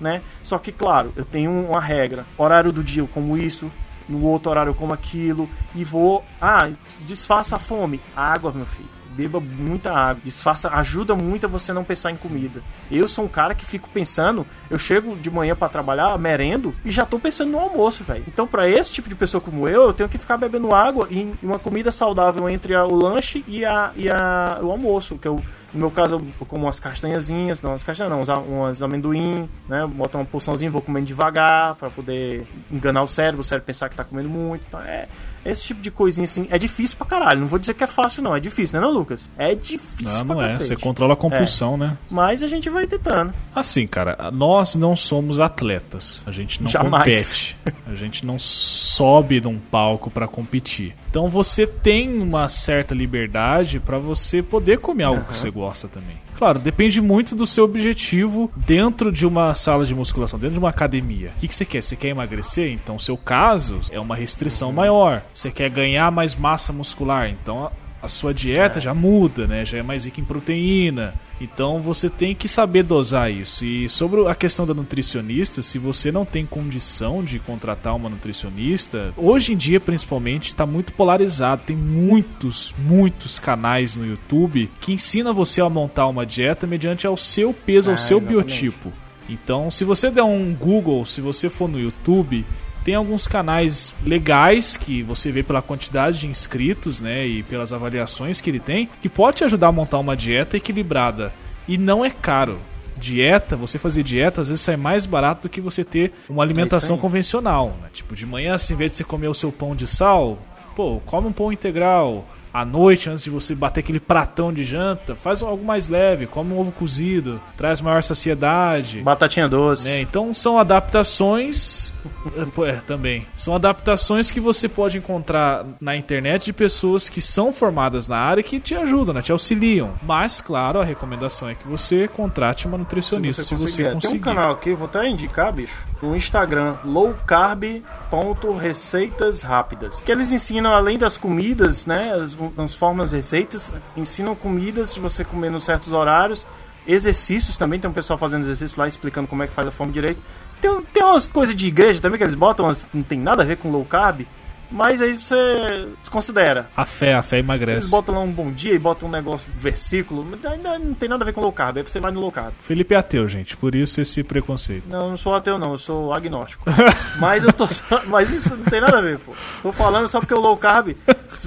né? 0.01 0.22
Só 0.42 0.59
que, 0.59 0.72
claro, 0.72 1.12
eu 1.16 1.24
tenho 1.24 1.51
uma 1.51 1.80
regra. 1.80 2.26
Horário 2.36 2.72
do 2.72 2.82
dia 2.82 3.03
eu 3.03 3.09
como 3.09 3.36
isso, 3.36 3.70
no 4.09 4.22
outro 4.24 4.51
horário 4.51 4.70
eu 4.70 4.74
como 4.74 4.92
aquilo. 4.92 5.49
E 5.74 5.84
vou. 5.84 6.24
Ah, 6.40 6.70
disfarça 7.01 7.57
a 7.57 7.59
fome. 7.59 8.01
Água, 8.16 8.53
meu 8.53 8.66
filho. 8.66 8.88
Beba 9.17 9.41
muita 9.41 9.93
água. 9.93 10.23
Disfarça, 10.25 10.69
ajuda 10.71 11.15
muito 11.15 11.47
a 11.47 11.49
você 11.49 11.73
não 11.73 11.85
pensar 11.85 12.11
em 12.11 12.17
comida. 12.17 12.61
Eu 12.91 13.07
sou 13.07 13.25
um 13.25 13.29
cara 13.29 13.55
que 13.55 13.65
fico 13.65 13.89
pensando, 13.89 14.47
eu 14.69 14.79
chego 14.79 15.15
de 15.17 15.31
manhã 15.31 15.55
pra 15.55 15.69
trabalhar, 15.69 16.19
merendo, 16.19 16.75
e 16.85 16.91
já 16.91 17.07
tô 17.07 17.19
pensando 17.19 17.53
no 17.53 17.59
almoço, 17.59 18.03
velho. 18.05 18.25
Então, 18.27 18.47
pra 18.47 18.69
esse 18.69 18.93
tipo 18.93 19.09
de 19.09 19.15
pessoa 19.15 19.41
como 19.41 19.69
eu, 19.69 19.83
eu 19.85 19.93
tenho 19.93 20.09
que 20.09 20.19
ficar 20.19 20.37
bebendo 20.37 20.75
água 20.75 21.07
e 21.11 21.33
uma 21.43 21.59
comida 21.59 21.93
saudável 21.93 22.49
entre 22.49 22.75
a- 22.75 22.85
o 22.85 22.95
lanche 22.95 23.45
e, 23.47 23.65
a, 23.65 23.93
e 23.97 24.11
a, 24.11 24.59
o 24.62 24.71
almoço, 24.71 25.17
que 25.19 25.29
eu 25.29 25.41
no 25.73 25.81
meu 25.81 25.91
caso, 25.91 26.15
eu 26.41 26.47
como 26.47 26.67
umas 26.67 26.79
castanhazinhas, 26.79 27.61
não, 27.61 27.71
umas 27.73 27.83
castanhas 27.83 28.29
não, 28.29 28.43
umas, 28.45 28.81
amendoim, 28.81 29.49
né? 29.69 29.85
Boto 29.85 30.17
uma 30.17 30.25
porçãozinha, 30.25 30.71
vou 30.71 30.81
comendo 30.81 31.05
devagar 31.07 31.75
pra 31.75 31.91
poder 31.91 32.47
enganar 32.71 33.03
o 33.03 33.09
cérebro, 33.09 33.41
o 33.41 33.45
cérebro 33.45 33.67
pensar 33.67 33.89
que 33.89 33.97
tá 33.97 34.05
comendo 34.05 34.29
muito. 34.29 34.65
Então, 34.69 34.81
é 34.81 35.09
esse 35.45 35.64
tipo 35.64 35.80
de 35.80 35.90
coisinha 35.90 36.24
assim. 36.24 36.47
É 36.51 36.59
difícil 36.59 36.97
pra 36.97 37.07
caralho. 37.07 37.40
Não 37.40 37.47
vou 37.47 37.59
dizer 37.59 37.74
que 37.74 37.84
é 37.84 37.86
fácil, 37.86 38.22
não. 38.22 38.34
É 38.34 38.40
difícil, 38.40 38.78
né, 38.80 38.86
não, 38.86 38.92
Lucas? 38.92 39.30
É 39.36 39.55
difícil 39.55 40.18
Não, 40.18 40.26
pra 40.26 40.34
não 40.36 40.42
é. 40.42 40.47
cacete. 40.49 40.64
Você 40.66 40.76
controla 40.76 41.14
a 41.14 41.16
compulsão, 41.16 41.76
né? 41.76 41.97
Mas 42.11 42.42
a 42.42 42.47
gente 42.47 42.68
vai 42.70 42.86
tentando. 42.86 43.32
Assim, 43.55 43.86
cara, 43.86 44.30
nós 44.32 44.74
não 44.74 44.97
somos 44.97 45.40
atletas. 45.40 46.22
A 46.26 46.32
gente 46.32 46.62
não 46.62 46.68
Jamais. 46.68 47.05
compete. 47.05 47.57
A 47.86 47.95
gente 47.95 48.24
não 48.24 48.38
sobe 48.38 49.40
num 49.40 49.59
palco 49.59 50.11
pra 50.11 50.26
competir. 50.26 50.95
Então 51.11 51.28
você 51.28 51.66
tem 51.66 52.20
uma 52.20 52.49
certa 52.49 52.95
liberdade 52.95 53.78
pra 53.80 53.99
você 53.99 54.42
poder 54.42 54.78
comer 54.78 55.05
algo 55.05 55.24
que 55.24 55.36
você 55.38 55.51
gosta 55.51 55.88
também. 55.88 56.16
Claro, 56.37 56.59
depende 56.59 57.01
muito 57.01 57.35
do 57.35 57.47
seu 57.47 57.64
objetivo 57.64 58.51
dentro 58.57 59.12
de 59.12 59.26
uma 59.26 59.55
sala 59.55 59.87
de 59.87 59.95
musculação, 59.95 60.39
dentro 60.39 60.55
de 60.55 60.59
uma 60.59 60.70
academia. 60.70 61.32
O 61.37 61.41
que, 61.41 61.49
que 61.49 61.55
você 61.55 61.64
quer? 61.64 61.82
Você 61.82 61.97
quer 61.97 62.09
emagrecer? 62.09 62.72
Então, 62.72 62.99
seu 62.99 63.16
caso 63.16 63.80
é 63.91 64.01
uma 64.01 64.16
restrição 64.16 64.72
maior. 64.72 65.22
Você 65.32 65.51
quer 65.51 65.70
ganhar 65.70 66.11
mais 66.11 66.35
massa 66.35 66.72
muscular? 66.72 67.30
Então, 67.30 67.70
a- 68.05 68.09
sua 68.09 68.33
dieta 68.35 68.79
já 68.81 68.93
muda, 68.95 69.47
né? 69.47 69.65
Já 69.65 69.79
é 69.79 69.83
mais 69.83 70.05
rica 70.05 70.21
em 70.21 70.25
proteína. 70.25 71.15
Então 71.41 71.81
você 71.81 72.09
tem 72.09 72.35
que 72.35 72.47
saber 72.49 72.85
dosar 72.85 73.31
isso. 73.31 73.65
E 73.65 73.89
sobre 73.89 74.27
a 74.29 74.35
questão 74.35 74.65
da 74.65 74.73
nutricionista, 74.73 75.63
se 75.63 75.79
você 75.79 76.13
não 76.13 76.25
tem 76.25 76.47
condição 76.47 77.25
de 77.25 77.39
contratar 77.41 77.95
uma 77.97 78.09
nutricionista, 78.09 79.13
hoje 79.17 79.53
em 79.53 79.57
dia 79.57 79.81
principalmente 79.81 80.49
está 80.49 80.65
muito 80.65 80.93
polarizado. 80.93 81.63
Tem 81.67 81.77
muitos, 81.77 82.75
muitos 82.79 83.39
canais 83.39 83.97
no 83.97 84.07
YouTube 84.07 84.71
que 84.81 84.93
ensina 84.93 85.33
você 85.33 85.61
a 85.61 85.69
montar 85.69 86.07
uma 86.07 86.25
dieta 86.25 86.67
mediante 86.67 87.07
ao 87.07 87.17
seu 87.17 87.53
peso, 87.53 87.91
ao 87.91 87.95
Ah, 87.95 87.99
seu 87.99 88.19
exatamente. 88.19 88.43
biotipo. 88.45 88.93
Então, 89.29 89.71
se 89.71 89.85
você 89.85 90.11
der 90.11 90.23
um 90.23 90.55
Google, 90.55 91.05
se 91.07 91.21
você 91.23 91.49
for 91.49 91.67
no 91.69 91.81
YouTube, 91.81 92.45
tem 92.85 92.95
alguns 92.95 93.26
canais 93.26 93.95
legais 94.05 94.76
que 94.76 95.03
você 95.03 95.32
vê 95.32 95.43
pela 95.43 95.62
quantidade 95.62 96.20
de 96.20 96.26
inscritos, 96.26 97.01
né, 97.01 97.26
e 97.26 97.43
pelas 97.43 97.72
avaliações 97.72 98.41
que 98.41 98.51
ele 98.51 98.61
tem, 98.61 98.89
que 99.01 99.09
pode 99.09 99.39
te 99.39 99.45
ajudar 99.45 99.68
a 99.68 99.72
montar 99.72 99.99
uma 99.99 100.16
dieta 100.16 100.57
equilibrada 100.57 101.32
e 101.66 101.78
não 101.78 102.05
é 102.05 102.11
caro. 102.11 102.59
Dieta, 102.97 103.57
você 103.57 103.78
fazer 103.78 104.03
dieta 104.05 104.41
às 104.41 104.49
vezes 104.51 104.62
sai 104.62 104.76
mais 104.76 105.05
barato 105.05 105.43
do 105.43 105.51
que 105.51 105.61
você 105.61 105.82
ter 105.82 106.12
uma 106.28 106.43
alimentação 106.45 106.95
aí. 106.95 107.03
convencional, 107.03 107.76
né? 107.82 107.89
Tipo, 107.93 108.14
de 108.14 108.24
manhã, 108.24 108.55
assim, 108.55 108.74
em 108.74 108.76
vez 108.76 108.93
de 108.93 108.99
você 108.99 109.05
comer 109.05 109.28
o 109.28 109.35
seu 109.35 109.51
pão 109.51 109.74
de 109.74 109.87
sal, 109.87 110.39
pô, 110.76 111.01
come 111.05 111.26
um 111.26 111.32
pão 111.32 111.53
integral. 111.53 112.24
À 112.55 112.65
noite, 112.65 113.11
antes 113.11 113.25
de 113.25 113.31
você 113.31 113.53
bater 113.53 113.81
aquele 113.81 113.99
pratão 113.99 114.53
de 114.53 114.63
janta, 114.63 115.17
faz 115.17 115.43
algo 115.43 115.65
mais 115.65 115.89
leve, 115.89 116.25
come 116.29 116.53
um 116.53 116.61
ovo 116.61 116.71
cozido, 116.71 117.41
traz 117.57 117.81
maior 117.81 118.01
saciedade. 118.01 119.01
Batatinha 119.01 119.49
doce. 119.49 119.89
né? 119.89 120.01
Então 120.01 120.33
são 120.33 120.57
adaptações. 120.57 121.93
é, 122.37 122.71
é, 122.71 122.73
também. 122.87 123.27
São 123.35 123.57
adaptações 123.57 124.31
que 124.31 124.39
você 124.39 124.69
pode 124.69 124.99
encontrar 124.99 125.67
na 125.81 125.97
internet 125.97 126.45
de 126.45 126.53
pessoas 126.53 127.09
que 127.09 127.21
são 127.21 127.53
formadas 127.53 128.07
na 128.07 128.19
área 128.19 128.41
e 128.41 128.45
que 128.45 128.61
te 128.61 128.77
ajudam, 128.77 129.13
né? 129.13 129.21
te 129.21 129.33
auxiliam. 129.33 129.91
Mas, 130.01 130.41
claro, 130.41 130.81
a 130.81 130.85
recomendação 130.85 131.49
é 131.49 131.57
que 131.57 131.67
você 131.67 132.07
contrate 132.07 132.69
uma 132.69 132.79
nutricionista 132.79 133.43
se 133.43 133.57
você, 133.57 133.65
conseguir. 133.65 133.95
conseguir. 133.95 134.13
Tem 134.13 134.21
um 134.21 134.37
canal 134.37 134.53
aqui, 134.53 134.73
vou 134.75 134.87
até 134.87 135.09
indicar, 135.09 135.53
bicho, 135.53 135.75
no 136.05 136.15
Instagram, 136.15 136.77
lowcarb.receitas 136.85 139.43
rápidas. 139.43 140.03
Que 140.03 140.13
eles 140.13 140.31
ensinam, 140.31 140.73
além 140.73 140.97
das 140.99 141.17
comidas, 141.17 141.87
né, 141.87 142.13
as, 142.13 142.37
as 142.59 142.75
formas 142.75 143.13
receitas, 143.13 143.73
ensinam 143.97 144.35
comidas 144.35 144.93
de 144.95 145.01
você 145.01 145.25
comer 145.25 145.51
nos 145.51 145.65
certos 145.65 145.95
horários, 145.95 146.47
exercícios 146.87 147.57
também, 147.57 147.81
tem 147.81 147.91
um 147.91 147.95
pessoal 147.95 148.19
fazendo 148.19 148.43
exercício 148.43 148.79
lá 148.79 148.87
explicando 148.87 149.27
como 149.27 149.43
é 149.43 149.47
que 149.47 149.55
faz 149.55 149.67
a 149.67 149.71
forma 149.71 149.91
direito. 149.93 150.21
Tem, 150.61 150.83
tem 150.93 151.03
umas 151.03 151.27
coisas 151.27 151.55
de 151.55 151.67
igreja 151.67 151.99
também 152.01 152.19
que 152.19 152.25
eles 152.25 152.35
botam, 152.35 152.71
não 152.93 153.03
tem 153.03 153.19
nada 153.19 153.43
a 153.43 153.47
ver 153.47 153.57
com 153.57 153.71
low 153.71 153.85
carb, 153.85 154.27
Mas 154.71 155.01
aí 155.01 155.15
você 155.15 155.89
desconsidera. 156.01 156.69
A 156.77 156.85
fé, 156.85 157.15
a 157.15 157.23
fé 157.23 157.37
Eles 157.37 157.45
emagrece. 157.45 157.91
botam 157.91 158.15
lá 158.15 158.21
um 158.21 158.31
bom 158.31 158.51
dia 158.51 158.75
e 158.75 158.79
botam 158.79 159.09
um 159.09 159.12
negócio, 159.12 159.49
um 159.55 159.59
versículo, 159.59 160.27
ainda 160.45 160.79
não 160.79 160.95
tem 160.95 161.09
nada 161.09 161.23
a 161.23 161.27
ver 161.27 161.33
com 161.33 161.41
low 161.41 161.53
carb, 161.53 161.77
aí 161.79 161.83
você 161.83 162.01
vai 162.01 162.11
no 162.12 162.21
low 162.21 162.33
carb. 162.33 162.53
Felipe 162.61 162.95
é 162.95 162.99
ateu, 162.99 163.27
gente, 163.29 163.57
por 163.57 163.75
isso 163.75 164.01
esse 164.01 164.23
preconceito. 164.23 164.85
Não, 164.89 165.05
eu 165.05 165.11
não 165.11 165.17
sou 165.17 165.35
ateu 165.35 165.59
não, 165.59 165.73
eu 165.73 165.79
sou 165.79 166.12
agnóstico. 166.12 166.65
mas 167.19 167.45
eu 167.45 167.53
tô 167.53 167.69
mas 168.07 168.31
isso 168.31 168.57
não 168.57 168.65
tem 168.65 168.81
nada 168.81 168.99
a 168.99 169.01
ver, 169.01 169.19
pô. 169.19 169.33
Tô 169.62 169.73
falando 169.73 170.09
só 170.09 170.21
porque 170.21 170.35
o 170.35 170.41
low 170.41 170.57
carb, 170.57 170.97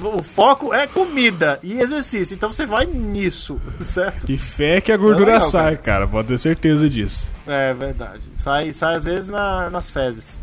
o 0.01 0.23
foco 0.23 0.73
é 0.73 0.87
comida 0.87 1.59
e 1.63 1.79
exercício, 1.79 2.33
então 2.35 2.51
você 2.51 2.65
vai 2.65 2.85
nisso, 2.85 3.59
certo? 3.81 4.29
E 4.31 4.37
fé 4.37 4.81
que 4.81 4.91
a 4.91 4.97
gordura 4.97 5.31
É 5.31 5.33
legal, 5.35 5.49
sai, 5.49 5.77
cara. 5.77 6.07
pode 6.07 6.27
ter 6.27 6.37
certeza 6.37 6.89
disso. 6.89 7.31
É 7.45 7.73
verdade. 7.73 8.21
Sai, 8.37 8.71
sai 8.71 8.95
às 8.95 9.03
vezes 9.03 9.27
na- 9.29 9.69
nas 9.69 9.89
fezes. 9.89 10.39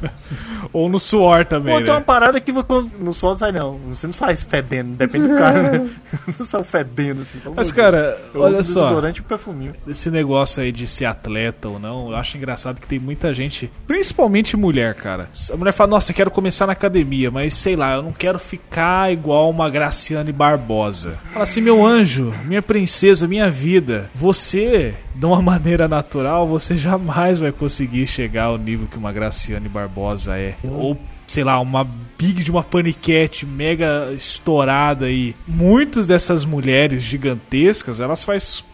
Ou 0.72 0.88
no 0.88 0.98
suor 0.98 1.44
também, 1.44 1.74
Pô, 1.74 1.80
tem 1.84 1.92
uma 1.92 2.00
né? 2.00 2.04
parada 2.06 2.40
que 2.40 2.52
no 2.52 3.12
sol 3.12 3.36
sai 3.36 3.52
não. 3.52 3.78
Você 3.90 4.06
não 4.06 4.12
sai 4.12 4.34
fedendo, 4.36 4.96
depende 4.96 5.28
do 5.28 5.36
cara, 5.36 5.62
né? 5.62 5.90
Não 6.38 6.46
sai 6.46 6.62
fedendo 6.64 7.22
assim. 7.22 7.38
Mas, 7.54 7.70
cara, 7.72 8.18
Eu 8.34 8.40
olha 8.40 8.62
só. 8.62 8.84
desodorante 8.84 9.20
e 9.20 9.22
perfuminho. 9.24 9.74
Esse 9.86 10.10
negócio 10.10 10.62
aí 10.62 10.72
de 10.72 10.86
ser 10.86 11.04
atleta 11.04 11.68
ou 11.68 11.78
não, 11.78 12.10
eu 12.10 12.16
acho 12.16 12.36
engraçado 12.36 12.80
que 12.80 12.86
tem 12.86 12.98
muita 12.98 13.32
gente, 13.34 13.70
principalmente 13.86 14.56
mulher, 14.56 14.94
cara. 14.94 15.28
A 15.52 15.56
mulher 15.56 15.72
fala, 15.72 15.90
nossa, 15.90 16.10
eu 16.10 16.16
quero 16.16 16.30
começar 16.30 16.66
na 16.66 16.72
academia, 16.72 17.30
mas 17.30 17.54
sei 17.54 17.76
lá, 17.76 17.94
eu 17.94 18.02
não 18.02 18.12
quero 18.12 18.38
ficar 18.38 19.12
igual 19.12 19.50
uma 19.50 19.68
Graciane 19.68 20.32
Barbosa. 20.32 21.18
Fala 21.32 21.42
assim, 21.44 21.60
meu 21.60 21.84
anjo, 21.84 22.32
minha 22.44 22.62
princesa, 22.62 23.26
minha 23.28 23.50
vida, 23.50 24.10
você, 24.14 24.94
de 25.14 25.26
uma 25.26 25.40
maneira 25.42 25.86
natural, 25.88 26.46
você 26.46 26.76
jamais 26.76 27.31
vai 27.38 27.52
conseguir 27.52 28.06
chegar 28.06 28.44
ao 28.44 28.58
nível 28.58 28.86
que 28.86 28.96
uma 28.96 29.12
Graciane 29.12 29.68
Barbosa 29.68 30.38
é. 30.38 30.54
Ou 30.64 30.98
sei 31.26 31.44
lá, 31.44 31.58
uma 31.60 31.88
big 32.18 32.44
de 32.44 32.50
uma 32.50 32.62
paniquete 32.62 33.46
mega 33.46 34.12
estourada 34.14 35.06
aí. 35.06 35.34
Muitas 35.48 36.06
dessas 36.06 36.44
mulheres 36.44 37.02
gigantescas, 37.02 38.00
elas 38.00 38.22
fazem 38.22 38.64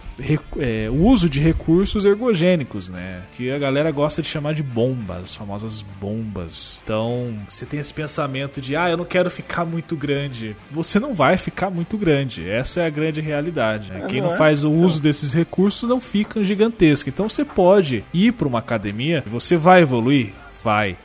é, 0.59 0.89
uso 0.91 1.29
de 1.29 1.41
recursos 1.41 2.05
ergogênicos, 2.05 2.89
né? 2.89 3.23
Que 3.37 3.51
a 3.51 3.59
galera 3.59 3.91
gosta 3.91 4.23
de 4.23 4.29
chamar 4.29 4.55
de 4.55 4.63
bombas, 4.63 5.19
as 5.19 5.35
famosas 5.35 5.83
bombas. 6.01 6.81
Então, 6.85 7.35
você 7.47 7.65
tem 7.65 7.81
esse 7.81 7.93
pensamento 7.93 8.61
de, 8.61 8.77
ah, 8.77 8.91
eu 8.91 8.97
não 8.97 9.05
quero 9.05 9.31
ficar 9.31 9.65
muito 9.65 9.97
grande. 9.97 10.57
Você 10.71 10.99
não 10.99 11.15
vai 11.15 11.37
ficar 11.37 11.71
muito 11.71 11.97
grande. 11.97 12.49
Essa 12.49 12.83
é 12.83 12.87
a 12.87 12.91
grande 12.91 13.21
realidade. 13.21 13.91
Né? 13.91 14.07
Quem 14.09 14.21
não 14.21 14.37
faz 14.37 14.65
o 14.65 14.71
uso 14.71 15.01
desses 15.01 15.33
recursos 15.33 15.89
não 15.89 16.01
fica 16.01 16.43
gigantesco. 16.43 17.09
Então, 17.09 17.29
você 17.29 17.45
pode 17.45 18.05
ir 18.13 18.33
para 18.33 18.49
uma 18.49 18.59
academia, 18.59 19.23
você 19.27 19.57
vai 19.57 19.83
evoluir. 19.83 20.33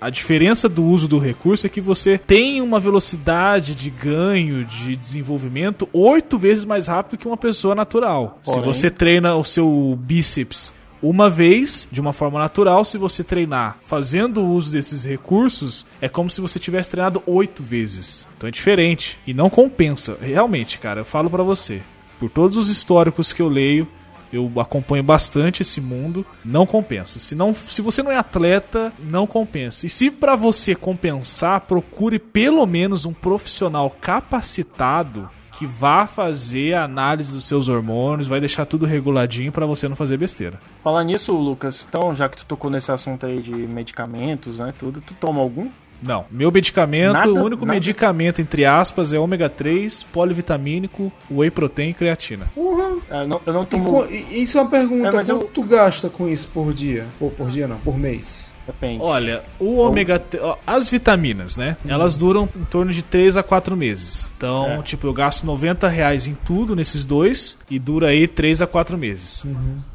A 0.02 0.10
diferença 0.10 0.68
do 0.68 0.84
uso 0.84 1.08
do 1.08 1.18
recurso 1.18 1.66
é 1.66 1.70
que 1.70 1.82
você 1.82 2.18
tem 2.18 2.62
uma 2.62 2.80
velocidade 2.80 3.76
de 3.76 3.90
ganho, 3.90 4.66
de 4.66 4.96
desenvolvimento, 4.96 5.88
oito 5.94 6.38
vezes 6.38 6.66
mais 6.66 6.88
rápido 6.88 7.18
que 7.18 7.28
uma 7.28 7.38
pessoa 7.38 7.74
natural. 7.76 8.40
Se 8.44 8.54
Porém- 8.54 8.66
você 8.74 8.90
treina 8.90 9.36
o 9.36 9.44
seu 9.44 9.98
bíceps 10.02 10.74
uma 11.02 11.30
vez, 11.30 11.86
de 11.92 12.00
uma 12.00 12.14
forma 12.14 12.40
natural, 12.40 12.86
se 12.86 12.98
você 12.98 13.24
treinar 13.26 13.78
fazendo 13.86 14.42
uso 14.46 14.72
desses 14.72 15.04
recursos, 15.04 15.86
é 16.00 16.08
como 16.08 16.30
se 16.30 16.40
você 16.40 16.58
tivesse 16.60 16.92
treinado 16.92 17.22
oito 17.26 17.62
vezes. 17.62 18.26
Então 18.38 18.48
é 18.48 18.52
diferente. 18.52 19.20
E 19.28 19.34
não 19.34 19.50
compensa. 19.50 20.18
Realmente, 20.22 20.80
cara, 20.80 21.02
eu 21.02 21.06
falo 21.06 21.30
pra 21.30 21.44
você. 21.44 21.82
Por 22.20 22.30
todos 22.30 22.56
os 22.56 22.70
históricos 22.70 23.34
que 23.34 23.42
eu 23.42 23.50
leio, 23.50 23.86
eu 24.34 24.52
acompanho 24.60 25.04
bastante 25.04 25.62
esse 25.62 25.80
mundo, 25.80 26.26
não 26.44 26.66
compensa. 26.66 27.20
Se, 27.20 27.36
não, 27.36 27.54
se 27.54 27.82
você 27.82 28.02
não 28.02 28.12
é 28.12 28.18
atleta, 28.18 28.92
não 29.00 29.28
compensa. 29.28 29.86
E 29.86 29.90
se 29.90 30.10
pra 30.10 30.36
você 30.36 30.74
compensar, 30.74 31.62
procure 31.62 32.18
pelo 32.18 32.66
menos 32.66 33.06
um 33.06 33.14
profissional 33.14 33.90
capacitado 33.90 35.30
que 35.52 35.68
vá 35.68 36.08
fazer 36.08 36.74
a 36.74 36.84
análise 36.84 37.32
dos 37.32 37.46
seus 37.46 37.70
hormônios, 37.70 38.28
vai 38.28 38.40
deixar 38.40 38.66
tudo 38.66 38.88
reguladinho 38.88 39.52
pra 39.52 39.68
você 39.68 39.88
não 39.88 39.96
fazer 39.96 40.18
besteira. 40.18 40.60
Falar 40.84 41.04
nisso, 41.04 41.32
Lucas, 41.32 41.86
então, 41.88 42.16
já 42.16 42.28
que 42.28 42.38
tu 42.38 42.46
tocou 42.46 42.72
nesse 42.72 42.92
assunto 42.92 43.26
aí 43.28 43.40
de 43.40 43.54
medicamentos, 43.54 44.58
né, 44.58 44.74
tudo, 44.78 45.00
tu 45.00 45.14
toma 45.14 45.40
algum? 45.40 45.70
Não, 46.06 46.26
meu 46.30 46.52
medicamento, 46.52 47.14
Nada? 47.14 47.30
o 47.30 47.44
único 47.44 47.66
Nada? 47.66 47.74
medicamento 47.76 48.42
entre 48.42 48.66
aspas 48.66 49.14
é 49.14 49.20
ômega 49.20 49.50
3, 49.50 50.04
polivitamínico, 50.04 51.12
whey 51.32 51.50
protein 51.50 51.90
e 51.90 51.94
creatina. 51.94 52.46
Porra. 52.54 52.94
É, 53.10 53.26
não- 53.28 53.42
eu 53.46 53.54
não 53.54 53.66
tomo... 53.66 54.06
e- 54.06 54.44
isso 54.44 54.58
é 54.58 54.62
uma 54.62 54.70
pergunta. 54.70 55.08
É, 55.08 55.12
quanto 55.12 55.30
eu- 55.30 55.40
tu 55.54 55.64
gasta 55.64 56.10
com 56.10 56.28
isso 56.28 56.48
por 56.50 56.74
dia? 56.74 57.06
Ou 57.20 57.30
por 57.32 57.50
dia 57.50 57.68
não, 57.68 57.78
por 57.78 57.98
mês? 57.98 58.54
Depende. 58.66 59.02
Olha, 59.02 59.44
o 59.60 59.76
ômega, 59.76 60.24
as 60.66 60.90
vitaminas, 60.90 61.58
né? 61.58 61.76
Elas 61.86 62.16
duram 62.16 62.48
em 62.56 62.64
torno 62.66 62.92
de 62.94 63.04
3 63.04 63.36
a 63.36 63.44
4 63.44 63.76
meses. 63.76 64.32
Então, 64.38 64.66
É. 64.72 64.82
tipo, 64.82 65.06
eu 65.06 65.14
gasto 65.14 65.46
90 65.46 65.88
reais 65.90 66.28
em 66.28 66.34
tudo 66.46 66.74
nesses 66.76 67.04
dois 67.04 67.58
e 67.70 67.78
dura 67.78 68.08
aí 68.08 68.26
3 68.28 68.62
a 68.62 68.68
4 68.68 68.98
meses. 68.98 69.46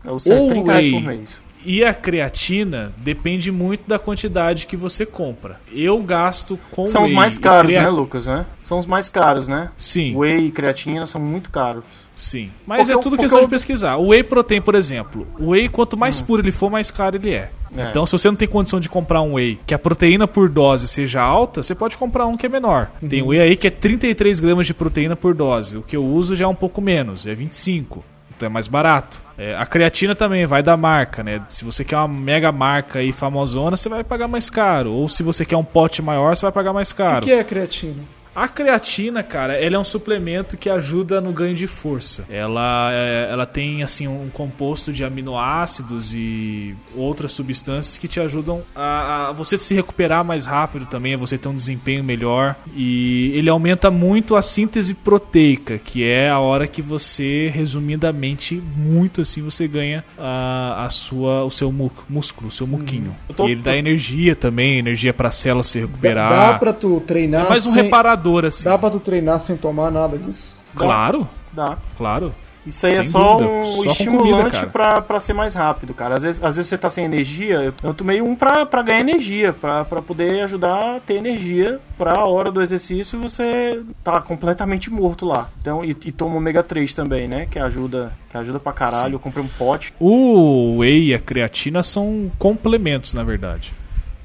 Eu 0.04 0.20
sei, 0.20 0.38
o 0.38 0.48
30 0.48 0.70
reais 0.72 0.84
whey. 0.84 0.92
por 0.94 1.02
mês. 1.02 1.47
E 1.70 1.84
a 1.84 1.92
creatina 1.92 2.92
depende 2.96 3.52
muito 3.52 3.86
da 3.86 3.98
quantidade 3.98 4.66
que 4.66 4.74
você 4.74 5.04
compra. 5.04 5.60
Eu 5.70 5.98
gasto 6.02 6.58
com 6.70 6.86
São 6.86 7.02
os 7.04 7.10
whey 7.10 7.16
mais 7.16 7.36
e 7.36 7.40
caros, 7.40 7.70
crea- 7.70 7.82
né, 7.82 7.90
Lucas, 7.90 8.26
né? 8.26 8.46
São 8.62 8.78
os 8.78 8.86
mais 8.86 9.10
caros, 9.10 9.46
né? 9.46 9.70
Sim. 9.76 10.16
Whey 10.16 10.46
e 10.46 10.50
creatina 10.50 11.06
são 11.06 11.20
muito 11.20 11.50
caros. 11.50 11.84
Sim. 12.16 12.50
Mas 12.66 12.78
Porque 12.78 12.92
é 12.92 12.94
eu- 12.94 12.98
tudo 13.00 13.10
porque 13.10 13.22
questão 13.24 13.38
eu- 13.40 13.44
de 13.44 13.50
pesquisar. 13.50 13.96
O 13.96 14.08
whey 14.08 14.22
protein, 14.22 14.60
por 14.62 14.74
exemplo. 14.74 15.26
O 15.38 15.50
whey, 15.50 15.68
quanto 15.68 15.94
mais 15.96 16.20
puro 16.20 16.40
ele 16.42 16.50
for, 16.50 16.70
mais 16.70 16.90
caro 16.90 17.16
ele 17.16 17.30
é. 17.34 17.50
É. 17.76 17.90
Então, 17.90 18.06
se 18.06 18.12
você 18.12 18.28
não 18.28 18.34
tem 18.34 18.48
condição 18.48 18.80
de 18.80 18.88
comprar 18.88 19.20
um 19.20 19.34
whey 19.34 19.60
que 19.66 19.74
a 19.74 19.78
proteína 19.78 20.26
por 20.26 20.48
dose 20.48 20.88
seja 20.88 21.20
alta, 21.20 21.62
você 21.62 21.74
pode 21.74 21.98
comprar 21.98 22.26
um 22.26 22.36
que 22.36 22.46
é 22.46 22.48
menor. 22.48 22.90
Tem 23.08 23.22
whey 23.22 23.40
aí 23.40 23.56
que 23.56 23.66
é 23.66 23.70
33 23.70 24.40
gramas 24.40 24.66
de 24.66 24.72
proteína 24.72 25.14
por 25.14 25.34
dose. 25.34 25.76
O 25.76 25.82
que 25.82 25.94
eu 25.96 26.04
uso 26.04 26.34
já 26.34 26.46
é 26.46 26.48
um 26.48 26.54
pouco 26.54 26.80
menos, 26.80 27.26
é 27.26 27.34
25. 27.34 28.02
É 28.44 28.48
mais 28.48 28.68
barato. 28.68 29.18
É, 29.36 29.54
a 29.56 29.64
creatina 29.64 30.14
também 30.14 30.44
vai 30.46 30.62
da 30.62 30.76
marca, 30.76 31.22
né? 31.22 31.40
Se 31.46 31.64
você 31.64 31.84
quer 31.84 31.96
uma 31.96 32.08
mega 32.08 32.50
marca 32.50 32.98
aí 32.98 33.12
famosona, 33.12 33.76
você 33.76 33.88
vai 33.88 34.02
pagar 34.02 34.26
mais 34.28 34.50
caro. 34.50 34.92
Ou 34.92 35.08
se 35.08 35.22
você 35.22 35.44
quer 35.44 35.56
um 35.56 35.64
pote 35.64 36.02
maior, 36.02 36.34
você 36.36 36.42
vai 36.42 36.52
pagar 36.52 36.72
mais 36.72 36.90
O 36.90 36.94
caro. 36.96 37.20
que, 37.20 37.26
que 37.26 37.32
é 37.32 37.44
creatina? 37.44 38.02
A 38.42 38.48
creatina, 38.48 39.22
cara, 39.22 39.54
ela 39.54 39.76
é 39.76 39.78
um 39.78 39.84
suplemento 39.84 40.56
que 40.56 40.68
ajuda 40.70 41.20
no 41.20 41.32
ganho 41.32 41.54
de 41.54 41.66
força. 41.66 42.24
Ela, 42.30 42.90
é- 42.92 43.28
ela 43.32 43.46
tem 43.46 43.82
assim 43.82 44.06
um 44.06 44.28
composto 44.32 44.92
de 44.92 45.02
aminoácidos 45.04 46.12
e 46.14 46.74
outras 46.94 47.32
substâncias 47.32 47.98
que 47.98 48.06
te 48.06 48.20
ajudam 48.20 48.62
a, 48.76 49.28
a 49.28 49.32
você 49.32 49.56
se 49.58 49.74
recuperar 49.74 50.24
mais 50.24 50.46
rápido 50.46 50.86
também, 50.86 51.14
a 51.14 51.16
você 51.16 51.36
ter 51.38 51.48
um 51.48 51.56
desempenho 51.56 52.04
melhor. 52.04 52.54
E 52.76 53.32
ele 53.34 53.48
aumenta 53.50 53.90
muito 53.90 54.36
a 54.36 54.42
síntese 54.42 54.94
proteica, 54.94 55.78
que 55.78 56.04
é 56.04 56.28
a 56.30 56.38
hora 56.38 56.66
que 56.66 56.80
você, 56.82 57.50
resumidamente, 57.52 58.54
muito 58.76 59.20
assim, 59.22 59.42
você 59.42 59.66
ganha 59.66 60.04
a, 60.18 60.84
a 60.84 60.90
sua, 60.90 61.44
o 61.44 61.50
seu 61.50 61.72
músculo, 62.08 62.48
o 62.48 62.52
seu 62.52 62.66
muquinho. 62.66 63.14
Eu 63.28 63.34
tô- 63.34 63.48
E 63.48 63.52
ele 63.52 63.62
dá 63.62 63.76
energia 63.76 64.36
também, 64.36 64.78
energia 64.78 65.12
para 65.12 65.30
células 65.30 65.66
se 65.66 65.80
Dá, 65.80 65.86
recuperar. 65.86 66.28
dá 66.30 66.58
pra 66.58 66.72
tu 66.72 67.00
treinar 67.00 67.46
É 67.46 67.48
mais 67.48 67.66
um 67.66 67.70
sem... 67.72 67.82
reparador, 67.84 68.27
assim. 68.44 68.64
Dá 68.64 68.78
pra 68.78 68.90
tu 68.90 69.00
treinar 69.00 69.40
sem 69.40 69.56
tomar 69.56 69.90
nada 69.90 70.18
disso? 70.18 70.58
Claro, 70.74 71.28
Dá. 71.52 71.78
claro. 71.96 72.32
Isso 72.68 72.86
aí 72.86 72.92
é 72.92 73.02
Sem 73.02 73.04
só 73.04 73.36
dúvida, 73.36 73.50
um 73.50 73.64
só 73.64 73.90
estimulante 73.90 74.56
comida, 74.56 74.66
pra, 74.66 75.00
pra 75.00 75.20
ser 75.20 75.32
mais 75.32 75.54
rápido, 75.54 75.94
cara. 75.94 76.16
Às 76.16 76.22
vezes, 76.22 76.44
às 76.44 76.56
vezes 76.56 76.68
você 76.68 76.76
tá 76.76 76.90
sem 76.90 77.04
energia, 77.04 77.62
eu, 77.62 77.72
eu 77.82 77.94
tomei 77.94 78.20
um 78.20 78.34
pra, 78.34 78.66
pra 78.66 78.82
ganhar 78.82 79.00
energia, 79.00 79.52
pra, 79.54 79.84
pra 79.84 80.02
poder 80.02 80.42
ajudar 80.42 80.96
a 80.96 81.00
ter 81.00 81.14
energia 81.14 81.80
pra 81.96 82.24
hora 82.24 82.50
do 82.50 82.60
exercício 82.60 83.18
você 83.18 83.82
tá 84.04 84.20
completamente 84.20 84.90
morto 84.90 85.24
lá. 85.24 85.48
Então, 85.60 85.82
e, 85.82 85.90
e 85.90 86.12
toma 86.12 86.36
ômega 86.36 86.62
3 86.62 86.92
também, 86.92 87.26
né? 87.26 87.46
Que 87.46 87.58
ajuda, 87.58 88.12
que 88.30 88.36
ajuda 88.36 88.60
pra 88.60 88.72
caralho. 88.72 89.14
Eu 89.14 89.20
comprei 89.20 89.42
um 89.42 89.48
pote. 89.48 89.94
O 89.98 90.78
whey 90.78 91.06
e 91.08 91.14
a 91.14 91.18
creatina 91.18 91.82
são 91.82 92.30
complementos, 92.38 93.14
na 93.14 93.22
verdade. 93.22 93.72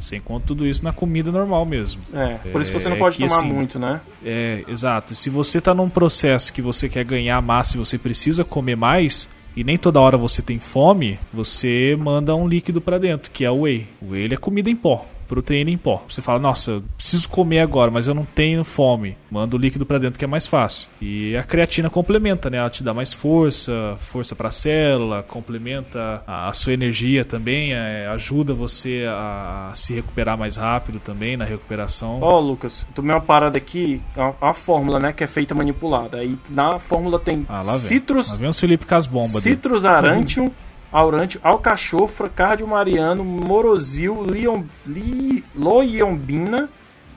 Você 0.03 0.17
encontra 0.17 0.45
tudo 0.45 0.67
isso 0.67 0.83
na 0.83 0.91
comida 0.91 1.31
normal 1.31 1.65
mesmo. 1.65 2.01
É, 2.13 2.35
por 2.51 2.61
isso 2.61 2.73
você 2.73 2.89
não 2.89 2.97
É 2.97 2.99
pode 2.99 3.17
que, 3.17 3.25
tomar 3.25 3.37
assim, 3.39 3.53
muito, 3.53 3.79
né? 3.79 4.01
É, 4.23 4.63
exato. 4.67 5.15
Se 5.15 5.29
você 5.29 5.61
tá 5.61 5.73
num 5.73 5.89
processo 5.89 6.51
que 6.51 6.61
você 6.61 6.89
quer 6.89 7.05
ganhar 7.05 7.41
massa 7.41 7.77
e 7.77 7.79
você 7.79 7.97
precisa 7.97 8.43
comer 8.43 8.75
mais, 8.75 9.29
e 9.55 9.63
nem 9.63 9.77
toda 9.77 10.01
hora 10.01 10.17
você 10.17 10.41
tem 10.41 10.59
fome, 10.59 11.17
você 11.33 11.97
manda 11.97 12.35
um 12.35 12.47
líquido 12.47 12.81
pra 12.81 12.97
dentro, 12.97 13.31
que 13.31 13.45
é 13.45 13.49
o 13.49 13.61
whey. 13.61 13.87
O 14.01 14.11
whey 14.11 14.23
ele 14.23 14.33
é 14.33 14.37
comida 14.37 14.69
em 14.69 14.75
pó. 14.75 15.05
Proteína 15.34 15.71
em 15.71 15.77
pó. 15.79 16.03
Você 16.07 16.21
fala, 16.21 16.38
nossa, 16.38 16.69
eu 16.73 16.84
preciso 16.95 17.27
comer 17.27 17.61
agora, 17.61 17.89
mas 17.89 18.07
eu 18.07 18.13
não 18.13 18.23
tenho 18.23 18.63
fome. 18.63 19.17
Manda 19.31 19.55
o 19.55 19.59
líquido 19.59 19.84
pra 19.84 19.97
dentro 19.97 20.19
que 20.19 20.25
é 20.25 20.27
mais 20.27 20.45
fácil. 20.45 20.88
E 21.01 21.36
a 21.36 21.41
creatina 21.41 21.89
complementa, 21.89 22.51
né? 22.51 22.57
Ela 22.57 22.69
te 22.69 22.84
dá 22.84 22.93
mais 22.93 23.11
força, 23.11 23.95
força 23.97 24.36
pra 24.36 24.51
célula, 24.51 25.23
complementa 25.23 26.21
a, 26.27 26.49
a 26.49 26.53
sua 26.53 26.73
energia 26.73 27.25
também, 27.25 27.73
é, 27.73 28.05
ajuda 28.13 28.53
você 28.53 29.05
a, 29.09 29.69
a 29.71 29.75
se 29.75 29.95
recuperar 29.95 30.38
mais 30.38 30.57
rápido 30.57 30.99
também 30.99 31.36
na 31.36 31.45
recuperação. 31.45 32.19
Ó, 32.21 32.39
Lucas, 32.39 32.86
eu 32.88 32.93
tomei 32.93 33.15
uma 33.15 33.21
parada 33.21 33.57
aqui, 33.57 33.99
a, 34.15 34.49
a 34.49 34.53
fórmula, 34.53 34.99
né, 34.99 35.13
que 35.13 35.23
é 35.23 35.27
feita 35.27 35.55
manipulada. 35.55 36.17
Aí 36.17 36.38
na 36.47 36.77
fórmula 36.77 37.17
tem 37.17 37.43
Ah, 37.49 37.61
lá 37.65 37.71
vem. 37.71 37.79
citrus, 37.79 38.31
Lá 38.34 38.38
vem 38.38 38.49
o 38.49 38.53
Felipe 38.53 38.86
com 38.86 38.93
as 38.95 39.07
bombas. 39.07 39.41
Citrus 39.41 39.84
arantium, 39.84 40.51
aurantio, 40.93 41.41
alcachofra, 41.43 42.29
cardiomariano, 42.29 43.23
morozil, 43.23 44.23
lion, 44.23 44.63
li, 44.85 45.43
loiombina, 45.55 46.69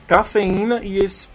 cafeína 0.08 0.80
e 0.82 0.98
esse. 0.98 1.28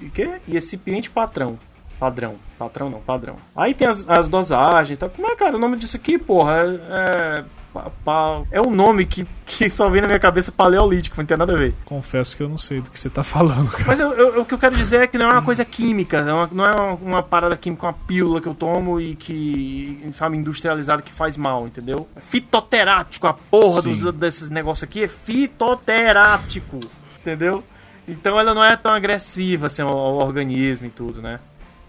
E 0.00 0.10
quê? 0.10 0.40
E 0.46 0.52
recipiente 0.52 1.10
patrão. 1.10 1.58
Padrão. 1.98 2.36
Patrão 2.58 2.90
não, 2.90 3.00
padrão. 3.00 3.36
Aí 3.56 3.72
tem 3.72 3.88
as, 3.88 4.08
as 4.08 4.28
dosagens 4.28 4.96
e 4.96 5.00
tal. 5.00 5.08
Como 5.08 5.26
é, 5.26 5.34
cara, 5.34 5.56
o 5.56 5.58
nome 5.58 5.78
disso 5.78 5.96
aqui, 5.96 6.18
porra? 6.18 6.52
É. 6.62 7.40
é 7.40 7.44
pa- 7.82 7.90
pa- 8.04 8.42
é 8.50 8.60
um 8.60 8.70
nome 8.70 9.04
que, 9.06 9.26
que 9.44 9.68
só 9.70 9.88
vem 9.88 10.00
na 10.00 10.06
minha 10.06 10.18
cabeça 10.18 10.50
paleolítico, 10.50 11.16
não 11.18 11.26
tem 11.26 11.36
nada 11.36 11.52
a 11.54 11.56
ver. 11.56 11.74
Confesso 11.84 12.36
que 12.36 12.42
eu 12.42 12.48
não 12.48 12.58
sei 12.58 12.80
do 12.80 12.90
que 12.90 12.98
você 12.98 13.10
tá 13.10 13.22
falando, 13.22 13.70
cara. 13.70 13.84
Mas 13.86 14.00
eu- 14.00 14.12
eu- 14.12 14.40
o 14.40 14.44
que 14.44 14.54
eu 14.54 14.58
quero 14.58 14.76
dizer 14.76 15.02
é 15.02 15.06
que 15.06 15.18
não 15.18 15.26
é 15.28 15.32
uma 15.32 15.42
coisa 15.42 15.64
química, 15.64 16.18
é 16.18 16.32
uma- 16.32 16.48
não 16.52 16.66
é 16.66 16.72
uma, 16.74 16.92
uma 16.94 17.22
parada 17.22 17.56
química, 17.56 17.86
uma 17.86 17.92
pílula 17.92 18.40
que 18.40 18.48
eu 18.48 18.54
tomo 18.54 19.00
e 19.00 19.14
que, 19.14 20.08
sabe, 20.14 20.36
industrializada 20.36 21.02
que 21.02 21.12
faz 21.12 21.36
mal, 21.36 21.66
entendeu? 21.66 22.08
É 22.16 22.20
fitoterático, 22.20 23.26
a 23.26 23.32
porra 23.32 23.80
dos, 23.82 24.12
desses 24.14 24.48
negócios 24.50 24.84
aqui 24.84 25.04
é 25.04 25.08
fitoterático, 25.08 26.80
entendeu? 27.20 27.62
Então 28.08 28.38
ela 28.38 28.54
não 28.54 28.62
é 28.64 28.76
tão 28.76 28.92
agressiva 28.92 29.66
assim, 29.66 29.82
ao, 29.82 29.90
ao 29.96 30.16
organismo 30.18 30.86
e 30.86 30.90
tudo, 30.90 31.20
né? 31.20 31.40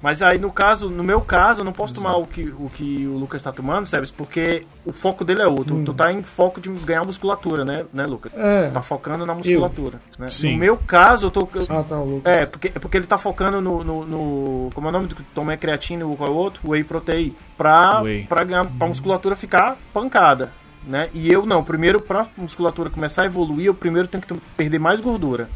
Mas 0.02 0.22
aí, 0.22 0.38
no 0.38 0.52
caso, 0.52 0.90
no 0.90 1.04
meu 1.04 1.22
caso, 1.22 1.62
eu 1.62 1.66
não 1.66 1.74
posso 1.74 1.94
tomar 1.94 2.16
o 2.18 2.28
que, 2.28 2.44
o 2.60 2.70
que 2.72 3.08
o 3.08 3.18
Lucas 3.18 3.42
tá 3.42 3.52
tomando, 3.52 3.86
Sebes, 3.88 4.12
porque 4.12 4.64
o 4.86 4.94
foco 4.94 5.26
dele 5.26 5.42
é 5.42 5.48
outro. 5.48 5.84
Tu 5.84 5.94
tá 5.94 6.14
em 6.14 6.22
foco 6.22 6.62
de 6.62 6.70
ganhar 6.70 7.04
musculatura, 7.04 7.66
né, 7.66 7.86
né 7.92 8.06
Lucas? 8.06 8.32
É. 8.36 8.70
Tá 8.70 8.82
focando 8.82 9.26
na 9.26 9.34
musculatura. 9.34 10.00
Né? 10.20 10.28
Sim. 10.28 10.54
No 10.54 10.60
meu 10.60 10.78
caso, 10.78 11.28
eu 11.28 11.32
tô. 11.32 11.48
Ah, 11.70 11.84
tá, 11.84 12.00
o 12.00 12.06
Lucas. 12.18 12.32
É, 12.34 12.46
porque, 12.46 12.68
é 12.76 12.80
porque 12.80 12.98
ele 12.98 13.08
tá 13.08 13.18
focando 13.18 13.60
no, 13.60 13.84
no, 13.84 14.06
no- 14.06 14.70
Como 14.74 14.88
é 14.88 14.90
o 14.90 14.94
nome 14.94 15.08
do 15.08 15.16
que 15.16 15.24
toma 15.34 15.54
é 15.54 15.58
creatina 15.58 16.06
e 16.06 16.16
qual 16.16 16.30
é 16.30 16.32
o 16.32 16.36
outro? 16.36 16.70
Whey 16.70 16.84
protein. 16.84 17.36
Pra, 17.58 18.02
Whey. 18.02 18.26
pra, 18.28 18.44
ganhar, 18.44 18.66
pra 18.66 18.88
musculatura 18.88 19.36
ficar 19.36 19.78
pancada. 19.94 20.52
Né? 20.86 21.10
E 21.14 21.32
eu 21.32 21.46
não, 21.46 21.64
primeiro 21.64 22.00
pra 22.00 22.28
musculatura 22.38 22.90
começar 22.90 23.24
a 23.24 23.26
evoluir, 23.26 23.66
eu 23.66 23.74
primeiro 23.74 24.08
tenho 24.08 24.24
que 24.24 24.34
perder 24.56 24.80
mais 24.80 25.02
gordura. 25.02 25.50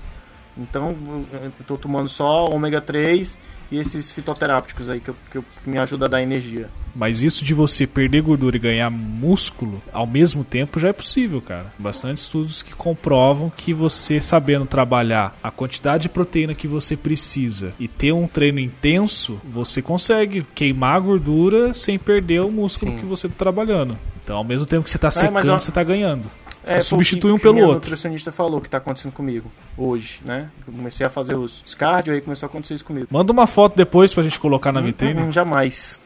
Então 0.58 0.96
eu 1.34 1.52
tô 1.66 1.78
tomando 1.78 2.10
só 2.10 2.46
ômega 2.50 2.82
3 2.82 3.38
e 3.72 3.78
esses 3.78 4.12
fitoterápicos 4.12 4.90
aí 4.90 5.00
que, 5.00 5.10
eu- 5.10 5.16
que, 5.32 5.38
eu- 5.38 5.46
que 5.64 5.70
me 5.70 5.78
ajuda 5.78 6.06
a 6.06 6.10
dar 6.10 6.22
energia. 6.22 6.70
Mas 6.94 7.24
isso 7.24 7.46
de 7.46 7.54
você 7.54 7.88
perder 7.88 8.22
gordura 8.22 8.58
e 8.58 8.60
ganhar 8.60 8.90
músculo 8.90 9.82
ao 9.94 10.06
mesmo 10.06 10.44
tempo 10.44 10.78
já 10.78 10.90
é 10.90 10.94
possível, 10.94 11.42
cara. 11.42 11.72
Bastante 11.80 12.18
estudos 12.18 12.62
que 12.62 12.74
comprovam 12.74 13.50
que 13.50 13.74
você 13.74 14.20
sabendo 14.20 14.66
trabalhar 14.66 15.34
a 15.42 15.50
quantidade 15.50 16.04
de 16.04 16.10
proteína 16.10 16.54
que 16.54 16.68
você 16.68 16.98
precisa 16.98 17.74
e 17.80 17.88
ter 17.88 18.12
um 18.12 18.28
treino 18.28 18.60
intenso, 18.60 19.40
você 19.46 19.82
consegue 19.82 20.46
queimar 20.54 20.98
a 20.98 21.00
gordura 21.00 21.74
sem 21.74 21.98
perder 21.98 22.42
o 22.42 22.52
músculo 22.52 22.92
Sim. 22.92 22.98
que 22.98 23.06
você 23.06 23.30
tá 23.30 23.36
trabalhando. 23.38 23.98
Então, 24.24 24.38
ao 24.38 24.44
mesmo 24.44 24.66
tempo 24.66 24.84
que 24.84 24.90
você 24.92 24.98
tá 24.98 25.10
secando, 25.12 25.34
mas 25.34 25.48
eu- 25.48 25.58
você 25.60 25.72
tá 25.72 25.84
ganhando. 25.84 26.30
Você 26.64 26.76
É, 26.76 26.78
o 26.80 26.84
substitui 26.84 27.22
que- 27.32 27.34
um 27.34 27.38
que 27.38 27.42
pelo 27.42 27.58
outro. 27.60 27.74
nutricionista 27.76 28.32
falou 28.32 28.62
que 28.62 28.70
tá 28.70 28.78
acontecendo 28.78 29.12
comigo 29.12 29.52
hoje, 29.76 30.22
né? 30.24 30.48
Eu 30.68 30.74
comecei 30.74 31.06
a 31.06 31.10
fazer 31.10 31.36
os, 31.36 31.64
os 31.66 31.74
cardio, 31.74 32.14
aí 32.14 32.22
começou 32.22 32.46
a 32.46 32.50
acontecer 32.50 32.76
isso 32.76 32.86
comigo. 32.86 33.08
Manda 33.10 33.32
uma 33.32 33.48
foto 33.48 33.76
depois 33.76 34.14
pra 34.14 34.22
gente 34.24 34.40
colocar 34.40 34.72
na 34.72 34.80
vitrine. 34.80 35.20
Hum, 35.22 35.32
jamais. 35.32 36.00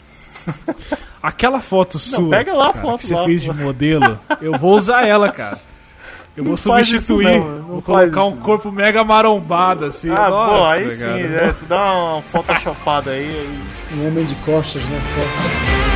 Aquela 1.22 1.60
foto 1.60 1.98
sua. 2.00 2.30
pega 2.30 2.54
lá 2.54 2.70
a 2.70 2.74
cara, 2.74 2.86
foto 2.86 3.00
que 3.00 3.06
você 3.08 3.16
lá, 3.16 3.26
fez 3.26 3.44
pô. 3.46 3.54
de 3.54 3.62
modelo. 3.62 4.20
Eu 4.40 4.54
vou 4.58 4.76
usar 4.76 5.06
ela, 5.08 5.30
cara. 5.32 5.60
Eu 6.38 6.44
vou 6.44 6.52
Não 6.54 6.58
substituir. 6.58 7.40
não, 7.40 7.50
não 7.60 7.62
vou 7.68 7.82
colocar 7.82 8.24
um 8.26 8.30
não. 8.32 8.38
corpo 8.38 8.72
mega 8.72 9.04
marombado, 9.04 9.86
assim. 9.86 10.10
Ah, 10.10 10.30
Nossa, 10.30 10.52
pô, 10.54 10.66
aí 10.66 10.92
sim, 10.92 11.04
cara. 11.06 11.20
é, 11.20 11.52
tu 11.52 11.66
dá 11.66 11.94
uma 11.94 12.22
photoshopada 12.22 13.12
aí, 13.12 13.24
aí. 13.26 13.60
Um 13.98 14.08
homem 14.08 14.24
de 14.24 14.36
costas, 14.36 14.88
né? 14.88 15.02
Forte. 15.16 15.95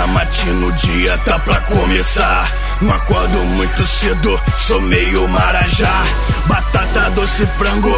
Da 0.00 0.06
matina, 0.06 0.66
o 0.66 0.72
dia 0.72 1.18
tá 1.18 1.38
pra 1.40 1.60
começar. 1.60 2.50
Não 2.80 2.90
acordo 2.90 3.36
muito 3.56 3.86
cedo, 3.86 4.40
sou 4.56 4.80
meio 4.80 5.28
marajá. 5.28 5.92
Batata 6.46 7.10
doce 7.10 7.46
frango, 7.46 7.92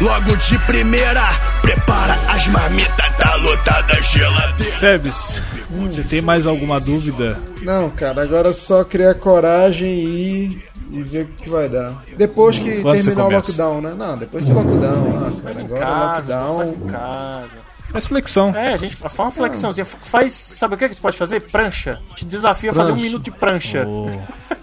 logo 0.00 0.36
de 0.36 0.56
primeira. 0.60 1.24
Prepara 1.60 2.16
as 2.28 2.46
marmitas, 2.46 3.16
tá 3.16 3.34
lotada 3.34 3.94
a 3.94 4.00
geladeira. 4.00 4.72
Sebes, 4.72 5.42
você 5.70 6.02
tem 6.04 6.20
mais 6.22 6.46
alguma 6.46 6.78
dúvida? 6.78 7.36
Não, 7.62 7.90
cara, 7.90 8.22
agora 8.22 8.50
é 8.50 8.52
só 8.52 8.84
criar 8.84 9.14
coragem 9.14 9.90
e 9.90 10.70
e 10.92 11.02
ver 11.04 11.22
o 11.22 11.26
que 11.26 11.48
vai 11.48 11.68
dar. 11.68 12.02
Depois 12.16 12.58
que 12.58 12.80
Quando 12.82 13.00
terminar 13.00 13.26
o 13.26 13.30
lockdown, 13.30 13.80
né? 13.80 13.94
Não, 13.96 14.18
depois 14.18 14.44
do 14.44 14.52
lockdown. 14.52 15.18
Ah, 15.18 15.42
cara, 15.42 15.60
agora 15.60 15.80
casa, 15.80 16.40
lockdown. 16.40 17.69
Faz 17.90 18.06
flexão. 18.06 18.54
É, 18.54 18.74
a 18.74 18.76
gente 18.76 18.96
faz 18.96 19.18
uma 19.18 19.30
flexãozinha. 19.30 19.84
Faz, 19.84 20.32
sabe 20.32 20.74
o 20.74 20.78
que, 20.78 20.88
que 20.88 20.96
tu 20.96 21.02
pode 21.02 21.16
fazer? 21.16 21.40
Prancha. 21.40 22.00
Te 22.14 22.24
desafio 22.24 22.70
a 22.70 22.74
fazer 22.74 22.92
um 22.92 22.96
minuto 22.96 23.22
de 23.22 23.30
prancha. 23.30 23.86
Ô, 23.86 24.06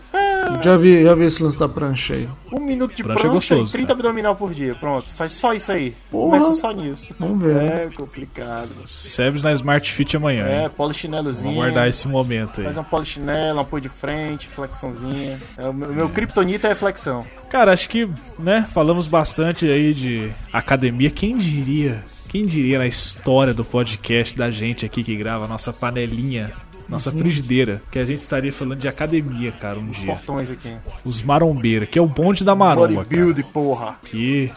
Já 0.63 0.78
vi, 0.78 1.03
já 1.03 1.13
vi 1.13 1.25
esse 1.25 1.43
lance 1.43 1.59
da 1.59 1.67
prancha 1.67 2.13
aí. 2.13 2.28
Um 2.51 2.59
minuto 2.59 2.95
de 2.95 3.03
Prancha 3.03 3.21
prancha, 3.21 3.28
é 3.28 3.32
e 3.32 3.59
gostoso, 3.59 3.71
30 3.73 3.93
abdominal 3.93 4.36
por 4.36 4.53
dia. 4.53 4.73
Pronto, 4.75 5.07
faz 5.13 5.34
só 5.34 5.53
isso 5.53 5.71
aí. 5.71 5.93
Porra. 6.09 6.39
Começa 6.39 6.53
só 6.53 6.71
nisso. 6.71 7.13
Vamos 7.19 7.43
ver. 7.43 7.55
É 7.57 7.89
complicado. 7.93 8.69
Sebes 8.86 9.43
na 9.43 9.53
Smart 9.53 9.91
Fit 9.91 10.15
amanhã. 10.15 10.45
É, 10.47 10.63
hein? 10.63 10.69
polichinelozinho. 10.75 11.43
Vamos 11.43 11.57
guardar 11.57 11.88
esse 11.88 12.07
momento 12.07 12.59
aí. 12.59 12.63
Faz 12.63 12.78
um 12.78 12.84
polichinelo, 12.84 13.57
um 13.57 13.61
apoio 13.61 13.82
de 13.82 13.89
frente, 13.89 14.47
flexãozinha. 14.47 15.38
É, 15.57 15.67
o 15.67 15.73
meu, 15.73 15.89
meu 15.93 16.09
kryptonita 16.09 16.67
é 16.67 16.75
flexão. 16.75 17.25
Cara, 17.49 17.73
acho 17.73 17.89
que, 17.89 18.09
né, 18.39 18.67
falamos 18.73 19.07
bastante 19.07 19.69
aí 19.69 19.93
de 19.93 20.32
academia. 20.51 21.09
Quem 21.09 21.38
diria? 21.38 22.01
Quem 22.30 22.45
diria 22.45 22.78
na 22.80 22.88
história 22.88 23.53
do 23.53 23.63
podcast 23.63 24.36
da 24.38 24.49
gente 24.49 24.86
aqui 24.86 25.03
que 25.03 25.15
grava 25.15 25.45
a 25.45 25.47
nossa 25.47 25.71
panelinha, 25.71 26.51
nossa 26.89 27.11
frigideira, 27.11 27.82
que 27.91 27.97
a 27.99 28.03
gente 28.03 28.19
estaria 28.19 28.51
falando 28.51 28.80
de 28.80 28.88
academia, 28.88 29.51
cara, 29.51 29.80
um 29.80 29.89
dia. 29.89 30.07
Portões 30.07 30.49
aqui. 30.51 30.73
Os 31.05 31.21
marombeiros, 31.21 31.88
que 31.89 31.97
é 31.97 32.01
o 32.01 32.07
bonde 32.07 32.43
da 32.43 32.53
maromba, 32.53 32.88
cara. 32.88 32.95
Bodybuild, 33.05 33.43
porra. 33.53 33.95
Que, 34.05 34.51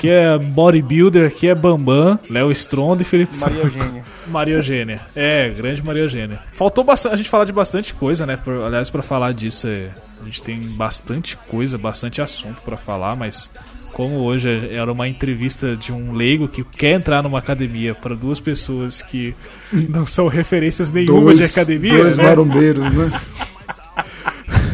que 0.00 0.08
é 0.08 0.38
bodybuilder, 0.38 1.32
que 1.34 1.48
é 1.48 1.54
Bambam, 1.54 2.18
Léo 2.30 2.50
Stronda 2.52 3.02
e 3.02 3.04
Felipe 3.04 3.36
Maria. 3.36 3.62
Eugênia. 3.62 4.04
Maria 4.28 4.54
Eugênia. 4.54 5.00
É, 5.14 5.48
grande 5.50 5.82
Maria 5.82 6.02
Eugênia. 6.02 6.38
Faltou 6.52 6.84
bastante, 6.84 7.14
a 7.14 7.16
gente 7.16 7.28
falar 7.28 7.44
de 7.44 7.52
bastante 7.52 7.92
coisa, 7.92 8.24
né? 8.24 8.36
Por- 8.36 8.64
aliás, 8.64 8.88
pra 8.88 9.02
falar 9.02 9.32
disso, 9.32 9.66
é, 9.68 9.90
a 10.20 10.24
gente 10.24 10.42
tem 10.42 10.60
bastante 10.60 11.36
coisa, 11.48 11.76
bastante 11.76 12.20
assunto 12.22 12.62
pra 12.62 12.76
falar, 12.76 13.14
mas 13.16 13.50
como 13.96 14.16
hoje 14.16 14.68
era 14.76 14.92
uma 14.92 15.08
entrevista 15.08 15.74
de 15.74 15.90
um 15.90 16.12
leigo 16.12 16.46
que 16.46 16.62
quer 16.62 16.92
entrar 16.92 17.22
numa 17.22 17.38
academia 17.38 17.94
pra 17.94 18.14
duas 18.14 18.38
pessoas 18.38 19.00
que 19.00 19.34
não 19.72 20.06
são 20.06 20.28
referências 20.28 20.92
nenhuma 20.92 21.34
de 21.34 21.42
academia, 21.42 21.96
dois 21.96 22.18
né? 22.18 22.24
marombeiros, 22.24 22.90
né? 22.90 23.20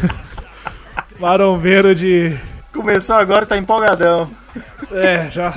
Marombeiro 1.17 1.95
de 1.95 2.37
Começou 2.73 3.15
agora, 3.15 3.45
tá 3.45 3.57
empolgadão. 3.57 4.29
É, 4.91 5.31
já. 5.31 5.53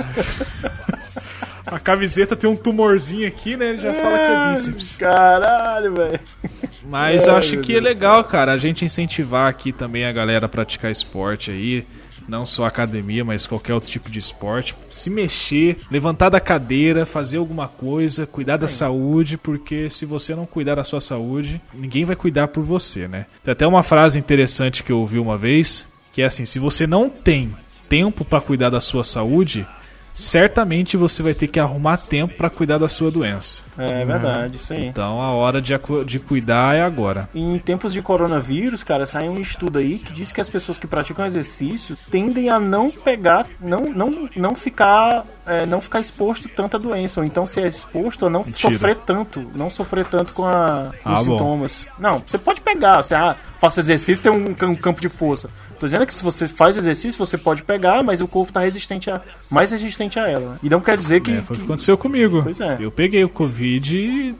A 1.65 1.77
camiseta 1.77 2.37
tem 2.37 2.49
um 2.49 2.55
tumorzinho 2.55 3.27
aqui, 3.27 3.57
né? 3.57 3.71
Ele 3.71 3.79
já 3.79 3.93
fala 3.93 4.17
que 4.17 4.23
é 4.23 4.51
bíceps. 4.53 4.95
Caralho, 4.95 5.93
velho. 5.93 6.19
Mas 6.85 7.27
eu 7.27 7.35
acho 7.35 7.57
que 7.57 7.73
Deus 7.73 7.79
é 7.79 7.89
legal, 7.89 8.23
cara, 8.23 8.53
a 8.53 8.57
gente 8.57 8.85
incentivar 8.85 9.49
aqui 9.49 9.73
também 9.73 10.05
a 10.05 10.11
galera 10.13 10.45
a 10.45 10.49
praticar 10.49 10.89
esporte 10.89 11.51
aí. 11.51 11.85
Não 12.27 12.45
só 12.45 12.65
academia, 12.65 13.23
mas 13.23 13.47
qualquer 13.47 13.73
outro 13.73 13.89
tipo 13.89 14.09
de 14.09 14.19
esporte. 14.19 14.75
Se 14.89 15.09
mexer, 15.09 15.77
levantar 15.89 16.29
da 16.29 16.39
cadeira, 16.39 17.05
fazer 17.05 17.37
alguma 17.37 17.67
coisa, 17.67 18.27
cuidar 18.27 18.57
da 18.57 18.67
saúde, 18.67 19.37
porque 19.37 19.89
se 19.89 20.05
você 20.05 20.35
não 20.35 20.45
cuidar 20.45 20.75
da 20.75 20.83
sua 20.83 20.99
saúde, 20.99 21.61
ninguém 21.73 22.03
vai 22.03 22.15
cuidar 22.15 22.49
por 22.49 22.63
você, 22.63 23.07
né? 23.07 23.25
Tem 23.43 23.51
até 23.51 23.65
uma 23.65 23.83
frase 23.83 24.19
interessante 24.19 24.83
que 24.83 24.91
eu 24.91 24.99
ouvi 24.99 25.19
uma 25.19 25.37
vez, 25.37 25.87
que 26.11 26.21
é 26.21 26.25
assim: 26.25 26.45
se 26.45 26.59
você 26.59 26.85
não 26.85 27.09
tem 27.09 27.55
tempo 27.87 28.25
pra 28.25 28.41
cuidar 28.41 28.69
da 28.69 28.81
sua 28.81 29.03
saúde, 29.03 29.65
certamente 30.17 30.97
você 30.97 31.21
vai 31.21 31.35
ter 31.35 31.47
que 31.47 31.59
arrumar 31.59 31.97
tempo 31.97 32.33
pra 32.33 32.49
cuidar 32.49 32.79
da 32.79 32.89
sua 32.89 33.11
doença. 33.11 33.61
É 33.77 34.03
verdade, 34.03 34.57
isso 34.57 34.73
aí. 34.73 34.87
Então 34.87 35.21
a 35.21 35.31
hora 35.31 35.61
de, 35.61 35.73
de 36.07 36.19
cuidar 36.19 36.75
é 36.75 36.81
agora. 36.81 37.29
Em 37.35 37.59
tempos 37.59 37.93
de 37.93 38.01
coronavírus, 38.01 38.83
cara, 38.83 39.05
saiu 39.05 39.31
um 39.31 39.39
estudo 39.39 39.77
aí 39.77 39.99
que 39.99 40.11
diz 40.11 40.31
que 40.31 40.41
as 40.41 40.49
pessoas 40.49 40.79
que 40.79 40.87
praticam 40.87 41.23
exercício 41.23 41.95
tendem 42.09 42.49
a 42.49 42.59
não 42.59 42.89
pegar, 42.89 43.45
não, 43.61 43.93
não, 43.93 44.27
não 44.35 44.55
ficar 44.55 45.23
é, 45.47 45.65
não 45.65 45.81
ficar 45.81 45.99
exposto 45.99 46.47
tanto 46.49 46.75
à 46.75 46.79
doença, 46.79 47.19
ou 47.21 47.25
então 47.25 47.47
se 47.47 47.59
é 47.61 47.67
exposto 47.67 48.25
a 48.25 48.29
não 48.29 48.43
Mentira. 48.43 48.73
sofrer 48.73 48.95
tanto, 48.97 49.47
não 49.55 49.69
sofrer 49.69 50.05
tanto 50.05 50.33
com, 50.33 50.45
a, 50.45 50.91
Ah, 51.05 51.19
os 51.19 51.25
bom. 51.27 51.37
sintomas. 51.37 51.87
Não, 51.97 52.21
você 52.25 52.37
pode 52.37 52.61
pegar, 52.61 53.01
você 53.03 53.15
ah, 53.15 53.35
faça 53.59 53.79
exercício, 53.79 54.21
tem 54.23 54.31
um, 54.31 54.49
um 54.71 54.75
campo 54.75 55.01
de 55.01 55.09
força. 55.09 55.49
Tô 55.79 55.85
dizendo 55.85 56.05
que 56.07 56.13
se 56.13 56.23
você 56.23 56.47
faz 56.47 56.75
exercício, 56.77 57.17
você 57.17 57.37
pode 57.37 57.61
pegar, 57.63 58.03
mas 58.03 58.19
o 58.19 58.27
corpo 58.27 58.51
tá 58.51 58.61
resistente 58.61 59.09
a, 59.11 59.21
mais 59.49 59.71
resistente 59.71 60.19
a 60.19 60.27
ela. 60.27 60.59
E 60.63 60.69
não 60.69 60.81
quer 60.81 60.97
dizer 60.97 61.21
que, 61.21 61.31
É, 61.31 61.41
foi 61.41 61.55
o 61.55 61.59
que 61.59 61.65
que- 61.65 61.71
aconteceu 61.71 61.97
comigo. 61.97 62.41
Pois 62.43 62.59
é. 62.59 62.77
Eu 62.79 62.91
peguei 62.91 63.23
o 63.23 63.29
Covid 63.29 63.95
e 63.95 64.35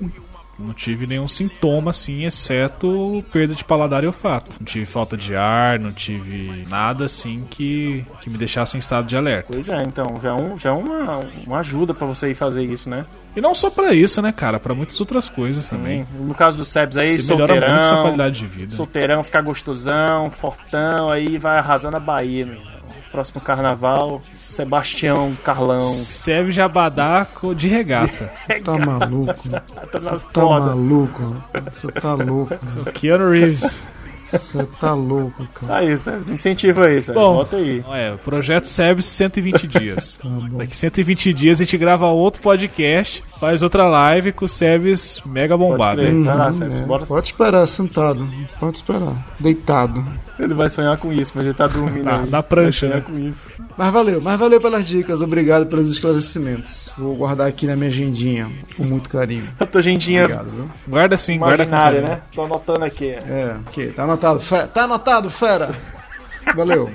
não 0.59 0.73
tive 0.73 1.05
nenhum 1.07 1.27
sintoma 1.27 1.91
assim, 1.91 2.25
exceto 2.25 3.23
perda 3.31 3.53
de 3.53 3.63
paladar 3.63 4.03
e 4.03 4.07
olfato. 4.07 4.51
Não 4.59 4.65
tive 4.65 4.85
falta 4.85 5.15
de 5.15 5.35
ar, 5.35 5.79
não 5.79 5.91
tive 5.91 6.65
nada 6.67 7.05
assim 7.05 7.45
que, 7.49 8.05
que 8.21 8.29
me 8.29 8.37
deixasse 8.37 8.75
em 8.75 8.79
estado 8.79 9.07
de 9.07 9.15
alerta. 9.15 9.51
Pois 9.53 9.69
é, 9.69 9.81
então, 9.83 10.19
já 10.21 10.29
é, 10.29 10.33
um, 10.33 10.57
já 10.59 10.69
é 10.69 10.73
uma, 10.73 11.19
uma 11.45 11.59
ajuda 11.59 11.93
pra 11.93 12.07
você 12.07 12.31
ir 12.31 12.35
fazer 12.35 12.63
isso, 12.63 12.89
né? 12.89 13.05
E 13.35 13.41
não 13.41 13.53
só 13.53 13.69
pra 13.69 13.93
isso, 13.93 14.19
né, 14.21 14.31
cara? 14.31 14.59
Pra 14.59 14.73
muitas 14.73 14.99
outras 14.99 15.29
coisas 15.29 15.69
também. 15.69 16.07
No 16.19 16.33
caso 16.33 16.57
do 16.57 16.65
Sebs 16.65 16.97
aí, 16.97 17.19
Você 17.19 17.31
melhora 17.33 17.53
muito 17.53 17.65
sua 17.67 17.73
solteirão, 17.83 18.01
qualidade 18.03 18.39
de 18.39 18.45
vida. 18.47 18.75
solteirão, 18.75 19.23
ficar 19.23 19.41
gostosão, 19.41 20.31
fortão, 20.31 21.11
aí 21.11 21.37
vai 21.37 21.59
arrasando 21.59 21.97
a 21.97 21.99
Bahia, 21.99 22.45
meu. 22.47 22.76
Próximo 23.11 23.41
carnaval, 23.41 24.21
Sebastião, 24.39 25.35
Carlão, 25.43 25.81
Serve 25.81 26.51
Jabadá 26.51 27.25
co- 27.33 27.53
de 27.55 27.67
regata. 27.67 28.31
Tá 28.63 28.77
maluco? 28.77 29.33
tá 29.91 29.99
nas 29.99 30.25
Tá 30.25 30.43
maluco? 30.45 31.35
Você 31.71 31.91
tá 31.91 32.13
louco? 32.15 32.55
Keanu 32.93 33.31
Reeves. 33.31 33.81
Você 34.25 34.61
tá 34.81 34.93
louco, 34.93 35.47
cara. 35.53 35.77
Aí, 35.77 35.97
Sebs, 35.97 36.27
incentiva 36.29 36.87
aí, 36.87 37.01
Sebs, 37.01 37.15
Bom, 37.17 37.35
bota 37.35 37.55
aí. 37.55 37.81
É, 37.93 38.11
o 38.13 38.17
projeto 38.17 38.65
SEBS 38.65 39.05
120 39.05 39.67
dias. 39.67 40.19
Tá. 40.21 40.27
Daqui 40.57 40.75
120 40.75 41.31
dias 41.33 41.61
a 41.61 41.63
gente 41.63 41.77
grava 41.77 42.07
outro 42.07 42.41
podcast, 42.41 43.23
faz 43.39 43.61
outra 43.63 43.85
live 43.87 44.33
com 44.33 44.43
o 44.43 44.49
SEBS 44.49 45.21
mega 45.25 45.55
bombado. 45.55 46.01
crer. 46.01 46.11
hein? 46.13 46.23
Vai 46.23 46.35
lá, 46.35 46.47
Uhum, 46.47 46.53
Sérgio, 46.53 46.77
é. 46.77 46.81
bora. 46.81 47.05
Pode 47.05 47.27
esperar, 47.27 47.65
sentado. 47.67 48.27
Pode 48.59 48.75
esperar. 48.75 49.15
Deitado. 49.39 50.03
Ele 50.39 50.53
vai 50.53 50.69
sonhar 50.69 50.95
com 50.97 51.11
isso, 51.11 51.31
mas 51.35 51.45
ele 51.45 51.53
tá 51.53 51.67
dormindo 51.67 52.03
Na- 52.05 52.21
aí. 52.21 52.29
na 52.29 52.43
prancha, 52.43 52.87
vai 52.87 52.97
né? 52.97 53.03
com 53.05 53.17
isso. 53.19 53.47
Mas 53.77 53.91
valeu, 53.93 54.21
mas 54.21 54.39
valeu 54.39 54.61
pelas 54.61 54.87
dicas. 54.87 55.21
Obrigado 55.21 55.65
pelos 55.65 55.89
esclarecimentos. 55.89 56.91
Vou 56.97 57.15
guardar 57.15 57.47
aqui 57.47 57.65
na 57.65 57.75
minha 57.75 57.89
agendinha 57.89 58.49
com 58.75 58.83
muito 58.83 59.09
carinho. 59.09 59.47
A 59.59 59.65
tua 59.65 59.81
gentinha 59.81 60.23
Obrigado, 60.23 60.49
viu? 60.49 60.69
Guarda 60.87 61.17
sim, 61.17 61.35
imaginária, 61.35 62.01
carinho. 62.01 62.15
né? 62.17 62.21
Tô 62.33 62.43
anotando 62.43 62.85
aqui. 62.85 63.09
É, 63.09 63.55
ok. 63.67 63.87
Tá 63.91 64.03
anotado. 64.03 64.39
Fe- 64.39 64.67
Tá 64.67 64.83
anotado, 64.83 65.29
fera. 65.29 65.71
Valeu. 66.55 66.89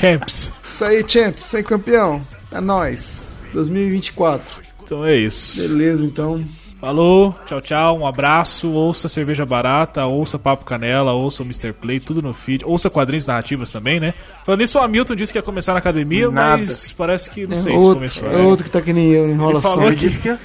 Champs. 0.00 0.50
Isso 0.64 0.84
aí, 0.84 1.04
champs. 1.06 1.44
Isso 1.46 1.56
aí, 1.56 1.62
campeão. 1.62 2.20
É 2.50 2.60
nóis. 2.60 3.36
2024. 3.52 4.62
Então 4.84 5.04
é 5.04 5.16
isso. 5.16 5.60
Beleza, 5.68 6.04
então. 6.06 6.42
Falou, 6.82 7.32
tchau, 7.46 7.60
tchau, 7.60 7.96
um 8.00 8.04
abraço. 8.04 8.68
Ouça 8.72 9.08
Cerveja 9.08 9.46
Barata, 9.46 10.04
ouça 10.04 10.36
Papo 10.36 10.64
Canela, 10.64 11.12
ouça 11.12 11.40
o 11.44 11.46
Mr. 11.46 11.72
Play, 11.72 12.00
tudo 12.00 12.20
no 12.20 12.34
feed. 12.34 12.64
Ouça 12.64 12.90
quadrinhos 12.90 13.24
narrativas 13.24 13.70
também, 13.70 14.00
né? 14.00 14.12
Falando 14.44 14.62
nisso, 14.62 14.80
o 14.80 14.82
Hamilton 14.82 15.14
disse 15.14 15.32
que 15.32 15.38
ia 15.38 15.42
começar 15.44 15.74
na 15.74 15.78
academia, 15.78 16.28
Nada. 16.28 16.56
mas 16.56 16.90
parece 16.90 17.30
que 17.30 17.46
não 17.46 17.54
É 17.56 17.60
sei 17.60 17.70
se 17.70 17.78
outro, 17.78 17.94
começou. 17.94 18.28
é 18.28 18.32
né? 18.36 18.42
outro 18.42 18.64
que 18.64 18.70
tá 18.70 18.80
que 18.82 18.92
nem 18.92 19.10
eu, 19.12 19.30
enrolação. 19.30 19.70
falou 19.74 19.86
Ele 19.86 19.94
que- 19.96 20.08
disse 20.08 20.18
que... 20.18 20.36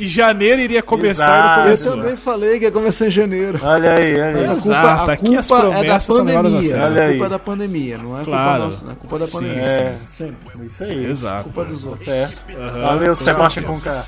Em 0.00 0.06
janeiro 0.06 0.60
iria 0.60 0.82
começar 0.82 1.66
Exato. 1.68 1.84
e 1.84 1.86
Eu 1.88 1.96
também 2.02 2.16
falei 2.16 2.58
que 2.58 2.64
ia 2.64 2.72
começar 2.72 3.06
em 3.06 3.10
janeiro. 3.10 3.58
Olha 3.62 3.94
aí, 3.94 4.14
olha 4.14 4.24
aí. 4.26 4.34
Mas 4.34 4.48
a 4.48 4.54
Exato, 4.54 4.86
culpa, 4.96 5.10
a 5.10 5.14
aqui 5.14 5.36
as 5.36 5.46
culpa 5.46 5.62
é 5.62 5.84
da 5.84 5.96
a 5.96 6.00
pandemia. 6.00 6.62
sério. 6.70 6.82
A 6.82 6.86
Olha 6.86 6.94
culpa 7.00 7.04
aí. 7.04 7.20
é 7.22 7.28
da 7.28 7.38
pandemia, 7.38 7.98
não 7.98 8.20
é 8.20 8.24
Claro. 8.24 8.42
culpa 8.50 8.58
nossa, 8.64 8.84
não 8.84 8.92
é 8.92 8.94
culpa 8.96 9.18
da 9.18 9.26
Sim, 9.26 9.32
pandemia. 9.32 9.62
É. 9.62 9.96
Sempre. 10.08 10.66
Isso 10.66 10.82
aí. 10.84 11.06
Exato. 11.06 11.42
Culpa 11.44 11.64
dos 11.64 11.84
outros. 11.84 12.04
Certo. 12.04 12.44
Valeu, 12.82 13.16
Sebastião 13.16 13.64
com 13.66 13.80
K. 13.80 14.04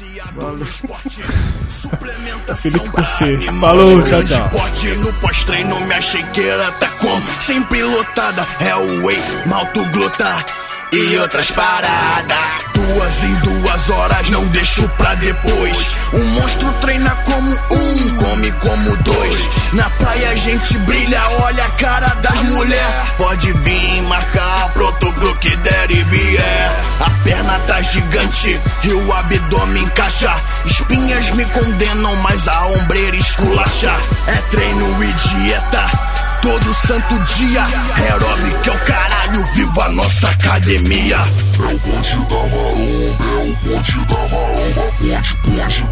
Felipe 2.57 2.89
com 2.91 3.05
C. 3.05 3.39
Falou, 3.61 4.03
tchau, 4.03 4.25
tchau. 4.25 4.47
Esporte 4.47 4.87
no 4.97 5.13
pós-treino, 5.15 5.81
minha 5.87 6.01
shakeira 6.01 6.73
tá 6.73 6.89
como 7.01 7.23
sempre 7.41 7.83
lotada. 7.83 8.47
É 8.61 8.75
o 8.75 9.07
whey, 9.07 9.19
malto 9.47 9.85
glota 9.93 10.45
e 10.93 11.19
outras 11.19 11.51
paradas. 11.51 12.39
Duas 12.75 13.25
em 13.25 13.35
duas 13.37 13.91
horas, 13.91 14.31
não 14.31 14.45
deixo 14.47 14.89
pra 14.97 15.15
depois. 15.15 15.87
Um 16.13 16.25
monstro 16.31 16.73
treina 16.81 17.11
como 17.25 17.51
um, 17.51 18.17
come 18.17 18.51
como 18.53 18.97
dois. 18.97 19.49
Na 19.73 19.89
praia 19.91 20.31
a 20.31 20.35
gente 20.35 20.77
brilha, 20.79 21.29
olha 21.43 21.65
a 21.65 21.71
cara 21.71 22.09
das 22.17 22.43
mulher. 22.43 23.05
Pode 23.17 23.53
vir 23.53 24.03
marcar, 24.03 24.71
pronto 24.73 25.13
pro 25.13 25.35
que 25.37 25.55
der 25.57 25.91
e 25.91 26.03
vier. 26.05 26.73
A 27.01 27.11
perna 27.23 27.59
tá 27.67 27.81
gigante 27.83 28.61
e 28.83 28.93
o 28.93 29.13
abdômen 29.13 29.85
encaixa. 29.85 30.35
Espinhas 30.65 31.31
me 31.31 31.45
condenam, 31.47 32.17
mas 32.17 32.49
a 32.49 32.67
ombreira 32.67 33.17
esculacha. 33.17 33.95
É 34.27 34.37
treino 34.51 35.05
e 35.05 35.13
dieta. 35.13 36.10
Todo 36.43 36.75
santo 36.75 37.19
dia, 37.37 37.63
aeróbica 37.97 38.71
é 38.71 38.73
o 38.73 38.79
caralho, 38.87 39.45
viva 39.53 39.85
a 39.85 39.89
nossa 39.91 40.31
academia. 40.31 41.17
É 41.17 41.63
o 41.63 41.79
bonde 41.79 42.17
da 42.17 42.35
maromba, 42.35 43.27
é 43.27 43.37
o 43.37 43.55
bonde 43.63 43.99
da 44.07 44.17
maromba, 44.17 44.83
bonde, 44.97 45.35
bonde 45.47 45.83
da 45.83 45.91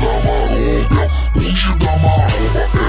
maromba, 0.78 0.98
é 0.98 1.00